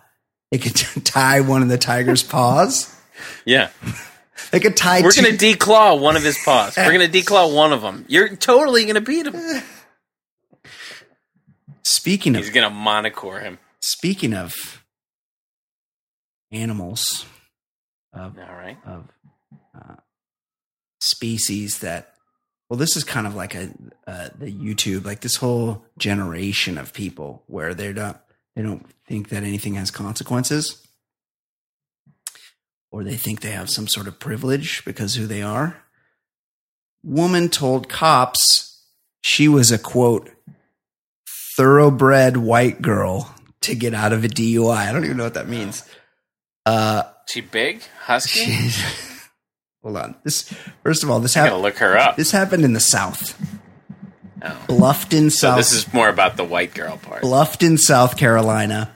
They 0.52 0.58
could 0.58 0.76
tie 1.06 1.42
one 1.42 1.62
of 1.62 1.70
the 1.70 1.78
tiger's 1.78 2.24
paws. 2.34 2.94
Yeah. 3.46 3.70
They 4.52 4.60
could 4.60 4.76
tie 4.76 5.02
We're 5.02 5.12
two- 5.12 5.22
gonna 5.24 5.36
declaw 5.38 6.00
one 6.00 6.16
of 6.18 6.24
his 6.24 6.38
paws. 6.44 6.76
We're 6.78 6.92
gonna 6.92 7.08
declaw 7.22 7.54
one 7.56 7.74
of 7.74 7.82
them. 7.82 8.06
You're 8.08 8.36
totally 8.36 8.86
gonna 8.86 9.02
beat 9.02 9.28
him. 9.28 9.62
Speaking 11.84 12.36
of 12.36 12.44
He's 12.44 12.54
gonna 12.54 12.74
monocore 12.76 13.42
him. 13.42 13.60
speaking 13.82 14.34
of 14.34 14.84
animals 16.56 17.26
of 18.14 18.38
All 18.38 18.56
right. 18.56 18.78
of 18.86 19.08
uh, 19.76 19.96
species 21.00 21.80
that 21.80 22.14
well 22.70 22.78
this 22.78 22.96
is 22.96 23.04
kind 23.04 23.28
of 23.28 23.36
like 23.36 23.54
a 23.56 23.70
uh, 24.08 24.30
the 24.38 24.52
youtube 24.52 25.06
like 25.06 25.20
this 25.22 25.36
whole 25.36 25.86
generation 25.98 26.78
of 26.78 26.94
people 26.94 27.44
where 27.48 27.74
they're 27.74 27.94
not 27.94 28.26
they 28.56 28.62
don't 28.62 28.86
think 29.08 29.30
that 29.30 29.44
anything 29.44 29.76
has 29.76 29.92
consequences 29.92 30.86
or 32.92 33.04
they 33.04 33.18
think 33.18 33.42
they 33.42 33.52
have 33.52 33.70
some 33.70 33.90
sort 33.90 34.08
of 34.08 34.20
privilege 34.22 34.86
because 34.86 35.16
who 35.16 35.28
they 35.28 35.42
are. 35.42 35.84
Woman 37.04 37.50
told 37.50 37.90
cops 37.90 38.82
she 39.22 39.50
was 39.50 39.70
a 39.70 39.78
quote 39.78 40.32
thoroughbred 41.58 42.38
white 42.38 42.82
girl 42.82 43.36
to 43.60 43.76
get 43.76 43.94
out 43.94 44.14
of 44.14 44.24
a 44.24 44.28
dui 44.28 44.76
i 44.76 44.92
don't 44.92 45.06
even 45.06 45.18
know 45.18 45.24
what 45.24 45.34
that 45.34 45.48
means 45.48 45.88
uh 46.66 47.04
She 47.30 47.42
big, 47.42 47.82
husky. 48.04 48.46
Hold 49.84 49.98
on. 49.98 50.16
This 50.24 50.52
first 50.84 51.04
of 51.04 51.12
all, 51.12 51.20
this 51.20 51.34
happened. 51.36 51.62
look 51.62 51.78
her 51.78 51.98
up. 51.98 52.16
This 52.16 52.32
happened 52.32 52.64
in 52.66 52.74
the 52.74 52.80
South, 52.80 53.38
Oh. 54.42 54.66
Bluffton, 54.68 55.32
So 55.32 55.50
South. 55.50 55.58
this 55.58 55.74
is 55.74 55.94
more 55.94 56.10
about 56.10 56.38
the 56.38 56.44
white 56.44 56.74
girl 56.74 56.98
part. 56.98 57.22
Bluffton, 57.24 57.80
South 57.80 58.16
Carolina. 58.18 58.92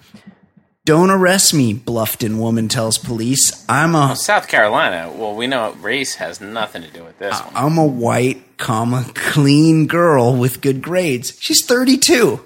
Don't 0.86 1.12
arrest 1.12 1.54
me, 1.54 1.74
Bluffton 1.76 2.40
woman 2.40 2.68
tells 2.68 2.98
police. 2.98 3.64
I'm 3.70 3.94
a 3.94 4.16
South 4.16 4.48
Carolina. 4.48 5.12
Well, 5.16 5.36
we 5.36 5.46
know 5.46 5.74
race 5.74 6.16
has 6.16 6.42
nothing 6.42 6.82
to 6.82 6.90
do 6.90 7.04
with 7.04 7.20
this 7.20 7.40
one. 7.40 7.52
I'm 7.56 7.78
a 7.78 7.86
white, 7.86 8.58
comma 8.58 9.06
clean 9.14 9.86
girl 9.86 10.36
with 10.36 10.62
good 10.62 10.82
grades. 10.82 11.38
She's 11.40 11.64
32. 11.66 12.44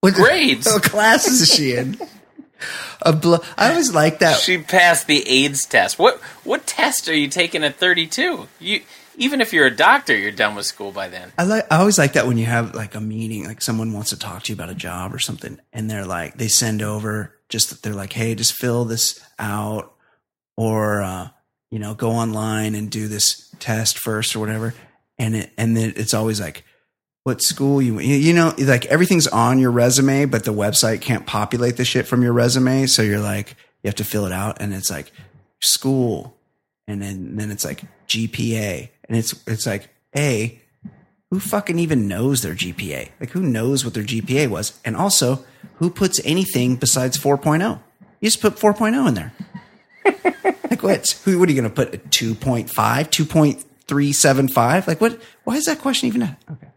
What 0.00 0.14
Grades? 0.14 0.66
What 0.66 0.82
classes 0.82 1.40
is 1.42 1.48
she 1.54 1.74
in? 1.76 1.96
A 3.02 3.40
I 3.58 3.70
always 3.70 3.94
like 3.94 4.20
that. 4.20 4.38
She 4.38 4.58
passed 4.58 5.06
the 5.06 5.28
AIDS 5.28 5.66
test. 5.66 5.98
What 5.98 6.20
what 6.44 6.66
test 6.66 7.08
are 7.08 7.14
you 7.14 7.28
taking 7.28 7.64
at 7.64 7.76
32? 7.76 8.48
You 8.60 8.80
even 9.16 9.40
if 9.40 9.52
you're 9.52 9.66
a 9.66 9.74
doctor, 9.74 10.16
you're 10.16 10.30
done 10.30 10.54
with 10.54 10.66
school 10.66 10.90
by 10.90 11.08
then. 11.08 11.32
I 11.38 11.44
like. 11.44 11.66
I 11.70 11.78
always 11.78 11.98
like 11.98 12.14
that 12.14 12.26
when 12.26 12.38
you 12.38 12.46
have 12.46 12.74
like 12.74 12.94
a 12.94 13.00
meeting, 13.00 13.44
like 13.44 13.60
someone 13.60 13.92
wants 13.92 14.10
to 14.10 14.18
talk 14.18 14.44
to 14.44 14.52
you 14.52 14.56
about 14.56 14.70
a 14.70 14.74
job 14.74 15.14
or 15.14 15.18
something, 15.18 15.60
and 15.72 15.90
they're 15.90 16.06
like, 16.06 16.36
they 16.36 16.48
send 16.48 16.82
over 16.82 17.34
just 17.48 17.82
they're 17.82 17.94
like, 17.94 18.12
hey, 18.12 18.34
just 18.34 18.54
fill 18.54 18.84
this 18.84 19.20
out, 19.38 19.94
or 20.56 21.02
uh, 21.02 21.28
you 21.70 21.78
know, 21.78 21.94
go 21.94 22.10
online 22.10 22.74
and 22.74 22.90
do 22.90 23.08
this 23.08 23.54
test 23.58 23.98
first 23.98 24.34
or 24.34 24.40
whatever. 24.40 24.74
And 25.18 25.36
it, 25.36 25.52
and 25.58 25.76
then 25.76 25.92
it's 25.96 26.14
always 26.14 26.40
like, 26.40 26.64
what 27.24 27.42
school 27.42 27.80
you, 27.80 28.00
you 28.00 28.32
know, 28.32 28.52
like 28.58 28.86
everything's 28.86 29.28
on 29.28 29.58
your 29.58 29.70
resume, 29.70 30.24
but 30.24 30.44
the 30.44 30.52
website 30.52 31.00
can't 31.00 31.26
populate 31.26 31.76
the 31.76 31.84
shit 31.84 32.06
from 32.06 32.22
your 32.22 32.32
resume. 32.32 32.86
So 32.86 33.02
you're 33.02 33.20
like, 33.20 33.56
you 33.82 33.88
have 33.88 33.94
to 33.96 34.04
fill 34.04 34.26
it 34.26 34.32
out 34.32 34.60
and 34.60 34.74
it's 34.74 34.90
like 34.90 35.12
school. 35.60 36.36
And 36.88 37.00
then, 37.00 37.36
then 37.36 37.50
it's 37.50 37.64
like 37.64 37.82
GPA 38.08 38.88
and 39.08 39.16
it's, 39.16 39.34
it's 39.46 39.66
like, 39.66 39.88
A, 40.16 40.60
who 41.30 41.38
fucking 41.38 41.78
even 41.78 42.08
knows 42.08 42.42
their 42.42 42.54
GPA? 42.54 43.10
Like 43.20 43.30
who 43.30 43.42
knows 43.42 43.84
what 43.84 43.94
their 43.94 44.02
GPA 44.02 44.48
was? 44.48 44.78
And 44.84 44.96
also 44.96 45.44
who 45.76 45.90
puts 45.90 46.20
anything 46.24 46.76
besides 46.76 47.16
4.0? 47.16 47.80
You 48.20 48.26
just 48.26 48.40
put 48.40 48.56
4.0 48.56 49.08
in 49.08 49.14
there. 49.14 49.32
like 50.70 50.82
what? 50.82 51.08
Who, 51.24 51.38
what 51.38 51.48
are 51.48 51.52
you 51.52 51.60
going 51.60 51.72
to 51.72 51.74
put? 51.74 51.94
A 51.94 51.98
2.5, 51.98 52.68
2.375? 52.68 54.86
Like 54.86 55.00
what? 55.00 55.20
Why 55.44 55.54
is 55.54 55.64
that 55.64 55.80
question 55.80 56.08
even? 56.08 56.36
Okay. 56.50 56.71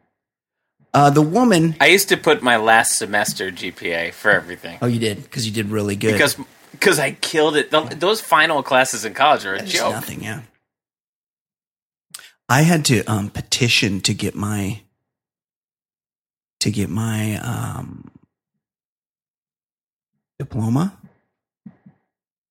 Uh, 0.96 1.10
the 1.10 1.22
woman. 1.22 1.76
I 1.82 1.88
used 1.88 2.08
to 2.10 2.16
put 2.18 2.42
my 2.42 2.56
last 2.56 2.98
semester 2.98 3.52
GPA 3.52 4.14
for 4.14 4.32
everything 4.32 4.78
Oh, 4.82 4.88
you 4.88 4.98
did 5.00 5.22
because 5.24 5.46
you 5.46 5.52
did 5.52 5.70
really 5.70 5.98
good. 5.98 6.14
because 6.14 6.38
because 6.72 7.00
I 7.00 7.12
killed 7.12 7.58
it. 7.58 7.70
Th 7.70 8.00
those 8.00 8.22
final 8.22 8.64
classes 8.64 9.04
in 9.04 9.14
college 9.14 9.46
are 9.46 9.56
a 9.56 9.62
joke. 9.62 9.92
nothing. 9.92 10.24
Yeah. 10.24 10.42
I 12.48 12.62
had 12.62 12.86
to 12.86 13.04
um, 13.12 13.30
petition 13.30 14.00
to 14.02 14.14
get 14.14 14.36
my 14.36 14.82
to 16.62 16.72
get 16.72 16.90
my 16.90 17.38
um, 17.40 18.10
diploma 20.40 20.98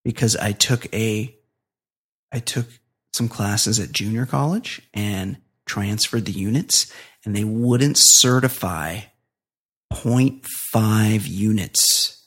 because 0.05 0.37
I 0.37 0.53
took 0.53 0.93
a 0.95 1.35
I 2.31 2.41
took 2.41 2.67
some 3.15 3.29
classes 3.29 3.81
at 3.81 3.93
junior 3.93 4.27
college 4.27 4.83
and 4.93 5.39
transferred 5.67 6.27
the 6.27 6.33
units 6.33 6.93
and 7.25 7.35
they 7.35 7.45
wouldn't 7.45 7.97
certify 7.99 9.01
0.5 9.93 11.29
units 11.29 12.23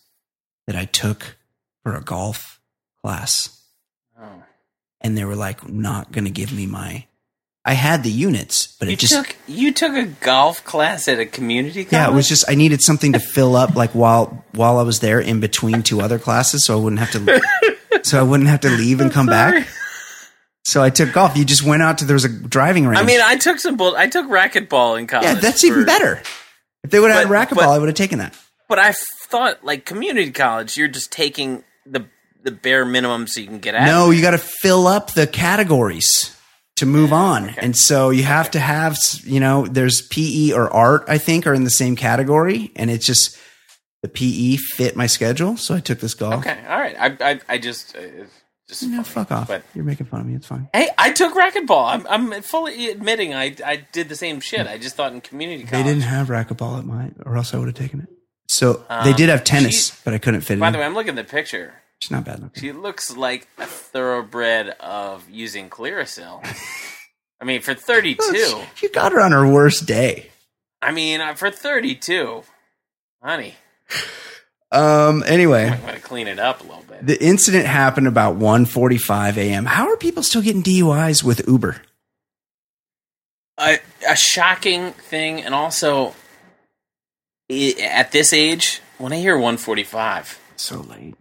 that 0.66 0.76
I 0.76 0.86
took 0.86 1.38
for 1.84 1.96
a 1.96 2.02
golf 2.02 2.60
class 3.04 3.54
Oh. 4.20 4.42
and 5.02 5.16
they 5.18 5.24
were 5.26 5.36
like 5.36 5.68
not 5.70 6.12
going 6.12 6.26
to 6.26 6.32
give 6.32 6.52
me 6.52 6.66
my 6.66 7.06
I 7.64 7.74
had 7.74 8.04
the 8.04 8.10
units 8.10 8.76
but 8.80 8.88
You 8.88 8.94
it 8.94 9.00
just 9.00 9.14
took 9.14 9.36
you 9.48 9.72
took 9.74 9.94
a 9.94 10.06
golf 10.06 10.64
class 10.66 11.08
at 11.08 11.20
a 11.20 11.26
community 11.26 11.84
college. 11.86 11.92
yeah 11.94 12.10
it 12.12 12.16
was 12.16 12.28
just 12.28 12.50
I 12.50 12.56
needed 12.56 12.82
something 12.82 13.14
to 13.14 13.20
fill 13.20 13.56
up 13.56 13.76
like 13.76 13.92
while 13.92 14.44
while 14.54 14.80
I 14.80 14.84
was 14.84 15.00
there 15.02 15.20
in 15.20 15.40
between 15.40 15.84
two 15.84 16.02
other 16.02 16.18
classes 16.18 16.66
so 16.66 16.78
I 16.78 16.82
wouldn't 16.82 17.00
have 17.00 17.12
to 17.12 17.42
so 18.04 18.20
I 18.20 18.24
wouldn't 18.24 18.50
have 18.50 18.62
to 18.62 18.70
leave 18.70 19.00
and 19.02 19.12
come 19.18 19.28
back 19.28 19.68
so 20.68 20.84
I 20.84 20.90
took 20.90 21.14
golf 21.14 21.36
you 21.38 21.46
just 21.46 21.64
went 21.64 21.82
out 21.82 21.98
to 22.00 22.06
there 22.06 22.14
was 22.16 22.26
a 22.26 22.30
driving 22.30 22.86
range 22.88 23.00
I 23.02 23.04
mean, 23.06 23.22
I 23.24 23.36
took 23.38 23.60
some 23.60 23.78
bull. 23.78 23.96
I 23.96 24.08
took 24.08 24.28
racquetball 24.28 25.00
in 25.00 25.08
college. 25.08 25.26
yeah 25.26 25.34
that's 25.36 25.64
even 25.64 25.86
better 25.86 26.22
if 26.84 26.92
they 26.92 27.00
would 27.00 27.12
have 27.12 27.28
But- 27.28 27.34
had 27.36 27.50
racquetball 27.50 27.56
but- 27.68 27.70
I 27.70 27.78
would 27.80 27.90
have 27.90 27.96
taken 27.96 28.20
that 28.20 28.36
But 28.70 28.80
I 28.80 28.94
thought 29.30 29.64
like 29.64 29.86
community 29.86 30.32
college, 30.32 30.78
you're 30.78 30.88
just 30.88 31.12
taking 31.12 31.64
the 31.86 32.06
the 32.44 32.52
bare 32.52 32.86
minimum 32.86 33.28
so 33.28 33.42
you 33.42 33.48
can 33.48 33.60
get 33.60 33.76
out. 33.76 33.86
No, 33.86 34.10
you 34.12 34.22
got 34.22 34.32
to 34.32 34.38
fill 34.38 34.88
up 34.88 35.14
the 35.14 35.28
categories 35.28 36.34
to 36.78 36.86
move 36.86 37.12
on. 37.12 37.50
And 37.58 37.76
so 37.76 38.10
you 38.10 38.24
have 38.24 38.52
to 38.52 38.60
have, 38.60 38.98
you 39.26 39.40
know, 39.42 39.66
there's 39.66 40.02
PE 40.04 40.52
or 40.54 40.70
art, 40.72 41.04
I 41.10 41.18
think, 41.18 41.46
are 41.48 41.54
in 41.54 41.64
the 41.66 41.70
same 41.72 41.96
category. 41.98 42.72
And 42.78 42.90
it's 42.90 43.06
just 43.06 43.38
the 44.02 44.08
PE 44.08 44.56
fit 44.58 44.96
my 44.96 45.08
schedule. 45.08 45.58
So 45.58 45.76
I 45.76 45.80
took 45.82 46.00
this 46.00 46.14
golf. 46.14 46.36
Okay, 46.36 46.58
all 46.70 46.80
right. 46.80 46.96
I 46.98 47.32
I, 47.32 47.40
I 47.50 47.58
just 47.58 47.98
uh, 47.98 48.02
just 48.68 48.84
No, 48.84 49.04
fuck 49.04 49.32
off. 49.32 49.48
But 49.48 49.64
You're 49.74 49.84
making 49.86 50.08
fun 50.08 50.22
of 50.22 50.28
me. 50.28 50.36
It's 50.36 50.48
fine. 50.48 50.68
hey, 50.74 50.90
I 50.98 51.12
took 51.14 51.34
racquetball. 51.36 51.88
I'm 52.08 52.08
I'm 52.34 52.42
fully 52.42 52.90
admitting 52.90 53.34
I 53.34 53.56
I 53.66 53.86
did 53.92 54.10
the 54.10 54.16
same 54.16 54.40
shit. 54.40 54.68
I 54.68 54.78
just 54.78 54.96
thought 54.96 55.14
in 55.14 55.22
community 55.22 55.64
They 55.64 55.84
didn't 55.84 56.02
have 56.02 56.28
racquetball 56.28 56.78
at 56.80 56.86
mine, 56.86 57.16
or 57.26 57.38
else 57.38 57.54
I 57.54 57.58
would 57.58 57.68
have 57.68 57.76
taken 57.76 58.02
it. 58.02 58.10
So 58.50 58.86
they 59.04 59.14
did 59.14 59.30
have 59.30 59.44
tennis, 59.44 59.88
she- 59.90 59.94
but 60.06 60.14
I 60.14 60.18
couldn't 60.20 60.42
fit 60.42 60.58
it. 60.58 60.60
By 60.60 60.68
in. 60.68 60.74
the 60.74 60.80
way, 60.80 60.86
I'm 60.86 60.94
looking 60.94 61.18
at 61.18 61.28
the 61.28 61.30
picture. 61.32 61.74
She's 62.00 62.12
not 62.12 62.26
bad 62.26 62.40
looking. 62.42 62.62
She 62.62 62.72
looks 62.72 63.16
like 63.18 63.48
a 63.58 63.66
thoroughbred 63.66 64.70
of 64.80 65.28
using 65.30 65.70
Clearasil. 65.70 66.46
I 67.42 67.46
mean, 67.46 67.62
for 67.62 67.74
32. 67.74 68.64
You 68.82 68.90
got 68.90 69.12
her 69.12 69.20
on 69.22 69.32
her 69.32 69.46
worst 69.52 69.86
day. 69.86 70.30
I 70.82 70.92
mean, 70.92 71.22
uh, 71.22 71.34
for 71.34 71.50
32, 71.52 72.44
honey, 73.22 73.56
Um. 74.72 75.24
Anyway, 75.26 75.66
I'm 75.70 75.80
gonna 75.82 76.00
clean 76.00 76.28
it 76.28 76.40
up 76.40 76.60
a 76.62 76.64
little 76.64 76.84
bit. 76.84 76.87
The 77.02 77.22
incident 77.24 77.66
happened 77.66 78.08
about 78.08 78.38
1:45 78.38 79.38
a.m. 79.38 79.66
How 79.66 79.90
are 79.90 79.98
people 79.98 80.24
still 80.24 80.42
getting 80.42 80.64
DUIs 80.64 81.24
with 81.24 81.48
Uber? 81.48 81.82
a, 83.60 83.80
a 84.08 84.16
shocking 84.16 84.92
thing, 84.94 85.42
and 85.42 85.56
also 85.56 86.14
at 87.50 88.12
this 88.12 88.32
age, 88.34 88.82
when 88.98 89.14
I 89.14 89.18
hear 89.18 89.36
145, 89.36 90.40
So 90.58 90.82
late. 90.82 91.16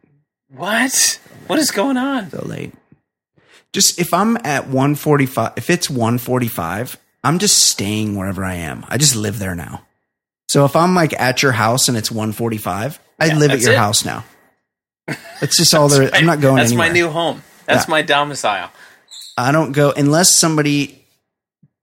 what? 0.48 1.20
What 1.46 1.58
is 1.58 1.70
going 1.70 1.96
on? 1.96 2.30
so 2.30 2.44
late. 2.44 2.74
Just 3.72 3.98
if 4.00 4.12
I'm 4.12 4.36
at 4.38 4.64
145, 4.68 5.52
if 5.56 5.70
it's 5.70 5.88
145, 5.88 6.96
I'm 7.24 7.38
just 7.38 7.64
staying 7.64 8.16
wherever 8.16 8.44
I 8.44 8.54
am. 8.54 8.84
I 8.88 8.96
just 8.98 9.16
live 9.16 9.38
there 9.38 9.54
now. 9.54 9.82
So 10.48 10.64
if 10.64 10.76
I'm 10.76 10.94
like 10.94 11.18
at 11.18 11.42
your 11.42 11.52
house 11.52 11.88
and 11.88 11.96
it's 11.96 12.10
145, 12.10 12.98
I 13.20 13.26
Yeah, 13.26 13.36
live 13.38 13.50
at 13.50 13.60
your 13.60 13.72
it. 13.72 13.78
house 13.78 14.04
now. 14.04 14.24
It's 15.40 15.56
just 15.56 15.74
all 15.74 15.88
there. 15.88 16.10
I'm 16.12 16.26
not 16.26 16.40
going 16.40 16.56
That's 16.56 16.70
anywhere. 16.70 16.88
my 16.88 16.92
new 16.92 17.08
home. 17.10 17.42
That's 17.66 17.86
Yeah. 17.86 17.90
my 17.90 18.02
domicile. 18.02 18.70
I 19.38 19.52
don't 19.52 19.72
go 19.72 19.92
unless 19.96 20.36
somebody 20.36 21.04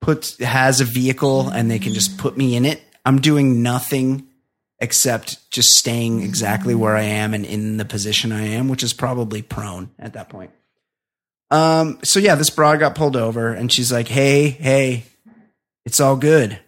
puts 0.02 0.38
has 0.44 0.82
a 0.82 0.86
vehicle 0.86 1.50
and 1.50 1.70
they 1.72 1.80
can 1.80 1.94
just 1.94 2.18
put 2.18 2.36
me 2.38 2.56
in 2.56 2.66
it. 2.66 2.82
I'm 3.06 3.22
doing 3.22 3.62
nothing 3.62 4.28
except 4.80 5.50
just 5.52 5.70
staying 5.70 6.22
exactly 6.22 6.76
where 6.76 6.96
I 6.98 7.04
am 7.04 7.34
and 7.34 7.46
in 7.46 7.78
the 7.78 7.86
position 7.86 8.32
I 8.34 8.42
am, 8.48 8.68
which 8.68 8.84
is 8.84 8.92
probably 8.92 9.42
prone 9.42 9.92
at 9.98 10.14
that 10.14 10.28
point. 10.30 10.52
Um, 11.52 12.00
so 12.04 12.20
yeah, 12.20 12.36
this 12.36 12.50
broad 12.50 12.80
got 12.80 12.96
pulled 12.96 13.16
over 13.16 13.54
and 13.54 13.72
she's 13.72 13.92
like, 13.92 14.08
Hey, 14.08 14.50
hey, 14.50 15.04
it's 15.86 16.00
all 16.00 16.16
good. 16.18 16.60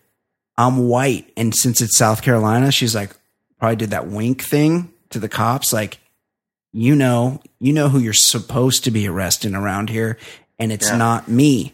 I'm 0.58 0.88
white. 0.88 1.30
And 1.36 1.54
since 1.54 1.82
it's 1.82 1.98
South 1.98 2.22
Carolina, 2.22 2.72
she's 2.72 2.96
like, 2.96 3.14
probably 3.60 3.76
did 3.78 3.90
that 3.90 4.08
wink 4.08 4.42
thing 4.44 4.94
to 5.10 5.20
the 5.20 5.28
cops. 5.28 5.74
Like, 5.74 5.98
you 6.78 6.94
know, 6.94 7.42
you 7.60 7.72
know 7.72 7.88
who 7.88 8.00
you're 8.00 8.12
supposed 8.14 8.84
to 8.84 8.92
be 8.92 9.08
arresting 9.08 9.56
around 9.56 9.90
here, 9.90 10.18
and 10.60 10.72
it's 10.74 10.90
Yeah. 10.90 10.98
not 10.98 11.30
me. 11.30 11.74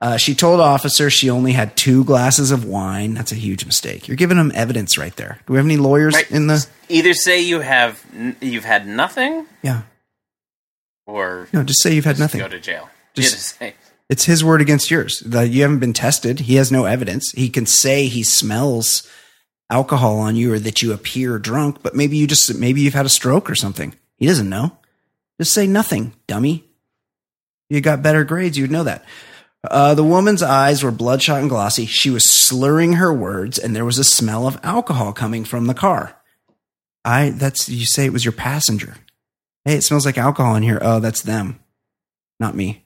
Uh, 0.00 0.16
she 0.16 0.34
told 0.34 0.58
officers 0.60 1.12
she 1.12 1.28
only 1.28 1.52
had 1.52 1.76
two 1.76 2.02
glasses 2.04 2.50
of 2.50 2.64
wine. 2.64 3.12
That's 3.14 3.32
a 3.32 3.34
huge 3.34 3.66
mistake. 3.66 4.08
You're 4.08 4.16
giving 4.16 4.38
them 4.38 4.50
evidence 4.54 4.96
right 4.96 5.14
there. 5.16 5.40
Do 5.46 5.52
we 5.52 5.58
have 5.58 5.66
any 5.66 5.76
lawyers 5.76 6.14
Right. 6.14 6.30
in 6.30 6.46
the? 6.46 6.64
Either 6.88 7.12
say 7.12 7.40
you 7.42 7.60
have 7.60 8.00
n- 8.16 8.36
you've 8.40 8.64
had 8.64 8.86
nothing, 8.86 9.44
Yeah. 9.62 9.82
or 11.06 11.48
No, 11.52 11.62
just 11.62 11.82
say 11.82 11.94
you've 11.94 12.04
had 12.04 12.18
nothing. 12.18 12.40
go 12.40 12.48
to 12.48 12.60
jail. 12.60 12.88
Just- 13.14 13.58
say, 13.58 13.74
It's 14.08 14.24
his 14.24 14.42
word 14.42 14.62
against 14.62 14.90
yours. 14.90 15.22
That 15.26 15.50
you 15.50 15.60
haven't 15.62 15.80
been 15.80 15.92
tested. 15.92 16.40
He 16.40 16.54
has 16.54 16.72
no 16.72 16.86
evidence. 16.86 17.32
He 17.32 17.50
can 17.50 17.66
say 17.66 18.06
he 18.06 18.22
smells 18.22 19.02
alcohol 19.70 20.18
on 20.18 20.34
you 20.36 20.54
or 20.54 20.58
that 20.60 20.80
you 20.80 20.92
appear 20.94 21.38
drunk, 21.38 21.78
but 21.82 21.94
maybe 21.94 22.16
you 22.16 22.26
just 22.26 22.54
maybe 22.54 22.80
you've 22.80 22.94
had 22.94 23.04
a 23.04 23.10
stroke 23.10 23.50
or 23.50 23.54
something. 23.54 23.94
He 24.18 24.26
doesn't 24.26 24.48
know. 24.48 24.76
Just 25.40 25.54
say 25.54 25.66
nothing, 25.66 26.14
dummy. 26.26 26.64
You 27.70 27.80
got 27.80 28.02
better 28.02 28.24
grades, 28.24 28.58
you'd 28.58 28.70
know 28.70 28.84
that. 28.84 29.04
Uh, 29.68 29.94
the 29.94 30.04
woman's 30.04 30.42
eyes 30.42 30.82
were 30.82 30.90
bloodshot 30.90 31.40
and 31.40 31.50
glossy. 31.50 31.86
She 31.86 32.10
was 32.10 32.30
slurring 32.30 32.94
her 32.94 33.12
words, 33.12 33.58
and 33.58 33.74
there 33.74 33.84
was 33.84 33.98
a 33.98 34.04
smell 34.04 34.46
of 34.46 34.58
alcohol 34.62 35.12
coming 35.12 35.44
from 35.44 35.66
the 35.66 35.74
car. 35.74 36.16
I 37.04 37.30
that's 37.30 37.68
you 37.68 37.86
say 37.86 38.04
it 38.04 38.12
was 38.12 38.24
your 38.24 38.32
passenger. 38.32 38.96
Hey, 39.64 39.76
it 39.76 39.84
smells 39.84 40.06
like 40.06 40.18
alcohol 40.18 40.54
in 40.56 40.62
here. 40.62 40.78
Oh, 40.80 41.00
that's 41.00 41.22
them, 41.22 41.60
not 42.38 42.54
me. 42.54 42.84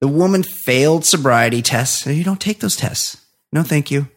The 0.00 0.08
woman 0.08 0.42
failed 0.42 1.04
sobriety 1.04 1.60
tests. 1.60 2.06
You 2.06 2.24
don't 2.24 2.40
take 2.40 2.60
those 2.60 2.76
tests. 2.76 3.24
No, 3.52 3.62
thank 3.62 3.90
you. 3.90 4.08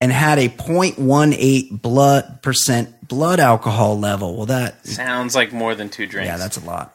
And 0.00 0.12
had 0.12 0.38
a 0.38 0.48
0.18 0.50 1.80
blood 1.80 2.42
percent 2.42 3.08
blood 3.08 3.40
alcohol 3.40 3.98
level. 3.98 4.36
Well, 4.36 4.46
that 4.46 4.86
sounds 4.86 5.34
like 5.34 5.52
more 5.52 5.74
than 5.74 5.88
two 5.88 6.06
drinks. 6.06 6.26
yeah, 6.26 6.36
that's 6.36 6.58
a 6.58 6.64
lot. 6.64 6.94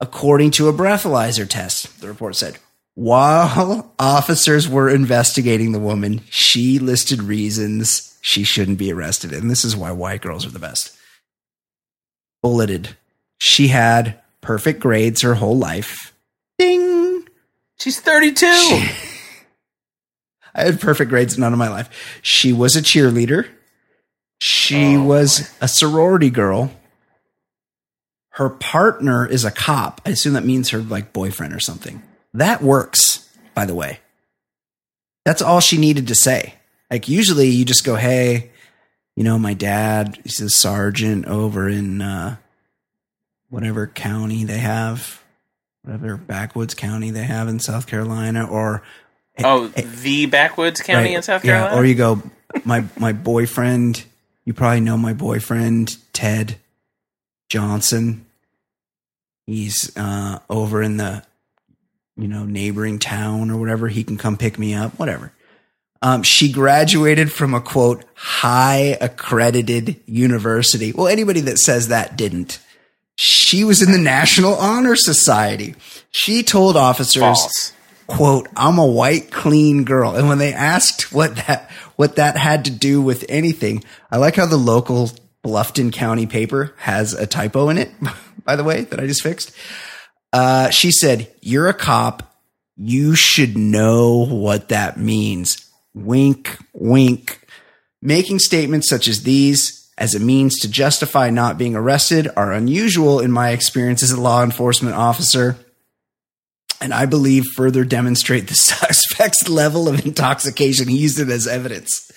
According 0.00 0.50
to 0.52 0.68
a 0.68 0.72
breathalyzer 0.72 1.48
test, 1.48 2.00
the 2.00 2.08
report 2.08 2.36
said, 2.36 2.58
while 2.94 3.94
officers 3.98 4.68
were 4.68 4.90
investigating 4.90 5.72
the 5.72 5.78
woman, 5.78 6.20
she 6.28 6.78
listed 6.78 7.22
reasons 7.22 8.18
she 8.20 8.44
shouldn't 8.44 8.78
be 8.78 8.92
arrested. 8.92 9.32
And 9.32 9.50
this 9.50 9.64
is 9.64 9.74
why 9.76 9.92
white 9.92 10.20
girls 10.20 10.44
are 10.44 10.50
the 10.50 10.58
best. 10.58 10.94
Bulleted. 12.42 12.96
She 13.38 13.68
had 13.68 14.20
perfect 14.40 14.80
grades 14.80 15.22
her 15.22 15.36
whole 15.36 15.56
life. 15.56 16.12
Ding. 16.58 17.26
She's 17.78 17.98
32. 18.00 18.46
I 20.54 20.62
had 20.64 20.80
perfect 20.80 21.08
grades 21.08 21.38
none 21.38 21.52
of 21.52 21.58
my 21.58 21.68
life. 21.68 22.18
She 22.22 22.52
was 22.52 22.76
a 22.76 22.82
cheerleader. 22.82 23.48
She 24.40 24.96
Oh, 24.96 25.04
was 25.04 25.50
a 25.60 25.68
sorority 25.68 26.30
girl. 26.30 26.72
Her 28.30 28.48
partner 28.50 29.26
is 29.26 29.44
a 29.44 29.50
cop. 29.50 30.00
I 30.06 30.10
assume 30.10 30.32
that 30.34 30.44
means 30.44 30.70
her 30.70 30.78
like 30.78 31.12
boyfriend 31.12 31.54
or 31.54 31.60
something. 31.60 32.02
that 32.34 32.62
works, 32.62 33.28
by 33.54 33.66
the 33.66 33.74
way. 33.74 34.00
That's 35.24 35.42
all 35.42 35.60
she 35.60 35.76
needed 35.78 36.08
to 36.08 36.14
say. 36.14 36.54
Like 36.90 37.08
usually 37.08 37.48
you 37.48 37.64
just 37.64 37.84
go, 37.84 37.94
"Hey, 37.96 38.50
you 39.16 39.22
know, 39.24 39.38
my 39.38 39.54
dad, 39.54 40.18
he's 40.24 40.40
a 40.40 40.48
sergeant 40.50 41.26
over 41.26 41.68
in 41.68 42.00
uh 42.02 42.36
whatever 43.50 43.86
county 43.86 44.44
they 44.44 44.58
have, 44.58 45.22
whatever 45.82 46.16
backwoods 46.16 46.74
county 46.74 47.10
they 47.10 47.24
have 47.24 47.48
in 47.48 47.58
South 47.60 47.86
Carolina 47.86 48.46
or 48.48 48.82
Oh, 49.42 49.68
the 49.68 50.26
backwoods 50.26 50.80
county 50.82 51.08
Right. 51.10 51.16
in 51.16 51.22
South 51.22 51.44
Yeah, 51.44 51.58
Carolina. 51.60 51.80
or 51.80 51.84
you 51.86 51.94
go, 51.94 52.22
my 52.64 52.84
my 52.98 53.12
boyfriend. 53.12 54.04
You 54.44 54.52
probably 54.54 54.80
know 54.80 54.96
my 54.96 55.12
boyfriend 55.12 55.96
Ted 56.12 56.56
Johnson. 57.48 58.26
He's 59.46 59.96
uh, 59.96 60.38
over 60.48 60.82
in 60.82 60.96
the 60.96 61.24
you 62.16 62.28
know 62.28 62.44
neighboring 62.44 62.98
town 62.98 63.50
or 63.50 63.58
whatever. 63.58 63.88
He 63.88 64.04
can 64.04 64.16
come 64.18 64.36
pick 64.36 64.58
me 64.58 64.74
up. 64.74 64.98
Whatever. 64.98 65.32
Um, 66.04 66.24
she 66.24 66.50
graduated 66.50 67.30
from 67.32 67.54
a 67.54 67.60
quote 67.60 68.04
high 68.14 68.96
accredited 69.00 70.00
university. 70.06 70.92
Well, 70.92 71.06
anybody 71.06 71.40
that 71.42 71.58
says 71.58 71.88
that 71.88 72.16
didn't. 72.16 72.58
She 73.14 73.62
was 73.62 73.82
in 73.82 73.92
the 73.92 73.98
National 73.98 74.54
Honor 74.54 74.96
Society. 74.96 75.74
She 76.10 76.42
told 76.42 76.76
officers 76.76 77.20
False. 77.22 77.72
Quote 78.06 78.48
i'm 78.56 78.78
a 78.78 78.86
white 78.86 79.30
clean 79.30 79.84
girl. 79.84 80.14
And 80.14 80.28
when 80.28 80.38
they 80.38 80.52
asked 80.52 81.12
what 81.12 81.36
that 81.36 81.70
what 81.96 82.16
that 82.16 82.36
had 82.36 82.64
to 82.66 82.70
do 82.70 83.00
with 83.02 83.24
anything 83.28 83.84
i 84.10 84.16
like 84.16 84.36
how 84.36 84.46
the 84.46 84.56
local 84.56 85.10
bluffton 85.44 85.92
county 85.92 86.26
paper 86.26 86.74
has 86.78 87.12
a 87.14 87.26
typo 87.26 87.68
in 87.68 87.78
it 87.78 87.90
by 88.44 88.56
the 88.56 88.64
way 88.64 88.82
that 88.82 89.00
i 89.00 89.06
just 89.06 89.22
fixed. 89.22 89.52
Uh, 90.32 90.70
she 90.70 90.90
said 90.90 91.30
you're 91.40 91.68
a 91.68 91.74
cop. 91.74 92.28
You 92.76 93.14
should 93.14 93.56
know 93.56 94.26
what 94.26 94.70
that 94.70 94.98
means. 94.98 95.70
Wink 95.94 96.58
wink. 96.72 97.46
Making 98.00 98.38
statements 98.38 98.88
such 98.88 99.06
as 99.08 99.22
these 99.22 99.90
as 99.98 100.14
a 100.14 100.20
means 100.20 100.58
to 100.60 100.70
justify 100.70 101.30
not 101.30 101.58
being 101.58 101.76
arrested 101.76 102.28
are 102.34 102.52
unusual 102.52 103.20
in 103.20 103.30
my 103.30 103.50
experience 103.50 104.02
as 104.02 104.10
a 104.10 104.20
law 104.20 104.42
enforcement 104.42 104.96
officer 104.96 105.56
and 106.82 106.92
I 106.92 107.06
believe 107.06 107.46
further 107.56 107.84
demonstrate 107.84 108.48
the 108.48 108.54
suspect's 108.56 109.48
level 109.48 109.88
of 109.88 110.04
intoxication. 110.04 110.88
He 110.88 110.98
used 110.98 111.20
it 111.20 111.30
as 111.30 111.46
evidence. 111.46 112.10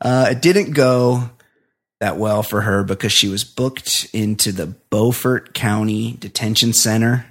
Uh, 0.00 0.28
it 0.32 0.42
didn't 0.42 0.72
go 0.72 1.30
that 2.00 2.16
well 2.16 2.42
for 2.42 2.62
her 2.62 2.84
because 2.84 3.12
she 3.12 3.28
was 3.28 3.44
booked 3.44 4.08
into 4.12 4.52
the 4.52 4.66
Beaufort 4.66 5.54
County 5.54 6.16
Detention 6.18 6.72
Center 6.72 7.26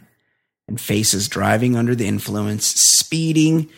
and 0.68 0.80
faces 0.80 1.28
driving 1.28 1.76
under 1.76 1.94
the 1.96 2.08
influence, 2.08 2.74
speeding, 2.76 3.70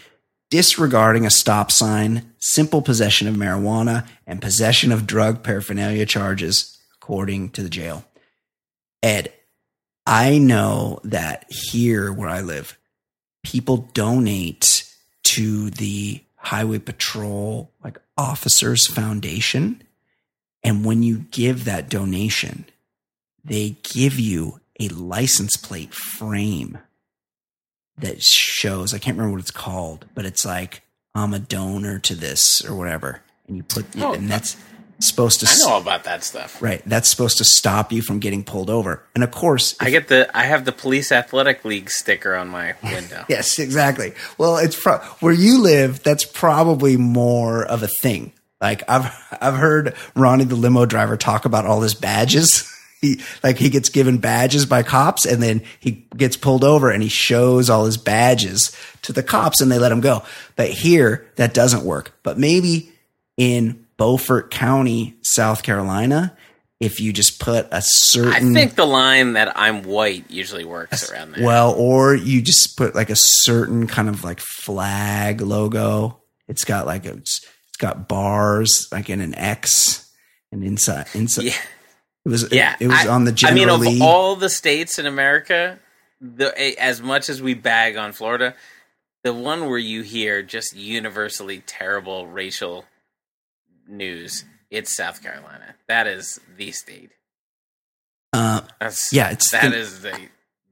disregarding 0.50 1.26
a 1.26 1.32
stop 1.32 1.72
sign, 1.72 2.32
simple 2.40 2.82
possession 2.82 3.28
of 3.28 3.36
marijuana, 3.36 4.08
and 4.26 4.42
possession 4.42 4.92
of 4.92 5.06
drug 5.06 5.44
paraphernalia 5.44 6.06
charges, 6.06 6.80
according 6.96 7.50
to 7.52 7.62
the 7.62 7.70
jail. 7.70 8.06
Ed, 9.04 9.32
I 10.08 10.40
know 10.40 11.00
that 11.04 11.46
here 11.50 12.12
where 12.12 12.30
I 12.30 12.42
live, 12.42 12.79
people 13.44 13.90
donate 13.94 14.86
to 15.24 15.70
the 15.70 16.22
highway 16.36 16.80
patrol 16.80 17.72
like 17.84 17.98
officers 18.18 18.88
foundation. 18.88 19.82
And 20.64 20.84
when 20.86 21.04
you 21.04 21.20
give 21.32 21.66
that 21.66 21.90
donation 21.90 22.66
they 23.44 23.78
give 23.84 24.20
you 24.20 24.60
a 24.80 24.88
license 24.90 25.56
plate 25.58 25.94
frame 25.94 26.78
that 27.98 28.22
shows 28.22 28.94
i 28.94 28.98
can't 28.98 29.18
remember 29.18 29.36
what 29.36 29.42
it's 29.42 29.52
called 29.52 30.06
but 30.16 30.26
it's 30.26 30.46
like 30.46 30.84
i'm 31.16 31.34
a 31.34 31.40
donor 31.40 32.00
to 32.00 32.16
this 32.16 32.64
or 32.66 32.76
whatever. 32.76 33.22
And 33.48 33.58
you 33.58 33.64
put 33.64 33.86
Oh, 33.98 34.14
and 34.14 34.26
uh, 34.26 34.30
that's 34.30 34.56
supposed 35.00 35.40
to 35.40 35.48
I 35.50 35.70
know 35.70 35.78
about 35.80 36.04
that 36.04 36.24
stuff. 36.24 36.62
right 36.62 36.82
that's 36.86 37.08
supposed 37.08 37.38
to 37.38 37.46
stop 37.46 37.92
you 37.92 38.02
from 38.02 38.20
getting 38.20 38.44
pulled 38.44 38.70
over 38.70 39.02
and 39.16 39.24
of 39.24 39.32
course 39.32 39.76
I 39.80 39.90
get 39.92 40.10
the 40.10 40.30
I 40.38 40.44
have 40.44 40.66
the 40.66 40.72
police 40.74 41.12
athletic 41.12 41.64
league 41.64 41.90
sticker 41.90 42.36
on 42.36 42.50
my 42.50 42.76
window. 42.84 43.24
Yes, 43.30 43.60
exactly. 43.60 44.14
Well, 44.38 44.58
it's 44.58 44.82
pro- 44.82 44.98
where 45.22 45.34
you 45.34 45.62
live. 45.62 46.04
That's 46.04 46.26
probably 46.26 46.98
more 46.98 47.64
of 47.66 47.84
a 47.84 47.90
thing. 48.02 48.34
Like 48.60 48.84
I've 48.90 49.10
I've 49.40 49.56
heard 49.56 49.96
Ronnie 50.16 50.44
the 50.44 50.56
limo 50.56 50.86
driver 50.86 51.16
talk 51.16 51.46
about 51.46 51.66
all 51.66 51.82
his 51.82 51.94
badges. 51.94 52.66
He 53.02 53.22
like 53.46 53.58
he 53.58 53.70
gets 53.70 53.88
given 53.88 54.18
badges 54.18 54.66
by 54.66 54.84
cops, 54.84 55.26
and 55.26 55.42
then 55.42 55.62
he 55.80 56.06
gets 56.18 56.36
pulled 56.36 56.66
over, 56.66 56.92
and 56.92 57.02
he 57.02 57.08
shows 57.08 57.70
all 57.70 57.86
his 57.86 57.96
badges 57.96 58.76
to 59.04 59.14
the 59.14 59.24
cops, 59.24 59.62
and 59.62 59.72
they 59.72 59.80
let 59.80 59.94
him 59.94 60.02
go. 60.02 60.24
But 60.58 60.70
here, 60.72 61.26
that 61.38 61.54
doesn't 61.54 61.86
work. 61.86 62.12
But 62.24 62.38
maybe 62.38 62.92
in 63.38 63.86
Beaufort 64.00 64.50
County, 64.50 65.16
South 65.22 65.62
Carolina, 65.62 66.36
if 66.80 67.00
you 67.02 67.12
just 67.14 67.40
put 67.40 67.68
a 67.72 67.82
certain 67.84 68.32
I 68.56 68.60
think 68.60 68.76
the 68.76 68.86
line 68.88 69.34
that 69.34 69.52
I'm 69.60 69.84
white 69.84 70.32
usually 70.32 70.64
works 70.64 71.12
around 71.12 71.34
there. 71.34 71.46
well, 71.46 71.74
or 71.78 72.16
you 72.16 72.42
just 72.42 72.78
put 72.78 72.96
like 72.96 73.10
a 73.10 73.16
certain 73.18 73.86
kind 73.86 74.08
of 74.10 74.24
like 74.24 74.40
flag 74.40 75.42
logo. 75.42 76.22
It's 76.48 76.64
got 76.64 76.88
like 76.88 77.06
a, 77.06 77.14
it's, 77.18 77.46
it's 77.68 77.78
got 77.78 78.08
bars 78.08 78.88
like 78.92 79.10
in 79.10 79.20
an 79.20 79.36
X 79.36 80.10
and 80.52 80.64
inside 80.64 81.08
inside. 81.14 81.44
Yeah. 81.44 81.54
It 82.26 82.30
was 82.30 82.52
yeah, 82.52 82.76
It, 82.80 82.86
it 82.86 82.88
was 82.88 83.06
I- 83.06 83.10
on 83.10 83.26
the 83.26 83.44
I 83.46 83.54
mean, 83.54 83.70
of 83.70 83.86
all 84.02 84.36
the 84.38 84.50
states 84.50 84.98
in 84.98 85.06
America, 85.06 85.78
the 86.22 86.54
as 86.82 87.02
much 87.02 87.28
as 87.30 87.42
we 87.42 87.54
bag 87.54 87.98
on 87.98 88.14
Florida, 88.14 88.56
the 89.24 89.34
one 89.34 89.68
where 89.68 89.78
you 89.78 90.02
hear 90.02 90.42
just 90.42 90.76
universally 90.76 91.62
terrible 91.68 92.26
racial 92.26 92.86
news, 93.90 94.46
it's 94.70 94.96
South 94.96 95.22
Carolina. 95.24 95.76
That 95.88 96.08
is 96.08 96.40
the 96.58 96.72
state. 96.72 97.12
uh, 98.34 98.62
That's, 98.80 99.12
Yeah, 99.12 99.32
it's 99.32 99.50
that 99.52 99.72
the- 99.72 99.78
is 99.78 100.02
the 100.02 100.18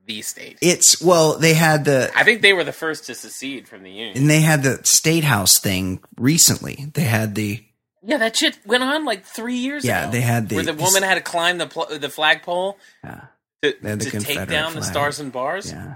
the 0.06 0.22
state. 0.22 0.57
it's 0.61 1.02
well, 1.02 1.38
they 1.38 1.53
had 1.53 1.84
the 1.84 2.10
I 2.15 2.23
think 2.23 2.41
they 2.41 2.53
were 2.53 2.64
the 2.64 2.72
first 2.72 3.06
to 3.07 3.15
secede 3.15 3.68
from 3.68 3.84
the 3.84 3.91
union. 3.91 4.15
and 4.18 4.30
they 4.30 4.39
had 4.41 4.64
the 4.64 4.80
state 4.85 5.26
house 5.26 5.60
thing 5.60 6.02
recently. 6.18 6.89
They 6.94 7.02
had 7.03 7.35
the 7.35 7.64
Yeah, 8.03 8.18
that 8.18 8.38
shit 8.38 8.57
went 8.65 8.84
on 8.84 9.03
like 9.03 9.26
three 9.26 9.57
years 9.57 9.84
Yeah, 9.84 10.03
ago. 10.03 10.11
they 10.11 10.22
had 10.22 10.48
the- 10.48 10.56
where 10.56 10.64
the 10.64 10.73
woman 10.73 11.03
had 11.03 11.15
to 11.15 11.22
climb 11.22 11.57
the 11.57 11.68
pl- 11.68 11.98
the 11.99 12.10
flagpole 12.10 12.77
uh, 13.03 13.22
to, 13.64 13.76
the 13.81 13.98
to 13.98 14.19
take 14.22 14.48
down 14.48 14.76
the 14.76 14.84
stars 14.84 15.19
and 15.19 15.30
bars. 15.31 15.72
yeah, 15.73 15.95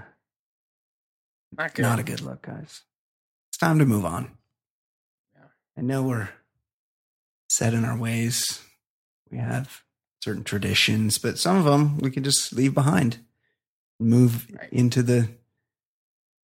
Not 1.56 1.72
good. 1.74 1.82
not 1.82 1.98
a 1.98 2.02
good 2.02 2.20
look, 2.20 2.42
guys. 2.42 2.82
It's 3.50 3.56
time 3.58 3.78
to 3.78 3.86
move 3.86 4.04
on. 4.04 4.36
Yeah. 5.34 5.44
I 5.78 5.80
know 5.80 6.02
we're 6.02 6.28
set 7.56 7.74
in 7.74 7.84
our 7.84 7.96
ways. 7.96 8.60
We 9.30 9.38
have 9.38 9.82
certain 10.22 10.44
traditions, 10.44 11.18
but 11.18 11.38
some 11.38 11.56
of 11.56 11.64
them 11.64 11.98
we 11.98 12.10
can 12.10 12.22
just 12.24 12.52
leave 12.52 12.74
behind. 12.74 13.18
Move 14.00 14.46
Right. 14.52 14.72
into 14.72 15.02
the 15.02 15.28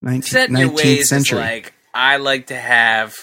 19th, 0.04 0.26
Set 0.26 0.50
in 0.50 0.58
your 0.58 0.70
ways 0.72 1.10
century. 1.10 1.40
like 1.40 1.74
I 1.94 2.18
like 2.18 2.48
to 2.48 2.56
have 2.60 3.16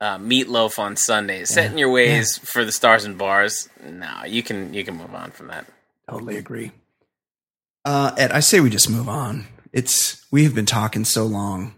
uh, 0.00 0.18
meatloaf 0.18 0.78
on 0.78 0.96
Sundays. 0.96 1.50
Set 1.50 1.70
in 1.70 1.78
your 1.78 1.90
ways 1.90 2.38
for 2.38 2.64
the 2.64 2.72
stars 2.72 3.04
and 3.04 3.16
bars. 3.18 3.68
No, 3.84 4.24
you 4.26 4.42
can 4.42 4.74
you 4.74 4.84
can 4.84 4.96
move 4.96 5.14
on 5.14 5.30
from 5.30 5.48
that. 5.48 5.66
totally 6.10 6.36
agree. 6.36 6.72
Uh, 7.84 8.12
Ed, 8.18 8.32
I 8.32 8.40
say 8.40 8.60
we 8.60 8.70
just 8.70 8.90
move 8.90 9.08
on. 9.08 9.46
It's 9.72 10.24
we 10.32 10.44
have 10.44 10.54
been 10.54 10.66
talking 10.66 11.04
so 11.04 11.24
long. 11.26 11.74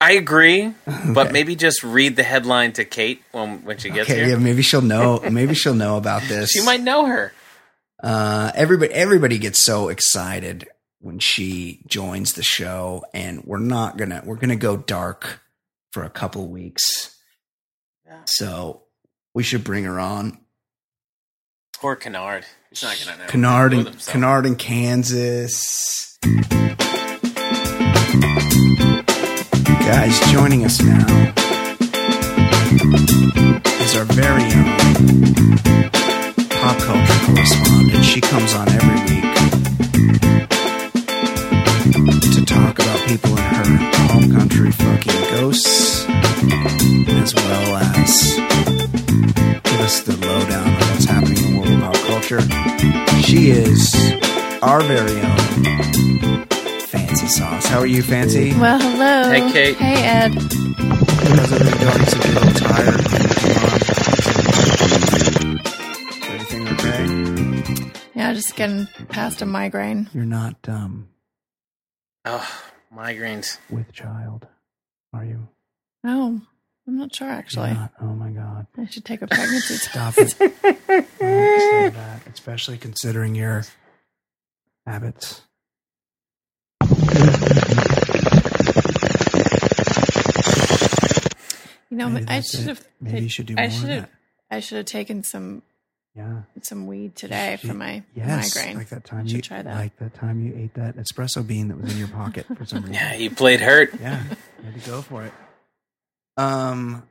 I 0.00 0.12
agree, 0.12 0.72
but 0.86 1.26
Okay. 1.26 1.32
maybe 1.32 1.56
just 1.56 1.82
read 1.84 2.16
the 2.16 2.22
headline 2.22 2.72
to 2.74 2.84
Kate 2.84 3.22
when 3.32 3.64
when 3.64 3.76
she 3.78 3.90
gets 3.90 4.08
Okay, 4.08 4.20
here. 4.20 4.28
yeah, 4.30 4.36
maybe 4.36 4.62
she'll 4.62 4.80
know. 4.82 5.20
Maybe 5.30 5.54
she'll 5.54 5.74
know 5.74 5.96
about 5.96 6.22
this. 6.22 6.50
She 6.50 6.62
might 6.62 6.80
know 6.80 7.04
her. 7.06 7.32
Uh, 8.02 8.50
everybody, 8.54 8.92
everybody 8.94 9.36
gets 9.38 9.62
so 9.62 9.88
excited 9.90 10.66
when 11.00 11.18
she 11.18 11.82
joins 11.86 12.32
the 12.32 12.42
show, 12.42 13.04
and 13.12 13.44
we're 13.44 13.58
not 13.58 13.98
gonna. 13.98 14.22
We're 14.24 14.36
gonna 14.36 14.56
go 14.56 14.78
dark 14.78 15.40
for 15.92 16.02
a 16.02 16.10
couple 16.10 16.46
weeks. 16.48 17.14
Yeah. 18.06 18.20
So 18.24 18.84
we 19.34 19.42
should 19.42 19.64
bring 19.64 19.84
her 19.84 20.00
on. 20.00 20.38
Poor 21.76 21.94
Kennard. 21.96 22.46
He's 22.70 22.82
not 22.82 22.98
gonna 23.04 23.18
know. 23.18 23.26
Kennard 23.26 23.72
in. 23.74 23.84
Kennard 23.94 24.46
in 24.46 24.56
Kansas. 24.56 26.18
Guys, 29.90 30.20
joining 30.30 30.64
us 30.64 30.80
now 30.80 31.04
is 33.82 33.96
our 33.96 34.04
very 34.04 34.44
own 34.44 34.78
pop 36.48 36.78
culture 36.78 37.18
correspondent. 37.26 38.04
She 38.04 38.20
comes 38.20 38.54
on 38.54 38.68
every 38.68 39.00
week 39.10 39.34
to 42.22 42.44
talk 42.46 42.78
about 42.78 43.00
people 43.08 43.32
in 43.32 43.42
her 43.42 43.64
home 44.12 44.30
country 44.32 44.70
fucking 44.70 45.22
ghosts, 45.32 46.06
as 46.06 47.34
well 47.34 47.76
as 47.76 48.36
give 49.64 49.80
us 49.80 50.02
the 50.02 50.16
lowdown 50.24 50.68
on 50.68 50.74
what's 50.74 51.04
happening 51.06 51.36
in 51.36 51.52
the 51.52 51.58
world 51.58 51.72
of 51.72 51.80
pop 51.80 51.96
culture. 52.06 52.42
She 53.22 53.50
is 53.50 53.92
our 54.62 54.82
very 54.82 55.20
own 55.20 56.46
Fancy 56.90 57.06
Fancy 57.06 57.26
Sauce. 57.28 57.66
How 57.66 57.78
are 57.78 57.86
you, 57.86 58.02
Fancy? 58.02 58.52
Well, 58.58 58.78
hello. 58.80 59.30
Hey, 59.30 59.52
Kate. 59.52 59.76
Hey, 59.76 60.02
Ed. 60.04 60.32
How's 60.34 61.52
everything 61.52 61.80
going? 61.80 62.00
You 62.00 62.06
said 62.06 62.24
a 62.24 62.28
little 62.28 62.52
tired. 62.60 63.00
Is 66.16 66.28
everything 66.28 66.68
okay? 66.68 67.92
Yeah, 68.14 68.32
just 68.34 68.56
getting 68.56 68.86
past 69.08 69.40
a 69.42 69.46
migraine. 69.46 70.08
You're 70.12 70.24
not 70.24 70.56
um 70.68 71.08
Oh, 72.24 72.62
migraines. 72.94 73.58
with 73.70 73.92
child, 73.92 74.46
are 75.14 75.24
you? 75.24 75.48
Oh, 76.04 76.40
I'm 76.86 76.98
not 76.98 77.14
sure 77.14 77.28
You're 77.28 77.36
actually. 77.36 77.72
not? 77.72 77.92
Oh 78.00 78.06
my 78.14 78.30
God! 78.30 78.66
I 78.76 78.86
should 78.86 79.04
take 79.04 79.22
a 79.22 79.26
pregnancy 79.28 79.76
test. 79.88 79.90
Stop 79.90 80.14
it! 80.18 80.34
Don't 81.20 81.94
that, 81.94 82.22
especially 82.32 82.78
considering 82.78 83.34
your 83.36 83.64
habits. 84.86 85.42
You 91.90 91.96
know, 91.96 92.08
Maybe 92.08 92.26
I 92.28 92.40
should 92.40 92.60
have. 92.68 92.86
Maybe 93.00 93.22
you 93.22 93.28
should 93.28 93.46
do 93.46 93.54
I 93.58 93.62
more 93.62 93.66
of 93.66 93.72
should 93.74 93.88
have. 93.90 94.00
that. 94.02 94.10
I 94.50 94.60
should 94.60 94.76
have 94.76 94.86
taken 94.86 95.24
some 95.24 95.62
Yeah. 96.14 96.42
some 96.62 96.86
weed 96.86 97.16
today 97.16 97.58
You- 97.62 97.68
for 97.68 97.74
my 97.74 98.04
yes, 98.14 98.54
migraine. 98.54 98.76
Like 98.76 98.88
that 98.90 99.04
time 99.04 99.26
you 99.26 99.40
try 99.42 99.62
that. 99.62 99.74
like 99.74 99.96
that 99.98 100.14
time 100.14 100.44
you 100.44 100.54
ate 100.56 100.74
that 100.74 100.96
espresso 100.96 101.44
bean 101.46 101.68
that 101.68 101.80
was 101.80 101.92
in 101.92 101.98
your 101.98 102.08
pocket 102.08 102.46
for 102.56 102.64
some 102.64 102.80
reason. 102.82 102.94
Yeah, 102.94 103.12
he 103.14 103.28
played 103.28 103.60
hurt. 103.60 103.92
Yeah, 104.00 104.22
you 104.60 104.64
had 104.70 104.80
to 104.82 104.90
go 104.90 105.02
for 105.02 105.24
it. 105.24 105.32
Um, 106.36 107.02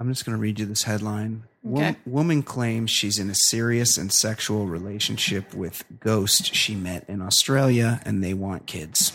I'm 0.00 0.08
just 0.08 0.24
going 0.24 0.36
to 0.36 0.40
read 0.40 0.60
you 0.60 0.66
this 0.66 0.84
headline. 0.84 1.42
Wo- 1.62 1.80
Okay. 1.80 1.96
woman 2.06 2.42
claims 2.42 2.90
she's 2.90 3.18
in 3.18 3.28
a 3.30 3.34
serious 3.34 3.98
and 3.98 4.12
sexual 4.12 4.66
relationship 4.66 5.52
with 5.54 5.84
ghost 6.00 6.54
she 6.54 6.74
met 6.76 7.04
in 7.08 7.20
Australia, 7.20 8.00
and 8.04 8.22
they 8.22 8.32
want 8.34 8.66
kids. 8.66 9.12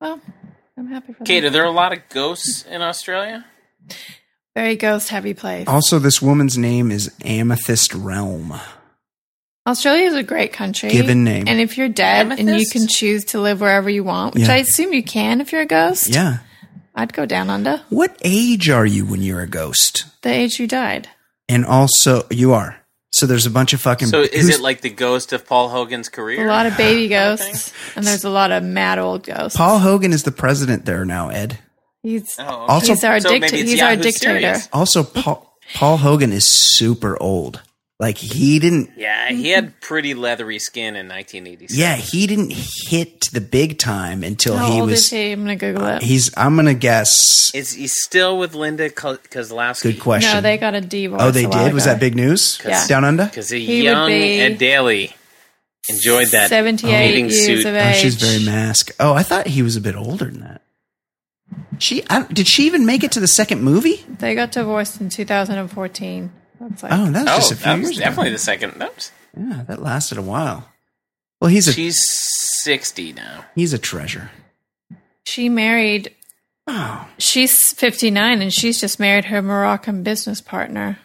well, 0.00 0.20
I'm 0.76 0.88
happy 0.88 1.12
for 1.12 1.20
that. 1.20 1.24
Kate, 1.26 1.40
that. 1.40 1.48
are 1.48 1.50
there 1.50 1.64
a 1.64 1.70
lot 1.70 1.92
of 1.92 2.00
ghosts 2.08 2.64
in 2.68 2.82
Australia? 2.82 3.44
Very 4.56 4.74
ghost 4.76 5.08
heavy 5.10 5.34
place. 5.34 5.68
Also, 5.68 5.98
this 6.00 6.20
woman's 6.20 6.58
name 6.58 6.90
is 6.90 7.14
Amethyst 7.24 7.94
Realm. 7.94 8.54
Australia 9.66 10.06
is 10.06 10.14
a 10.16 10.22
great 10.24 10.52
country. 10.52 10.90
Given 10.90 11.22
name. 11.22 11.44
And 11.46 11.60
if 11.60 11.78
you're 11.78 11.88
dead 11.88 12.32
and 12.32 12.48
you 12.58 12.66
can 12.66 12.88
choose 12.88 13.26
to 13.26 13.40
live 13.40 13.60
wherever 13.60 13.88
you 13.88 14.02
want, 14.02 14.34
which 14.34 14.44
Yeah. 14.44 14.54
I 14.54 14.56
assume 14.56 14.92
you 14.92 15.04
can 15.04 15.40
if 15.40 15.52
you're 15.52 15.60
a 15.60 15.66
ghost, 15.66 16.08
Yeah. 16.08 16.38
I'd 16.94 17.12
go 17.12 17.24
down 17.26 17.50
under 17.50 17.82
What 17.88 18.16
age 18.22 18.68
are 18.68 18.86
you 18.86 19.04
when 19.04 19.22
you're 19.22 19.40
a 19.40 19.46
ghost? 19.46 20.04
the 20.22 20.30
age 20.30 20.58
you 20.60 20.66
died. 20.66 21.08
And 21.48 21.64
also, 21.64 22.26
you 22.30 22.52
are. 22.52 22.76
So 23.12 23.26
there's 23.26 23.46
a 23.46 23.50
bunch 23.50 23.72
of 23.72 23.80
fucking. 23.80 24.08
So 24.08 24.20
is 24.22 24.30
who's- 24.46 24.56
it 24.58 24.60
like 24.60 24.82
the 24.82 24.90
ghost 24.90 25.32
of 25.32 25.46
Paul 25.46 25.68
Hogan's 25.68 26.08
career? 26.08 26.44
A 26.46 26.48
lot 26.48 26.66
of 26.66 26.76
baby 26.76 27.08
ghosts, 27.08 27.72
and 27.96 28.06
there's 28.06 28.22
a 28.24 28.30
lot 28.30 28.52
of 28.52 28.62
mad 28.62 28.98
old 29.00 29.24
ghosts. 29.24 29.56
Paul 29.56 29.80
Hogan 29.80 30.12
is 30.12 30.22
the 30.22 30.30
president 30.32 30.84
there 30.84 31.04
now, 31.04 31.28
Ed. 31.28 31.58
He's 32.02 32.28
Oh, 32.38 32.42
okay. 32.44 32.72
Also- 32.72 32.86
he's 32.94 33.04
our 33.04 33.20
So 33.20 33.30
dictator. 33.30 33.56
maybe 33.56 33.62
it's 33.62 33.70
He's 33.72 33.82
our 33.82 33.96
dictator. 33.96 34.40
Serious. 34.40 34.68
Also, 34.72 35.02
Paul 35.02 35.56
Paul 35.74 35.96
Hogan 35.98 36.32
is 36.32 36.46
super 36.46 37.20
old. 37.20 37.60
Like 38.00 38.16
he 38.16 38.58
didn't. 38.58 38.92
Yeah, 38.96 39.28
he 39.30 39.50
had 39.50 39.78
pretty 39.82 40.14
leathery 40.14 40.58
skin 40.58 40.96
in 40.96 41.06
1986. 41.06 41.76
Yeah, 41.78 41.96
he 41.96 42.26
didn't 42.26 42.52
hit 42.54 43.28
the 43.30 43.42
big 43.42 43.78
time 43.78 44.24
until 44.24 44.56
How 44.56 44.70
he 44.72 44.80
old 44.80 44.88
was. 44.90 45.00
is 45.00 45.10
he? 45.10 45.32
I'm 45.32 45.40
gonna 45.40 45.56
Google 45.56 45.86
it. 45.86 46.02
He's. 46.02 46.30
I'm 46.34 46.56
gonna 46.56 46.72
guess. 46.72 47.54
Is 47.54 47.74
he 47.74 47.86
still 47.88 48.38
with 48.38 48.54
Linda 48.54 48.88
Ko- 48.88 49.18
Kozlowski? 49.18 49.82
Good 49.82 50.00
question. 50.00 50.32
no, 50.32 50.40
they 50.40 50.56
got 50.56 50.74
a 50.74 50.80
divorce. 50.80 51.20
oh, 51.22 51.30
they 51.30 51.44
a 51.44 51.48
while 51.50 51.64
did. 51.66 51.74
Was 51.74 51.84
ago. 51.84 51.92
that 51.92 52.00
big 52.00 52.14
news? 52.16 52.58
Yeah. 52.64 52.86
Down 52.86 53.04
under. 53.04 53.26
Because 53.26 53.52
a 53.52 53.58
He 53.58 53.80
would 53.80 53.84
young 53.84 54.08
be 54.08 54.40
Ed 54.40 54.56
Daly 54.56 55.12
enjoyed 55.90 56.28
that 56.28 56.48
78 56.48 56.90
bathing 56.90 57.24
years 57.26 57.44
suit. 57.44 57.66
of 57.66 57.74
Oh, 57.74 57.78
age. 57.78 57.96
she's 57.96 58.14
very 58.14 58.42
mask. 58.46 58.92
Oh, 58.98 59.12
I 59.12 59.22
thought 59.22 59.46
he 59.46 59.60
was 59.60 59.76
a 59.76 59.80
bit 59.82 59.94
older 59.94 60.24
than 60.24 60.40
that. 60.40 60.62
She 61.78 62.02
I, 62.08 62.22
did 62.32 62.46
she 62.46 62.64
even 62.64 62.86
make 62.86 63.04
it 63.04 63.12
to 63.12 63.20
the 63.20 63.26
second 63.28 63.62
movie? 63.62 64.02
They 64.08 64.34
got 64.34 64.52
divorced 64.52 65.02
in 65.02 65.10
2014. 65.10 66.32
That's 66.60 66.82
like 66.82 66.92
Oh, 66.92 67.10
that 67.10 67.24
was 67.24 67.32
Oh, 67.32 67.36
just 67.36 67.52
a 67.52 67.56
few 67.56 67.64
that 67.64 67.78
was 67.78 67.90
years 67.90 67.98
definitely 67.98 68.28
ago. 68.28 68.34
the 68.34 68.38
second. 68.38 68.74
That 68.78 68.94
was, 68.94 69.12
Yeah, 69.36 69.62
that 69.66 69.82
lasted 69.82 70.18
a 70.18 70.22
while. 70.22 70.68
Well, 71.40 71.50
he's 71.50 71.66
a 71.68 71.72
she's 71.72 71.98
60 72.62 73.14
now. 73.14 73.44
he's 73.54 73.72
a 73.72 73.78
treasure. 73.78 74.30
she 75.24 75.48
married. 75.48 76.14
Oh, 76.66 77.08
She's 77.18 77.58
59, 77.74 78.42
and 78.42 78.52
she's 78.52 78.78
just 78.80 79.00
married 79.00 79.24
her 79.26 79.40
Moroccan 79.42 80.02
business 80.02 80.40
partner. 80.40 80.98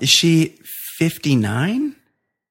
is 0.00 0.08
she 0.08 0.58
59? 0.98 1.94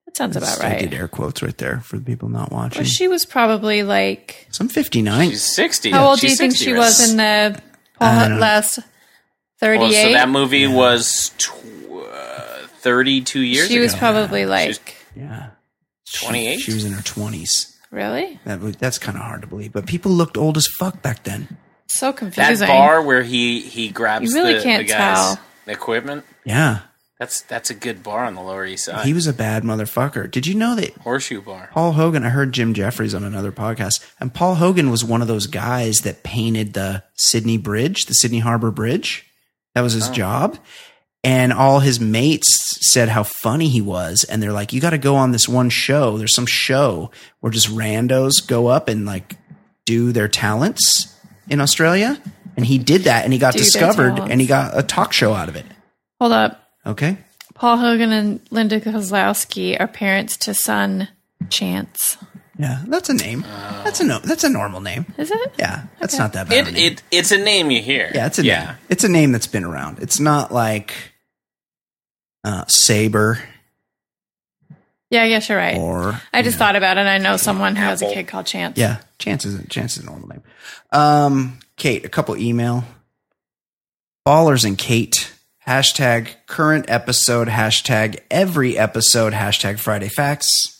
That 0.05 0.15
sounds 0.17 0.37
about 0.37 0.59
right. 0.59 0.73
I 0.77 0.79
did 0.79 0.91
right. 0.93 1.01
air 1.01 1.07
quotes 1.07 1.41
right 1.43 1.57
there 1.57 1.81
for 1.81 1.97
the 1.97 2.05
people 2.05 2.29
not 2.29 2.51
watching. 2.51 2.81
Well, 2.83 2.87
she 2.89 3.07
was 3.09 3.25
probably 3.25 3.83
like. 3.83 4.47
Some 4.51 4.69
59. 4.69 5.29
She's 5.31 5.55
60. 5.55 5.91
How 5.91 6.07
old 6.09 6.19
do 6.19 6.27
you 6.27 6.35
think 6.35 6.55
she 6.55 6.73
was 6.73 7.09
in 7.11 7.17
the 7.17 7.59
I 7.99 8.15
Paul 8.19 8.29
don't 8.29 8.39
last 8.39 8.77
Well, 8.77 8.87
38? 9.59 10.03
so 10.03 10.11
that 10.13 10.29
movie 10.29 10.67
was 10.67 11.31
tw- 11.37 11.49
uh, 11.51 11.57
32 12.87 13.39
years 13.41 13.65
ago. 13.65 13.67
she 13.67 13.75
ago. 13.75 13.83
was 13.83 13.95
probably 13.95 14.41
She's- 14.41 14.49
like. 14.49 14.95
yeah. 15.15 15.49
28? 16.13 16.59
She, 16.59 16.73
was 16.73 16.85
in 16.85 16.93
her 16.93 17.01
20s. 17.01 17.75
Really? 17.91 18.39
That, 18.45 18.61
that's 18.79 18.97
kind 18.97 19.17
of 19.17 19.23
hard 19.23 19.41
to 19.41 19.47
believe. 19.47 19.73
But 19.73 19.85
people 19.85 20.11
looked 20.11 20.37
old 20.37 20.55
as 20.57 20.65
fuck 20.67 21.01
back 21.01 21.23
then. 21.23 21.57
So 21.87 22.13
confusing. 22.13 22.59
that 22.59 22.67
bar 22.67 23.01
where 23.01 23.23
he 23.23 23.61
he 23.61 23.89
grabs 23.89 24.29
You 24.29 24.35
really 24.35 24.55
the, 24.55 24.61
can't 24.63 24.85
the 24.87 24.93
guy's 24.93 25.35
tell. 25.35 25.39
equipment. 25.67 26.25
Yeah. 26.45 26.79
That's 27.19 27.41
that's 27.41 27.69
a 27.69 27.73
good 27.73 28.03
bar 28.03 28.25
on 28.25 28.35
the 28.35 28.41
Lower 28.41 28.65
East 28.65 28.85
Side. 28.85 29.05
He 29.05 29.13
was 29.13 29.25
a 29.27 29.33
bad 29.33 29.63
motherfucker. 29.63 30.29
Did 30.29 30.45
you 30.47 30.53
know 30.55 30.75
that 30.75 30.95
Horseshoe 30.97 31.41
bar. 31.41 31.69
Paul 31.73 31.93
Hogan, 31.93 32.23
I 32.25 32.29
heard 32.29 32.51
Jim 32.53 32.73
Jeffries 32.73 33.13
on 33.15 33.23
another 33.23 33.51
podcast, 33.51 34.05
and 34.19 34.33
Paul 34.33 34.55
Hogan 34.55 34.91
was 34.91 35.03
one 35.03 35.21
of 35.21 35.27
those 35.27 35.47
guys 35.47 35.99
that 36.03 36.23
painted 36.23 36.73
the 36.73 37.03
Sydney 37.15 37.57
Bridge, 37.57 38.05
the 38.05 38.13
Sydney 38.13 38.39
Harbor 38.39 38.69
Bridge. 38.71 39.25
That 39.75 39.81
was 39.81 39.93
Oh. 39.95 39.99
his 39.99 40.09
job. 40.09 40.57
And 41.23 41.51
all 41.51 41.79
his 41.79 41.99
mates 41.99 42.77
said 42.89 43.09
how 43.09 43.23
funny 43.23 43.67
he 43.67 43.81
was. 43.81 44.23
And 44.23 44.41
they're 44.41 44.53
like, 44.53 44.71
you 44.71 44.79
got 44.79 44.91
to 44.91 44.97
go 44.97 45.15
on 45.15 45.31
this 45.31 45.47
one 45.47 45.69
show. 45.69 46.17
There's 46.17 46.33
some 46.33 46.45
show 46.45 47.11
where 47.39 47.51
just 47.51 47.67
randos 47.67 48.45
go 48.45 48.67
up 48.67 48.87
and 48.87 49.05
like 49.05 49.35
do 49.85 50.11
their 50.11 50.27
talents 50.27 51.13
in 51.49 51.59
Australia. 51.59 52.21
And 52.55 52.65
he 52.65 52.77
did 52.77 53.03
that 53.03 53.23
and 53.23 53.33
he 53.33 53.39
got 53.39 53.53
Do 53.53 53.59
discovered 53.59 54.19
and 54.19 54.39
he 54.39 54.47
got 54.47 54.77
a 54.77 54.83
talk 54.83 55.11
show 55.11 55.33
out 55.33 55.49
of 55.49 55.55
it. 55.55 55.65
Hold 56.19 56.31
up. 56.31 56.63
Okay. 56.85 57.17
Paul 57.53 57.77
Hogan 57.77 58.11
and 58.11 58.39
Linda 58.51 58.79
Kozlowski 58.79 59.79
are 59.79 59.87
parents 59.87 60.37
to 60.37 60.53
son 60.53 61.09
Chance. 61.49 62.17
Yeah. 62.59 62.81
That's 62.87 63.09
a 63.09 63.13
name. 63.13 63.41
That's 63.83 63.99
a 63.99 64.03
no, 64.03 64.19
that's 64.19 64.43
a 64.43 64.49
normal 64.49 64.81
name. 64.81 65.05
Is 65.17 65.29
it? 65.31 65.53
Yeah. 65.59 65.83
That's 65.99 66.15
Okay. 66.15 66.23
not 66.23 66.33
that 66.33 66.49
bad. 66.49 66.59
of 66.59 66.67
a 66.67 66.69
It, 66.69 66.73
name. 66.73 66.91
it 66.93 67.03
it's 67.11 67.31
a 67.31 67.37
name 67.37 67.69
you 67.71 67.81
hear. 67.81 68.11
Yeah, 68.15 68.25
it's 68.27 68.39
a 68.39 68.43
yeah. 68.43 68.65
name. 68.65 68.75
It's 68.89 69.03
a 69.03 69.09
name 69.09 69.31
that's 69.31 69.47
been 69.47 69.63
around. 69.63 69.99
It's 69.99 70.19
not 70.19 70.51
like 70.51 70.93
uh, 72.43 72.65
Saber 72.67 73.39
Yeah, 75.09 75.23
I 75.23 75.29
guess 75.29 75.47
you're 75.49 75.57
right. 75.57 75.77
or 75.77 76.19
I 76.33 76.41
just 76.41 76.55
know, 76.57 76.65
thought 76.65 76.75
about 76.75 76.97
it. 76.97 77.01
and 77.01 77.09
I 77.09 77.17
know 77.19 77.37
someone 77.37 77.75
who 77.75 77.83
has 77.83 78.01
a 78.01 78.11
kid 78.13 78.27
called 78.27 78.45
Chance. 78.47 78.77
yeah. 78.77 78.97
Chance 79.19 79.45
is 79.45 79.67
Chance 79.69 79.97
is 79.97 80.03
a 80.03 80.05
normal 80.07 80.27
name. 80.29 80.43
Um, 80.91 81.59
Kate, 81.75 82.05
a 82.05 82.09
couple 82.09 82.35
email 82.37 82.83
ballers 84.27 84.65
and 84.65 84.77
Kate 84.77 85.31
hashtag 85.67 86.29
current 86.47 86.85
episode 86.89 87.47
hashtag 87.49 88.17
every 88.31 88.77
episode 88.77 89.33
hashtag 89.33 89.79
Friday 89.79 90.07
facts. 90.09 90.76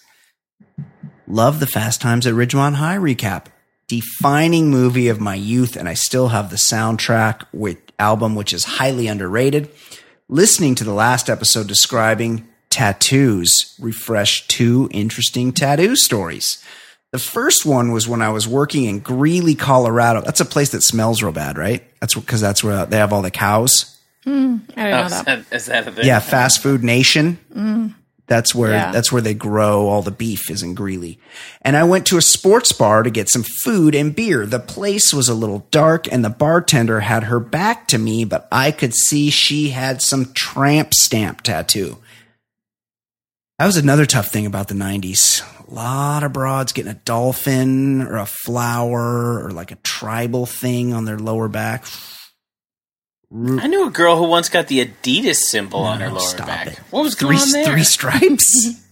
Love 1.28 1.60
the 1.60 1.68
Fast 1.68 2.02
Times 2.02 2.26
at 2.26 2.34
Ridgemont 2.34 2.76
High 2.76 2.98
recap. 2.98 3.46
Defining 3.88 4.70
movie 4.70 5.08
of 5.08 5.20
my 5.22 5.36
youth, 5.36 5.76
and 5.78 5.88
I 5.88 5.94
still 5.94 6.30
have 6.30 6.50
the 6.50 6.56
soundtrack 6.58 7.46
with 7.54 7.78
album, 8.00 8.36
which 8.36 8.54
is 8.54 8.64
highly 8.66 9.08
underrated. 9.08 9.70
Listening 10.30 10.76
to 10.76 10.84
the 10.84 10.94
last 10.94 11.30
episode 11.30 11.68
describing 11.68 12.48
tattoos 12.70 13.76
refreshed 13.80 14.50
two 14.50 14.90
interesting 14.92 15.54
tattoo 15.54 15.96
stories. 15.96 16.62
The 17.12 17.20
first 17.20 17.66
one 17.66 17.94
was 17.94 18.08
when 18.10 18.22
I 18.22 18.30
was 18.30 18.46
working 18.48 18.84
in 18.84 19.00
Greeley, 19.00 19.56
Colorado. 19.56 20.22
That's 20.22 20.42
a 20.42 20.46
place 20.46 20.70
that 20.72 20.84
smells 20.84 21.24
real 21.24 21.32
bad, 21.32 21.58
right? 21.58 21.82
That's 22.02 22.16
because 22.16 22.42
that's 22.42 22.62
where 22.64 22.86
they 22.86 22.98
have 22.98 23.14
all 23.14 23.22
the 23.22 23.32
cows. 23.32 23.98
Hmm, 24.26 24.58
I 24.76 24.84
didn't 24.84 24.94
Oh, 24.94 25.00
know 25.00 25.06
is, 25.06 25.12
that. 25.12 25.26
that, 25.26 25.56
is 25.56 25.66
that 25.68 25.88
a 25.88 25.92
thing? 25.94 26.06
Yeah, 26.06 26.20
fast 26.20 26.62
food 26.62 26.84
nation. 26.84 27.40
Hmm. 27.54 27.88
That's 28.28 28.54
where 28.54 28.72
Yeah. 28.72 28.92
that's 28.92 29.10
where 29.12 29.22
they 29.22 29.34
grow 29.34 29.88
all 29.88 30.02
the 30.02 30.12
beef 30.12 30.52
is 30.52 30.62
in 30.62 30.74
Greeley. 30.76 31.18
And 31.62 31.78
I 31.78 31.84
went 31.86 32.06
to 32.08 32.18
a 32.18 32.22
sports 32.22 32.74
bar 32.74 33.02
to 33.04 33.10
get 33.10 33.30
some 33.30 33.44
food 33.64 33.96
and 33.96 34.14
beer. 34.14 34.46
The 34.46 34.60
place 34.60 35.14
was 35.14 35.30
a 35.30 35.34
little 35.34 35.66
dark 35.72 36.12
and 36.12 36.26
the 36.26 36.30
bartender 36.30 37.00
had 37.00 37.24
her 37.26 37.40
back 37.40 37.88
to 37.88 37.98
me, 37.98 38.26
but 38.26 38.48
I 38.52 38.72
could 38.72 38.94
see 38.94 39.30
she 39.30 39.70
had 39.70 40.02
some 40.02 40.34
tramp 40.34 40.94
stamp 40.94 41.42
tattoo. 41.42 42.00
That 43.60 43.66
was 43.66 43.78
another 43.78 44.06
tough 44.06 44.28
thing 44.28 44.46
about 44.46 44.68
the 44.68 44.76
90s. 44.76 45.42
A 45.68 45.74
lot 45.74 46.24
of 46.24 46.32
broads 46.34 46.74
getting 46.74 46.92
a 46.92 46.96
dolphin 46.96 48.02
or 48.02 48.18
a 48.18 48.26
flower 48.26 49.44
or 49.44 49.52
like 49.52 49.72
a 49.72 49.78
tribal 49.78 50.46
thing 50.46 50.94
on 50.94 51.06
their 51.06 51.18
lower 51.18 51.48
back. 51.48 51.86
Ru- 53.30 53.60
I 53.60 53.68
knew 53.68 53.88
a 53.88 53.92
girl 53.92 54.16
who 54.18 54.24
once 54.24 54.48
got 54.50 54.68
the 54.68 54.86
Adidas 54.86 55.36
symbol 55.36 55.80
on 55.82 56.00
her 56.00 56.10
lower 56.10 56.20
stop 56.20 56.48
back. 56.48 56.68
it. 56.68 56.78
What 56.92 57.04
was 57.04 57.16
three, 57.16 57.36
going 57.36 57.42
on 57.42 57.52
there? 57.52 57.66
three 57.66 57.84
stripes? 57.84 58.70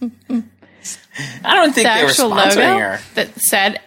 I 1.44 1.54
don't 1.54 1.72
think 1.74 1.86
The 1.88 1.94
they 1.94 2.02
were 2.04 2.10
sponsoring 2.10 2.56
logo 2.56 2.78
her. 2.78 3.00
that 3.14 3.30
said 3.40 3.80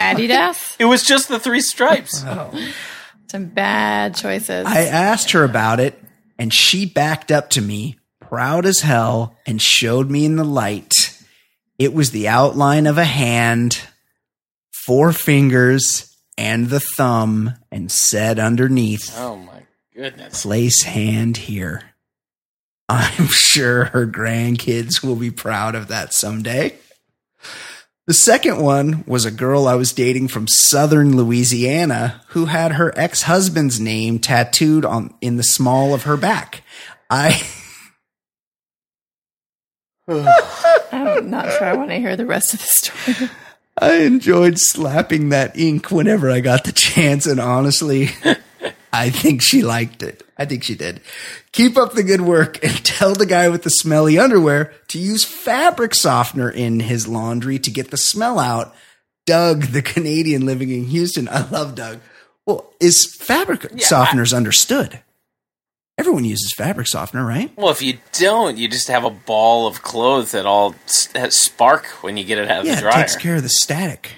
Adidas. 0.00 0.76
It 0.80 0.84
was 0.84 1.04
just 1.04 1.28
the 1.28 1.38
three 1.38 1.60
stripes. 1.62 2.22
Oh. 2.26 2.50
Some 3.30 3.46
bad 3.46 4.14
choices. 4.14 4.66
I 4.66 4.82
asked 4.82 5.30
her 5.32 5.42
about 5.44 5.80
it, 5.80 6.00
and 6.38 6.52
she 6.52 6.84
backed 6.86 7.32
up 7.32 7.50
to 7.50 7.60
me, 7.62 7.98
proud 8.20 8.66
as 8.66 8.80
hell, 8.80 9.36
and 9.46 9.60
showed 9.60 10.10
me 10.10 10.24
in 10.26 10.36
the 10.36 10.44
light. 10.44 10.92
It 11.78 11.94
was 11.94 12.10
the 12.10 12.28
outline 12.28 12.86
of 12.86 12.98
a 12.98 13.04
hand, 13.04 13.80
four 14.72 15.12
fingers, 15.12 16.14
and 16.36 16.68
the 16.68 16.80
thumb, 16.96 17.54
and 17.72 17.90
said 17.90 18.38
underneath, 18.38 19.12
Oh 19.18 19.36
my 19.36 19.53
goodness. 19.94 20.42
place 20.42 20.82
hand 20.82 21.36
here. 21.36 21.82
I'm 22.88 23.26
sure 23.28 23.86
her 23.86 24.06
grandkids 24.06 25.02
will 25.02 25.16
be 25.16 25.30
proud 25.30 25.74
of 25.74 25.88
that 25.88 26.12
someday. 26.12 26.76
The 28.06 28.14
second 28.14 28.60
one 28.60 29.04
was 29.06 29.24
a 29.24 29.30
girl 29.30 29.66
I 29.66 29.76
was 29.76 29.94
dating 29.94 30.28
from 30.28 30.46
southern 30.46 31.16
Louisiana 31.16 32.20
who 32.28 32.46
had 32.46 32.72
her 32.72 32.92
ex-husband's 32.98 33.80
name 33.80 34.18
tattooed 34.18 34.84
on 34.84 35.14
in 35.22 35.36
the 35.36 35.42
small 35.42 35.94
of 35.94 36.02
her 36.02 36.18
back. 36.18 36.62
I 37.08 37.42
I'm 40.06 41.30
not 41.30 41.50
sure 41.52 41.64
I 41.64 41.74
want 41.74 41.90
to 41.90 41.96
hear 41.96 42.16
the 42.16 42.26
rest 42.26 42.52
of 42.52 42.60
the 42.60 42.66
story. 42.66 43.30
I 43.78 43.94
enjoyed 44.02 44.58
slapping 44.58 45.30
that 45.30 45.58
ink 45.58 45.90
whenever 45.90 46.30
I 46.30 46.40
got 46.40 46.64
the 46.64 46.72
chance, 46.72 47.26
and 47.26 47.40
honestly, 47.40 48.10
I 48.96 49.10
think 49.10 49.42
she 49.42 49.62
liked 49.62 50.02
it. 50.02 50.22
I 50.38 50.44
think 50.44 50.62
she 50.62 50.74
did. 50.74 51.00
Keep 51.52 51.76
up 51.76 51.92
the 51.94 52.02
good 52.02 52.20
work 52.20 52.62
and 52.64 52.72
tell 52.84 53.14
the 53.14 53.26
guy 53.26 53.48
with 53.48 53.62
the 53.62 53.70
smelly 53.70 54.18
underwear 54.18 54.72
to 54.88 54.98
use 54.98 55.24
fabric 55.24 55.94
softener 55.94 56.50
in 56.50 56.80
his 56.80 57.08
laundry 57.08 57.58
to 57.58 57.70
get 57.70 57.90
the 57.90 57.96
smell 57.96 58.38
out. 58.38 58.74
Doug, 59.26 59.62
the 59.64 59.82
Canadian 59.82 60.44
living 60.46 60.70
in 60.70 60.84
Houston. 60.84 61.28
I 61.28 61.48
love 61.48 61.74
Doug. 61.74 62.00
Well, 62.46 62.72
is 62.80 63.14
fabric 63.20 63.62
softeners 63.62 64.36
understood? 64.36 65.00
Everyone 65.96 66.24
uses 66.24 66.52
fabric 66.56 66.88
softener, 66.88 67.24
right? 67.24 67.50
Well, 67.56 67.70
if 67.70 67.80
you 67.80 67.98
don't, 68.12 68.58
you 68.58 68.68
just 68.68 68.88
have 68.88 69.04
a 69.04 69.10
ball 69.10 69.66
of 69.66 69.82
clothes 69.82 70.32
that 70.32 70.44
all 70.44 70.74
s- 70.86 71.06
that 71.14 71.32
spark 71.32 71.86
when 72.02 72.16
you 72.16 72.24
get 72.24 72.38
it 72.38 72.50
out 72.50 72.60
of 72.60 72.66
Yeah, 72.66 72.72
the 72.74 72.78
it 72.78 72.82
dryer. 72.82 72.94
takes 73.02 73.16
care 73.16 73.36
of 73.36 73.42
the 73.44 73.48
static. 73.48 74.10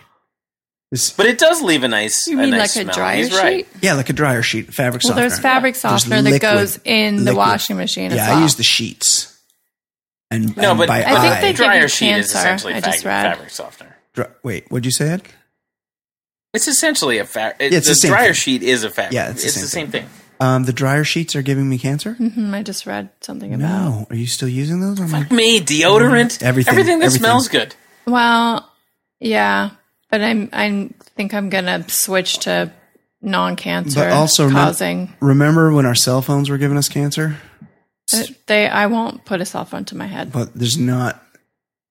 This, 0.93 1.11
But 1.11 1.27
it 1.27 1.39
does 1.39 1.63
leave 1.63 1.83
a 1.83 1.89
nice. 1.89 2.27
You 2.29 2.39
a 2.39 2.43
mean 2.43 2.51
nice 2.51 2.77
like 2.77 2.87
a 2.87 2.93
dryer 2.93 3.17
He's 3.17 3.33
right. 3.35 3.67
sheet? 3.67 3.83
yeah, 3.83 3.95
like 3.95 4.09
a 4.09 4.13
dryer 4.13 4.43
sheet, 4.43 4.73
fabric 4.73 5.03
Well, 5.03 5.09
softener. 5.15 5.23
Well, 5.23 5.29
there's 5.31 5.41
fabric 5.41 5.75
There's 5.75 5.81
softener 6.03 6.23
that 6.23 6.41
goes 6.41 6.79
in 6.85 7.25
the 7.25 7.35
washing 7.35 7.77
machine 7.77 8.13
as 8.13 8.17
Yeah, 8.17 8.29
well. 8.29 8.39
I 8.39 8.43
use 8.43 8.55
the 8.55 8.63
sheets. 8.63 9.37
And 10.31 10.57
No, 10.57 10.71
and 10.71 10.79
but 10.79 10.89
by 10.89 11.01
I 11.01 11.05
think 11.05 11.17
eye- 11.19 11.41
they 11.41 11.49
give 11.49 11.57
dryer 11.57 11.83
you 11.83 11.89
sheet 11.89 12.13
is 12.17 12.27
essentially 12.27 12.75
I 12.75 12.81
just 12.81 13.03
fa- 13.03 13.09
read. 13.09 13.23
fabric 13.33 13.51
softener. 13.51 13.97
Dr- 14.15 14.31
wait, 14.45 14.67
what'd 14.71 14.85
you 14.85 14.93
say, 14.93 15.09
Ed? 15.11 15.23
It's 16.55 16.69
essentially 16.69 17.19
a 17.19 17.25
fa- 17.25 17.55
it, 17.59 17.73
Yeah, 17.73 17.79
it's 17.79 17.87
the, 17.89 17.93
the 17.93 17.97
same 17.97 18.11
dryer 18.13 18.25
thing. 18.27 18.35
sheet 18.35 18.63
is 18.63 18.83
a 18.85 18.91
fabric. 18.91 19.13
Yeah, 19.13 19.31
it's 19.31 19.45
it's, 19.45 19.55
the 19.55 19.61
the 19.63 19.67
same 19.67 19.91
same 19.91 20.03
thing. 20.03 20.11
Um, 20.39 20.65
the 20.65 20.73
dryer 20.73 21.03
sheets 21.05 21.35
are 21.35 21.43
giving 21.43 21.69
me 21.69 21.79
cancer. 21.79 22.15
Hmm, 22.15 22.55
I 22.55 22.63
just 22.63 22.87
read 22.87 23.09
something 23.23 23.55
about. 23.55 23.69
No, 23.69 24.07
are 24.11 24.17
you 24.17 24.27
still 24.27 24.49
using 24.49 24.81
those? 24.81 25.01
Or 25.01 25.05
am 25.05 25.15
I- 25.15 25.35
Me 25.35 25.61
deodorant, 25.61 26.43
Everything- 26.43 26.71
everything 26.73 26.99
that 27.01 27.07
everything. 27.07 27.11
smells 27.11 27.49
good. 27.49 27.75
Well, 28.07 28.71
yeah, 29.21 29.71
but 30.19 30.25
I'm 30.25 30.49
I 30.53 30.89
think 31.17 31.35
I'm 31.35 31.51
gonna 31.51 31.89
switch 31.89 32.39
to 32.41 32.73
non-cancer 33.23 34.01
But 34.01 34.13
also 34.13 34.49
remem- 34.49 34.53
causing. 34.53 35.13
Remember 35.21 35.73
when 35.73 35.85
our 35.87 35.95
cell 35.95 36.23
phones 36.23 36.49
were 36.51 36.59
giving 36.59 36.77
us 36.79 36.89
cancer? 36.89 37.37
Uh, 38.13 38.23
They 38.47 38.69
I 38.69 38.87
won't 38.87 39.25
put 39.25 39.41
a 39.41 39.45
cell 39.45 39.65
phone 39.65 39.85
to 39.87 39.97
my 39.97 40.07
head. 40.07 40.33
But 40.33 40.55
there's 40.55 40.79
not. 40.79 41.23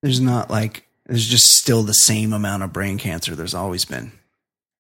There's 0.01 0.19
not 0.21 0.49
like. 0.49 0.87
There's 1.07 1.27
just 1.27 1.51
still 1.57 1.83
the 1.83 1.93
same 1.93 2.33
amount 2.33 2.63
of 2.63 2.73
brain 2.73 2.97
cancer. 2.97 3.35
There's 3.35 3.53
always 3.53 3.85
been, 3.85 4.11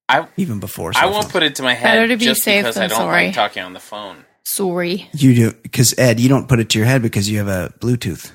I 0.09 0.27
even 0.37 0.59
before. 0.59 0.91
I 0.95 1.05
won't 1.05 1.23
phones. 1.23 1.31
put 1.31 1.43
it 1.43 1.55
to 1.55 1.63
my 1.63 1.73
head 1.75 1.93
Better 1.97 2.07
to 2.07 2.17
be 2.17 2.25
just 2.25 2.41
safe 2.41 2.63
because 2.63 2.77
I 2.77 2.81
than 2.81 2.89
don't 2.89 2.97
sorry. 2.99 3.25
like 3.27 3.35
talking 3.35 3.61
on 3.63 3.73
the 3.73 3.79
phone. 3.79 4.25
Sorry. 4.43 5.09
You 5.13 5.35
do 5.35 5.51
because 5.51 5.93
Ed, 5.99 6.19
you 6.19 6.29
don't 6.29 6.47
put 6.47 6.59
it 6.59 6.69
to 6.69 6.79
your 6.79 6.87
head 6.87 7.01
because 7.01 7.29
you 7.29 7.37
have 7.39 7.47
a 7.47 7.73
Bluetooth. 7.79 8.31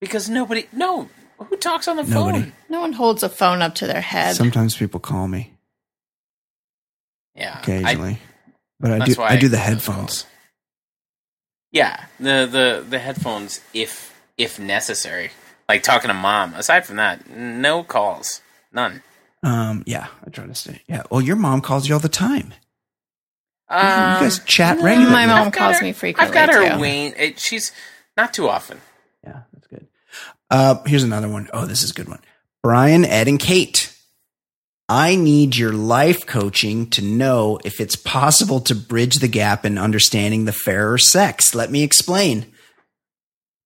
Because 0.00 0.28
nobody, 0.28 0.66
no, 0.72 1.08
who 1.44 1.56
talks 1.56 1.88
on 1.88 1.96
the 1.96 2.02
Nobody. 2.04 2.42
phone? 2.42 2.52
No 2.68 2.80
one 2.80 2.92
holds 2.92 3.22
a 3.22 3.28
phone 3.28 3.62
up 3.62 3.74
to 3.76 3.86
their 3.86 4.00
head. 4.00 4.36
Sometimes 4.36 4.76
people 4.76 5.00
call 5.00 5.28
me 5.28 5.52
Yeah, 7.34 7.54
I- 7.56 7.60
occasionally, 7.60 8.18
but 8.80 8.90
I 9.02 9.04
do. 9.04 9.14
why 9.14 9.28
I 9.30 9.36
do 9.36 9.48
the 9.48 9.56
use 9.56 9.66
headphones. 9.66 10.26
Yeah, 11.72 12.04
the 12.20 12.46
the 12.50 12.84
the 12.88 12.98
headphones 12.98 13.60
if 13.72 14.14
if 14.36 14.58
necessary. 14.58 15.30
Like 15.68 15.82
talking 15.82 16.08
to 16.08 16.14
mom. 16.14 16.54
Aside 16.54 16.84
from 16.86 16.96
that, 16.96 17.28
no 17.30 17.82
calls, 17.82 18.42
none. 18.72 19.02
Um, 19.42 19.82
yeah, 19.86 20.08
I 20.26 20.30
try 20.30 20.46
to 20.46 20.54
stay. 20.54 20.82
Yeah. 20.86 21.02
Well, 21.10 21.20
your 21.22 21.36
mom 21.36 21.60
calls 21.62 21.88
you 21.88 21.94
all 21.94 22.00
the 22.00 22.08
time. 22.08 22.52
Um, 23.70 23.80
you 23.82 24.20
guys 24.20 24.38
chat 24.40 24.76
no, 24.78 24.84
regularly. 24.84 25.12
My 25.12 25.26
mom 25.26 25.46
I've 25.48 25.52
calls 25.52 25.78
her- 25.78 25.82
me 25.84 25.92
frequently, 25.92 26.28
I've 26.28 26.34
got 26.48 26.54
her 26.54 26.74
too. 26.74 26.80
Wayne. 26.80 27.14
It, 27.16 27.38
she's 27.40 27.72
not 28.16 28.34
too 28.34 28.46
often. 28.48 28.80
Yeah, 30.50 30.56
that's 30.56 30.78
good. 30.80 30.84
Uh, 30.84 30.88
here's 30.88 31.02
another 31.02 31.28
one. 31.28 31.48
Oh, 31.52 31.66
this 31.66 31.82
is 31.82 31.90
a 31.90 31.94
good 31.94 32.08
one. 32.08 32.20
Brian, 32.62 33.04
Ed, 33.04 33.28
and 33.28 33.38
Kate. 33.38 33.90
I 34.88 35.16
need 35.16 35.56
your 35.56 35.72
life 35.72 36.26
coaching 36.26 36.90
to 36.90 37.02
know 37.02 37.58
if 37.64 37.80
it's 37.80 37.96
possible 37.96 38.60
to 38.60 38.74
bridge 38.74 39.16
the 39.16 39.28
gap 39.28 39.64
in 39.64 39.78
understanding 39.78 40.44
the 40.44 40.52
fairer 40.52 40.98
sex. 40.98 41.54
Let 41.54 41.70
me 41.70 41.82
explain. 41.82 42.46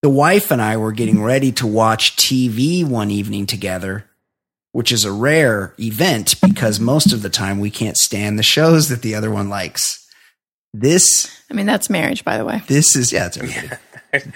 The 0.01 0.09
wife 0.09 0.49
and 0.49 0.61
I 0.61 0.77
were 0.77 0.93
getting 0.93 1.21
ready 1.21 1.51
to 1.53 1.67
watch 1.67 2.15
TV 2.15 2.85
one 2.85 3.11
evening 3.11 3.45
together, 3.47 4.09
which 4.71 4.93
is 4.93 5.03
a 5.03 5.11
rare 5.11 5.75
event 5.77 6.35
because 6.41 6.79
most 6.79 7.11
of 7.11 7.21
the 7.21 7.29
time 7.29 7.59
we 7.59 7.69
can't 7.69 7.97
stand 7.97 8.39
the 8.39 8.43
shows 8.43 8.87
that 8.87 9.01
the 9.01 9.15
other 9.15 9.29
one 9.29 9.49
likes. 9.49 10.07
This, 10.73 11.29
I 11.51 11.53
mean, 11.53 11.65
that's 11.65 11.89
marriage, 11.89 12.23
by 12.23 12.37
the 12.37 12.45
way. 12.45 12.61
this 12.67 12.95
is, 12.95 13.11
yeah, 13.11 13.27
it's 13.27 13.37
everybody. 13.37 13.69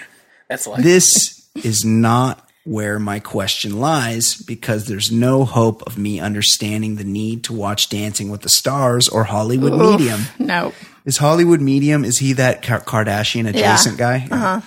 That's 0.48 0.66
like 0.66 0.82
This 0.82 1.43
is 1.62 1.84
not 1.84 2.48
where 2.64 2.98
my 2.98 3.20
question 3.20 3.78
lies 3.78 4.36
because 4.36 4.86
there's 4.86 5.12
no 5.12 5.44
hope 5.44 5.82
of 5.82 5.98
me 5.98 6.18
understanding 6.18 6.96
the 6.96 7.04
need 7.04 7.44
to 7.44 7.52
watch 7.52 7.90
Dancing 7.90 8.30
with 8.30 8.40
the 8.40 8.48
Stars 8.48 9.08
or 9.08 9.24
Hollywood 9.24 9.74
Medium. 9.74 10.22
No. 10.38 10.72
Is 11.04 11.18
Hollywood 11.18 11.60
Medium, 11.60 12.04
is 12.04 12.18
he 12.18 12.32
that 12.34 12.62
Ka- 12.62 12.80
Kardashian 12.80 13.46
adjacent 13.46 13.98
guy? 13.98 14.26
Uh-huh. 14.30 14.62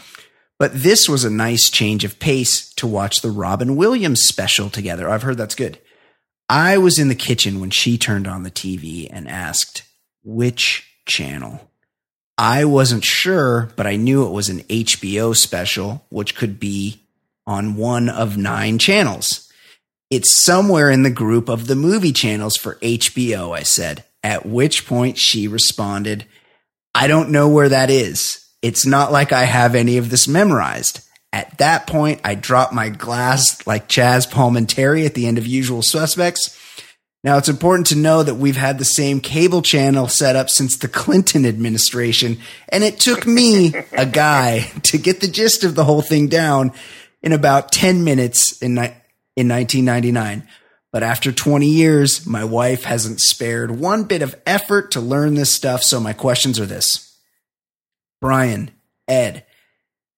But 0.60 0.72
this 0.74 1.10
was 1.10 1.24
a 1.24 1.30
nice 1.32 1.70
change 1.70 2.04
of 2.04 2.20
pace 2.20 2.72
to 2.76 2.88
watch 2.88 3.22
the 3.22 3.32
Robin 3.32 3.76
Williams 3.76 4.22
special 4.22 4.70
together. 4.70 5.10
I've 5.10 5.24
heard 5.24 5.38
that's 5.38 5.56
good. 5.56 5.80
I 6.50 6.78
was 6.78 6.98
in 7.00 7.10
the 7.10 7.16
kitchen 7.16 7.60
when 7.60 7.72
she 7.72 7.98
turned 7.98 8.28
on 8.28 8.44
the 8.44 8.52
TV 8.52 9.08
and 9.12 9.28
asked, 9.28 9.84
which 10.24 10.88
channel? 11.06 11.72
I 12.38 12.66
wasn't 12.66 13.04
sure, 13.04 13.72
but 13.76 13.88
I 13.88 13.96
knew 13.96 14.26
it 14.26 14.32
was 14.32 14.50
an 14.50 14.60
HBO 14.64 15.36
special, 15.36 16.06
which 16.10 16.36
could 16.36 16.60
be 16.60 17.02
on 17.48 17.76
one 17.76 18.10
of 18.10 18.38
nine 18.38 18.78
channels. 18.78 19.52
It's 20.10 20.44
somewhere 20.44 20.90
in 20.92 21.04
the 21.04 21.10
group 21.10 21.50
of 21.50 21.68
the 21.68 21.76
movie 21.76 22.14
channels 22.14 22.56
for 22.56 22.76
HBO, 22.76 23.58
I 23.58 23.64
said, 23.64 24.04
at 24.24 24.46
which 24.46 24.86
point 24.86 25.18
she 25.18 25.48
responded, 25.48 26.26
I 26.94 27.08
don't 27.08 27.32
know 27.32 27.50
where 27.50 27.70
that 27.70 27.90
is. 27.90 28.46
It's 28.62 28.86
not 28.86 29.12
like 29.12 29.32
I 29.32 29.44
have 29.44 29.76
any 29.76 29.98
of 29.98 30.10
this 30.10 30.28
memorized. 30.28 31.02
At 31.34 31.58
that 31.58 31.88
point, 31.88 32.22
I 32.24 32.36
dropped 32.36 32.74
my 32.74 32.90
glass 32.90 33.66
like 33.68 33.90
Chazz 33.90 34.30
Palminteri 34.30 35.06
at 35.06 35.14
the 35.14 35.28
end 35.28 35.38
of 35.38 35.46
Usual 35.46 35.82
Suspects. 35.82 36.58
Now, 37.28 37.38
it's 37.38 37.50
important 37.50 37.88
to 37.88 37.98
know 37.98 38.24
that 38.24 38.36
we've 38.36 38.56
had 38.56 38.78
the 38.78 38.86
same 38.86 39.20
cable 39.20 39.62
channel 39.62 40.08
set 40.08 40.38
up 40.38 40.50
since 40.50 40.78
the 40.78 40.88
Clinton 40.88 41.46
administration, 41.46 42.38
and 42.70 42.86
it 42.86 43.02
took 43.02 43.28
me, 43.28 43.74
a 43.92 44.06
guy, 44.06 44.60
to 44.84 44.98
get 44.98 45.20
the 45.20 45.28
gist 45.28 45.66
of 45.66 45.76
the 45.76 45.84
whole 45.84 46.02
thing 46.02 46.30
down 46.30 46.72
in 47.22 47.34
about 47.34 47.74
10 47.74 48.06
minutes 48.06 48.62
in, 48.62 48.78
in 48.78 49.50
1999. 49.50 50.48
But 50.94 51.04
after 51.04 51.34
20 51.34 51.68
years, 51.68 52.26
my 52.26 52.46
wife 52.46 52.86
hasn't 52.86 53.20
spared 53.20 53.72
one 53.72 54.06
bit 54.06 54.22
of 54.22 54.34
effort 54.46 54.92
to 54.92 55.02
learn 55.02 55.34
this 55.34 55.52
stuff, 55.52 55.84
so 55.84 56.00
my 56.00 56.14
questions 56.14 56.62
are 56.62 56.66
this. 56.66 57.14
Brian, 58.22 58.72
Ed, 59.06 59.46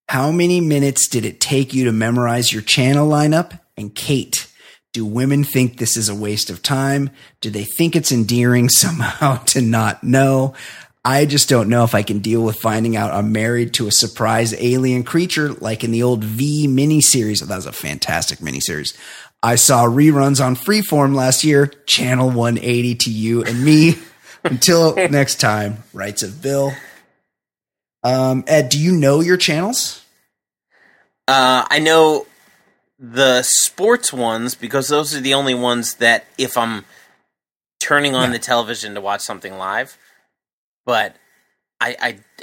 how 0.09 0.29
many 0.29 0.61
minutes 0.61 1.07
did 1.07 1.25
it 1.25 1.41
take 1.41 1.73
you 1.73 1.85
to 1.85 1.91
memorize 1.91 2.53
your 2.53 2.61
channel 2.61 3.09
lineup? 3.09 3.59
And 3.75 3.95
Kate, 3.95 4.45
do 4.93 5.05
women 5.05 5.43
think 5.43 5.77
this 5.77 5.95
is 5.95 6.09
a 6.09 6.15
waste 6.15 6.49
of 6.49 6.63
time? 6.63 7.11
Do 7.41 7.49
they 7.49 7.65
think 7.77 7.95
it's 7.95 8.11
endearing 8.11 8.69
somehow 8.69 9.37
to 9.45 9.61
not 9.61 10.03
know? 10.03 10.53
I 11.05 11.25
just 11.25 11.47
don't 11.47 11.69
know 11.69 11.83
if 11.83 11.95
I 11.95 12.03
can 12.03 12.19
deal 12.19 12.43
with 12.43 12.59
finding 12.59 12.97
out 12.97 13.13
I'm 13.13 13.31
married 13.31 13.73
to 13.75 13.87
a 13.87 13.91
surprise 13.91 14.53
alien 14.53 15.03
creature 15.03 15.53
like 15.53 15.83
in 15.83 15.91
the 15.91 16.03
old 16.03 16.23
V 16.23 16.67
miniseries. 16.67 17.41
Oh, 17.41 17.45
that 17.45 17.55
was 17.55 17.65
a 17.65 17.71
fantastic 17.71 18.39
miniseries. 18.39 18.97
I 19.41 19.55
saw 19.55 19.85
reruns 19.85 20.43
on 20.43 20.55
Freeform 20.55 21.15
last 21.15 21.43
year. 21.43 21.67
Channel 21.85 22.31
180 22.31 22.95
to 22.95 23.11
you 23.11 23.43
and 23.43 23.63
me. 23.63 23.95
Until 24.43 24.95
next 24.95 25.39
time, 25.39 25.83
writes 25.93 26.23
of 26.23 26.41
Bill. 26.41 26.73
Um, 28.03 28.43
Ed, 28.47 28.69
do 28.69 28.79
you 28.79 28.93
know 28.93 29.21
your 29.21 29.37
channels? 29.37 30.03
Uh, 31.27 31.65
I 31.69 31.79
know 31.79 32.25
the 32.99 33.41
sports 33.43 34.11
ones 34.11 34.55
because 34.55 34.87
those 34.89 35.15
are 35.15 35.21
the 35.21 35.33
only 35.33 35.53
ones 35.55 35.95
that 35.95 36.25
if 36.37 36.57
I'm 36.57 36.85
turning 37.79 38.13
on 38.15 38.29
Yeah. 38.31 38.37
the 38.37 38.39
television 38.43 38.93
to 38.95 39.01
watch 39.01 39.21
something 39.21 39.57
live, 39.57 39.97
but 40.85 41.15
I 41.79 41.95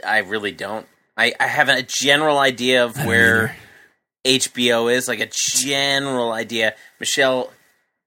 I 0.04 0.16
I 0.16 0.18
really 0.20 0.52
don't. 0.52 0.86
I, 1.18 1.32
I 1.40 1.46
have 1.46 1.68
a 1.68 1.82
general 1.82 2.38
idea 2.38 2.84
of 2.84 2.96
where. 3.04 3.56
HBO 4.26 4.92
is, 4.92 5.06
like 5.06 5.20
a 5.20 5.28
general 5.30 6.32
idea. 6.32 6.74
Michelle 6.98 7.52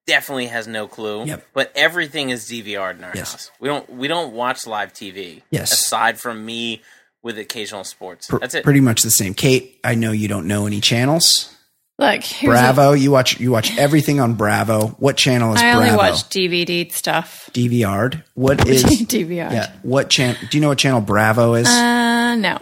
definitely 0.06 0.48
has 0.48 0.68
no 0.68 0.86
clue. 0.86 1.24
Yep. 1.24 1.48
But 1.54 1.72
everything 1.76 2.30
is 2.30 2.44
DVR'd 2.50 2.98
in 2.98 3.06
our 3.06 3.14
Yes. 3.16 3.32
house. 3.32 3.52
We 3.62 3.70
don't 3.70 3.90
we 3.90 4.10
don't 4.10 4.34
watch 4.34 4.68
live 4.68 4.92
TV. 4.92 5.44
Yes. 5.50 5.72
Aside 5.72 6.20
from 6.20 6.46
me 6.46 6.82
with 7.24 7.38
occasional 7.38 7.86
sports. 7.86 8.28
Pr- 8.28 8.40
That's 8.40 8.54
it. 8.54 8.66
Pretty 8.66 8.82
much 8.82 9.02
the 9.02 9.12
same. 9.12 9.34
Kate, 9.34 9.80
I 9.82 9.96
know 9.96 10.12
you 10.12 10.28
don't 10.28 10.46
know 10.46 10.68
any 10.68 10.82
channels. 10.82 11.56
Look, 12.00 12.22
Bravo, 12.42 12.94
you 12.94 13.12
watch 13.12 13.40
you 13.42 13.52
watch 13.52 13.78
everything 13.78 14.22
on 14.22 14.36
Bravo. 14.36 14.88
What 15.00 15.18
channel 15.18 15.54
is 15.54 15.62
Bravo? 15.62 15.80
I 15.80 15.84
only 15.90 15.98
watch 15.98 16.24
DVD 16.30 16.90
stuff. 16.92 17.50
DVR'd. 17.54 18.24
What 18.36 18.66
is 18.70 18.84
DVR. 18.86 19.52
Yeah. 19.52 19.72
What 19.84 20.10
channel? 20.10 20.40
Do 20.50 20.58
you 20.58 20.62
know 20.62 20.70
what 20.70 20.78
channel 20.78 21.02
Bravo 21.02 21.56
is? 21.56 21.68
Uh, 21.68 22.36
no, 22.36 22.60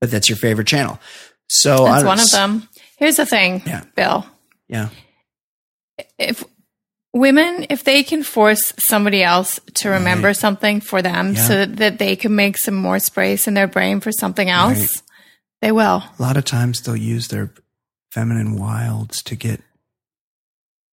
but 0.00 0.10
that's 0.10 0.28
your 0.28 0.36
favorite 0.36 0.66
channel. 0.66 0.98
So 1.48 1.84
that's 1.86 2.04
one 2.04 2.20
of 2.20 2.30
them. 2.30 2.68
Here's 2.98 3.16
the 3.16 3.24
thing, 3.26 3.62
Yeah. 3.64 3.84
Bill. 3.96 4.26
Yeah. 4.68 4.90
If 6.18 6.44
women, 7.14 7.66
if 7.70 7.82
they 7.84 8.02
can 8.02 8.22
force 8.22 8.72
somebody 8.78 9.22
else 9.22 9.58
to 9.74 9.88
remember 9.88 10.28
Right. 10.28 10.36
something 10.36 10.80
for 10.80 11.00
them, 11.00 11.32
Yeah. 11.34 11.46
so 11.48 11.64
that 11.66 11.98
they 11.98 12.14
can 12.16 12.34
make 12.34 12.58
some 12.58 12.74
more 12.74 12.98
space 12.98 13.46
in 13.48 13.54
their 13.54 13.68
brain 13.68 14.00
for 14.00 14.12
something 14.12 14.50
else, 14.50 14.78
Right. 14.78 15.02
they 15.62 15.72
will. 15.72 16.02
A 16.18 16.22
lot 16.22 16.36
of 16.36 16.44
times 16.44 16.82
they'll 16.82 16.94
use 16.96 17.28
their 17.28 17.50
feminine 18.14 18.56
wilds 18.56 19.22
to 19.24 19.34
get 19.34 19.60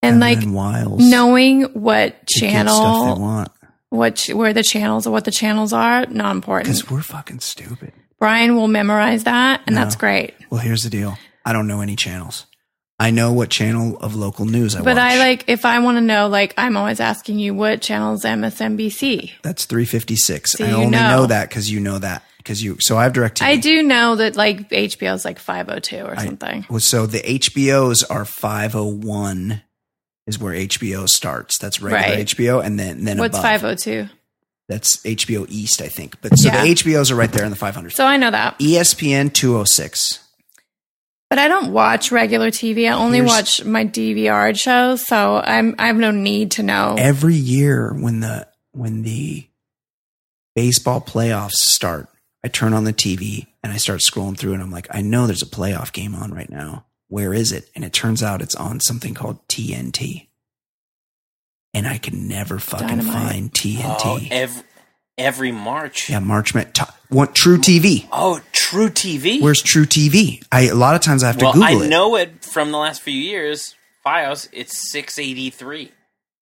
And 0.02 0.20
like 0.20 0.38
wilds 0.42 1.04
knowing 1.08 1.64
what 1.74 2.26
to 2.28 2.40
get 2.40 2.66
stuff 2.68 2.94
they 2.94 3.10
channel, 3.10 3.20
want 3.20 3.52
what 3.90 4.26
where 4.32 4.54
the 4.54 4.62
channels 4.62 5.06
or 5.06 5.10
what 5.10 5.24
the 5.26 5.30
channels 5.30 5.72
are, 5.74 6.06
not 6.06 6.34
important. 6.34 6.66
because 6.68 6.90
we're 6.90 7.02
fucking 7.02 7.40
stupid. 7.40 7.92
Brian 8.18 8.54
will 8.56 8.68
memorize 8.68 9.24
that, 9.24 9.60
and 9.66 9.74
No. 9.76 9.82
that's 9.82 9.96
great. 9.96 10.32
Well, 10.50 10.60
here's 10.60 10.82
the 10.82 10.90
deal. 10.90 11.18
I 11.44 11.52
don't 11.52 11.66
know 11.66 11.80
any 11.82 11.96
channels. 11.96 12.46
I 12.98 13.10
know 13.10 13.32
what 13.32 13.48
channel 13.50 13.96
of 13.98 14.14
local 14.14 14.44
news 14.44 14.74
I 14.76 14.78
But 14.82 14.96
watch. 14.96 14.98
I 14.98 15.18
like 15.18 15.44
if 15.46 15.64
I 15.64 15.78
want 15.80 15.96
to 15.96 16.02
know, 16.02 16.28
like 16.28 16.54
I'm 16.56 16.76
always 16.76 17.00
asking 17.00 17.38
you 17.38 17.52
what 17.54 17.80
channels 17.82 18.24
MSNBC. 18.24 19.32
That's 19.42 19.64
356. 19.66 20.52
So 20.52 20.64
I 20.64 20.72
only 20.72 20.90
know. 20.90 21.08
know 21.10 21.26
that 21.26 21.48
because 21.50 21.70
you 21.70 21.80
know 21.80 21.98
that 21.98 22.22
because 22.42 22.62
you. 22.62 22.76
So 22.80 22.96
I 22.96 23.04
have 23.04 23.12
direct 23.12 23.40
TV. 23.40 23.46
I 23.46 23.56
do 23.56 23.82
know 23.82 24.16
that 24.16 24.36
like 24.36 24.68
HBO 24.70 25.14
is 25.14 25.24
like 25.24 25.38
502 25.38 26.04
or 26.04 26.18
I- 26.18 26.24
something. 26.24 26.66
Well, 26.68 26.80
so 26.80 27.06
the 27.06 27.20
HBOs 27.20 28.02
are 28.10 28.24
501 28.24 29.62
is 30.26 30.38
where 30.38 30.54
HBO 30.54 31.06
starts. 31.08 31.58
That's 31.58 31.80
regular 31.80 32.16
Right. 32.16 32.26
HBO, 32.26 32.64
and 32.64 32.78
then 32.78 33.04
then 33.04 33.18
What's 33.18 33.34
above. 33.38 33.42
502? 33.60 34.08
That's 34.68 34.98
HBO 35.04 35.46
East, 35.48 35.82
I 35.82 35.88
think. 35.88 36.20
But 36.20 36.36
so 36.36 36.48
Yeah. 36.48 36.62
the 36.62 36.68
HBOs 36.70 37.10
are 37.10 37.16
right 37.16 37.32
there 37.32 37.44
in 37.44 37.50
the 37.50 37.56
500. 37.56 37.90
So 37.92 38.04
I 38.06 38.16
know 38.16 38.30
that. 38.30 38.56
ESPN 38.60 39.30
206. 39.32 40.20
But 41.28 41.38
I 41.38 41.48
don't 41.48 41.72
watch 41.72 42.10
regular 42.12 42.50
TV. 42.50 42.88
I 42.88 42.92
only 42.92 43.18
Here's- 43.18 43.30
watch 43.30 43.64
my 43.64 43.84
DVR 43.84 44.52
shows, 44.54 45.06
so 45.06 45.40
I'm 45.44 45.74
I 45.78 45.86
have 45.88 45.96
no 45.96 46.10
need 46.10 46.52
to 46.52 46.62
know. 46.64 46.96
Every 46.98 47.34
year 47.36 47.92
when 47.96 48.20
the 48.20 48.46
when 48.72 49.02
the 49.02 49.46
baseball 50.54 51.00
playoffs 51.00 51.52
start, 51.52 52.08
I 52.44 52.48
turn 52.48 52.72
on 52.72 52.84
the 52.84 52.92
TV 52.92 53.46
and 53.62 53.72
I 53.72 53.76
start 53.76 54.00
scrolling 54.00 54.36
through 54.38 54.54
and 54.54 54.62
I'm 54.62 54.70
like, 54.70 54.86
I 54.90 55.02
know 55.02 55.26
there's 55.26 55.42
a 55.42 55.46
playoff 55.46 55.92
game 55.92 56.14
on 56.14 56.32
right 56.32 56.48
now. 56.50 56.86
Where 57.08 57.34
is 57.34 57.52
it? 57.52 57.68
And 57.74 57.84
it 57.84 57.92
turns 57.92 58.22
out 58.22 58.40
it's 58.40 58.54
on 58.54 58.80
something 58.80 59.14
called 59.14 59.46
TNT. 59.48 60.28
And 61.74 61.86
I 61.86 61.98
can 61.98 62.26
never 62.28 62.58
fucking 62.58 62.86
Dynamite. 62.88 63.12
find 63.12 63.52
TNT. 63.52 64.00
Oh, 64.04 64.18
every 64.30 64.62
every 65.18 65.52
March. 65.52 66.08
yeah, 66.08 66.18
March 66.18 66.54
Mad- 66.54 66.74
t- 66.74 66.82
what 67.10 67.34
True 67.34 67.58
TV. 67.58 68.08
Oh, 68.10 68.40
True 68.52 68.88
TV. 68.88 69.40
Where's 69.40 69.62
True 69.62 69.84
TV? 69.84 70.42
I 70.50 70.62
a 70.68 70.74
lot 70.74 70.94
of 70.96 71.00
times 71.02 71.22
I 71.22 71.28
have 71.28 71.38
to 71.38 71.44
Google 71.46 71.62
I 71.62 71.72
it. 71.72 71.82
I 71.82 71.86
know 71.88 72.16
it 72.16 72.44
from 72.44 72.72
the 72.72 72.78
last 72.78 73.02
few 73.02 73.14
years. 73.14 73.76
FiOS, 74.04 74.48
it's 74.52 74.90
six 74.90 75.18
eighty 75.18 75.50
three. 75.50 75.92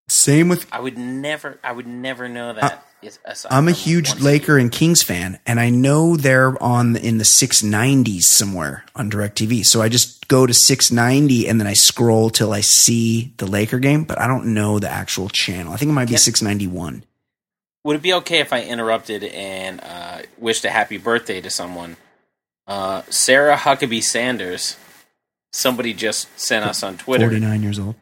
Same 0.08 0.48
with 0.48 0.66
I 0.72 0.80
would 0.80 0.96
never, 0.96 1.58
I 1.62 1.72
would 1.72 1.86
never 1.86 2.28
know 2.28 2.54
that. 2.54 2.86
Is- 3.02 3.18
aside 3.24 3.52
I'm 3.52 3.68
a 3.68 3.72
huge 3.72 4.20
Laker 4.20 4.58
and 4.58 4.70
Kings 4.72 5.02
fan, 5.02 5.38
and 5.46 5.58
I 5.60 5.70
know 5.70 6.16
they're 6.16 6.60
on 6.62 6.96
in 6.96 7.18
the 7.18 7.24
690s 7.24 8.24
somewhere 8.28 8.84
on 8.96 9.10
DirecTV. 9.10 9.64
So 9.64 9.80
I 9.82 9.88
just 9.88 10.26
go 10.28 10.46
to 10.46 10.52
690 10.54 11.48
and 11.48 11.60
then 11.60 11.66
I 11.66 11.72
scroll 11.74 12.30
till 12.30 12.52
I 12.52 12.60
see 12.60 13.32
the 13.38 13.46
Laker 13.46 13.78
game, 13.78 14.04
but 14.04 14.18
I 14.20 14.26
don't 14.26 14.52
know 14.54 14.78
the 14.78 14.88
actual 14.90 15.28
channel. 15.28 15.72
I 15.72 15.76
think 15.76 15.90
it 15.90 15.92
might 15.94 16.06
be 16.08 16.12
Yeah. 16.12 16.18
691. 16.18 17.04
Would 17.84 17.96
it 17.96 18.02
be 18.02 18.12
okay 18.14 18.40
if 18.40 18.52
I 18.52 18.62
interrupted 18.64 19.22
and 19.24 19.80
uh, 19.82 20.18
wished 20.36 20.64
a 20.64 20.70
happy 20.70 20.98
birthday 20.98 21.40
to 21.40 21.48
someone? 21.48 21.96
Uh, 22.66 23.02
Sarah 23.08 23.56
Huckabee 23.56 24.02
Sanders. 24.02 24.76
Somebody 25.52 25.94
just 25.94 26.28
sent 26.38 26.64
us 26.66 26.82
on 26.82 26.98
Twitter. 26.98 27.26
49 27.28 27.62
years 27.62 27.78
old. 27.78 27.94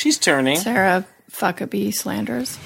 She's 0.00 0.18
turning. 0.18 0.58
Sarah 0.58 1.06
Fuckabee 1.30 1.94
Slanders. 1.94 2.58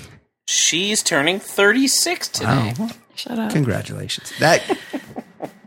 She's 0.46 1.02
turning 1.02 1.40
thirty 1.40 1.88
six 1.88 2.28
today. 2.28 2.74
Wow. 2.78 2.88
Shut 3.14 3.38
up. 3.38 3.52
Congratulations. 3.52 4.32
That 4.38 4.62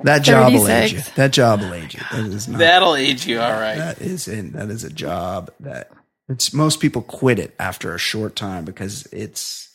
that 0.04 0.20
job 0.20 0.54
will 0.54 0.68
age 0.68 0.94
you. 0.94 1.02
That 1.16 1.32
job 1.32 1.62
will 1.62 1.74
age 1.74 1.96
you. 1.96 2.02
That 2.12 2.26
is 2.26 2.48
not 2.48 2.60
That'll 2.60 2.96
age 2.96 3.26
you, 3.26 3.40
all 3.42 3.52
right. 3.52 3.76
that 3.78 4.02
is 4.02 4.28
in 4.28 4.52
that 4.54 4.70
is 4.70 4.84
a 4.84 4.90
job 4.90 5.52
that 5.60 5.92
it's 6.30 6.54
most 6.54 6.80
people 6.80 7.02
quit 7.02 7.40
it 7.40 7.54
after 7.60 7.94
a 7.94 7.98
short 7.98 8.36
time 8.36 8.64
because 8.66 9.06
it's 9.12 9.70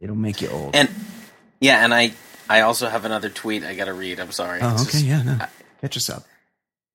it'll 0.00 0.16
make 0.16 0.42
you 0.42 0.48
old. 0.50 0.74
And 0.76 0.88
yeah, 1.60 1.84
and 1.84 1.94
I 1.94 2.12
I 2.48 2.60
also 2.62 2.88
have 2.88 3.04
another 3.04 3.30
tweet 3.30 3.64
I 3.64 3.74
got 3.74 3.84
to 3.86 3.94
read. 3.94 4.18
I'm 4.20 4.32
sorry. 4.32 4.60
oh, 4.60 4.72
It's 4.74 4.82
okay, 4.82 4.90
just- 4.92 5.04
yeah, 5.04 5.22
no. 5.22 5.38
Catch 5.80 5.96
us 5.96 6.10
up. 6.10 6.24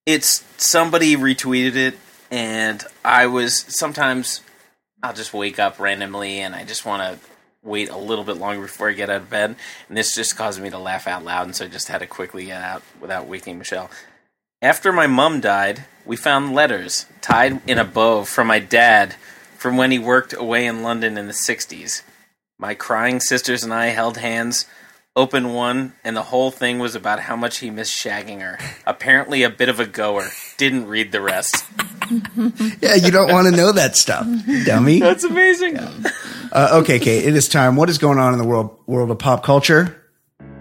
it's 0.06 0.44
somebody 0.58 1.16
retweeted 1.16 1.76
it 1.76 1.96
and 2.30 2.84
i 3.04 3.26
was 3.26 3.66
sometimes 3.68 4.42
i'll 5.02 5.14
just 5.14 5.34
wake 5.34 5.58
up 5.60 5.80
randomly 5.80 6.40
and 6.40 6.54
i 6.56 6.64
just 6.64 6.86
want 6.86 7.02
to 7.20 7.28
wait 7.66 7.90
a 7.90 7.98
little 7.98 8.24
bit 8.24 8.38
longer 8.38 8.62
before 8.62 8.90
i 8.90 8.94
get 8.94 9.10
out 9.10 9.22
of 9.22 9.30
bed 9.30 9.56
and 9.90 9.98
this 9.98 10.16
just 10.16 10.38
caused 10.38 10.62
me 10.62 10.70
to 10.70 10.78
laugh 10.78 11.08
out 11.08 11.26
loud 11.26 11.46
and 11.46 11.56
so 11.56 11.66
i 11.66 11.68
just 11.68 11.88
had 11.88 12.00
to 12.00 12.08
quickly 12.08 12.46
get 12.46 12.62
out 12.62 12.82
without 13.02 13.28
waking 13.28 13.58
michelle 13.58 13.90
after 14.62 14.94
my 14.94 15.08
mum 15.08 15.42
died 15.42 15.86
we 16.06 16.16
found 16.16 16.54
letters 16.54 17.06
tied 17.22 17.60
in 17.68 17.78
a 17.78 17.84
bow 17.84 18.24
from 18.24 18.48
my 18.48 18.60
dad 18.60 19.16
from 19.58 19.76
when 19.78 19.92
he 19.92 20.00
worked 20.00 20.34
away 20.34 20.66
in 20.66 20.84
london 20.84 21.18
in 21.18 21.28
the 21.28 21.34
60s 21.34 22.04
my 22.58 22.74
crying 22.74 23.20
sisters 23.20 23.64
and 23.64 23.74
i 23.74 23.88
held 23.88 24.18
hands 24.18 24.66
opened 25.16 25.54
one, 25.54 25.94
and 26.04 26.16
the 26.16 26.24
whole 26.24 26.52
thing 26.52 26.80
was 26.80 26.94
about 26.94 27.22
how 27.22 27.36
much 27.36 27.60
he 27.60 27.70
missed 27.70 27.98
shagging 27.98 28.42
her. 28.42 28.60
Apparently, 28.86 29.44
a 29.44 29.50
bit 29.50 29.70
of 29.70 29.80
a 29.80 29.86
goer. 29.86 30.30
Didn't 30.58 30.88
read 30.88 31.12
the 31.12 31.22
rest. 31.22 31.64
Yeah, 32.82 32.94
you 32.94 33.10
don't 33.10 33.32
want 33.32 33.48
to 33.48 33.52
know 33.56 33.72
that 33.72 33.96
stuff, 33.98 34.28
dummy. 34.66 35.00
That's 35.00 35.24
amazing. 35.24 35.80
Uh, 35.80 36.70
okay, 36.84 37.00
Kate, 37.00 37.26
it 37.26 37.36
is 37.36 37.50
time. 37.50 37.76
What 37.76 37.90
is 37.90 37.98
going 37.98 38.20
on 38.20 38.32
in 38.34 38.38
the 38.38 38.46
world 38.46 38.78
world 38.86 39.10
of 39.10 39.18
pop 39.18 39.42
culture? 39.44 40.00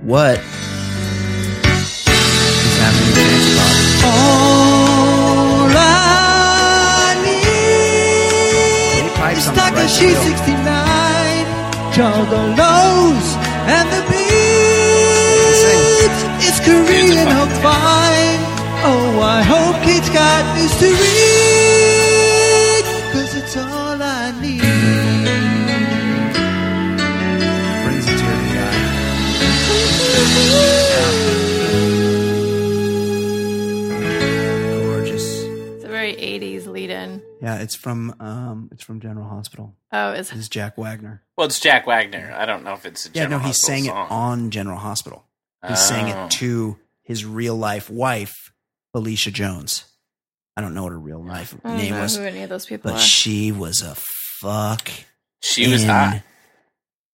What 0.01 0.39
is 0.39 0.45
happening 2.81 3.09
in 3.09 3.13
today's 3.13 3.57
pop? 3.59 3.77
All 4.09 5.69
I 5.77 7.13
need 7.29 9.05
is 9.37 9.45
the 9.45 9.53
stuck 9.53 9.69
in 9.69 9.75
right 9.77 9.91
sheet 9.91 10.17
wheel. 10.17 10.33
69. 10.33 11.45
Juggalos 11.93 13.37
and 13.69 13.85
the 13.93 14.01
beats. 14.09 15.61
It's 16.49 16.61
Korean 16.65 17.29
fucking 17.29 17.61
fine. 17.61 18.41
Oh, 18.87 19.17
I 19.21 19.41
hope 19.43 19.64
Yeah, 37.45 37.59
it's 37.59 37.75
from 37.75 38.15
um, 38.21 38.71
it's 38.73 38.83
from 38.83 39.01
General 39.01 39.29
Hospital. 39.29 39.75
Oh, 39.93 40.13
is 40.13 40.31
This 40.31 40.39
is 40.39 40.49
Jack 40.49 40.79
Wagner. 40.79 41.23
Well, 41.37 41.47
it's 41.47 41.61
Jack 41.61 41.87
Wagner. 41.87 42.35
I 42.35 42.47
don't 42.47 42.65
know 42.65 42.73
if 42.73 42.87
it's 42.87 43.05
a 43.05 43.11
Yeah, 43.11 43.25
General 43.25 43.41
no, 43.41 43.43
he 43.43 43.49
Hospital 43.49 43.77
sang 43.77 43.85
song. 43.85 44.07
it 44.07 44.11
on 44.11 44.51
General 44.51 44.79
Hospital. 44.79 45.25
He 45.69 45.77
sang 45.77 46.11
Oh. 46.11 46.25
it 46.25 46.31
to 46.33 46.79
his 47.03 47.25
real 47.27 47.55
life 47.55 47.91
wife, 47.91 48.33
Felicia 48.93 49.31
Jones. 49.31 49.85
I 50.57 50.63
don't 50.63 50.73
know 50.73 50.85
what 50.85 50.93
her 50.93 50.99
real 50.99 51.23
life 51.23 51.55
I 51.65 51.69
don't 51.69 51.79
name 51.79 51.93
know 51.95 52.01
was, 52.01 52.17
who 52.17 52.23
any 52.23 52.43
of 52.45 52.49
those 52.49 52.65
people 52.65 52.91
but 52.93 52.97
are. 52.97 53.03
she 53.03 53.53
was 53.53 53.83
a 53.83 53.95
fuck 54.41 54.89
She 55.43 55.69
was 55.71 55.83
in 55.83 55.89
hot. 55.91 56.23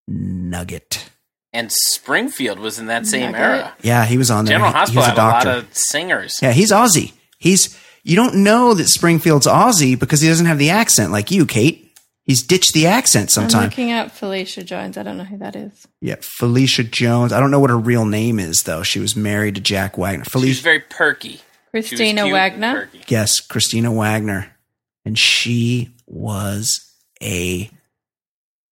nugget. 0.06 1.10
And 1.52 1.72
Springfield 1.72 2.60
was 2.60 2.78
in 2.78 2.86
that 2.86 3.06
same 3.06 3.32
Nugget? 3.32 3.40
era. 3.40 3.74
Yeah, 3.82 4.04
he 4.04 4.16
was 4.18 4.30
on 4.30 4.44
there. 4.44 4.54
General 4.58 4.70
He- 4.70 4.74
he 4.74 4.78
Hospital 4.78 5.00
was 5.00 5.06
had 5.08 5.18
a 5.18 5.20
lot 5.20 5.32
doctor. 5.44 5.50
of 5.50 5.68
singers. 5.76 6.36
Yeah, 6.40 6.52
he's 6.52 6.70
Aussie. 6.70 7.12
He's 7.38 7.76
You 8.02 8.16
don't 8.16 8.36
know 8.36 8.74
that 8.74 8.88
Springfield's 8.88 9.46
Aussie 9.46 9.98
because 9.98 10.20
he 10.20 10.28
doesn't 10.28 10.46
have 10.46 10.58
the 10.58 10.70
accent 10.70 11.12
like 11.12 11.30
you, 11.30 11.46
Kate. 11.46 11.86
He's 12.24 12.42
ditched 12.42 12.74
the 12.74 12.86
accent 12.86 13.30
sometimes. 13.30 13.54
I'm 13.54 13.64
looking 13.64 13.92
up 13.92 14.12
Felicia 14.12 14.62
Jones. 14.62 14.96
I 14.96 15.02
don't 15.02 15.18
know 15.18 15.24
who 15.24 15.38
that 15.38 15.56
is. 15.56 15.88
Yeah, 16.00 16.16
Felicia 16.20 16.84
Jones. 16.84 17.32
I 17.32 17.40
don't 17.40 17.50
know 17.50 17.58
what 17.58 17.70
her 17.70 17.78
real 17.78 18.04
name 18.04 18.38
is 18.38 18.62
though. 18.62 18.82
She 18.82 19.00
was 19.00 19.16
married 19.16 19.56
to 19.56 19.60
Jack 19.60 19.98
Wagner. 19.98 20.24
She's 20.24 20.32
Felicia, 20.32 20.62
very 20.62 20.80
perky. 20.80 21.40
Kristina 21.74 22.30
Wagner. 22.30 22.86
perky. 22.86 23.04
yes, 23.08 23.40
Kristina 23.46 23.94
Wagner, 23.94 24.56
and 25.04 25.18
she 25.18 25.90
was 26.06 26.94
a 27.22 27.70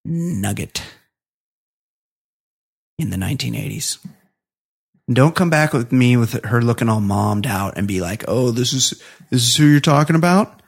nugget 0.05 0.83
in 2.99 3.11
the 3.11 3.17
1980s. 3.17 3.99
And 5.09 5.17
Don't 5.17 5.35
come 5.35 5.51
back 5.51 5.73
with 5.73 5.91
me 5.91 6.17
with 6.17 6.45
her 6.45 6.63
looking 6.63 6.89
all 6.89 7.01
mommed 7.01 7.47
out 7.47 7.77
and 7.79 7.89
be 7.89 8.01
like, 8.01 8.25
"Oh, 8.29 8.51
this 8.53 8.73
is 8.73 8.91
this 9.31 9.43
is 9.49 9.57
who 9.57 9.65
you're 9.67 9.81
talking 9.81 10.15
about." 10.17 10.61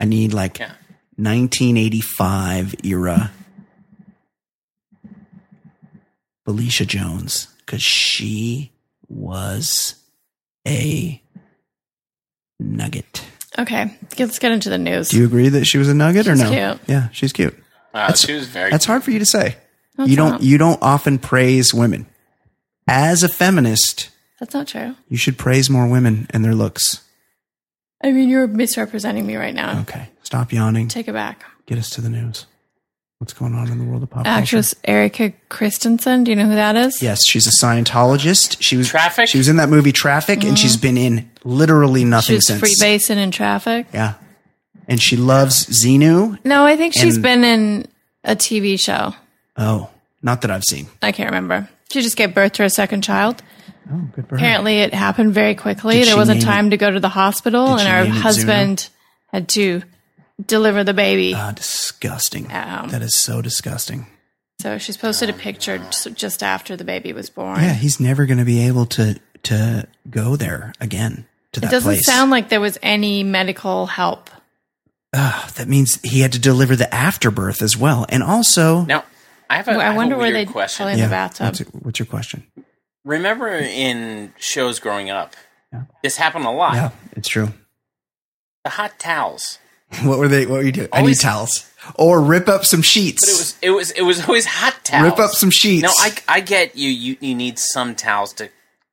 I 0.00 0.04
need 0.04 0.34
like 0.34 0.58
Yeah. 0.58 0.72
1985 1.16 2.74
era 2.84 3.30
Felicia 6.44 6.84
Jones 6.84 7.48
because 7.64 7.82
she 7.82 8.72
was 9.08 9.94
a 10.66 11.22
nugget. 12.58 13.24
Okay, 13.58 13.96
let's 14.18 14.38
get 14.40 14.50
into 14.52 14.68
the 14.68 14.78
news. 14.78 15.10
Do 15.10 15.18
you 15.18 15.24
agree 15.26 15.48
that 15.50 15.64
she 15.66 15.78
was 15.78 15.88
a 15.88 15.94
nugget 15.94 16.26
or 16.26 16.32
She's 16.34 16.42
no? 16.42 16.50
cute. 16.50 16.88
Yeah, 16.88 17.08
she's 17.12 17.32
cute. 17.32 17.54
Wow, 17.94 18.08
That's- 18.08 18.24
she 18.26 18.32
was 18.32 18.48
very. 18.48 18.70
That's 18.72 18.84
hard 18.84 19.04
for 19.04 19.12
you 19.12 19.20
to 19.20 19.26
say. 19.26 19.56
That's 19.96 20.10
you 20.10 20.16
don't 20.16 20.30
not- 20.32 20.42
you 20.42 20.58
don't 20.58 20.82
often 20.82 21.18
praise 21.18 21.72
women. 21.72 22.06
As 22.86 23.22
a 23.22 23.28
feminist, 23.28 24.10
That's 24.40 24.54
not 24.54 24.68
true. 24.68 24.96
you 25.08 25.16
should 25.16 25.38
praise 25.38 25.70
more 25.70 25.86
women 25.88 26.26
and 26.30 26.44
their 26.44 26.54
looks. 26.54 27.02
I 28.02 28.12
mean, 28.12 28.28
you're 28.28 28.46
misrepresenting 28.46 29.26
me 29.26 29.36
right 29.36 29.54
now. 29.54 29.80
Okay, 29.82 30.08
stop 30.22 30.52
yawning. 30.52 30.88
Take 30.88 31.08
it 31.08 31.12
back. 31.14 31.44
Get 31.66 31.78
us 31.78 31.88
to 31.90 32.00
the 32.02 32.10
news. 32.10 32.46
What's 33.18 33.32
going 33.32 33.54
on 33.54 33.70
in 33.70 33.78
the 33.78 33.84
world 33.84 34.02
of 34.02 34.10
pop 34.10 34.24
culture? 34.24 34.38
Actress 34.42 34.74
Erika 34.84 35.32
Christensen. 35.48 36.24
Do 36.24 36.30
you 36.32 36.36
know 36.36 36.44
who 36.46 36.56
that 36.56 36.76
is? 36.76 37.02
Yes, 37.02 37.24
she's 37.24 37.46
a 37.46 37.50
Scientologist. 37.50 38.56
She 38.60 38.76
was 38.76 38.88
Traffic? 38.88 39.28
She 39.28 39.38
was 39.38 39.48
in 39.48 39.56
that 39.56 39.70
movie 39.70 39.92
Traffic, 39.92 40.44
and 40.44 40.58
she's 40.58 40.72
mm-hmm. 40.76 40.82
been 40.82 40.98
in 40.98 41.30
literally 41.44 42.04
nothing 42.04 42.36
She's 42.36 42.46
since. 42.46 42.60
freebasing 42.60 43.16
in 43.16 43.30
traffic. 43.30 43.86
Yeah, 43.94 44.14
and 44.88 45.00
she 45.00 45.16
loves 45.16 45.64
Xenu. 45.66 46.38
No, 46.44 46.66
I 46.66 46.76
think 46.76 46.92
she's 46.92 47.14
And- 47.14 47.22
been 47.22 47.44
in 47.44 47.86
a 48.24 48.36
TV 48.36 48.78
show. 48.78 49.14
Oh, 49.56 49.88
not 50.22 50.42
that 50.42 50.50
I've 50.50 50.64
seen. 50.64 50.88
I 51.00 51.12
can't 51.12 51.30
remember. 51.30 51.70
She 51.94 52.02
just 52.02 52.16
gave 52.16 52.34
birth 52.34 52.54
to 52.54 52.64
her 52.64 52.68
second 52.68 53.02
child. 53.02 53.40
Oh, 53.88 54.08
good 54.12 54.24
for 54.28 54.30
her. 54.30 54.36
Apparently, 54.36 54.80
it 54.80 54.92
happened 54.92 55.32
very 55.32 55.54
quickly. 55.54 55.98
Did 55.98 56.08
there 56.08 56.16
wasn't 56.16 56.40
name 56.40 56.46
time 56.48 56.70
to 56.70 56.76
go 56.76 56.90
to 56.90 56.98
the 56.98 57.08
hospital, 57.08 57.76
Did 57.76 57.86
and 57.86 57.88
her 57.88 58.02
name 58.04 58.12
it 58.16 58.20
husband 58.20 58.88
had 59.32 59.48
to 59.50 59.82
deliver 60.44 60.82
the 60.82 60.92
baby. 60.92 61.34
Ah, 61.36 61.52
disgusting. 61.52 62.50
Um, 62.50 62.88
that 62.88 63.00
is 63.02 63.14
so 63.14 63.40
disgusting. 63.42 64.06
so 64.60 64.76
she's 64.78 64.96
posted 64.96 65.30
a 65.30 65.32
picture 65.34 65.78
just- 65.78 66.14
just 66.14 66.42
after 66.42 66.76
the 66.76 66.82
baby 66.82 67.12
was 67.12 67.30
born. 67.30 67.60
Yeah, 67.60 67.74
he's 67.74 68.00
never 68.00 68.26
going 68.26 68.38
to 68.38 68.44
be 68.44 68.66
able 68.66 68.86
to 68.86 69.20
to 69.44 69.86
go 70.10 70.34
there 70.34 70.72
again 70.80 71.26
to 71.52 71.60
that 71.60 71.68
it 71.68 71.70
doesn't 71.70 71.88
place. 71.92 72.04
sound 72.06 72.32
like 72.32 72.48
there 72.48 72.60
was 72.60 72.76
any 72.82 73.22
medical 73.22 73.86
help. 73.86 74.30
Ah, 75.14 75.48
that 75.54 75.68
means 75.68 76.00
he 76.02 76.20
had 76.22 76.32
to 76.32 76.40
deliver 76.40 76.74
the 76.74 76.92
afterbirth 76.92 77.62
as 77.62 77.76
well, 77.76 78.04
and 78.08 78.20
also. 78.24 78.84
now, 78.86 79.04
I 79.54 79.58
have 79.58 79.68
a, 79.68 79.70
Well, 79.72 79.80
I 79.80 79.84
I 79.84 79.86
have 79.88 79.96
wonder 79.96 80.14
a 80.14 80.18
where 80.18 80.32
weird 80.32 80.48
they 80.48 80.52
question. 80.52 80.84
probably- 80.84 81.00
in 81.02 81.08
the 81.08 81.10
bathtub. 81.14 81.46
What's, 81.46 81.60
what's 81.84 81.98
your 81.98 82.06
question? 82.06 82.46
Remember 83.04 83.48
in 83.48 84.32
shows 84.38 84.78
growing 84.80 85.10
up, 85.10 85.34
Yeah. 85.72 85.82
this 86.02 86.16
happened 86.16 86.44
a 86.46 86.50
lot. 86.50 86.74
Yeah, 86.74 86.90
it's 87.12 87.28
true. 87.28 87.52
The 88.64 88.70
hot 88.70 88.98
towels. 88.98 89.58
What 90.02 90.18
were 90.18 90.26
they? 90.28 90.46
What 90.46 90.56
were 90.58 90.62
you 90.62 90.72
doing? 90.72 90.88
Always- 90.92 91.04
I 91.24 91.28
need 91.28 91.32
towels, 91.32 91.70
or 91.94 92.20
rip 92.20 92.48
up 92.48 92.64
some 92.64 92.82
sheets. 92.82 93.20
But 93.24 93.30
it 93.30 93.38
was 93.38 93.56
it 93.62 93.70
was 93.70 93.90
it 93.92 94.02
was 94.02 94.26
always 94.26 94.46
hot 94.46 94.74
towels. 94.82 95.04
rip 95.10 95.18
up 95.20 95.30
some 95.32 95.50
sheets. 95.50 95.82
No, 95.84 95.92
I, 95.98 96.12
I 96.26 96.40
get 96.40 96.74
you, 96.76 96.88
you. 96.88 97.16
You 97.20 97.34
need 97.36 97.58
some 97.60 97.94
towels 97.94 98.32
to 98.34 98.48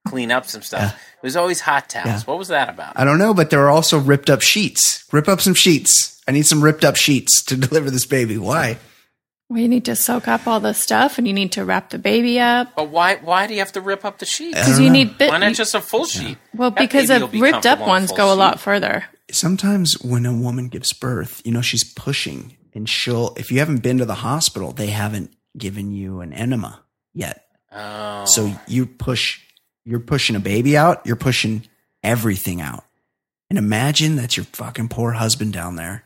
clean 0.08 0.32
up 0.32 0.46
some 0.46 0.62
stuff. 0.62 0.82
Yeah. 0.82 0.90
It 0.90 1.24
was 1.24 1.36
always 1.36 1.62
hot 1.62 1.90
towels. 1.90 2.08
Yeah. 2.08 2.20
What 2.26 2.38
was 2.38 2.50
that 2.50 2.70
about? 2.70 2.94
I 3.00 3.04
don't 3.06 3.18
know, 3.18 3.34
but 3.34 3.50
there 3.50 3.60
were 3.60 3.70
also 3.72 3.98
ripped 3.98 4.30
up 4.30 4.42
sheets. 4.42 5.06
Rip 5.12 5.28
up 5.28 5.42
some 5.42 5.56
sheets. 5.56 6.22
I 6.28 6.32
need 6.32 6.46
some 6.46 6.62
ripped 6.64 6.84
up 6.86 6.98
sheets 6.98 7.42
to 7.46 7.56
deliver 7.66 7.90
this 7.90 8.06
baby. 8.06 8.38
Why? 8.38 8.78
Well, 9.52 9.60
you 9.60 9.68
need 9.68 9.84
to 9.86 9.98
soak 9.98 10.30
up 10.30 10.48
all 10.48 10.62
the 10.62 10.74
stuff, 10.74 11.18
and 11.18 11.28
you 11.28 11.34
need 11.34 11.52
to 11.52 11.66
wrap 11.66 11.90
the 11.90 12.00
baby 12.00 12.40
up 12.40 12.74
But 12.74 12.88
why 12.88 13.18
why 13.18 13.48
do 13.48 13.54
you 13.54 13.60
have 13.60 13.74
to 13.74 13.82
rip 13.82 14.06
up 14.06 14.20
the 14.20 14.26
sheet? 14.26 14.54
because 14.54 14.80
you 14.80 14.86
know. 14.86 14.94
need 14.94 15.18
bit. 15.18 15.30
Why 15.30 15.40
not 15.40 15.56
just 15.56 15.76
a 15.76 15.82
full 15.82 16.06
sheet? 16.06 16.38
well, 16.56 16.72
That 16.72 16.80
because 16.80 17.10
baby 17.10 17.20
the 17.20 17.28
be 17.28 17.42
ripped 17.42 17.66
up 17.66 17.80
ones 17.80 18.08
full 18.12 18.18
go 18.18 18.34
a 18.34 18.36
lot 18.36 18.62
further. 18.62 19.04
Sometimes 19.30 20.02
when 20.02 20.26
a 20.26 20.34
woman 20.34 20.70
gives 20.70 20.94
birth, 20.94 21.42
you 21.44 21.52
know, 21.52 21.60
she's 21.62 21.84
pushing 21.84 22.56
and 22.74 22.88
she'll, 22.88 23.34
if 23.36 23.52
you 23.52 23.60
haven't 23.60 23.84
been 23.84 23.98
to 23.98 24.06
the 24.06 24.16
hospital, 24.16 24.72
they 24.72 24.88
haven't 24.88 25.34
given 25.58 25.92
you 25.92 26.22
an 26.22 26.32
enema 26.32 26.84
yet. 27.14 27.46
Oh, 27.74 28.24
So 28.24 28.54
you 28.68 28.86
push, 28.86 29.42
you're 29.84 30.00
pushing 30.00 30.38
a 30.38 30.40
baby 30.40 30.78
out, 30.78 31.06
you're 31.06 31.18
pushing 31.18 31.68
everything 32.02 32.62
out. 32.62 32.86
And 33.50 33.60
imagine 33.60 34.16
that's 34.16 34.38
your 34.38 34.46
fucking 34.46 34.88
poor 34.88 35.12
husband 35.12 35.52
down 35.52 35.76
there 35.76 36.06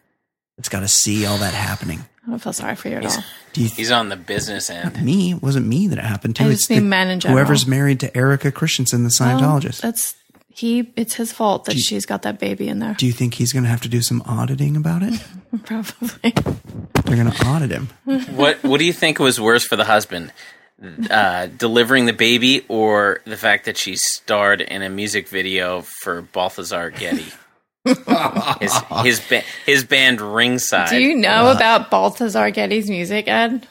that's 0.58 0.70
got 0.70 0.82
to 0.82 0.88
see 0.88 1.26
all 1.26 1.38
that 1.40 1.54
happening. 1.54 2.06
I 2.26 2.30
don't 2.32 2.40
feel 2.40 2.54
sorry 2.54 2.76
for 2.76 2.90
you 2.90 2.96
at 2.96 3.04
He's- 3.04 3.18
all. 3.18 3.24
Do 3.54 3.62
you 3.62 3.70
he's 3.70 3.90
on 3.92 4.10
the 4.10 4.18
business 4.18 4.70
end. 4.70 5.02
me? 5.02 5.32
It 5.32 5.42
wasn't 5.42 5.66
me 5.68 5.88
that 5.88 5.98
it 5.98 6.04
happened 6.04 6.36
to. 6.38 6.44
I 6.44 6.48
It's 6.48 6.62
just 6.68 6.70
mean 6.72 6.90
men 6.90 7.08
in 7.08 7.22
general. 7.22 7.38
Whoever's 7.40 7.66
married 7.66 8.02
to 8.02 8.18
Erika 8.18 8.52
Christensen, 8.52 9.04
the 9.04 9.16
Well, 9.18 9.40
Scientologist. 9.40 9.80
that's 9.80 10.16
he. 10.50 10.92
It's 10.98 11.14
his 11.14 11.32
fault 11.32 11.64
that 11.66 11.76
you- 11.76 11.82
she's 11.82 12.06
got 12.06 12.24
that 12.24 12.38
baby 12.38 12.68
in 12.68 12.80
there. 12.80 12.96
Do 12.96 13.06
you 13.06 13.14
think 13.14 13.36
he's 13.36 13.54
going 13.54 13.64
to 13.64 13.70
have 13.70 13.80
to 13.82 13.88
do 13.88 14.02
some 14.02 14.22
auditing 14.26 14.76
about 14.76 15.04
it? 15.04 15.14
Probably. 15.64 16.32
They're 17.06 17.16
going 17.16 17.32
to 17.32 17.46
audit 17.48 17.72
him. 17.72 17.90
What 18.36 18.62
What 18.64 18.80
do 18.80 18.86
you 18.86 18.92
think 18.94 19.20
was 19.20 19.40
worse 19.40 19.64
for 19.66 19.78
the 19.78 19.86
husband? 19.86 20.34
Uh, 21.10 21.46
delivering 21.58 22.06
the 22.06 22.12
baby, 22.14 22.66
or 22.68 23.22
the 23.24 23.38
fact 23.38 23.64
that 23.66 23.78
she 23.78 23.96
starred 23.96 24.60
in 24.60 24.82
a 24.82 24.90
music 24.90 25.30
video 25.30 25.82
for 26.04 26.22
Balthazar 26.24 26.90
Getty? 26.90 27.28
His 27.86 28.74
his 29.04 29.20
ba- 29.22 29.44
his 29.66 29.84
band 29.84 30.20
Ringside. 30.22 30.90
Do 30.90 31.00
you 31.00 31.16
know 31.16 31.52
about 31.52 31.90
Balthazar 31.92 32.50
Getty's 32.52 32.90
music, 32.90 33.28
Ed? 33.28 33.68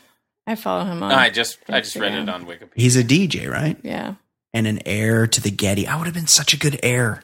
I 0.47 0.55
follow 0.57 0.85
him 0.85 1.03
on. 1.03 1.09
No, 1.11 1.15
I 1.17 1.31
just 1.31 1.59
I 1.69 1.81
just 1.81 1.97
read 1.97 2.15
it 2.15 2.29
on 2.29 2.47
Wikipedia. 2.47 2.71
He's 2.75 2.97
a 2.97 3.05
DJ, 3.05 3.51
right? 3.51 3.77
Yeah. 3.83 4.15
And 4.53 4.67
an 4.67 4.81
heir 4.87 5.27
to 5.27 5.41
the 5.41 5.51
Getty. 5.51 5.87
I 5.89 5.97
would 5.97 6.05
have 6.07 6.15
been 6.15 6.27
such 6.29 6.55
a 6.55 6.59
good 6.59 6.79
heir. 6.83 7.23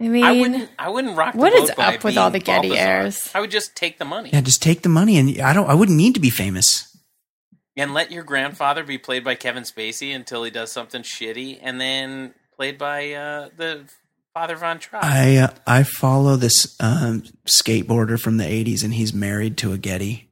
I 0.00 0.08
mean, 0.08 0.24
I 0.24 0.32
wouldn't 0.32 0.70
I 0.78 0.88
wouldn't 0.88 1.16
rock. 1.16 1.34
The 1.34 1.38
What 1.38 1.52
is 1.52 1.68
boat 1.70 1.76
by 1.76 1.94
up 1.94 2.02
with 2.04 2.18
all 2.18 2.30
the 2.30 2.40
Getty 2.40 2.70
Balthazar. 2.70 2.88
heirs? 2.88 3.30
I 3.34 3.40
would 3.40 3.50
just 3.52 3.76
take 3.76 3.98
the 3.98 4.04
money 4.04 4.30
Yeah, 4.32 4.40
just 4.40 4.60
take 4.62 4.82
the 4.82 4.88
money, 4.88 5.16
and 5.18 5.40
I 5.40 5.52
don't. 5.52 5.68
I 5.70 5.74
wouldn't 5.74 5.96
need 5.96 6.14
to 6.14 6.20
be 6.20 6.30
famous. 6.30 6.90
and 7.76 7.92
let 7.94 8.10
your 8.10 8.24
grandfather 8.24 8.82
be 8.84 8.98
played 8.98 9.22
by 9.24 9.34
Kevin 9.36 9.62
Spacey 9.64 10.14
until 10.14 10.42
he 10.44 10.50
does 10.50 10.72
something 10.72 11.02
shitty, 11.02 11.58
and 11.62 11.80
then 11.80 12.34
played 12.56 12.78
by 12.78 13.12
uh, 13.12 13.48
the 13.56 13.84
father 14.34 14.56
Von 14.56 14.78
Trapp. 14.78 15.04
I 15.04 15.36
uh, 15.38 15.48
I 15.66 15.82
follow 15.84 16.36
this 16.36 16.76
um, 16.80 17.22
skateboarder 17.46 18.20
from 18.20 18.36
the 18.36 18.44
'80s, 18.44 18.84
and 18.84 18.92
he's 18.92 19.14
married 19.14 19.56
to 19.58 19.72
a 19.72 19.78
Getty, 19.78 20.28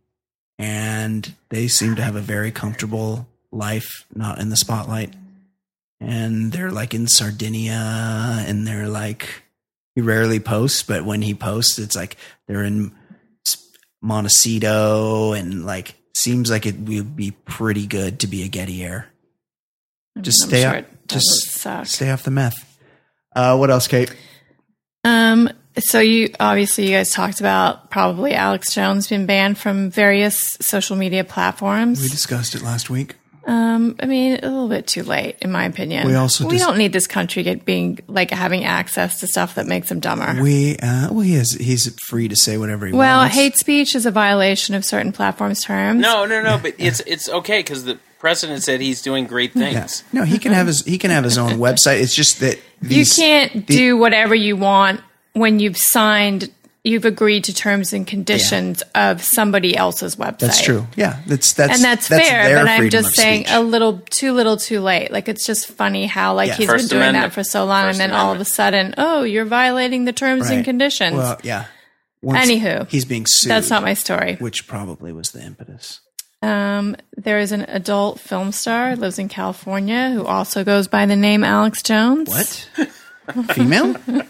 and 0.58 1.34
they 1.48 1.68
seem 1.68 1.94
to 1.96 2.02
have 2.02 2.16
a 2.16 2.20
very 2.20 2.50
comfortable 2.50 3.26
life, 3.50 4.04
not 4.14 4.38
in 4.38 4.48
the 4.50 4.56
spotlight. 4.56 5.14
And 6.00 6.50
they're 6.50 6.72
like 6.72 6.94
in 6.94 7.06
Sardinia, 7.06 8.44
and 8.46 8.66
they're 8.66 8.88
like 8.88 9.42
he 9.94 10.00
rarely 10.00 10.40
posts, 10.40 10.82
but 10.82 11.04
when 11.04 11.22
he 11.22 11.32
posts, 11.34 11.78
it's 11.78 11.94
like 11.94 12.16
they're 12.48 12.64
in 12.64 12.92
Montecito, 14.02 15.32
and 15.32 15.64
like 15.64 15.94
seems 16.14 16.50
like 16.50 16.66
it 16.66 16.76
would 16.78 17.14
be 17.16 17.30
pretty 17.30 17.86
good 17.86 18.20
to 18.20 18.26
be 18.26 18.42
a 18.42 18.48
Getty 18.48 18.82
heir. 18.82 19.06
I 20.16 20.18
mean, 20.18 20.24
Just 20.24 20.42
I'm 20.44 20.48
stay 20.48 20.62
sure 20.62 20.76
up, 20.76 20.86
just 21.06 21.50
suck. 21.50 21.86
stay 21.86 22.10
off 22.10 22.24
the 22.24 22.30
meth. 22.32 22.71
Uh, 23.34 23.56
what 23.56 23.70
else, 23.70 23.88
Kate? 23.88 24.14
Um. 25.04 25.50
So 25.78 26.00
you 26.00 26.34
obviously 26.38 26.84
you 26.84 26.96
guys 26.96 27.10
talked 27.10 27.40
about 27.40 27.90
probably 27.90 28.34
Alex 28.34 28.74
Jones 28.74 29.08
being 29.08 29.24
banned 29.24 29.56
from 29.56 29.90
various 29.90 30.58
social 30.60 30.96
media 30.96 31.24
platforms. 31.24 32.02
We 32.02 32.08
discussed 32.08 32.54
it 32.54 32.60
last 32.62 32.90
week. 32.90 33.16
Um, 33.44 33.96
I 34.00 34.06
mean, 34.06 34.38
a 34.42 34.48
little 34.48 34.68
bit 34.68 34.86
too 34.86 35.02
late, 35.02 35.36
in 35.40 35.50
my 35.50 35.64
opinion. 35.64 36.06
We 36.06 36.14
also 36.14 36.46
we 36.46 36.52
dis- 36.52 36.62
don't 36.64 36.78
need 36.78 36.92
this 36.92 37.06
country 37.08 37.42
get 37.42 37.64
being 37.64 37.98
like 38.06 38.30
having 38.30 38.64
access 38.64 39.18
to 39.20 39.26
stuff 39.26 39.56
that 39.56 39.66
makes 39.66 39.88
them 39.88 39.98
dumber. 39.98 40.40
We 40.40 40.76
uh, 40.76 41.08
well, 41.10 41.20
he 41.22 41.34
is 41.34 41.52
he's 41.52 41.92
free 42.06 42.28
to 42.28 42.36
say 42.36 42.56
whatever 42.56 42.86
he 42.86 42.92
well, 42.92 43.18
wants. 43.18 43.34
Well, 43.34 43.44
hate 43.44 43.56
speech 43.56 43.94
is 43.96 44.06
a 44.06 44.10
violation 44.12 44.74
of 44.76 44.84
certain 44.84 45.10
platforms' 45.12 45.62
terms. 45.64 46.00
no, 46.00 46.24
no, 46.24 46.40
no. 46.42 46.58
But 46.62 46.74
it's 46.78 47.00
it's 47.00 47.28
okay 47.28 47.60
because 47.60 47.84
the 47.84 47.98
president 48.20 48.62
said 48.62 48.80
he's 48.80 49.02
doing 49.02 49.26
great 49.26 49.50
Yeah. 49.56 49.72
things. 49.72 50.04
No, 50.12 50.22
he 50.22 50.38
can 50.38 50.52
have 50.52 50.68
his 50.68 50.84
he 50.84 50.96
can 50.98 51.10
have 51.10 51.24
his 51.24 51.36
own 51.36 51.52
website. 51.58 52.00
It's 52.00 52.14
just 52.14 52.38
that 52.40 52.60
you 52.80 53.04
can't 53.04 53.66
the- 53.66 53.76
do 53.76 53.96
whatever 53.96 54.34
you 54.36 54.56
want 54.56 55.00
when 55.32 55.58
you've 55.58 55.76
signed 55.78 56.50
you've 56.84 57.04
agreed 57.04 57.44
to 57.44 57.54
terms 57.54 57.92
and 57.92 58.06
conditions 58.06 58.82
of 58.94 59.22
somebody 59.22 59.76
else's 59.76 60.16
website. 60.16 60.38
That's 60.40 60.62
true. 60.62 60.86
Yeah, 60.96 61.20
that's 61.26 61.52
that's 61.52 61.74
and 61.74 61.84
that's, 61.84 62.08
that's 62.08 62.28
fair. 62.28 62.44
their 62.48 62.58
But 62.64 62.68
I'm 62.68 62.90
just 62.90 63.14
saying 63.14 63.44
speech. 63.44 63.54
a 63.54 63.60
little 63.60 64.00
too 64.10 64.32
little, 64.32 64.56
too 64.56 64.80
late. 64.80 65.12
Like 65.12 65.28
it's 65.28 65.46
just 65.46 65.68
funny 65.68 66.06
how 66.06 66.34
like 66.34 66.48
Yeah. 66.48 66.54
he's 66.56 66.66
First 66.66 66.84
been 66.90 66.98
doing 66.98 67.08
Amendment. 67.10 67.30
that 67.32 67.34
for 67.34 67.44
so 67.44 67.64
long, 67.64 67.84
First 67.86 68.00
and 68.00 68.12
then 68.12 68.18
all 68.18 68.32
of 68.32 68.40
a 68.40 68.44
sudden, 68.44 68.94
oh, 68.98 69.22
you're 69.22 69.44
violating 69.44 70.04
the 70.06 70.12
terms 70.12 70.50
and 70.50 70.64
conditions. 70.64 71.16
Well, 71.16 71.38
yeah. 71.42 71.66
Once 72.20 72.48
Anywho, 72.48 72.88
he's 72.88 73.04
being 73.04 73.26
sued. 73.26 73.50
That's 73.50 73.68
not 73.70 73.82
my 73.82 73.94
story. 73.94 74.36
Which 74.36 74.66
probably 74.68 75.12
was 75.12 75.32
the 75.32 75.42
impetus. 75.44 76.00
Um, 76.40 76.96
there 77.16 77.38
is 77.38 77.52
an 77.52 77.62
adult 77.68 78.18
film 78.20 78.50
star 78.52 78.96
lives 78.96 79.18
in 79.20 79.28
California 79.28 80.10
who 80.10 80.24
also 80.24 80.62
goes 80.64 80.88
by 80.88 81.06
the 81.06 81.14
name 81.16 81.42
Alex 81.44 81.82
Jones. 81.82 82.28
What? 82.28 82.88
Female? 83.54 83.96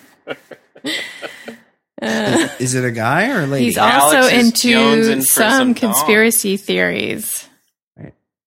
is 2.59 2.75
it 2.75 2.85
a 2.85 2.91
guy 2.91 3.31
or 3.31 3.43
a 3.43 3.47
lady? 3.47 3.67
He's 3.67 3.79
also 3.79 4.17
Alex 4.19 4.33
into 4.35 4.69
jonesing 4.77 5.17
for 5.21 5.23
some, 5.27 5.51
some 5.51 5.75
conspiracy 5.75 6.57
theories. 6.57 7.49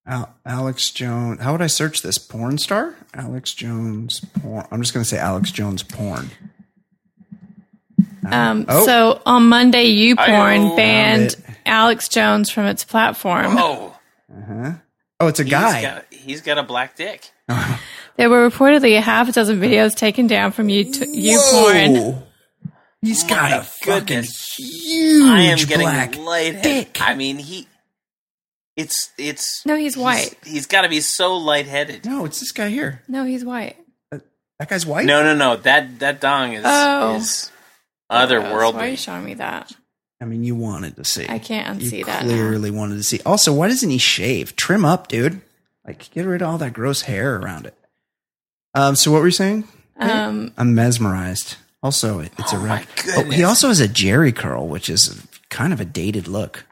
Al- 0.08 0.36
Alex 0.46 0.92
Jones. 0.92 1.42
How 1.42 1.52
would 1.54 1.62
I 1.64 1.68
search 1.68 2.02
this? 2.04 2.18
Porn 2.20 2.58
star? 2.60 2.96
Alex 3.16 3.54
Jones 3.56 4.20
porn. 4.42 4.68
I'm 4.72 4.82
just 4.82 4.94
going 4.94 5.04
to 5.04 5.10
say 5.10 5.18
Alex 5.18 5.52
Jones 5.52 5.82
porn. 5.82 6.30
Um, 8.30 8.66
Oh. 8.68 8.86
So 8.86 9.22
on 9.26 9.48
Monday, 9.50 9.86
YouPorn 9.96 10.18
Ayo. 10.72 10.76
banned 10.76 11.36
Alex 11.66 12.08
Jones 12.10 12.50
from 12.50 12.66
its 12.66 12.84
platform. 12.84 13.56
Oh, 13.58 13.98
Uh-huh. 14.32 14.74
Oh, 15.20 15.28
it's 15.28 15.40
a 15.40 15.44
he's 15.44 15.52
guy. 15.52 15.82
got, 15.82 16.06
he's 16.12 16.42
got 16.42 16.58
a 16.58 16.64
black 16.64 16.96
dick. 16.96 17.32
There 18.18 18.30
were 18.30 18.50
reportedly 18.50 18.98
a 18.98 19.02
half 19.02 19.28
a 19.28 19.34
dozen 19.34 19.60
videos 19.60 19.94
taken 19.94 20.26
down 20.26 20.54
from 20.54 20.70
you 20.70 20.86
YouPorn. 20.86 22.24
Whoa. 23.06 23.10
He's 23.10 23.24
got 23.24 23.52
My 23.52 23.58
a 23.58 23.64
fucking 23.64 24.24
huge 24.58 25.26
I 25.30 25.42
am 25.42 25.58
getting 25.60 25.80
black 25.80 26.18
lightheaded. 26.18 26.64
dick. 26.64 26.98
I 27.02 27.16
mean, 27.16 27.38
he. 27.38 27.68
It's 28.76 29.12
it's. 29.18 29.66
No, 29.66 29.76
he's 29.76 29.96
white. 29.96 30.36
he's 30.46 30.66
got 30.68 30.82
to 30.82 30.90
be 30.90 31.00
so 31.02 31.38
lightheaded. 31.38 32.06
No, 32.06 32.26
it's 32.26 32.40
this 32.40 32.52
guy 32.52 32.70
here. 32.70 33.02
No, 33.08 33.24
he's 33.24 33.46
white. 33.46 33.78
That 34.12 34.70
guy's 34.70 34.86
white. 34.86 35.06
No, 35.06 35.22
no, 35.24 35.36
no. 35.36 35.58
That 35.58 36.00
that 36.00 36.20
dong 36.22 36.54
is 36.54 36.64
Oh. 36.66 37.16
is 37.16 37.52
Why 38.08 38.24
are 38.24 38.28
you 38.28 38.42
otherworldly. 38.42 38.98
showing 38.98 39.26
me 39.26 39.34
that? 39.36 39.72
I 40.22 40.26
mean, 40.26 40.44
you 40.46 40.56
wanted 40.56 40.96
to 40.96 41.04
see. 41.04 41.26
I 41.28 41.40
can't 41.40 41.82
You 41.82 41.90
unsee 41.92 42.06
that. 42.06 42.24
now. 42.24 42.30
clearly 42.30 42.72
wanted 42.72 42.96
to 42.96 43.04
see. 43.04 43.20
Also, 43.26 43.54
why 43.54 43.68
doesn't 43.68 43.90
he 43.90 43.98
shave? 43.98 44.56
Trim 44.56 44.86
up, 44.86 45.08
dude. 45.10 45.42
Like, 45.86 46.10
get 46.12 46.26
rid 46.26 46.42
of 46.42 46.48
all 46.50 46.58
that 46.60 46.72
gross 46.74 47.02
hair 47.04 47.36
around 47.38 47.66
it. 47.66 47.76
Um. 48.74 48.96
So, 48.96 49.12
what 49.12 49.20
were 49.22 49.28
you 49.28 49.32
saying? 49.32 49.66
Um, 49.98 50.54
I'm 50.58 50.74
mesmerized. 50.76 51.56
Also, 51.86 52.20
it's 52.20 52.52
Oh 52.52 52.58
a 52.58 52.60
my 52.60 52.66
wreck. 52.66 52.88
Oh, 53.10 53.18
goodness. 53.18 53.36
he 53.36 53.44
also 53.44 53.68
has 53.68 53.80
a 53.80 53.88
Jheri 53.88 54.36
curl, 54.36 54.68
which 54.68 54.90
is 54.90 55.22
kind 55.50 55.72
of 55.72 55.80
a 55.80 55.86
dated 55.86 56.28
look. 56.28 56.66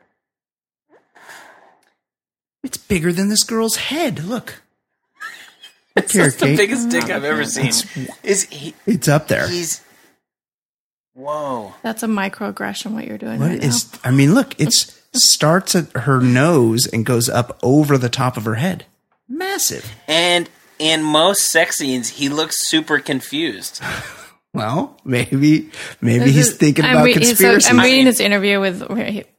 It's 2.64 2.78
bigger 2.78 3.14
than 3.14 3.30
this 3.30 3.44
girl's 3.44 3.76
head. 3.76 4.24
Look. 4.24 4.62
Look 5.96 6.10
here, 6.12 6.24
That's 6.24 6.38
the 6.38 6.46
Kate. 6.48 6.58
biggest 6.58 6.90
dick 6.90 7.04
I've 7.12 7.24
ever 7.24 7.46
seen. 7.46 7.68
It's- 7.68 8.10
Is 8.24 8.44
he? 8.46 8.74
It's 8.88 9.08
up 9.08 9.28
there. 9.28 9.48
He's. 9.48 9.82
Whoa. 11.14 11.76
that's 11.84 12.02
a 12.02 12.08
microaggression. 12.08 12.94
What 12.94 13.06
you're 13.06 13.20
doing 13.20 13.40
What 13.40 13.50
right 13.52 13.64
is? 13.64 13.88
I 14.04 14.10
mean, 14.10 14.34
look. 14.34 14.60
It 14.60 14.74
starts 15.14 15.76
at 15.76 15.92
her 15.96 16.20
nose 16.20 16.88
and 16.92 17.06
goes 17.06 17.30
up 17.30 17.60
over 17.62 18.00
the 18.00 18.10
top 18.10 18.36
of 18.36 18.46
her 18.46 18.56
head. 18.56 18.88
Massive. 19.30 19.94
And 20.08 20.50
in 20.80 21.04
most 21.04 21.52
sex 21.52 21.76
scenes, 21.78 22.10
he 22.10 22.30
looks 22.30 22.56
super 22.68 22.98
confused. 22.98 23.80
Well, 24.54 25.00
maybe, 25.04 25.72
maybe 26.00 26.26
now. 26.26 26.32
he's 26.32 26.56
thinking 26.56 26.86
I'm 26.86 26.92
about 26.98 27.06
re- 27.06 27.14
so 27.14 27.20
conspiracy. 27.22 27.70
I'm 27.72 27.78
reading 27.80 27.92
mean- 28.00 28.06
this 28.06 28.20
interview 28.20 28.60
with 28.60 28.84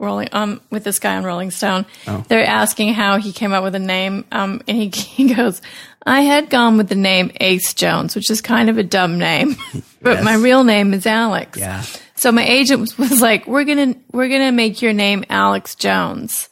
Rolling 0.01 0.29
um 0.33 0.61
with 0.71 0.83
this 0.83 0.99
guy 0.99 1.17
on 1.17 1.23
Rolling 1.25 1.53
Stone. 1.53 1.87
Oh. 2.09 2.25
They're 2.29 2.45
asking 2.45 2.95
how 2.95 3.19
he 3.19 3.33
came 3.33 3.53
up 3.53 3.63
with 3.63 3.77
a 3.77 3.79
name, 3.81 4.25
um, 4.33 4.61
and 4.67 4.77
he, 4.77 4.89
he 4.95 5.33
goes, 5.33 5.63
"I 6.05 6.23
had 6.23 6.51
gone 6.51 6.77
with 6.79 6.89
the 6.89 6.97
name 6.97 7.31
Ace 7.41 7.75
Jones, 7.75 8.17
which 8.17 8.29
is 8.29 8.41
kind 8.41 8.69
of 8.69 8.77
a 8.77 8.83
dumb 8.83 9.19
name, 9.19 9.55
but 10.03 10.15
Yes. 10.17 10.25
my 10.25 10.35
real 10.35 10.65
name 10.65 10.93
is 10.93 11.07
Alex." 11.07 11.59
yeah. 11.59 11.85
So 12.17 12.33
my 12.33 12.45
agent 12.45 12.81
was, 12.81 12.99
was 12.99 13.21
like, 13.21 13.47
"We're 13.47 13.65
gonna 13.65 13.95
we're 14.13 14.29
gonna 14.29 14.51
make 14.53 14.83
your 14.83 14.93
name 14.93 15.25
Alex 15.31 15.77
Jones." 15.77 16.49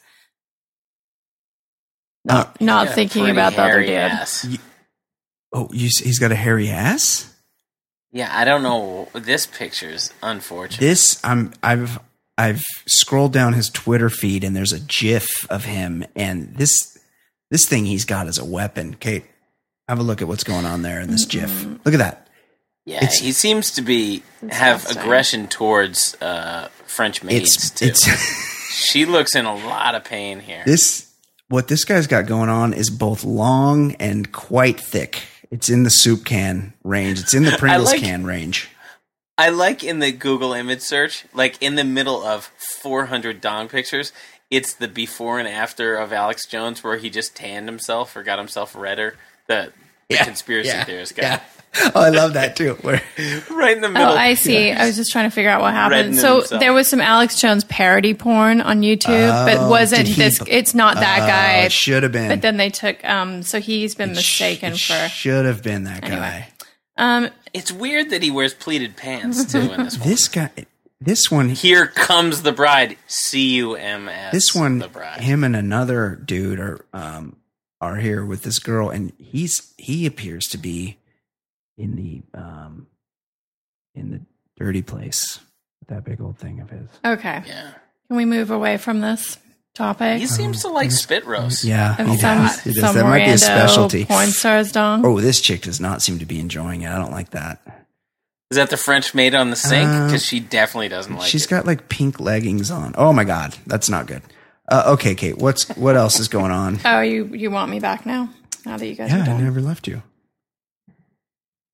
Not, 2.25 2.61
not 2.61 2.89
thinking 2.91 3.29
about 3.29 3.53
the 3.55 3.61
other 3.63 3.71
hairy 3.71 3.85
dude. 3.87 3.95
ass. 3.95 4.47
Oh, 5.51 5.67
you, 5.73 5.89
he's 6.01 6.19
got 6.19 6.31
a 6.31 6.35
hairy 6.35 6.69
ass. 6.69 7.29
Yeah, 8.13 8.29
I 8.31 8.45
don't 8.45 8.63
know. 8.63 9.09
This 9.13 9.45
picture's 9.47 10.13
unfortunate. 10.21 10.79
This 10.79 11.19
I'm 11.23 11.51
I've 11.63 11.99
I've 12.37 12.61
scrolled 12.85 13.33
down 13.33 13.53
his 13.53 13.69
Twitter 13.69 14.09
feed 14.09 14.43
and 14.43 14.55
there's 14.55 14.71
a 14.71 14.79
GIF 14.79 15.27
of 15.49 15.65
him 15.65 16.05
and 16.15 16.55
this 16.55 16.97
this 17.51 17.67
thing 17.67 17.85
he's 17.85 18.05
got 18.05 18.27
as 18.27 18.37
a 18.37 18.45
weapon. 18.45 18.95
Kate, 18.99 19.25
have 19.89 19.99
a 19.99 20.03
look 20.03 20.21
at 20.21 20.27
what's 20.27 20.43
going 20.43 20.65
on 20.65 20.83
there 20.83 21.01
in 21.01 21.09
this 21.11 21.25
GIF. 21.25 21.65
Look 21.85 21.93
at 21.93 21.97
that. 21.97 22.27
yeah, 22.85 22.97
it's- 22.97 23.19
he 23.19 23.31
seems 23.31 23.71
to 23.71 23.81
be 23.81 24.21
have 24.49 24.77
Disgusting. 24.81 25.01
aggression 25.03 25.47
towards 25.47 26.15
uh, 26.21 26.69
French 26.85 27.23
maids 27.23 27.55
It's 27.55 27.69
too. 27.71 27.85
it's 27.87 28.05
she 28.89 29.05
looks 29.05 29.35
in 29.35 29.45
a 29.45 29.55
lot 29.55 29.95
of 29.95 30.03
pain 30.03 30.39
here. 30.39 30.61
this 30.65 31.09
what 31.49 31.67
this 31.67 31.83
guy's 31.83 32.07
got 32.07 32.25
going 32.27 32.49
on 32.49 32.73
is 32.73 32.89
both 32.89 33.23
long 33.23 33.93
and 33.95 34.31
quite 34.31 34.79
thick. 34.79 35.21
It's 35.53 35.69
in 35.69 35.83
the 35.83 35.89
soup 35.91 36.25
can 36.25 36.73
range. 36.83 37.19
It's 37.19 37.33
in 37.35 37.43
the 37.43 37.51
Pringles 37.59 37.91
like- 37.91 38.01
can 38.01 38.25
range. 38.25 38.69
I 39.37 39.49
like 39.49 39.83
in 39.83 39.99
the 39.99 40.11
Google 40.11 40.53
image 40.53 40.81
search, 40.81 41.25
like 41.33 41.61
in 41.61 41.75
the 41.75 41.83
middle 41.83 42.23
of 42.23 42.45
400 42.81 43.39
dong 43.41 43.67
pictures, 43.67 44.11
it's 44.51 44.73
the 44.73 44.87
before 44.87 45.39
and 45.39 45.47
after 45.47 45.95
of 45.95 46.13
Alex 46.13 46.45
Jones 46.47 46.83
where 46.83 46.97
he 46.97 47.09
just 47.09 47.35
tanned 47.35 47.67
himself 47.67 48.15
or 48.15 48.21
got 48.23 48.37
himself 48.37 48.75
redder. 48.75 49.15
The, 49.47 49.71
the 50.09 50.15
Yeah, 50.15 50.23
conspiracy 50.25 50.69
yeah, 50.69 50.83
theorist 50.83 51.15
guy. 51.15 51.23
Yeah. 51.23 51.39
Oh, 51.95 52.01
I 52.01 52.09
love 52.09 52.33
that 52.33 52.55
too. 52.55 52.73
Where 52.81 53.01
Right 53.49 53.75
in 53.75 53.81
the 53.81 53.89
middle. 53.89 54.09
Oh. 54.11 54.15
I 54.15 54.35
see. 54.35 54.71
I 54.71 54.85
was 54.85 54.95
just 54.95 55.11
trying 55.11 55.29
to 55.29 55.33
figure 55.33 55.49
out 55.49 55.61
what 55.61 55.73
happened. 55.73 55.97
Reddening 55.97 56.19
So 56.19 56.35
himself. 56.41 56.59
there 56.61 56.73
was 56.73 56.87
some 56.87 57.01
Alex 57.01 57.39
Jones 57.41 57.63
parody 57.63 58.13
porn 58.13 58.61
on 58.61 58.81
YouTube, 58.81 59.45
but 59.45 59.57
Oh, 59.57 59.69
wasn't 59.69 60.05
did 60.05 60.15
he- 60.15 60.21
this? 60.21 60.39
It's 60.47 60.73
not 60.75 60.95
that 60.95 61.23
Oh, 61.23 61.27
guy. 61.27 61.53
it 61.65 61.71
should 61.71 62.03
have 62.03 62.11
been. 62.11 62.29
But 62.29 62.41
then 62.41 62.57
they 62.57 62.69
took. 62.69 63.03
Um. 63.03 63.41
So 63.43 63.59
he's 63.59 63.95
been 63.95 64.11
It 64.11 64.17
sh- 64.21 64.39
mistaken 64.41 64.73
it 64.73 64.79
for. 64.79 65.09
Should 65.09 65.45
have 65.45 65.63
been 65.63 65.85
that 65.85 66.03
Anyway. 66.03 66.47
guy. 66.47 66.67
Um. 66.97 67.29
It's 67.53 67.71
weird 67.71 68.09
that 68.11 68.21
he 68.23 68.29
wears 68.31 68.53
pleated 68.53 68.95
pants 68.95 69.43
too 69.51 69.59
in 69.59 69.83
this 69.83 69.97
one. 69.99 70.07
This 70.09 70.27
guy. 70.27 70.49
This 71.01 71.29
one. 71.31 71.49
Here 71.49 71.87
comes 71.87 72.43
the 72.43 72.51
bride. 72.53 72.97
C 73.07 73.55
U 73.55 73.75
M 73.75 74.07
S. 74.09 74.31
this 74.31 74.55
one. 74.55 74.77
The 74.79 74.87
bride. 74.87 75.21
Him 75.21 75.43
and 75.43 75.55
another 75.55 76.15
dude 76.23 76.59
are 76.59 76.85
um 76.93 77.37
are 77.81 77.95
here 77.97 78.23
with 78.23 78.43
this 78.43 78.59
girl, 78.59 78.89
and 78.89 79.11
he's 79.17 79.73
he 79.77 80.05
appears 80.05 80.47
to 80.49 80.57
be 80.57 80.97
in 81.77 81.95
the 81.95 82.21
um 82.39 82.87
in 83.95 84.11
the 84.11 84.21
dirty 84.57 84.81
place 84.81 85.39
with 85.79 85.89
that 85.89 86.03
big 86.03 86.21
old 86.21 86.37
thing 86.37 86.59
of 86.59 86.69
his. 86.69 86.89
Okay. 87.05 87.43
Yeah. 87.45 87.71
Can 88.07 88.17
we 88.17 88.25
move 88.25 88.51
away 88.51 88.77
from 88.77 89.01
this 89.01 89.37
topic? 89.75 90.19
He 90.19 90.27
seems 90.27 90.61
to 90.61 90.67
like 90.69 90.91
spit 90.91 91.25
roast. 91.25 91.63
Yeah, 91.63 91.95
Of 91.99 92.07
he 92.07 92.17
some, 92.17 92.37
does. 92.39 92.59
He 92.61 92.73
does. 92.73 92.81
some 92.81 92.95
That 92.95 93.03
might 93.05 93.25
be 93.25 93.31
a 93.31 93.37
specialty. 93.37 94.05
porn 94.05 94.27
stars 94.29 94.71
dong. 94.71 95.05
Oh, 95.05 95.19
this 95.19 95.41
chick 95.41 95.61
does 95.61 95.79
not 95.79 96.01
seem 96.01 96.19
to 96.19 96.25
be 96.25 96.39
enjoying 96.39 96.81
it. 96.81 96.89
I 96.89 96.97
don't 96.97 97.11
like 97.11 97.31
that. 97.31 97.61
Is 98.51 98.57
that 98.57 98.69
the 98.69 98.77
French 98.77 99.15
maid 99.15 99.33
on 99.33 99.49
the 99.49 99.55
sink? 99.55 99.89
Uh, 99.89 100.05
Because 100.05 100.23
she 100.23 100.39
definitely 100.39 100.89
doesn't 100.89 101.15
like 101.15 101.27
She's 101.27 101.45
it. 101.45 101.49
got 101.49 101.65
like 101.65 101.89
pink 101.89 102.19
leggings 102.19 102.69
on. 102.69 102.93
Oh 102.97 103.11
my 103.13 103.23
god, 103.23 103.55
that's 103.65 103.89
not 103.89 104.05
good. 104.05 104.21
Uh, 104.69 104.83
okay, 104.93 105.15
Kate, 105.15 105.37
what's 105.39 105.67
what 105.75 105.95
else 105.95 106.19
is 106.19 106.27
going 106.27 106.51
on? 106.51 106.79
Oh, 106.85 107.01
you 107.01 107.25
you 107.33 107.49
want 107.49 107.71
me 107.71 107.79
back 107.79 108.05
now? 108.05 108.29
Now 108.65 108.77
that 108.77 108.85
you 108.87 108.95
guys 108.95 109.11
are 109.11 109.17
Yeah, 109.17 109.33
I 109.33 109.41
never 109.41 109.59
left 109.59 109.87
you. 109.87 110.03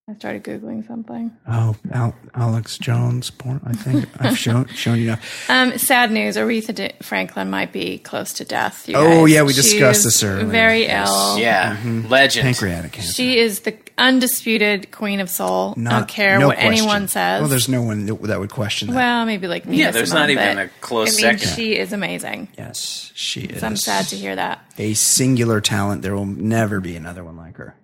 I 0.10 0.16
started 0.16 0.44
googling 0.44 0.88
something. 0.88 1.32
Oh, 1.48 1.76
Al- 1.92 2.16
Alex 2.34 2.80
Jones 2.80 3.30
porn. 3.30 3.62
I 3.64 3.74
think 3.74 4.08
I've 4.20 4.36
shown 4.36 4.66
shown 4.74 4.98
you 4.98 5.06
now. 5.06 5.20
Um, 5.50 5.78
sad 5.78 6.12
news: 6.12 6.36
Aretha 6.36 6.74
D- 6.74 6.92
Franklin 7.04 7.52
might 7.52 7.72
be 7.72 8.00
close 8.00 8.34
to 8.34 8.46
death. 8.46 8.90
you 8.90 8.96
Oh, 8.96 9.26
guys. 9.26 9.34
yeah, 9.36 9.44
we 9.44 9.54
discussed 9.54 10.00
She's 10.00 10.04
this 10.06 10.24
earlier. 10.24 10.46
Very 10.48 10.82
Yes. 10.82 11.08
ill. 11.10 11.38
yeah, 11.38 11.76
Mm-hmm. 11.78 12.08
legend. 12.08 12.46
Pancreatic 12.46 12.94
cancer. 12.94 13.14
She 13.14 13.38
is 13.38 13.60
the 13.60 13.78
undisputed 14.00 14.92
queen 14.92 15.20
of 15.20 15.30
soul. 15.30 15.76
I 15.78 15.82
don't 15.84 16.08
care 16.08 16.40
no 16.40 16.48
what 16.48 16.58
question. 16.58 16.74
anyone 16.74 17.08
says. 17.08 17.42
Well, 17.42 17.50
there's 17.50 17.70
no 17.70 17.84
one 17.84 18.08
that 18.08 18.20
that 18.24 18.40
would 18.40 18.50
question 18.50 18.88
that. 18.88 18.96
Well, 18.96 19.26
maybe 19.28 19.48
like 19.48 19.68
Nina 19.68 19.78
Yeah, 19.84 19.92
there's 19.92 20.10
Simone, 20.10 20.22
not 20.24 20.30
even 20.32 20.58
a 20.58 20.70
close 20.82 21.22
I 21.24 21.30
mean, 21.30 21.38
second. 21.40 21.56
She 21.56 21.78
is 21.78 21.94
amazing. 21.94 22.48
yes, 22.58 23.12
she 23.14 23.42
is. 23.42 23.60
So 23.60 23.68
I'm 23.68 23.76
sad 23.76 24.06
to 24.08 24.16
hear 24.16 24.36
that. 24.36 24.60
A 24.80 24.96
singular 24.96 25.62
talent. 25.62 26.02
There 26.02 26.16
will 26.16 26.26
never 26.26 26.80
be 26.80 26.96
another 26.96 27.24
one 27.24 27.38
like 27.38 27.58
her. 27.58 27.76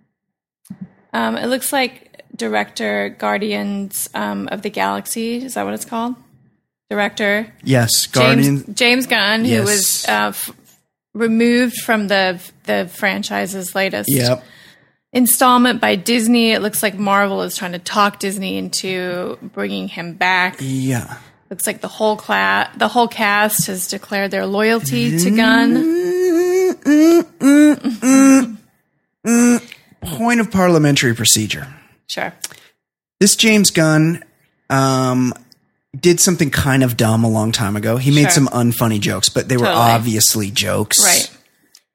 Um, 1.14 1.38
it 1.38 1.46
looks 1.48 1.72
like 1.72 2.05
director 2.36 3.10
Guardians 3.10 4.10
um, 4.14 4.48
of 4.52 4.62
the 4.62 4.70
Galaxy. 4.70 5.44
Is 5.44 5.54
that 5.56 5.64
what 5.64 5.74
it's 5.74 5.86
called? 5.86 6.16
Director 6.90 7.52
Yes, 7.64 8.06
Guardian. 8.08 8.64
James, 8.66 8.78
James 8.78 9.08
Gunn, 9.08 9.44
who 9.46 9.62
was 9.62 10.06
uh, 10.08 10.28
f- 10.30 10.52
removed 11.14 11.78
from 11.82 12.08
the 12.08 12.40
the 12.66 12.90
franchise's 12.94 13.74
latest 13.74 14.10
Yep. 14.12 14.44
installment 15.12 15.82
by 15.82 15.96
Disney. 15.96 16.52
It 16.52 16.62
looks 16.62 16.84
like 16.84 16.96
Marvel 16.98 17.42
is 17.42 17.58
trying 17.58 17.72
to 17.72 17.80
talk 17.80 18.20
Disney 18.20 18.58
into 18.58 19.38
bringing 19.42 19.88
him 19.88 20.14
back. 20.14 20.58
Yeah. 20.60 21.18
Looks 21.50 21.66
like 21.68 21.82
the 21.82 21.88
whole 21.88 22.18
class, 22.18 22.70
the 22.78 22.88
whole 22.88 23.08
cast 23.08 23.68
has 23.68 23.88
declared 23.88 24.30
their 24.32 24.46
loyalty 24.46 25.18
to 25.18 25.32
Gunn. 25.32 25.74
Point 30.02 30.40
of 30.40 30.52
parliamentary 30.52 31.16
procedure. 31.16 31.68
Sure. 32.08 32.34
This 33.20 33.36
James 33.36 33.72
Gunn 33.72 34.24
um, 34.70 35.34
did 36.00 36.20
something 36.20 36.50
kind 36.52 36.84
of 36.84 36.98
dumb 36.98 37.24
a 37.24 37.30
long 37.30 37.52
time 37.52 37.76
ago. 37.76 37.98
He 37.98 38.12
made 38.12 38.24
Sure. 38.24 38.32
some 38.32 38.48
unfunny 38.48 39.00
jokes, 39.00 39.30
but 39.30 39.48
they 39.50 39.58
were 39.58 39.66
Totally. 39.66 39.82
obviously 39.84 40.52
jokes. 40.52 41.04
Right. 41.04 41.32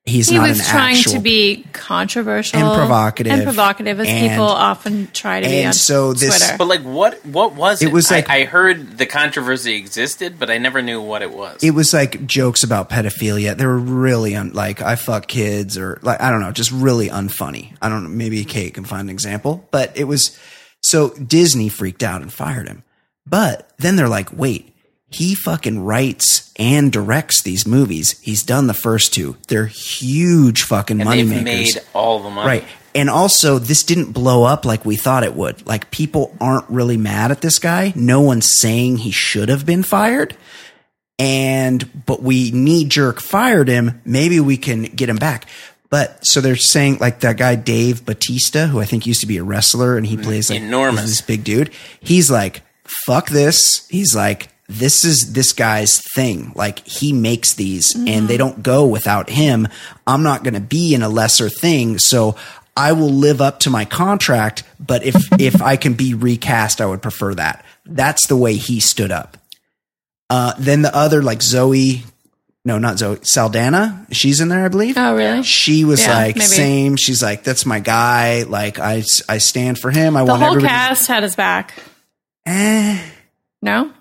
He's 0.07 0.31
He 0.31 0.37
not 0.39 0.49
was 0.49 0.59
an 0.61 0.65
trying 0.65 0.97
to 1.05 1.19
be 1.21 1.67
controversial 1.75 2.59
And 2.59 2.75
provocative. 2.75 3.33
and 3.35 3.43
provocative, 3.45 4.01
as 4.01 4.09
And- 4.09 4.31
people 4.31 4.47
often 4.47 5.11
try 5.13 5.41
to 5.41 5.47
be 5.47 5.67
on 5.67 5.75
so 5.75 6.15
this- 6.15 6.39
Twitter. 6.39 6.57
But 6.57 6.69
like, 6.69 6.81
what 6.83 7.25
what 7.27 7.55
was 7.55 7.83
it? 7.83 7.89
It 7.89 7.93
was 7.93 8.11
I- 8.11 8.17
like- 8.17 8.31
I, 8.31 8.45
heard 8.45 8.97
the 8.97 9.05
controversy 9.05 9.75
existed, 9.77 10.37
but 10.39 10.49
I 10.51 10.57
never 10.57 10.81
knew 10.81 11.03
what 11.03 11.21
it 11.21 11.33
was. 11.37 11.63
it 11.63 11.73
was 11.73 11.93
like 11.93 12.27
jokes 12.27 12.65
about 12.65 12.89
pedophilia. 12.89 13.55
They 13.57 13.67
were 13.67 13.79
really 13.79 14.35
un- 14.35 14.53
like 14.55 14.81
I 14.81 14.97
fuck 14.97 15.27
kids 15.27 15.77
or 15.77 15.99
like 16.03 16.21
I 16.23 16.31
don't 16.31 16.41
know, 16.41 16.51
just 16.51 16.71
really 16.73 17.11
unfunny. 17.11 17.75
I 17.83 17.91
don't 17.91 18.03
know. 18.03 18.09
Maybe 18.09 18.43
Kate 18.47 18.73
can 18.73 18.85
find 18.85 19.03
an 19.03 19.11
example, 19.11 19.69
but 19.71 19.93
it 19.95 20.05
was 20.05 20.37
so 20.83 21.11
Disney 21.11 21.69
freaked 21.69 22.03
out 22.03 22.23
and 22.23 22.33
fired 22.33 22.69
him. 22.69 22.85
But 23.27 23.69
then 23.79 23.97
they're 23.97 24.09
like, 24.09 24.31
wait, 24.33 24.70
he 25.11 25.35
fucking 25.35 25.85
writes 25.85 26.53
and 26.57 26.93
directs 26.93 27.43
these 27.43 27.67
movies. 27.67 28.19
He's 28.21 28.45
done 28.45 28.69
the 28.69 28.75
first 28.75 29.13
two. 29.13 29.37
They're 29.49 29.67
huge 29.67 30.63
fucking 30.63 31.01
and 31.01 31.09
money 31.09 31.25
makers. 31.25 31.45
made 31.45 31.85
all 31.95 32.21
the 32.21 32.31
money. 32.31 32.47
Right. 32.47 32.65
And 32.95 33.11
also, 33.11 33.59
this 33.59 33.83
didn't 33.83 34.13
blow 34.13 34.45
up 34.45 34.65
like 34.65 34.85
we 34.85 34.97
thought 34.97 35.25
it 35.25 35.35
would. 35.35 35.67
Like, 35.67 35.91
people 35.91 36.37
aren't 36.41 36.69
really 36.69 36.97
mad 36.97 37.31
at 37.31 37.41
this 37.41 37.59
guy. 37.59 37.93
No 37.97 38.21
one's 38.21 38.61
saying 38.61 38.99
he 38.99 39.11
should 39.11 39.49
have 39.49 39.67
been 39.67 39.83
fired. 39.83 40.37
And, 41.19 42.05
but 42.07 42.23
we 42.23 42.51
knee 42.51 42.85
jerk 42.85 43.21
fired 43.21 43.69
him. 43.69 44.01
Maybe 44.05 44.41
we 44.41 44.57
can 44.57 44.85
get 44.85 45.09
him 45.09 45.17
back. 45.17 45.47
But 45.89 46.25
so 46.25 46.41
they're 46.41 46.57
saying, 46.57 46.99
like, 46.99 47.21
that 47.21 47.37
guy, 47.37 47.57
Dave 47.57 48.05
Batista, 48.07 48.67
who 48.67 48.81
I 48.81 48.85
think 48.85 49.07
used 49.07 49.21
to 49.21 49.27
be 49.27 49.39
a 49.39 49.45
wrestler 49.45 49.97
and 49.97 50.07
he 50.07 50.15
mm-hmm. 50.15 50.25
plays 50.25 50.51
like 50.51 50.61
Enormous. 50.61 51.03
this 51.03 51.21
big 51.21 51.45
dude. 51.45 51.71
He's 52.01 52.31
like, 52.31 52.63
fuck 53.07 53.29
this. 53.29 53.87
He's 53.89 54.15
like, 54.15 54.49
this 54.73 55.05
is 55.05 55.33
this 55.33 55.53
guy's 55.53 56.01
thing. 56.15 56.53
Like 56.55 56.87
he 56.87 57.13
makes 57.13 57.55
these 57.55 57.95
and 57.97 58.29
they 58.29 58.37
don't 58.37 58.63
go 58.63 58.87
without 58.87 59.29
him. 59.29 59.67
I'm 60.07 60.23
not 60.23 60.45
going 60.45 60.55
to 60.55 60.61
be 60.61 60.95
in 60.95 61.03
a 61.03 61.09
lesser 61.09 61.49
thing. 61.49 61.99
So 61.99 62.37
I 62.77 62.93
will 62.93 63.11
live 63.11 63.41
up 63.41 63.61
to 63.61 63.71
my 63.71 63.85
contract. 63.85 64.63
But 64.79 65.03
if, 65.05 65.17
if 65.41 65.61
I 65.61 65.77
can 65.77 65.95
be 65.95 66.15
recast, 66.15 66.81
I 66.81 66.87
would 66.87 67.03
prefer 67.03 67.35
that. 67.35 67.65
That's 67.85 68.29
the 68.29 68.37
way 68.37 68.55
he 68.55 68.79
stood 68.81 69.11
up. 69.11 69.37
Uh, 70.31 70.53
then 70.59 70.83
the 70.83 70.95
other 70.95 71.21
like 71.23 71.43
Zoe, 71.43 72.05
no, 72.65 72.79
not 72.79 72.99
Zoe, 72.99 73.19
Saldana. 73.23 74.07
She's 74.13 74.41
in 74.41 74.49
there, 74.49 74.65
I 74.65 74.69
believe. 74.69 74.97
oh, 74.97 75.17
really? 75.17 75.43
She 75.43 75.85
was 75.85 76.07
Yeah, 76.07 76.15
like 76.15 76.37
maybe. 76.37 76.47
same. 76.47 76.97
She's 76.97 77.21
like, 77.23 77.43
that's 77.43 77.67
my 77.67 77.81
guy. 77.81 78.45
Like 78.45 78.79
I, 78.79 79.03
I 79.29 79.39
stand 79.39 79.81
for 79.81 79.91
him. 79.91 80.17
I 80.17 80.21
The 80.21 80.27
want 80.27 80.43
whole 80.43 80.51
everybody. 80.53 80.69
cast 80.73 81.09
had 81.09 81.25
his 81.25 81.35
back. 81.35 81.75
Eh, 82.47 83.03
No? 83.63 83.93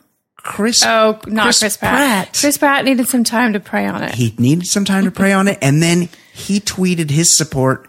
Chris. 0.50 0.84
Oh, 0.84 1.20
not 1.28 1.44
Chris 1.44 1.60
Chris, 1.60 1.78
Pratt. 1.78 1.96
Pratt. 1.98 2.38
Chris 2.42 2.58
Pratt 2.58 2.84
needed 2.84 3.08
some 3.08 3.24
time 3.24 3.54
to 3.54 3.60
pray 3.60 3.86
on 3.86 4.02
it. 4.04 4.16
he 4.16 4.34
needed 4.40 4.66
some 4.66 4.84
time 4.84 5.06
to 5.06 5.12
pray 5.12 5.32
on 5.32 5.48
it, 5.48 5.60
and 5.62 5.82
then 5.82 6.10
he 6.34 6.60
tweeted 6.60 7.10
his 7.12 7.38
support 7.38 7.88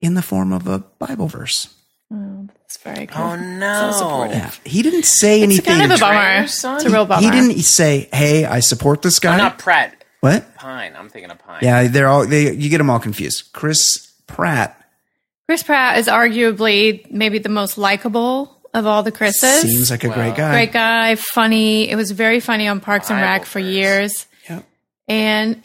in 0.00 0.14
the 0.14 0.22
form 0.22 0.52
of 0.52 0.66
a 0.68 0.78
Bible 0.78 1.26
verse. 1.26 1.74
Oh, 2.12 2.46
it's 2.64 2.76
very 2.78 3.06
cool. 3.06 3.22
Oh 3.22 3.36
no! 3.36 3.90
So 3.90 3.98
supportive. 3.98 4.36
Yeah. 4.36 4.50
He 4.70 4.82
didn't 4.82 5.04
say 5.04 5.38
It's 5.42 5.44
anything. 5.44 5.78
kind 5.78 5.92
of 5.92 5.98
a 5.98 6.00
bummer. 6.00 6.42
It's 6.44 6.64
a 6.64 6.88
real 6.90 7.04
bummer. 7.04 7.20
he 7.22 7.30
didn't 7.30 7.58
say, 7.62 8.08
"Hey, 8.12 8.44
I 8.44 8.60
support 8.60 9.02
this 9.02 9.18
guy." 9.18 9.32
I'm 9.32 9.38
not 9.38 9.58
Pratt. 9.58 10.04
what? 10.20 10.54
Pine. 10.54 10.94
I'm 10.96 11.08
thinking 11.08 11.30
of 11.32 11.38
Pine. 11.40 11.58
Yeah, 11.62 11.88
they're 11.88 12.08
all 12.08 12.26
they. 12.26 12.54
You 12.54 12.70
get 12.70 12.78
them 12.78 12.88
all 12.90 13.00
confused. 13.00 13.52
Chris 13.52 14.12
Pratt 14.28 14.74
Chris 15.48 15.62
Pratt 15.62 15.98
is 15.98 16.06
arguably 16.06 17.10
maybe 17.10 17.38
the 17.38 17.48
most 17.48 17.76
likable 17.78 18.57
of 18.74 18.86
all 18.86 19.02
the 19.02 19.12
Chris's. 19.12 19.62
seems 19.62 19.90
like 19.90 20.04
a 20.04 20.08
great 20.08 20.36
guy. 20.36 20.50
Great 20.52 20.72
guy, 20.72 21.14
funny. 21.16 21.88
It 21.90 21.96
was 21.96 22.10
very 22.10 22.40
funny 22.40 22.68
on 22.68 22.80
Parks 22.80 23.10
and 23.10 23.20
Rec 23.20 23.44
for 23.44 23.58
Bible 23.60 23.70
years. 23.72 24.26
Yep. 24.48 24.64
And 25.08 25.64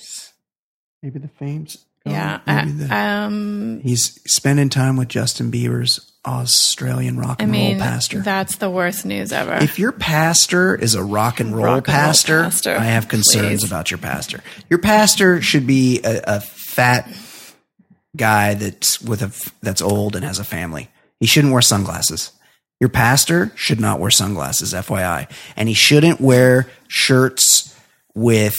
Maybe 1.01 1.19
the 1.19 1.27
fames. 1.27 1.77
yeah, 2.05 2.39
Maybe 2.47 2.83
uh, 2.83 2.87
the- 2.87 2.95
um, 2.95 3.81
he's 3.83 4.19
spending 4.25 4.69
time 4.69 4.95
with 4.97 5.09
Justin 5.09 5.51
Bieber's 5.51 6.09
Australian 6.25 7.17
rock 7.19 7.37
I 7.39 7.43
and 7.43 7.51
mean, 7.51 7.71
roll 7.77 7.81
pastor. 7.81 8.21
that's 8.21 8.55
the 8.55 8.69
worst 8.69 9.05
news 9.05 9.33
ever. 9.33 9.55
if 9.55 9.77
your 9.77 9.91
pastor 9.91 10.73
is 10.73 10.95
a 10.95 11.03
rock 11.03 11.41
and 11.41 11.53
roll, 11.53 11.65
Rock 11.65 11.87
and 11.89 11.95
roll 11.97 12.03
pastor, 12.05 12.43
pastor, 12.43 12.75
I 12.77 12.85
have 12.85 13.09
concerns 13.09 13.61
please. 13.61 13.67
about 13.69 13.91
your 13.91 13.97
pastor. 13.97 14.41
Your 14.69 14.79
pastor 14.79 15.41
should 15.41 15.67
be 15.67 15.99
a, 16.05 16.21
a 16.37 16.39
fat 16.39 17.09
guy 18.15 18.53
that's 18.53 19.01
with 19.01 19.21
a 19.21 19.25
f- 19.25 19.53
that's 19.61 19.81
old 19.81 20.15
and 20.15 20.23
has 20.23 20.39
a 20.39 20.43
family. 20.45 20.89
He 21.19 21.25
shouldn't 21.25 21.51
wear 21.53 21.61
sunglasses. 21.61 22.31
Your 22.83 22.89
pastor 22.89 23.49
should 23.55 23.79
not 23.79 24.01
wear 24.01 24.11
sunglasses, 24.11 24.73
FYI, 24.73 25.31
and 25.55 25.69
he 25.69 25.73
shouldn't 25.73 26.19
wear 26.19 26.67
shirts 26.89 27.73
with. 28.13 28.57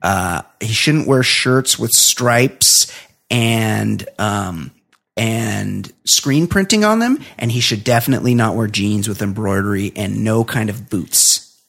Uh, 0.00 0.42
he 0.60 0.72
shouldn't 0.72 1.08
wear 1.08 1.24
shirts 1.24 1.76
with 1.76 1.90
stripes 1.90 2.96
and 3.32 4.08
um, 4.16 4.70
and 5.16 5.92
screen 6.04 6.46
printing 6.46 6.84
on 6.84 7.00
them, 7.00 7.18
and 7.36 7.50
he 7.50 7.58
should 7.58 7.82
definitely 7.82 8.32
not 8.32 8.54
wear 8.54 8.68
jeans 8.68 9.08
with 9.08 9.20
embroidery 9.20 9.92
and 9.96 10.22
no 10.22 10.44
kind 10.44 10.70
of 10.70 10.88
boots. 10.88 11.60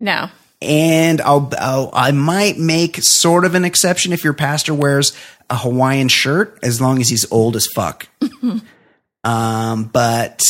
no, 0.00 0.30
And 0.62 1.20
I'll, 1.20 1.52
I'll 1.58 1.90
I 1.92 2.12
might 2.12 2.56
make 2.56 2.96
sort 3.02 3.44
of 3.44 3.54
an 3.54 3.66
exception 3.66 4.14
if 4.14 4.24
your 4.24 4.32
pastor 4.32 4.72
wears 4.72 5.14
a 5.50 5.58
Hawaiian 5.58 6.08
shirt, 6.08 6.58
as 6.62 6.80
long 6.80 7.02
as 7.02 7.10
he's 7.10 7.30
old 7.30 7.54
as 7.54 7.66
fuck. 7.66 8.08
um, 9.24 9.84
but 9.92 10.40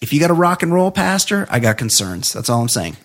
if 0.00 0.12
you 0.12 0.20
got 0.20 0.30
a 0.30 0.34
rock 0.34 0.62
and 0.62 0.72
roll 0.72 0.90
pastor, 0.90 1.46
I 1.50 1.58
got 1.60 1.78
concerns. 1.78 2.32
That's 2.32 2.48
all 2.48 2.60
I'm 2.60 2.68
saying. 2.68 2.96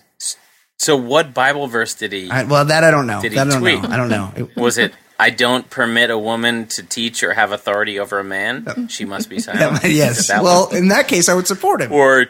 So 0.78 0.96
what 0.96 1.32
Bible 1.34 1.66
verse 1.66 1.94
did 1.94 2.12
he? 2.12 2.30
I, 2.30 2.44
well, 2.44 2.64
that 2.64 2.84
I 2.84 2.90
don't 2.90 3.06
know. 3.06 3.22
Did 3.22 3.32
he 3.32 3.38
I 3.38 3.44
don't 3.44 3.60
tweet? 3.60 3.82
know. 3.82 3.88
I 3.88 3.96
don't 3.96 4.08
know. 4.10 4.32
It- 4.36 4.56
was 4.56 4.76
it? 4.78 4.92
I 5.18 5.30
don't 5.30 5.70
permit 5.70 6.10
a 6.10 6.18
woman 6.18 6.66
to 6.70 6.82
teach 6.82 7.22
or 7.22 7.34
have 7.34 7.52
authority 7.52 8.00
over 8.00 8.18
a 8.18 8.24
man. 8.24 8.88
She 8.88 9.04
must 9.04 9.30
be 9.30 9.38
silent. 9.40 9.82
that- 9.82 9.90
yes. 9.90 10.26
That 10.28 10.42
Well, 10.42 10.66
one? 10.66 10.76
in 10.76 10.88
that 10.88 11.06
case, 11.06 11.28
I 11.28 11.34
would 11.34 11.46
support 11.46 11.80
him. 11.80 11.92
or 11.92 12.26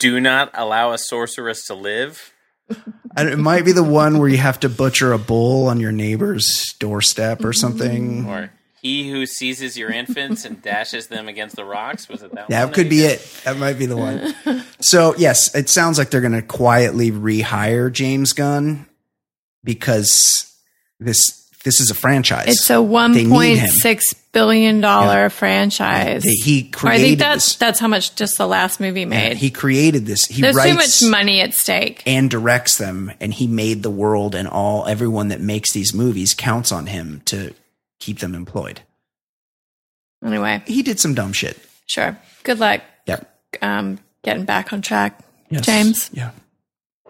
do 0.00 0.18
not 0.20 0.50
allow 0.54 0.92
a 0.92 0.98
sorceress 0.98 1.64
to 1.66 1.74
live. 1.74 2.32
It 3.16 3.38
might 3.38 3.64
be 3.64 3.70
the 3.72 3.84
one 3.84 4.18
where 4.18 4.28
you 4.28 4.38
have 4.38 4.58
to 4.60 4.68
butcher 4.68 5.12
a 5.12 5.18
bull 5.18 5.68
on 5.68 5.78
your 5.78 5.92
neighbor's 5.92 6.74
doorstep 6.80 7.44
or 7.44 7.52
something. 7.52 8.26
Or 8.26 8.50
he 8.84 9.10
who 9.10 9.24
seizes 9.24 9.78
your 9.78 9.90
infants 9.90 10.44
and 10.44 10.60
dashes 10.60 11.06
them 11.06 11.26
against 11.26 11.56
the 11.56 11.64
rocks. 11.64 12.06
Was 12.08 12.22
it 12.22 12.32
that? 12.34 12.48
That 12.48 12.64
one 12.66 12.74
could 12.74 12.84
he 12.84 12.90
be 12.90 12.96
did? 12.98 13.12
it. 13.12 13.40
That 13.44 13.56
might 13.56 13.78
be 13.78 13.86
the 13.86 13.96
one. 13.96 14.34
so 14.80 15.14
yes, 15.16 15.54
it 15.54 15.68
sounds 15.70 15.96
like 15.98 16.10
they're 16.10 16.20
going 16.20 16.34
to 16.34 16.42
quietly 16.42 17.10
rehire 17.10 17.90
James 17.90 18.34
Gunn 18.34 18.86
because 19.64 20.54
this 21.00 21.40
this 21.64 21.80
is 21.80 21.90
a 21.90 21.94
franchise. 21.94 22.44
it's 22.48 22.68
a 22.68 22.82
one 22.82 23.12
They 23.12 23.24
need 23.24 23.30
point 23.30 23.58
him. 23.60 23.68
six 23.70 24.12
billion 24.12 24.82
dollar 24.82 25.30
franchise. 25.30 26.22
They- 26.22 26.32
he 26.32 26.70
Or 26.82 26.90
I 26.90 26.98
think 26.98 27.18
that's 27.18 27.46
this. 27.52 27.56
that's 27.56 27.80
how 27.80 27.88
much 27.88 28.14
just 28.16 28.36
the 28.36 28.46
last 28.46 28.80
movie 28.80 29.06
made. 29.06 29.38
He 29.38 29.50
created 29.50 30.04
this. 30.04 30.26
He 30.26 30.42
There's 30.42 30.54
too 30.56 30.58
writes 30.58 31.02
much 31.02 31.10
money 31.10 31.40
at 31.40 31.54
stake. 31.54 32.02
and 32.04 32.28
directs 32.30 32.76
them, 32.76 33.12
and 33.18 33.32
he 33.32 33.46
made 33.46 33.82
the 33.82 33.90
world 33.90 34.34
and 34.34 34.46
all 34.46 34.84
everyone 34.86 35.28
that 35.28 35.40
makes 35.40 35.72
these 35.72 35.94
movies 35.94 36.34
counts 36.34 36.70
on 36.70 36.84
him 36.86 37.22
to 37.26 37.54
keep 38.04 38.18
them 38.20 38.34
employed. 38.34 38.80
Anyway, 40.24 40.62
He 40.66 40.82
did 40.82 40.98
some 41.00 41.14
dumb 41.14 41.32
shit. 41.32 41.58
sure. 41.86 42.16
Good 42.42 42.58
luck 42.58 42.80
Yep. 43.06 43.30
um, 43.62 43.98
getting 44.22 44.44
back 44.44 44.72
on 44.72 44.80
track, 44.82 45.18
Yes. 45.50 45.66
James. 45.66 46.10
Yeah. 46.12 46.30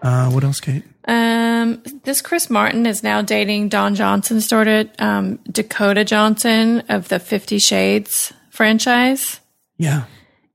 Uh, 0.01 0.29
what 0.31 0.43
else, 0.43 0.59
Kate? 0.59 0.83
Um, 1.07 1.81
this 2.03 2.21
Chris 2.21 2.49
Martin 2.49 2.85
is 2.85 3.03
now 3.03 3.21
dating 3.21 3.69
Don 3.69 3.95
Johnson's 3.95 4.47
daughter, 4.47 4.85
um, 4.99 5.37
Dakota 5.51 6.03
Johnson 6.03 6.83
of 6.89 7.07
the 7.09 7.19
Fifty 7.19 7.59
Shades 7.59 8.33
franchise, 8.51 9.39
Yeah. 9.77 10.03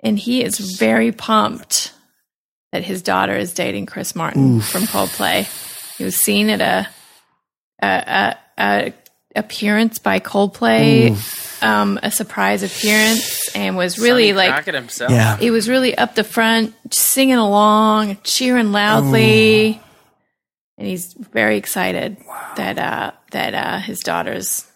and 0.01 0.19
he 0.19 0.43
is 0.45 0.59
very 0.79 1.13
pumped 1.13 1.93
that 2.73 2.85
his 2.85 3.03
daughter 3.03 3.37
is 3.37 3.53
dating 3.55 3.87
Chris 3.87 4.15
Martin 4.15 4.61
from 4.61 4.83
Coldplay. 4.83 5.47
He 5.97 6.05
was 6.05 6.17
seen 6.17 6.49
at 6.51 6.61
a, 6.61 6.89
a, 7.83 7.89
a, 7.89 8.37
a 8.59 8.93
appearance 9.37 9.99
by 9.99 10.21
Coldplay, 10.21 11.63
um, 11.63 11.99
a 12.03 12.11
surprise 12.11 12.63
appearance, 12.63 13.49
and 13.55 13.77
was 13.77 13.99
really 13.99 14.29
Sonny 14.29 14.33
like 14.35 14.51
Crockett 14.53 14.75
himself. 14.75 15.11
Yeah. 15.11 15.37
he 15.37 15.51
was 15.51 15.69
really 15.69 15.97
up 15.97 16.15
the 16.15 16.25
front, 16.25 16.75
singing 16.93 17.37
along, 17.37 18.19
cheering 18.25 18.73
loudly, 18.73 19.81
and 20.79 20.87
he's 20.87 21.13
very 21.13 21.57
excited 21.57 22.17
that 22.57 22.79
uh, 22.79 23.13
that 23.33 23.55
uh, 23.55 23.79
his 23.79 24.01
daughter's 24.01 24.67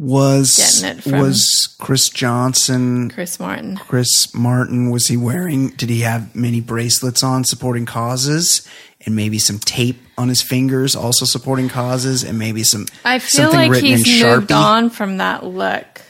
Was 0.00 0.82
was 1.04 1.76
Chris 1.78 2.08
Johnson 2.08 3.10
Chris 3.10 3.38
Martin. 3.38 3.76
Chris 3.76 4.34
Martin, 4.34 4.88
was 4.90 5.08
he 5.08 5.18
wearing, 5.18 5.68
did 5.70 5.90
he 5.90 6.00
have 6.00 6.34
many 6.34 6.62
bracelets 6.62 7.22
on 7.22 7.44
supporting 7.44 7.84
causes 7.84 8.66
and 9.04 9.14
maybe 9.14 9.38
some 9.38 9.58
tape 9.58 9.98
on 10.16 10.30
his 10.30 10.40
fingers 10.40 10.96
also 10.96 11.26
supporting 11.26 11.68
causes 11.68 12.24
and 12.24 12.38
maybe 12.38 12.62
some 12.62 12.86
I 13.04 13.18
feel 13.18 13.42
something 13.50 13.58
like 13.60 13.70
written 13.70 13.88
he's 13.90 14.22
in 14.22 14.26
moved 14.26 14.48
Sharpie 14.50 14.56
on 14.56 14.88
from 14.88 15.18
that 15.18 15.44
look. 15.44 16.00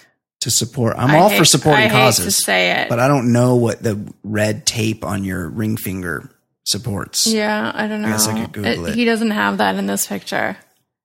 to 0.43 0.51
support? 0.53 0.95
I'm 0.97 1.11
I 1.11 1.19
all 1.19 1.29
hate- 1.29 1.39
for 1.39 1.45
supporting 1.45 1.81
I 1.87 1.89
hate 1.89 1.95
to 1.95 1.95
causes. 1.99 2.37
say 2.37 2.71
it. 2.83 2.89
But 2.89 3.01
I 3.01 3.09
don't 3.09 3.33
know 3.33 3.57
what 3.57 3.83
the 3.83 3.99
red 4.23 4.67
tape 4.67 5.05
on 5.05 5.25
your 5.25 5.49
ring 5.49 5.77
finger 5.77 6.31
supports. 6.65 7.27
Yeah, 7.27 7.73
I 7.75 7.89
don't 7.89 8.03
know. 8.03 8.09
guess 8.09 8.29
I 8.29 8.41
could 8.41 8.53
Google 8.53 8.87
it. 8.87 8.95
He 8.95 9.05
doesn't 9.05 9.33
have 9.33 9.59
that 9.59 9.75
in 9.75 9.87
this 9.87 10.07
picture. 10.07 10.57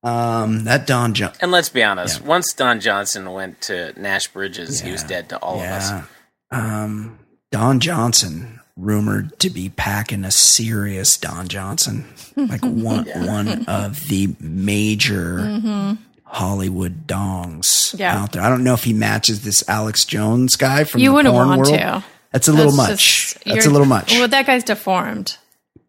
Um, 0.06 0.64
that 0.64 0.86
Don 0.86 1.14
Johnson. 1.14 1.38
And 1.42 1.50
let's 1.52 1.68
be 1.68 1.82
honest, 1.82 2.22
once 2.22 2.52
Don 2.52 2.80
Johnson 2.80 3.32
went 3.32 3.60
to 3.62 3.92
Nash 4.00 4.28
Bridges, 4.28 4.80
he 4.80 4.92
was 4.92 5.02
dead 5.02 5.28
to 5.30 5.38
all 5.38 5.58
of 5.60 5.66
us. 5.66 6.04
Um, 6.50 7.18
Don 7.50 7.80
Johnson 7.80 8.60
rumored 8.76 9.38
to 9.40 9.50
be 9.50 9.68
packing 9.70 10.24
a 10.24 10.30
serious 10.30 11.16
Don 11.16 11.48
Johnson, 11.48 12.04
like 12.36 12.60
one 12.62 13.06
one 13.26 13.64
of 13.66 13.98
the 14.08 14.34
major 14.40 15.90
Hollywood 16.24 17.06
dongs 17.06 17.86
Mm-hmm. 17.86 17.98
Yeah. 17.98 18.20
out 18.22 18.32
there. 18.32 18.42
I 18.42 18.48
don't 18.48 18.64
know 18.64 18.74
if 18.74 18.84
he 18.84 18.92
matches 18.92 19.42
this 19.42 19.66
Alex 19.68 20.04
Jones 20.04 20.56
guy 20.56 20.84
from 20.84 21.00
You 21.00 21.10
the 21.10 21.14
wouldn't 21.14 21.32
porn 21.34 21.48
want 21.48 21.60
world. 21.62 21.74
to. 21.78 22.04
That's 22.32 22.48
a 22.48 22.52
little 22.52 22.72
That's 22.72 22.90
much. 22.90 23.32
just- 23.34 23.44
That's 23.44 23.66
a 23.66 23.70
little 23.70 23.86
much. 23.86 24.12
Well, 24.12 24.28
that 24.28 24.44
guy's 24.46 24.64
deformed. 24.64 25.38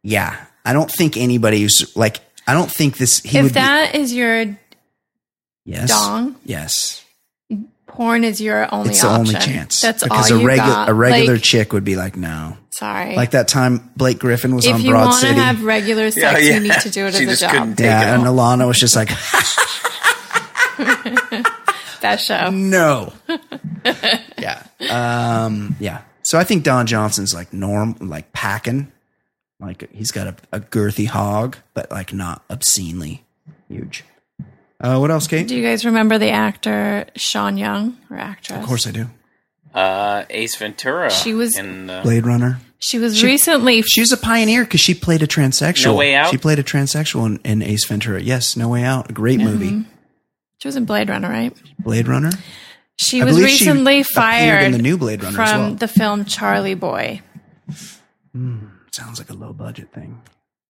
yeah, 0.04 0.46
I 0.64 0.74
don't 0.74 0.90
think 0.92 1.18
anybody 1.18 1.62
who's 1.62 1.96
like. 1.96 2.20
I 2.48 2.54
don't 2.54 2.72
think 2.72 2.98
this. 2.98 3.20
He 3.20 3.38
if 3.38 3.44
would 3.44 3.54
that 3.56 3.94
is 3.96 4.14
your 4.14 4.58
yes, 5.66 5.90
dong, 5.90 6.36
yes, 6.46 7.04
porn 7.88 8.24
is 8.24 8.40
your 8.40 8.74
only 8.74 8.92
it's 8.92 9.02
the 9.02 9.08
option. 9.08 9.36
only 9.36 9.46
chance 9.46 9.82
That's 9.82 10.04
because 10.04 10.32
all 10.32 10.38
a 10.38 10.42
you 10.42 10.48
regular 10.48 10.70
got. 10.74 10.90
a 10.90 10.94
regular 10.94 11.34
Like, 11.34 11.44
chick 11.44 11.74
would 11.74 11.84
be 11.84 11.96
like, 11.98 12.16
no, 12.16 12.56
sorry. 12.72 13.16
like 13.16 13.32
that 13.32 13.48
time 13.50 13.90
Blake 13.98 14.20
Griffin 14.20 14.56
was 14.56 14.66
if 14.66 14.74
on 14.76 14.84
Broad 14.84 15.12
City. 15.12 15.32
If 15.32 15.36
you 15.36 15.42
want 15.42 15.56
to 15.56 15.58
have 15.58 15.64
regular 15.66 16.12
sex, 16.12 16.44
yeah. 16.46 16.54
you 16.56 16.60
need 16.62 16.72
to 16.82 16.90
do 16.90 17.06
it 17.08 17.14
She 17.16 17.26
as 17.26 17.40
just 17.40 17.44
a 17.44 17.56
job. 17.56 17.70
take 17.76 17.80
it 17.82 17.84
Yeah, 17.84 18.14
and 18.16 18.28
all. 18.28 18.36
Ilana 18.36 18.66
was 18.68 18.80
just 18.80 18.96
like, 18.96 19.10
That 22.02 22.18
show. 22.22 22.52
no. 22.52 23.12
yeah. 24.38 24.64
Um, 24.90 25.76
yeah. 25.80 26.02
So 26.22 26.38
I 26.38 26.44
think 26.44 26.64
Don 26.64 26.86
Johnson's 26.86 27.34
like 27.34 27.52
norm, 27.54 27.96
like 28.00 28.32
packing. 28.34 28.92
Like 29.60 29.90
he's 29.92 30.12
got 30.12 30.28
a, 30.28 30.36
a 30.52 30.60
girthy 30.60 31.08
hog, 31.08 31.58
but 31.74 31.90
like 31.92 32.14
not 32.14 32.44
obscenely 32.50 33.24
huge. 33.68 34.04
Uh, 34.80 34.98
what 35.00 35.10
else, 35.10 35.26
Kate? 35.28 35.48
Do 35.48 35.56
you 35.56 35.64
guys 35.64 35.84
remember 35.86 36.20
the 36.20 36.30
actor 36.30 37.06
Sean 37.16 37.58
Young 37.58 37.98
or 38.12 38.18
actress? 38.18 38.60
Of 38.60 38.66
course 38.66 38.86
I 38.86 38.92
do. 38.92 39.08
Uh, 39.74 40.26
Ace 40.30 40.56
Ventura. 40.56 41.10
She 41.10 41.34
was- 41.34 41.58
in 41.58 41.90
uh, 41.90 42.04
Blade 42.04 42.26
Runner. 42.26 42.60
She 42.80 43.00
was 43.00 43.18
She- 43.18 43.26
recently. 43.26 43.82
She 43.82 44.02
was 44.02 44.12
a 44.12 44.18
pioneer 44.18 44.64
because 44.64 44.80
she 44.82 44.94
played 44.94 45.24
a 45.24 45.28
transsexual. 45.28 45.86
No 45.86 45.96
Way 45.96 46.14
Out? 46.14 46.30
She 46.30 46.38
played 46.38 46.60
a 46.60 46.64
transsexual 46.64 47.26
in, 47.26 47.40
in 47.44 47.62
Ace 47.64 47.86
Ventura. 47.86 48.22
Yes, 48.22 48.56
No 48.56 48.70
Way 48.70 48.84
Out. 48.84 49.10
A 49.10 49.14
great 49.14 49.40
movie. 49.40 49.84
She 50.60 50.68
was 50.68 50.76
in 50.76 50.86
Blade 50.86 51.10
Runner, 51.10 51.28
right? 51.28 51.56
Blade 51.80 52.08
Runner. 52.08 52.32
She 53.00 53.20
I 53.22 53.26
was 53.26 53.36
believe 53.36 53.50
she 53.50 53.66
recently 53.66 54.04
fired 54.04 54.64
in 54.66 54.72
the 54.74 54.78
new 54.78 54.98
Blade 54.98 55.24
Runner 55.24 55.42
as 55.42 55.50
from 55.52 55.62
well. 55.62 55.74
the 55.74 55.88
film 55.88 56.26
Charlie 56.26 56.76
Boy. 56.76 57.22
Sounds 58.98 59.20
like 59.20 59.30
a 59.30 59.34
low 59.34 59.54
budget 59.54 59.92
thing. 59.94 60.22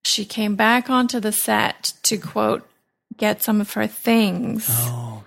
She 0.04 0.24
came 0.24 0.54
back 0.54 0.90
onto 0.90 1.18
the 1.20 1.32
set 1.32 1.94
to 2.02 2.18
quote 2.18 2.68
get 3.16 3.42
some 3.42 3.60
of 3.60 3.72
her 3.72 3.86
things 3.86 4.66
Oh, 4.70 5.24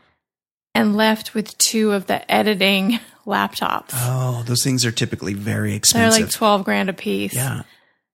and 0.76 0.96
left 0.96 1.34
with 1.34 1.58
two 1.58 1.92
of 1.94 2.06
the 2.08 2.30
editing 2.32 3.00
laptops. 3.26 3.90
oh, 3.94 4.44
those 4.46 4.64
things 4.64 4.86
are 4.86 4.92
typically 4.92 5.34
very 5.34 5.74
expensive. 5.74 6.14
They're 6.14 6.26
like 6.28 6.32
twelve 6.34 6.64
grand 6.64 6.90
a 6.90 6.94
piece. 6.94 7.34
yeah. 7.34 7.64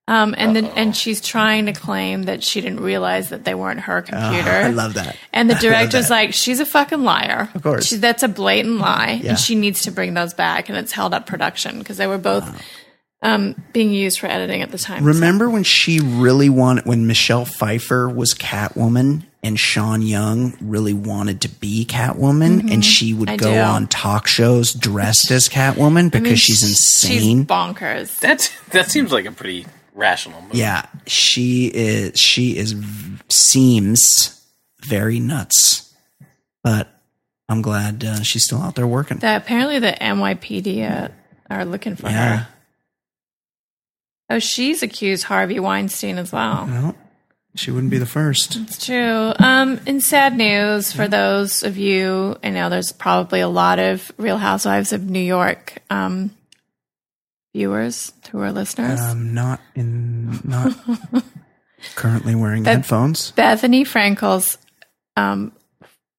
Um, 0.09 0.33
and 0.37 0.55
then 0.55 0.65
and 0.67 0.95
she's 0.95 1.19
trying 1.19 1.65
to 1.65 1.73
claim 1.73 2.23
that 2.23 2.41
she 2.41 2.61
didn't 2.61 2.79
realize 2.79 3.27
that 3.29 3.43
they 3.43 3.53
weren't 3.53 3.81
her 3.81 4.01
computer. 4.01 4.49
Oh, 4.51 4.67
I 4.67 4.69
love 4.69 4.93
that. 4.93 5.17
And 5.33 5.49
the 5.49 5.55
director's 5.61 6.09
like, 6.09 6.33
she's 6.33 6.61
a 6.61 6.65
fucking 6.65 7.03
liar. 7.03 7.49
Of 7.53 7.61
course. 7.61 7.87
She, 7.87 7.97
that's 7.97 8.23
a 8.23 8.29
blatant 8.29 8.77
lie. 8.79 9.19
Yeah. 9.21 9.31
And 9.31 9.37
she 9.39 9.53
needs 9.55 9.81
to 9.81 9.91
bring 9.91 10.13
those 10.13 10.33
back. 10.33 10.69
And 10.69 10.77
it's 10.77 10.93
held 10.93 11.13
up 11.13 11.25
production 11.27 11.77
because 11.79 11.97
they 11.97 12.07
were 12.07 12.17
both 12.17 12.45
um, 13.21 13.55
being 13.73 13.91
used 13.91 14.19
for 14.19 14.27
editing 14.27 14.61
at 14.61 14.71
the 14.71 14.77
time. 14.77 15.03
Remember 15.03 15.49
when 15.49 15.63
she 15.63 15.99
really 15.99 16.49
wanted, 16.49 16.85
when 16.85 17.07
Michelle 17.07 17.45
Pfeiffer 17.45 18.07
was 18.07 18.33
Catwoman 18.33 19.23
and 19.43 19.59
Sean 19.59 20.01
Young 20.01 20.55
really 20.61 20.93
wanted 20.93 21.41
to 21.41 21.49
be 21.49 21.85
Catwoman 21.85 22.71
and 22.71 22.83
she 22.83 23.13
would 23.13 23.29
Mm-hmm. 23.29 23.33
I 23.33 23.37
go 23.37 23.53
do. 23.53 23.59
on 23.59 23.87
talk 23.87 24.27
shows 24.27 24.73
dressed 24.73 25.31
as 25.31 25.49
Catwoman 25.49 26.11
because 26.11 26.21
I 26.21 26.29
mean, 26.29 26.35
she's 26.35 26.63
insane. 26.63 27.39
She's 27.39 27.45
bonkers. 27.45 28.19
That's 28.19 28.51
that 28.69 28.89
seems 28.91 29.11
like 29.11 29.25
a 29.25 29.31
pretty 29.31 29.65
rational 29.93 30.41
move. 30.41 30.53
yeah, 30.55 30.85
she 31.07 31.67
is, 31.73 32.19
she 32.19 32.55
is, 32.57 32.75
seems 33.29 34.45
very 34.87 35.19
nuts, 35.19 35.93
but 36.63 36.87
I'm 37.49 37.61
glad 37.61 38.03
uh, 38.03 38.21
she's 38.23 38.43
still 38.43 38.61
out 38.61 38.75
there 38.75 38.87
working. 38.87 39.17
That 39.19 39.41
apparently 39.41 39.79
the 39.79 39.95
NYPD 39.99 40.89
uh, 40.89 41.07
are 41.49 41.65
looking 41.65 41.95
for 41.95 42.07
yeah. 42.09 42.37
her. 42.37 42.47
Oh, 44.29 44.39
she's 44.39 44.83
accused 44.83 45.23
Harvey 45.23 45.59
Weinstein 45.59 46.17
as 46.17 46.31
well. 46.31 46.65
Well, 46.69 46.95
she 47.55 47.71
wouldn't 47.71 47.91
be 47.91 47.97
the 47.97 48.05
first. 48.05 48.55
It's 48.57 48.85
true. 48.85 49.33
Um, 49.39 49.79
in 49.85 50.01
sad 50.01 50.35
news 50.37 50.91
for 50.91 51.07
those 51.07 51.63
of 51.63 51.77
you, 51.77 52.37
I 52.43 52.49
know 52.49 52.69
there's 52.69 52.91
probably 52.91 53.39
a 53.39 53.47
lot 53.47 53.79
of 53.79 54.11
Real 54.17 54.37
Housewives 54.37 54.93
of 54.93 55.09
New 55.09 55.19
York 55.21 55.77
um, 55.89 56.31
viewers 57.53 58.11
who 58.31 58.39
are 58.41 58.51
listeners. 58.51 58.99
Um, 58.99 59.33
not 59.33 59.59
in, 59.75 60.39
not 60.43 60.73
currently 61.95 62.35
wearing 62.35 62.65
headphones. 62.65 63.31
Bethenny 63.31 63.81
Frankel's 63.81 64.57
um, 65.15 65.51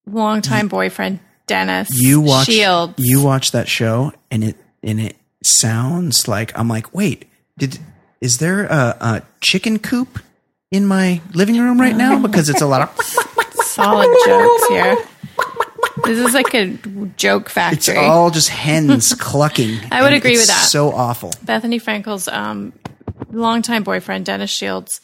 longtime 0.05 0.67
boyfriend 0.67 1.19
Dennis 1.47 1.89
you 1.91 2.21
watch 2.21 2.47
Shields. 2.47 2.93
you 2.97 3.23
watch 3.23 3.51
that 3.51 3.67
show 3.67 4.11
and 4.29 4.43
it 4.43 4.55
and 4.83 4.99
it 4.99 5.15
sounds 5.43 6.27
like 6.27 6.57
I'm 6.57 6.67
like, 6.67 6.93
wait, 6.93 7.25
did 7.57 7.79
is 8.21 8.37
there 8.39 8.65
a, 8.65 8.97
a 8.99 9.21
chicken 9.41 9.79
coop 9.79 10.19
in 10.71 10.85
my 10.85 11.21
living 11.33 11.59
room 11.59 11.79
right 11.79 11.95
now? 11.95 12.21
Because 12.21 12.49
it's 12.49 12.61
a 12.61 12.67
lot 12.67 12.81
of 12.81 13.03
solid 13.63 14.09
jokes 14.25 14.67
here. 14.67 14.97
This 16.05 16.17
is 16.19 16.33
like 16.33 16.53
a 16.55 16.67
joke 17.17 17.49
factory. 17.49 17.95
it's 17.95 18.03
all 18.03 18.31
just 18.31 18.49
hens 18.49 19.13
clucking. 19.19 19.79
I 19.91 20.01
would 20.01 20.13
agree 20.13 20.37
with 20.37 20.47
that. 20.47 20.67
So 20.69 20.91
awful. 20.91 21.29
Bethenny 21.45 21.81
Frankel's 21.81 22.27
um, 22.27 22.73
longtime 23.31 23.83
boyfriend, 23.83 24.25
Dennis 24.25 24.49
Shields, 24.49 25.01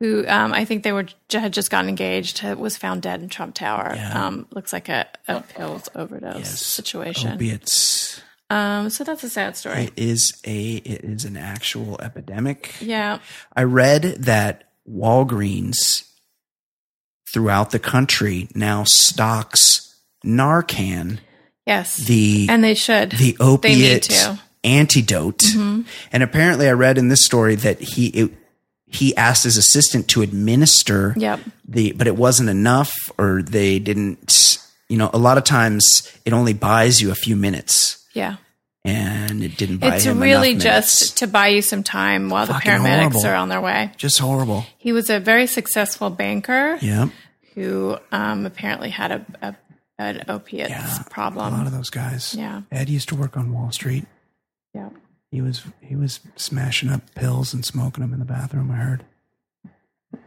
who 0.00 0.26
um, 0.26 0.52
I 0.52 0.64
think 0.64 0.82
they 0.82 0.92
were 0.92 1.06
had 1.30 1.52
just 1.52 1.70
gotten 1.70 1.88
engaged, 1.88 2.42
was 2.42 2.76
found 2.76 3.02
dead 3.02 3.22
in 3.22 3.28
Trump 3.28 3.54
Tower. 3.54 3.92
Yeah. 3.94 4.26
Um, 4.26 4.46
looks 4.50 4.72
like 4.72 4.88
a, 4.88 5.06
a 5.28 5.42
pills 5.42 5.88
overdose 5.94 6.38
Yes. 6.38 6.60
situation. 6.60 7.32
Opiates. 7.34 8.22
Um, 8.50 8.90
so 8.90 9.04
that's 9.04 9.22
a 9.24 9.30
sad 9.30 9.56
story. 9.56 9.84
It 9.84 9.92
is 9.96 10.40
a 10.44 10.74
it 10.76 11.04
is 11.04 11.24
an 11.24 11.36
actual 11.36 12.00
epidemic. 12.00 12.74
yeah. 12.80 13.20
I 13.54 13.62
read 13.62 14.02
that 14.24 14.64
Walgreens 14.88 16.04
throughout 17.32 17.70
the 17.70 17.78
country 17.78 18.48
now 18.54 18.84
stocks 18.84 19.94
Narcan, 20.24 21.18
Yes. 21.66 21.96
the 21.96 22.46
and 22.50 22.62
they 22.64 22.74
should. 22.74 23.12
the 23.12 23.16
They 23.16 23.26
need 23.28 23.40
opiate 23.40 24.02
to. 24.04 24.12
Mm-hmm. 24.12 24.40
antidote. 24.64 25.42
And 26.12 26.22
apparently, 26.22 26.68
I 26.68 26.72
read 26.72 26.98
in 26.98 27.08
this 27.08 27.24
story 27.24 27.54
that 27.56 27.80
he 27.80 28.08
it, 28.08 28.30
he 28.86 29.16
asked 29.16 29.44
his 29.44 29.56
assistant 29.56 30.08
to 30.08 30.22
administer 30.22 31.14
Yep. 31.16 31.40
the, 31.68 31.92
but 31.92 32.08
it 32.08 32.16
wasn't 32.16 32.48
enough, 32.48 32.92
or 33.16 33.42
they 33.42 33.78
didn't. 33.78 34.58
You 34.88 34.96
know, 34.96 35.08
a 35.14 35.18
lot 35.18 35.38
of 35.38 35.44
times 35.44 36.10
it 36.24 36.32
only 36.32 36.52
buys 36.52 37.00
you 37.00 37.12
a 37.12 37.14
few 37.14 37.36
minutes, 37.36 37.99
Yeah. 38.20 38.36
and 38.84 39.42
it 39.42 39.56
didn't 39.56 39.78
buy 39.78 39.96
It's 39.96 40.04
him 40.04 40.20
really 40.20 40.50
enough 40.52 40.62
just 40.62 41.18
to 41.18 41.26
buy 41.26 41.48
you 41.48 41.62
some 41.62 41.82
time 41.82 42.28
while 42.30 42.46
the 42.46 42.52
paramedics 42.54 43.12
horrible. 43.12 43.26
are 43.26 43.34
on 43.34 43.48
their 43.48 43.60
way. 43.60 43.92
just 43.96 44.18
horrible. 44.18 44.64
He 44.78 44.92
was 44.92 45.10
a 45.10 45.18
very 45.20 45.46
successful 45.46 46.08
banker 46.10 46.78
Yeah, 46.80 47.08
who 47.54 47.98
um, 48.12 48.46
apparently 48.46 48.90
had 48.90 49.10
a, 49.12 49.26
a 49.42 49.56
an 49.98 50.24
opiates 50.28 50.70
Yeah, 50.70 51.02
a 51.14 51.30
lot 51.36 51.66
of 51.66 51.72
those 51.72 51.90
guys. 51.90 52.34
Yeah. 52.34 52.62
Ed 52.72 52.88
used 52.88 53.08
to 53.10 53.14
work 53.16 53.36
on 53.36 53.52
Wall 53.52 53.70
Street. 53.70 54.06
Yeah. 54.74 54.88
He 55.30 55.40
was 55.42 55.62
he 55.82 55.94
was 55.94 56.20
smashing 56.36 56.88
up 56.90 57.02
pills 57.14 57.52
and 57.52 57.64
smoking 57.64 58.00
them 58.02 58.12
in 58.14 58.18
the 58.18 58.24
bathroom. 58.24 58.70
I 58.70 58.76
heard. 58.76 59.04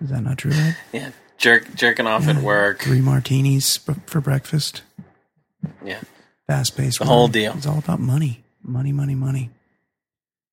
Is 0.00 0.08
that 0.10 0.22
not 0.22 0.38
true, 0.38 0.52
Ed? 0.52 0.76
Yeah, 0.92 1.10
jerk 1.38 1.74
jerking 1.74 2.06
off 2.06 2.26
at 2.26 2.36
work. 2.42 2.80
Three 2.80 3.00
martinis 3.02 3.76
b- 3.78 3.94
for 4.06 4.20
breakfast. 4.20 4.82
Yeah, 5.84 6.00
Fast 6.50 6.76
paced. 6.76 6.98
The 6.98 7.04
whole 7.04 7.28
deal. 7.28 7.52
It's 7.56 7.64
all 7.66 7.78
about 7.78 8.00
money, 8.00 8.42
money, 8.60 8.90
money, 8.92 9.14
money. 9.14 9.50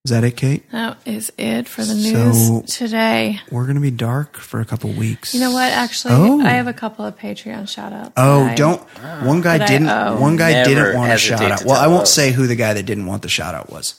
Is 0.06 0.12
that 0.12 0.24
it, 0.24 0.38
Kate? 0.38 0.64
That 0.72 1.00
is 1.06 1.34
it 1.40 1.68
for 1.68 1.84
the 1.84 1.96
news 1.96 2.48
So- 2.48 2.62
today. 2.68 3.42
We're 3.50 3.64
going 3.64 3.78
to 3.78 3.82
be 3.82 3.90
dark 3.90 4.38
for 4.38 4.62
a 4.62 4.66
couple 4.66 4.92
weeks. 4.92 5.34
You 5.34 5.40
know 5.40 5.50
what? 5.52 5.72
Actually, 5.72 6.14
Oh. 6.14 6.40
I 6.42 6.50
have 6.52 6.68
a 6.68 6.74
couple 6.74 7.04
of 7.04 7.18
Patreon 7.18 7.68
shout 7.68 7.94
outs. 7.94 8.12
Oh, 8.16 8.54
don't. 8.56 8.80
Ah. 9.04 9.22
One 9.26 9.42
guy 9.42 9.58
didn't. 9.66 9.88
One 10.22 10.36
guy 10.36 10.52
Never 10.52 10.70
didn't 10.70 10.96
want 10.98 11.08
a 11.08 11.12
hesitate 11.14 11.40
shout 11.40 11.52
out. 11.52 11.66
Well, 11.66 11.76
I 11.82 11.88
won't 11.88 12.04
us. 12.04 12.14
say 12.14 12.32
who 12.32 12.46
the 12.46 12.56
guy 12.56 12.74
that 12.76 12.84
didn't 12.84 13.08
want 13.08 13.24
the 13.24 13.30
shout 13.30 13.56
out 13.56 13.72
was. 13.72 13.96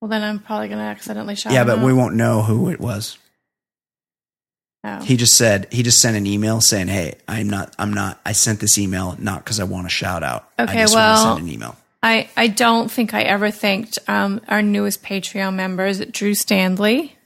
Well, 0.00 0.08
then 0.08 0.22
I'm 0.22 0.38
probably 0.38 0.68
going 0.68 0.78
to 0.80 0.84
accidentally 0.84 1.34
shout 1.36 1.52
out. 1.52 1.54
yeah, 1.54 1.60
him 1.60 1.66
but 1.66 1.78
out. 1.80 1.84
we 1.84 1.92
won't 1.92 2.14
know 2.14 2.40
who 2.42 2.70
it 2.70 2.80
was. 2.80 3.18
Oh. 4.84 5.00
He 5.00 5.16
just 5.16 5.36
said 5.36 5.68
he 5.70 5.82
just 5.84 6.00
sent 6.00 6.16
an 6.16 6.26
email 6.26 6.60
saying, 6.60 6.88
"Hey, 6.88 7.14
I'm 7.28 7.48
not. 7.48 7.72
I'm 7.78 7.92
not. 7.94 8.20
I 8.26 8.32
sent 8.32 8.58
this 8.60 8.78
email 8.78 9.14
not 9.18 9.44
because 9.44 9.60
I 9.60 9.64
want 9.64 9.86
a 9.86 9.90
shout 9.90 10.22
out. 10.24 10.48
Okay, 10.58 10.78
I 10.78 10.82
just 10.82 10.94
well- 10.94 11.24
want 11.24 11.38
to 11.38 11.40
send 11.42 11.48
an 11.48 11.54
email. 11.54 11.76
I, 12.04 12.28
I 12.36 12.48
don't 12.48 12.90
think 12.90 13.14
I 13.14 13.22
ever 13.22 13.52
thanked 13.52 13.96
um, 14.08 14.40
our 14.48 14.60
newest 14.60 15.04
Patreon 15.04 15.54
members, 15.54 16.04
Drew 16.06 16.34
Stanley, 16.34 17.16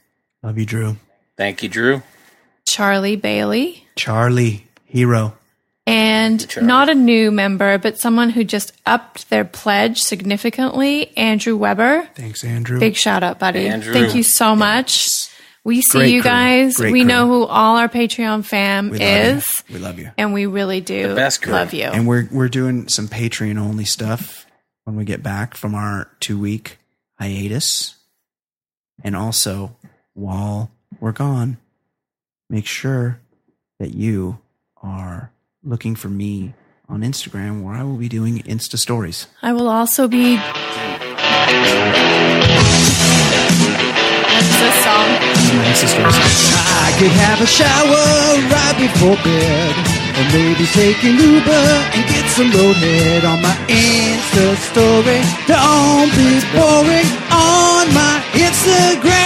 Love 0.43 0.59
you, 0.59 0.67
Drew. 0.67 0.97
Thank 1.39 1.63
you, 1.63 1.71
Drew. 1.71 2.03
Charlie 2.67 3.17
Bailey, 3.17 3.87
Charlie, 3.97 4.67
hero. 4.85 5.35
and 5.87 6.47
Charlie. 6.47 6.67
not 6.67 6.89
a 6.91 6.95
new 6.95 7.31
member, 7.31 7.79
but 7.79 7.97
someone 7.99 8.29
who 8.29 8.45
just 8.45 8.75
upped 8.85 9.31
their 9.31 9.47
pledge 9.47 10.03
significantly, 10.03 11.17
Andrew 11.17 11.57
Weber. 11.57 12.07
Thanks, 12.15 12.45
Andrew. 12.45 12.79
Big 12.79 12.97
shout 12.97 13.23
out, 13.23 13.39
buddy. 13.39 13.69
Andrew. 13.69 13.95
Thank 13.95 14.15
you 14.15 14.23
so 14.23 14.55
much. 14.55 15.26
We 15.67 15.83
see 15.83 15.99
Great 15.99 16.15
you 16.15 16.23
crew. 16.23 16.31
guys. 16.31 16.75
Great 16.75 16.93
we 16.93 17.01
crew. 17.01 17.09
know 17.09 17.27
who 17.27 17.45
all 17.45 17.77
our 17.77 17.89
Patreon 17.89 18.45
fam 18.45 18.91
we 18.91 19.01
is, 19.01 19.45
you. 19.67 19.75
We 19.75 19.81
love 19.81 19.99
you. 19.99 20.13
and 20.17 20.33
we 20.33 20.47
really 20.47 20.81
do 20.81 21.13
best 21.17 21.45
love 21.45 21.75
you. 21.75 21.83
And 21.83 22.07
we're 22.07 22.29
we're 22.31 22.49
doing 22.49 22.87
some 22.87 23.09
Patreon 23.09 23.59
only 23.59 23.85
stuff 23.85 24.47
when 24.85 24.95
we 24.95 25.05
get 25.05 25.25
back 25.25 25.57
from 25.57 25.75
our 25.75 26.09
two 26.21 26.39
week 26.39 26.79
hiatus. 27.19 27.97
And 29.03 29.17
also, 29.17 29.75
while 30.15 30.71
we're 31.01 31.11
gone, 31.11 31.57
make 32.49 32.67
sure 32.67 33.19
that 33.81 33.93
you 33.93 34.39
are 34.81 35.33
looking 35.65 35.97
for 35.97 36.09
me 36.09 36.55
on 36.89 37.01
Instagram 37.01 37.63
where 37.65 37.75
I 37.75 37.83
will 37.83 37.97
be 37.97 38.09
doing 38.09 38.39
Insta 38.45 38.79
stories. 38.79 39.27
I 39.43 39.53
will 39.53 39.69
also 39.69 40.07
be. 40.07 40.39
What's 44.37 44.53
this 44.61 44.77
song? 44.85 45.09
My 45.57 45.65
Insta 45.73 45.89
stories. 45.89 46.13
I 46.85 46.93
could 47.01 47.15
have 47.25 47.41
a 47.41 47.47
shower 47.49 48.05
right 48.53 48.77
before 48.77 49.17
bed. 49.25 49.73
Or 50.17 50.25
maybe 50.37 50.65
take 50.77 51.01
an 51.05 51.17
Uber 51.17 51.65
and 51.97 52.03
get 52.13 52.25
some 52.37 52.51
roadhead 52.53 53.25
on 53.25 53.41
my 53.41 53.57
Insta 53.73 54.57
story. 54.69 55.21
Don't 55.49 56.13
be 56.13 56.37
boring 56.53 57.09
on 57.33 57.85
my 57.97 58.21
Instagram. 58.37 59.17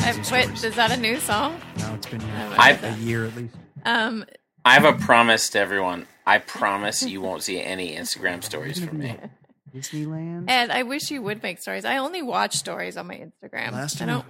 I, 0.00 0.14
wait, 0.32 0.64
is 0.64 0.74
that 0.76 0.90
a 0.90 0.96
new 0.96 1.16
song? 1.18 1.60
No, 1.78 1.94
it's 1.94 2.06
been 2.06 2.20
here 2.20 2.54
I- 2.56 2.78
a 2.82 2.96
year 2.98 3.26
at 3.26 3.36
least. 3.36 3.54
Um, 3.84 4.24
I 4.64 4.74
have 4.74 4.84
a 4.84 4.92
promise 4.92 5.48
to 5.50 5.58
everyone. 5.58 6.06
I 6.28 6.38
promise 6.38 7.02
you 7.02 7.22
won't 7.22 7.42
see 7.42 7.58
any 7.60 7.96
Instagram 7.96 8.44
stories 8.44 8.84
from 8.84 8.98
me. 8.98 9.16
Disneyland. 9.74 10.44
and 10.48 10.70
I 10.72 10.82
wish 10.82 11.10
you 11.10 11.22
would 11.22 11.42
make 11.42 11.58
stories. 11.58 11.84
I 11.84 11.98
only 11.98 12.22
watch 12.22 12.56
stories 12.56 12.96
on 12.96 13.06
my 13.06 13.16
Instagram. 13.16 13.72
Last 13.72 14.00
I 14.02 14.06
don't 14.06 14.26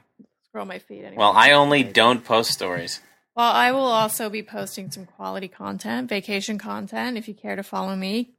scroll 0.48 0.64
my 0.64 0.78
feed 0.78 1.04
anymore. 1.04 1.18
Well, 1.18 1.32
I 1.34 1.52
only 1.52 1.82
don't 1.82 2.24
post 2.24 2.52
stories. 2.52 3.00
Well, 3.36 3.50
I 3.50 3.72
will 3.72 3.80
also 3.80 4.30
be 4.30 4.42
posting 4.42 4.90
some 4.90 5.06
quality 5.06 5.48
content, 5.48 6.08
vacation 6.08 6.58
content. 6.58 7.16
If 7.16 7.28
you 7.28 7.34
care 7.34 7.56
to 7.56 7.62
follow 7.62 7.94
me, 7.94 8.30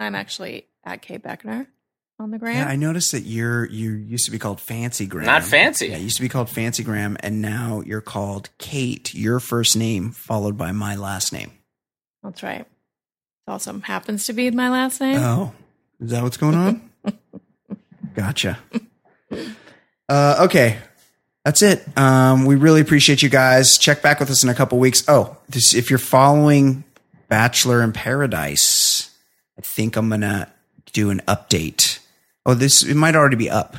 I'm 0.00 0.14
actually 0.14 0.66
at 0.84 1.02
Kate 1.02 1.22
Beckner 1.22 1.66
on 2.18 2.30
the 2.30 2.38
gram. 2.38 2.56
Yeah, 2.56 2.66
I 2.66 2.76
noticed 2.76 3.12
that 3.12 3.22
you're 3.24 3.66
you 3.66 3.92
used 3.92 4.24
to 4.24 4.30
be 4.30 4.38
called 4.38 4.60
Fancy 4.60 5.06
Gram. 5.06 5.26
Not 5.26 5.44
fancy. 5.44 5.88
Yeah, 5.88 5.96
you 5.96 6.04
used 6.04 6.16
to 6.16 6.22
be 6.22 6.28
called 6.28 6.48
Fancy 6.48 6.82
Gram, 6.82 7.16
and 7.20 7.42
now 7.42 7.82
you're 7.84 8.00
called 8.00 8.50
Kate, 8.58 9.14
your 9.14 9.40
first 9.40 9.76
name 9.76 10.12
followed 10.12 10.56
by 10.56 10.72
my 10.72 10.94
last 10.96 11.32
name. 11.32 11.52
That's 12.22 12.42
right. 12.42 12.66
Also 13.48 13.78
happens 13.80 14.26
to 14.26 14.32
be 14.32 14.50
my 14.50 14.70
last 14.70 15.00
name. 15.00 15.18
Oh, 15.20 15.52
is 16.00 16.10
that 16.10 16.22
what's 16.22 16.36
going 16.36 16.54
on? 16.54 16.90
gotcha. 18.14 18.58
Uh, 20.08 20.44
okay, 20.46 20.78
that's 21.44 21.62
it. 21.62 21.82
Um, 21.96 22.44
we 22.44 22.56
really 22.56 22.80
appreciate 22.80 23.22
you 23.22 23.28
guys. 23.28 23.78
Check 23.78 24.02
back 24.02 24.20
with 24.20 24.30
us 24.30 24.44
in 24.44 24.50
a 24.50 24.54
couple 24.54 24.78
weeks. 24.78 25.02
Oh, 25.08 25.36
this, 25.48 25.74
if 25.74 25.90
you're 25.90 25.98
following 25.98 26.84
Bachelor 27.28 27.82
in 27.82 27.92
Paradise, 27.92 29.10
I 29.58 29.62
think 29.62 29.96
I'm 29.96 30.08
gonna 30.08 30.52
do 30.92 31.10
an 31.10 31.20
update. 31.26 31.98
Oh, 32.44 32.54
this 32.54 32.82
it 32.82 32.94
might 32.94 33.16
already 33.16 33.36
be 33.36 33.50
up. 33.50 33.76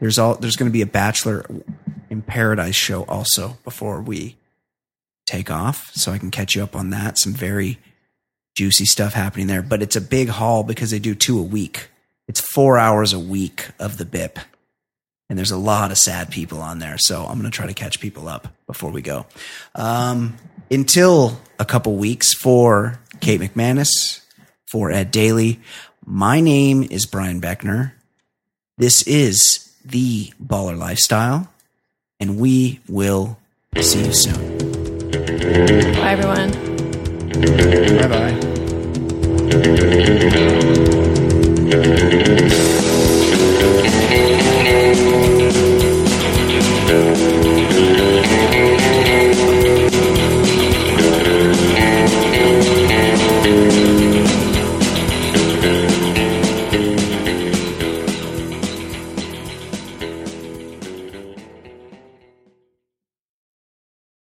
There's 0.00 0.18
all 0.18 0.34
there's 0.34 0.56
going 0.56 0.68
to 0.68 0.72
be 0.72 0.82
a 0.82 0.86
Bachelor 0.86 1.46
in 2.10 2.22
Paradise 2.22 2.74
show 2.74 3.04
also 3.04 3.56
before 3.64 4.02
we 4.02 4.36
take 5.26 5.50
off, 5.50 5.92
so 5.94 6.12
I 6.12 6.18
can 6.18 6.30
catch 6.30 6.56
you 6.56 6.62
up 6.62 6.74
on 6.74 6.90
that. 6.90 7.18
Some 7.18 7.32
very 7.32 7.78
juicy 8.54 8.84
stuff 8.84 9.14
happening 9.14 9.46
there, 9.46 9.62
but 9.62 9.82
it's 9.82 9.96
a 9.96 10.00
big 10.00 10.28
haul 10.28 10.62
because 10.62 10.90
they 10.90 10.98
do 10.98 11.14
two 11.14 11.38
a 11.38 11.42
week. 11.42 11.88
It's 12.28 12.40
four 12.40 12.78
hours 12.78 13.12
a 13.12 13.18
week 13.18 13.68
of 13.78 13.98
the 13.98 14.04
BIP. 14.04 14.38
And 15.28 15.38
there's 15.38 15.50
a 15.50 15.56
lot 15.56 15.90
of 15.90 15.98
sad 15.98 16.30
people 16.30 16.60
on 16.60 16.78
there. 16.78 16.98
So 16.98 17.24
I'm 17.24 17.38
going 17.38 17.50
to 17.50 17.56
try 17.56 17.66
to 17.66 17.74
catch 17.74 18.00
people 18.00 18.28
up 18.28 18.48
before 18.66 18.90
we 18.90 19.00
go. 19.00 19.26
Um, 19.74 20.36
until 20.70 21.40
a 21.58 21.64
couple 21.64 21.96
weeks 21.96 22.34
for 22.34 23.00
Kate 23.20 23.40
McManus, 23.40 24.20
for 24.70 24.90
Ed 24.90 25.10
Daly, 25.10 25.60
my 26.04 26.40
name 26.40 26.82
is 26.82 27.06
Brian 27.06 27.40
Beckner. 27.40 27.92
This 28.78 29.02
is 29.06 29.70
the 29.84 30.32
Baller 30.42 30.76
Lifestyle, 30.76 31.50
and 32.18 32.38
we 32.38 32.80
will 32.88 33.38
see 33.80 34.04
you 34.04 34.12
soon. 34.12 34.58
Bye, 35.94 36.12
everyone. 36.12 36.71
Bye 37.32 38.08
bye. 38.08 38.52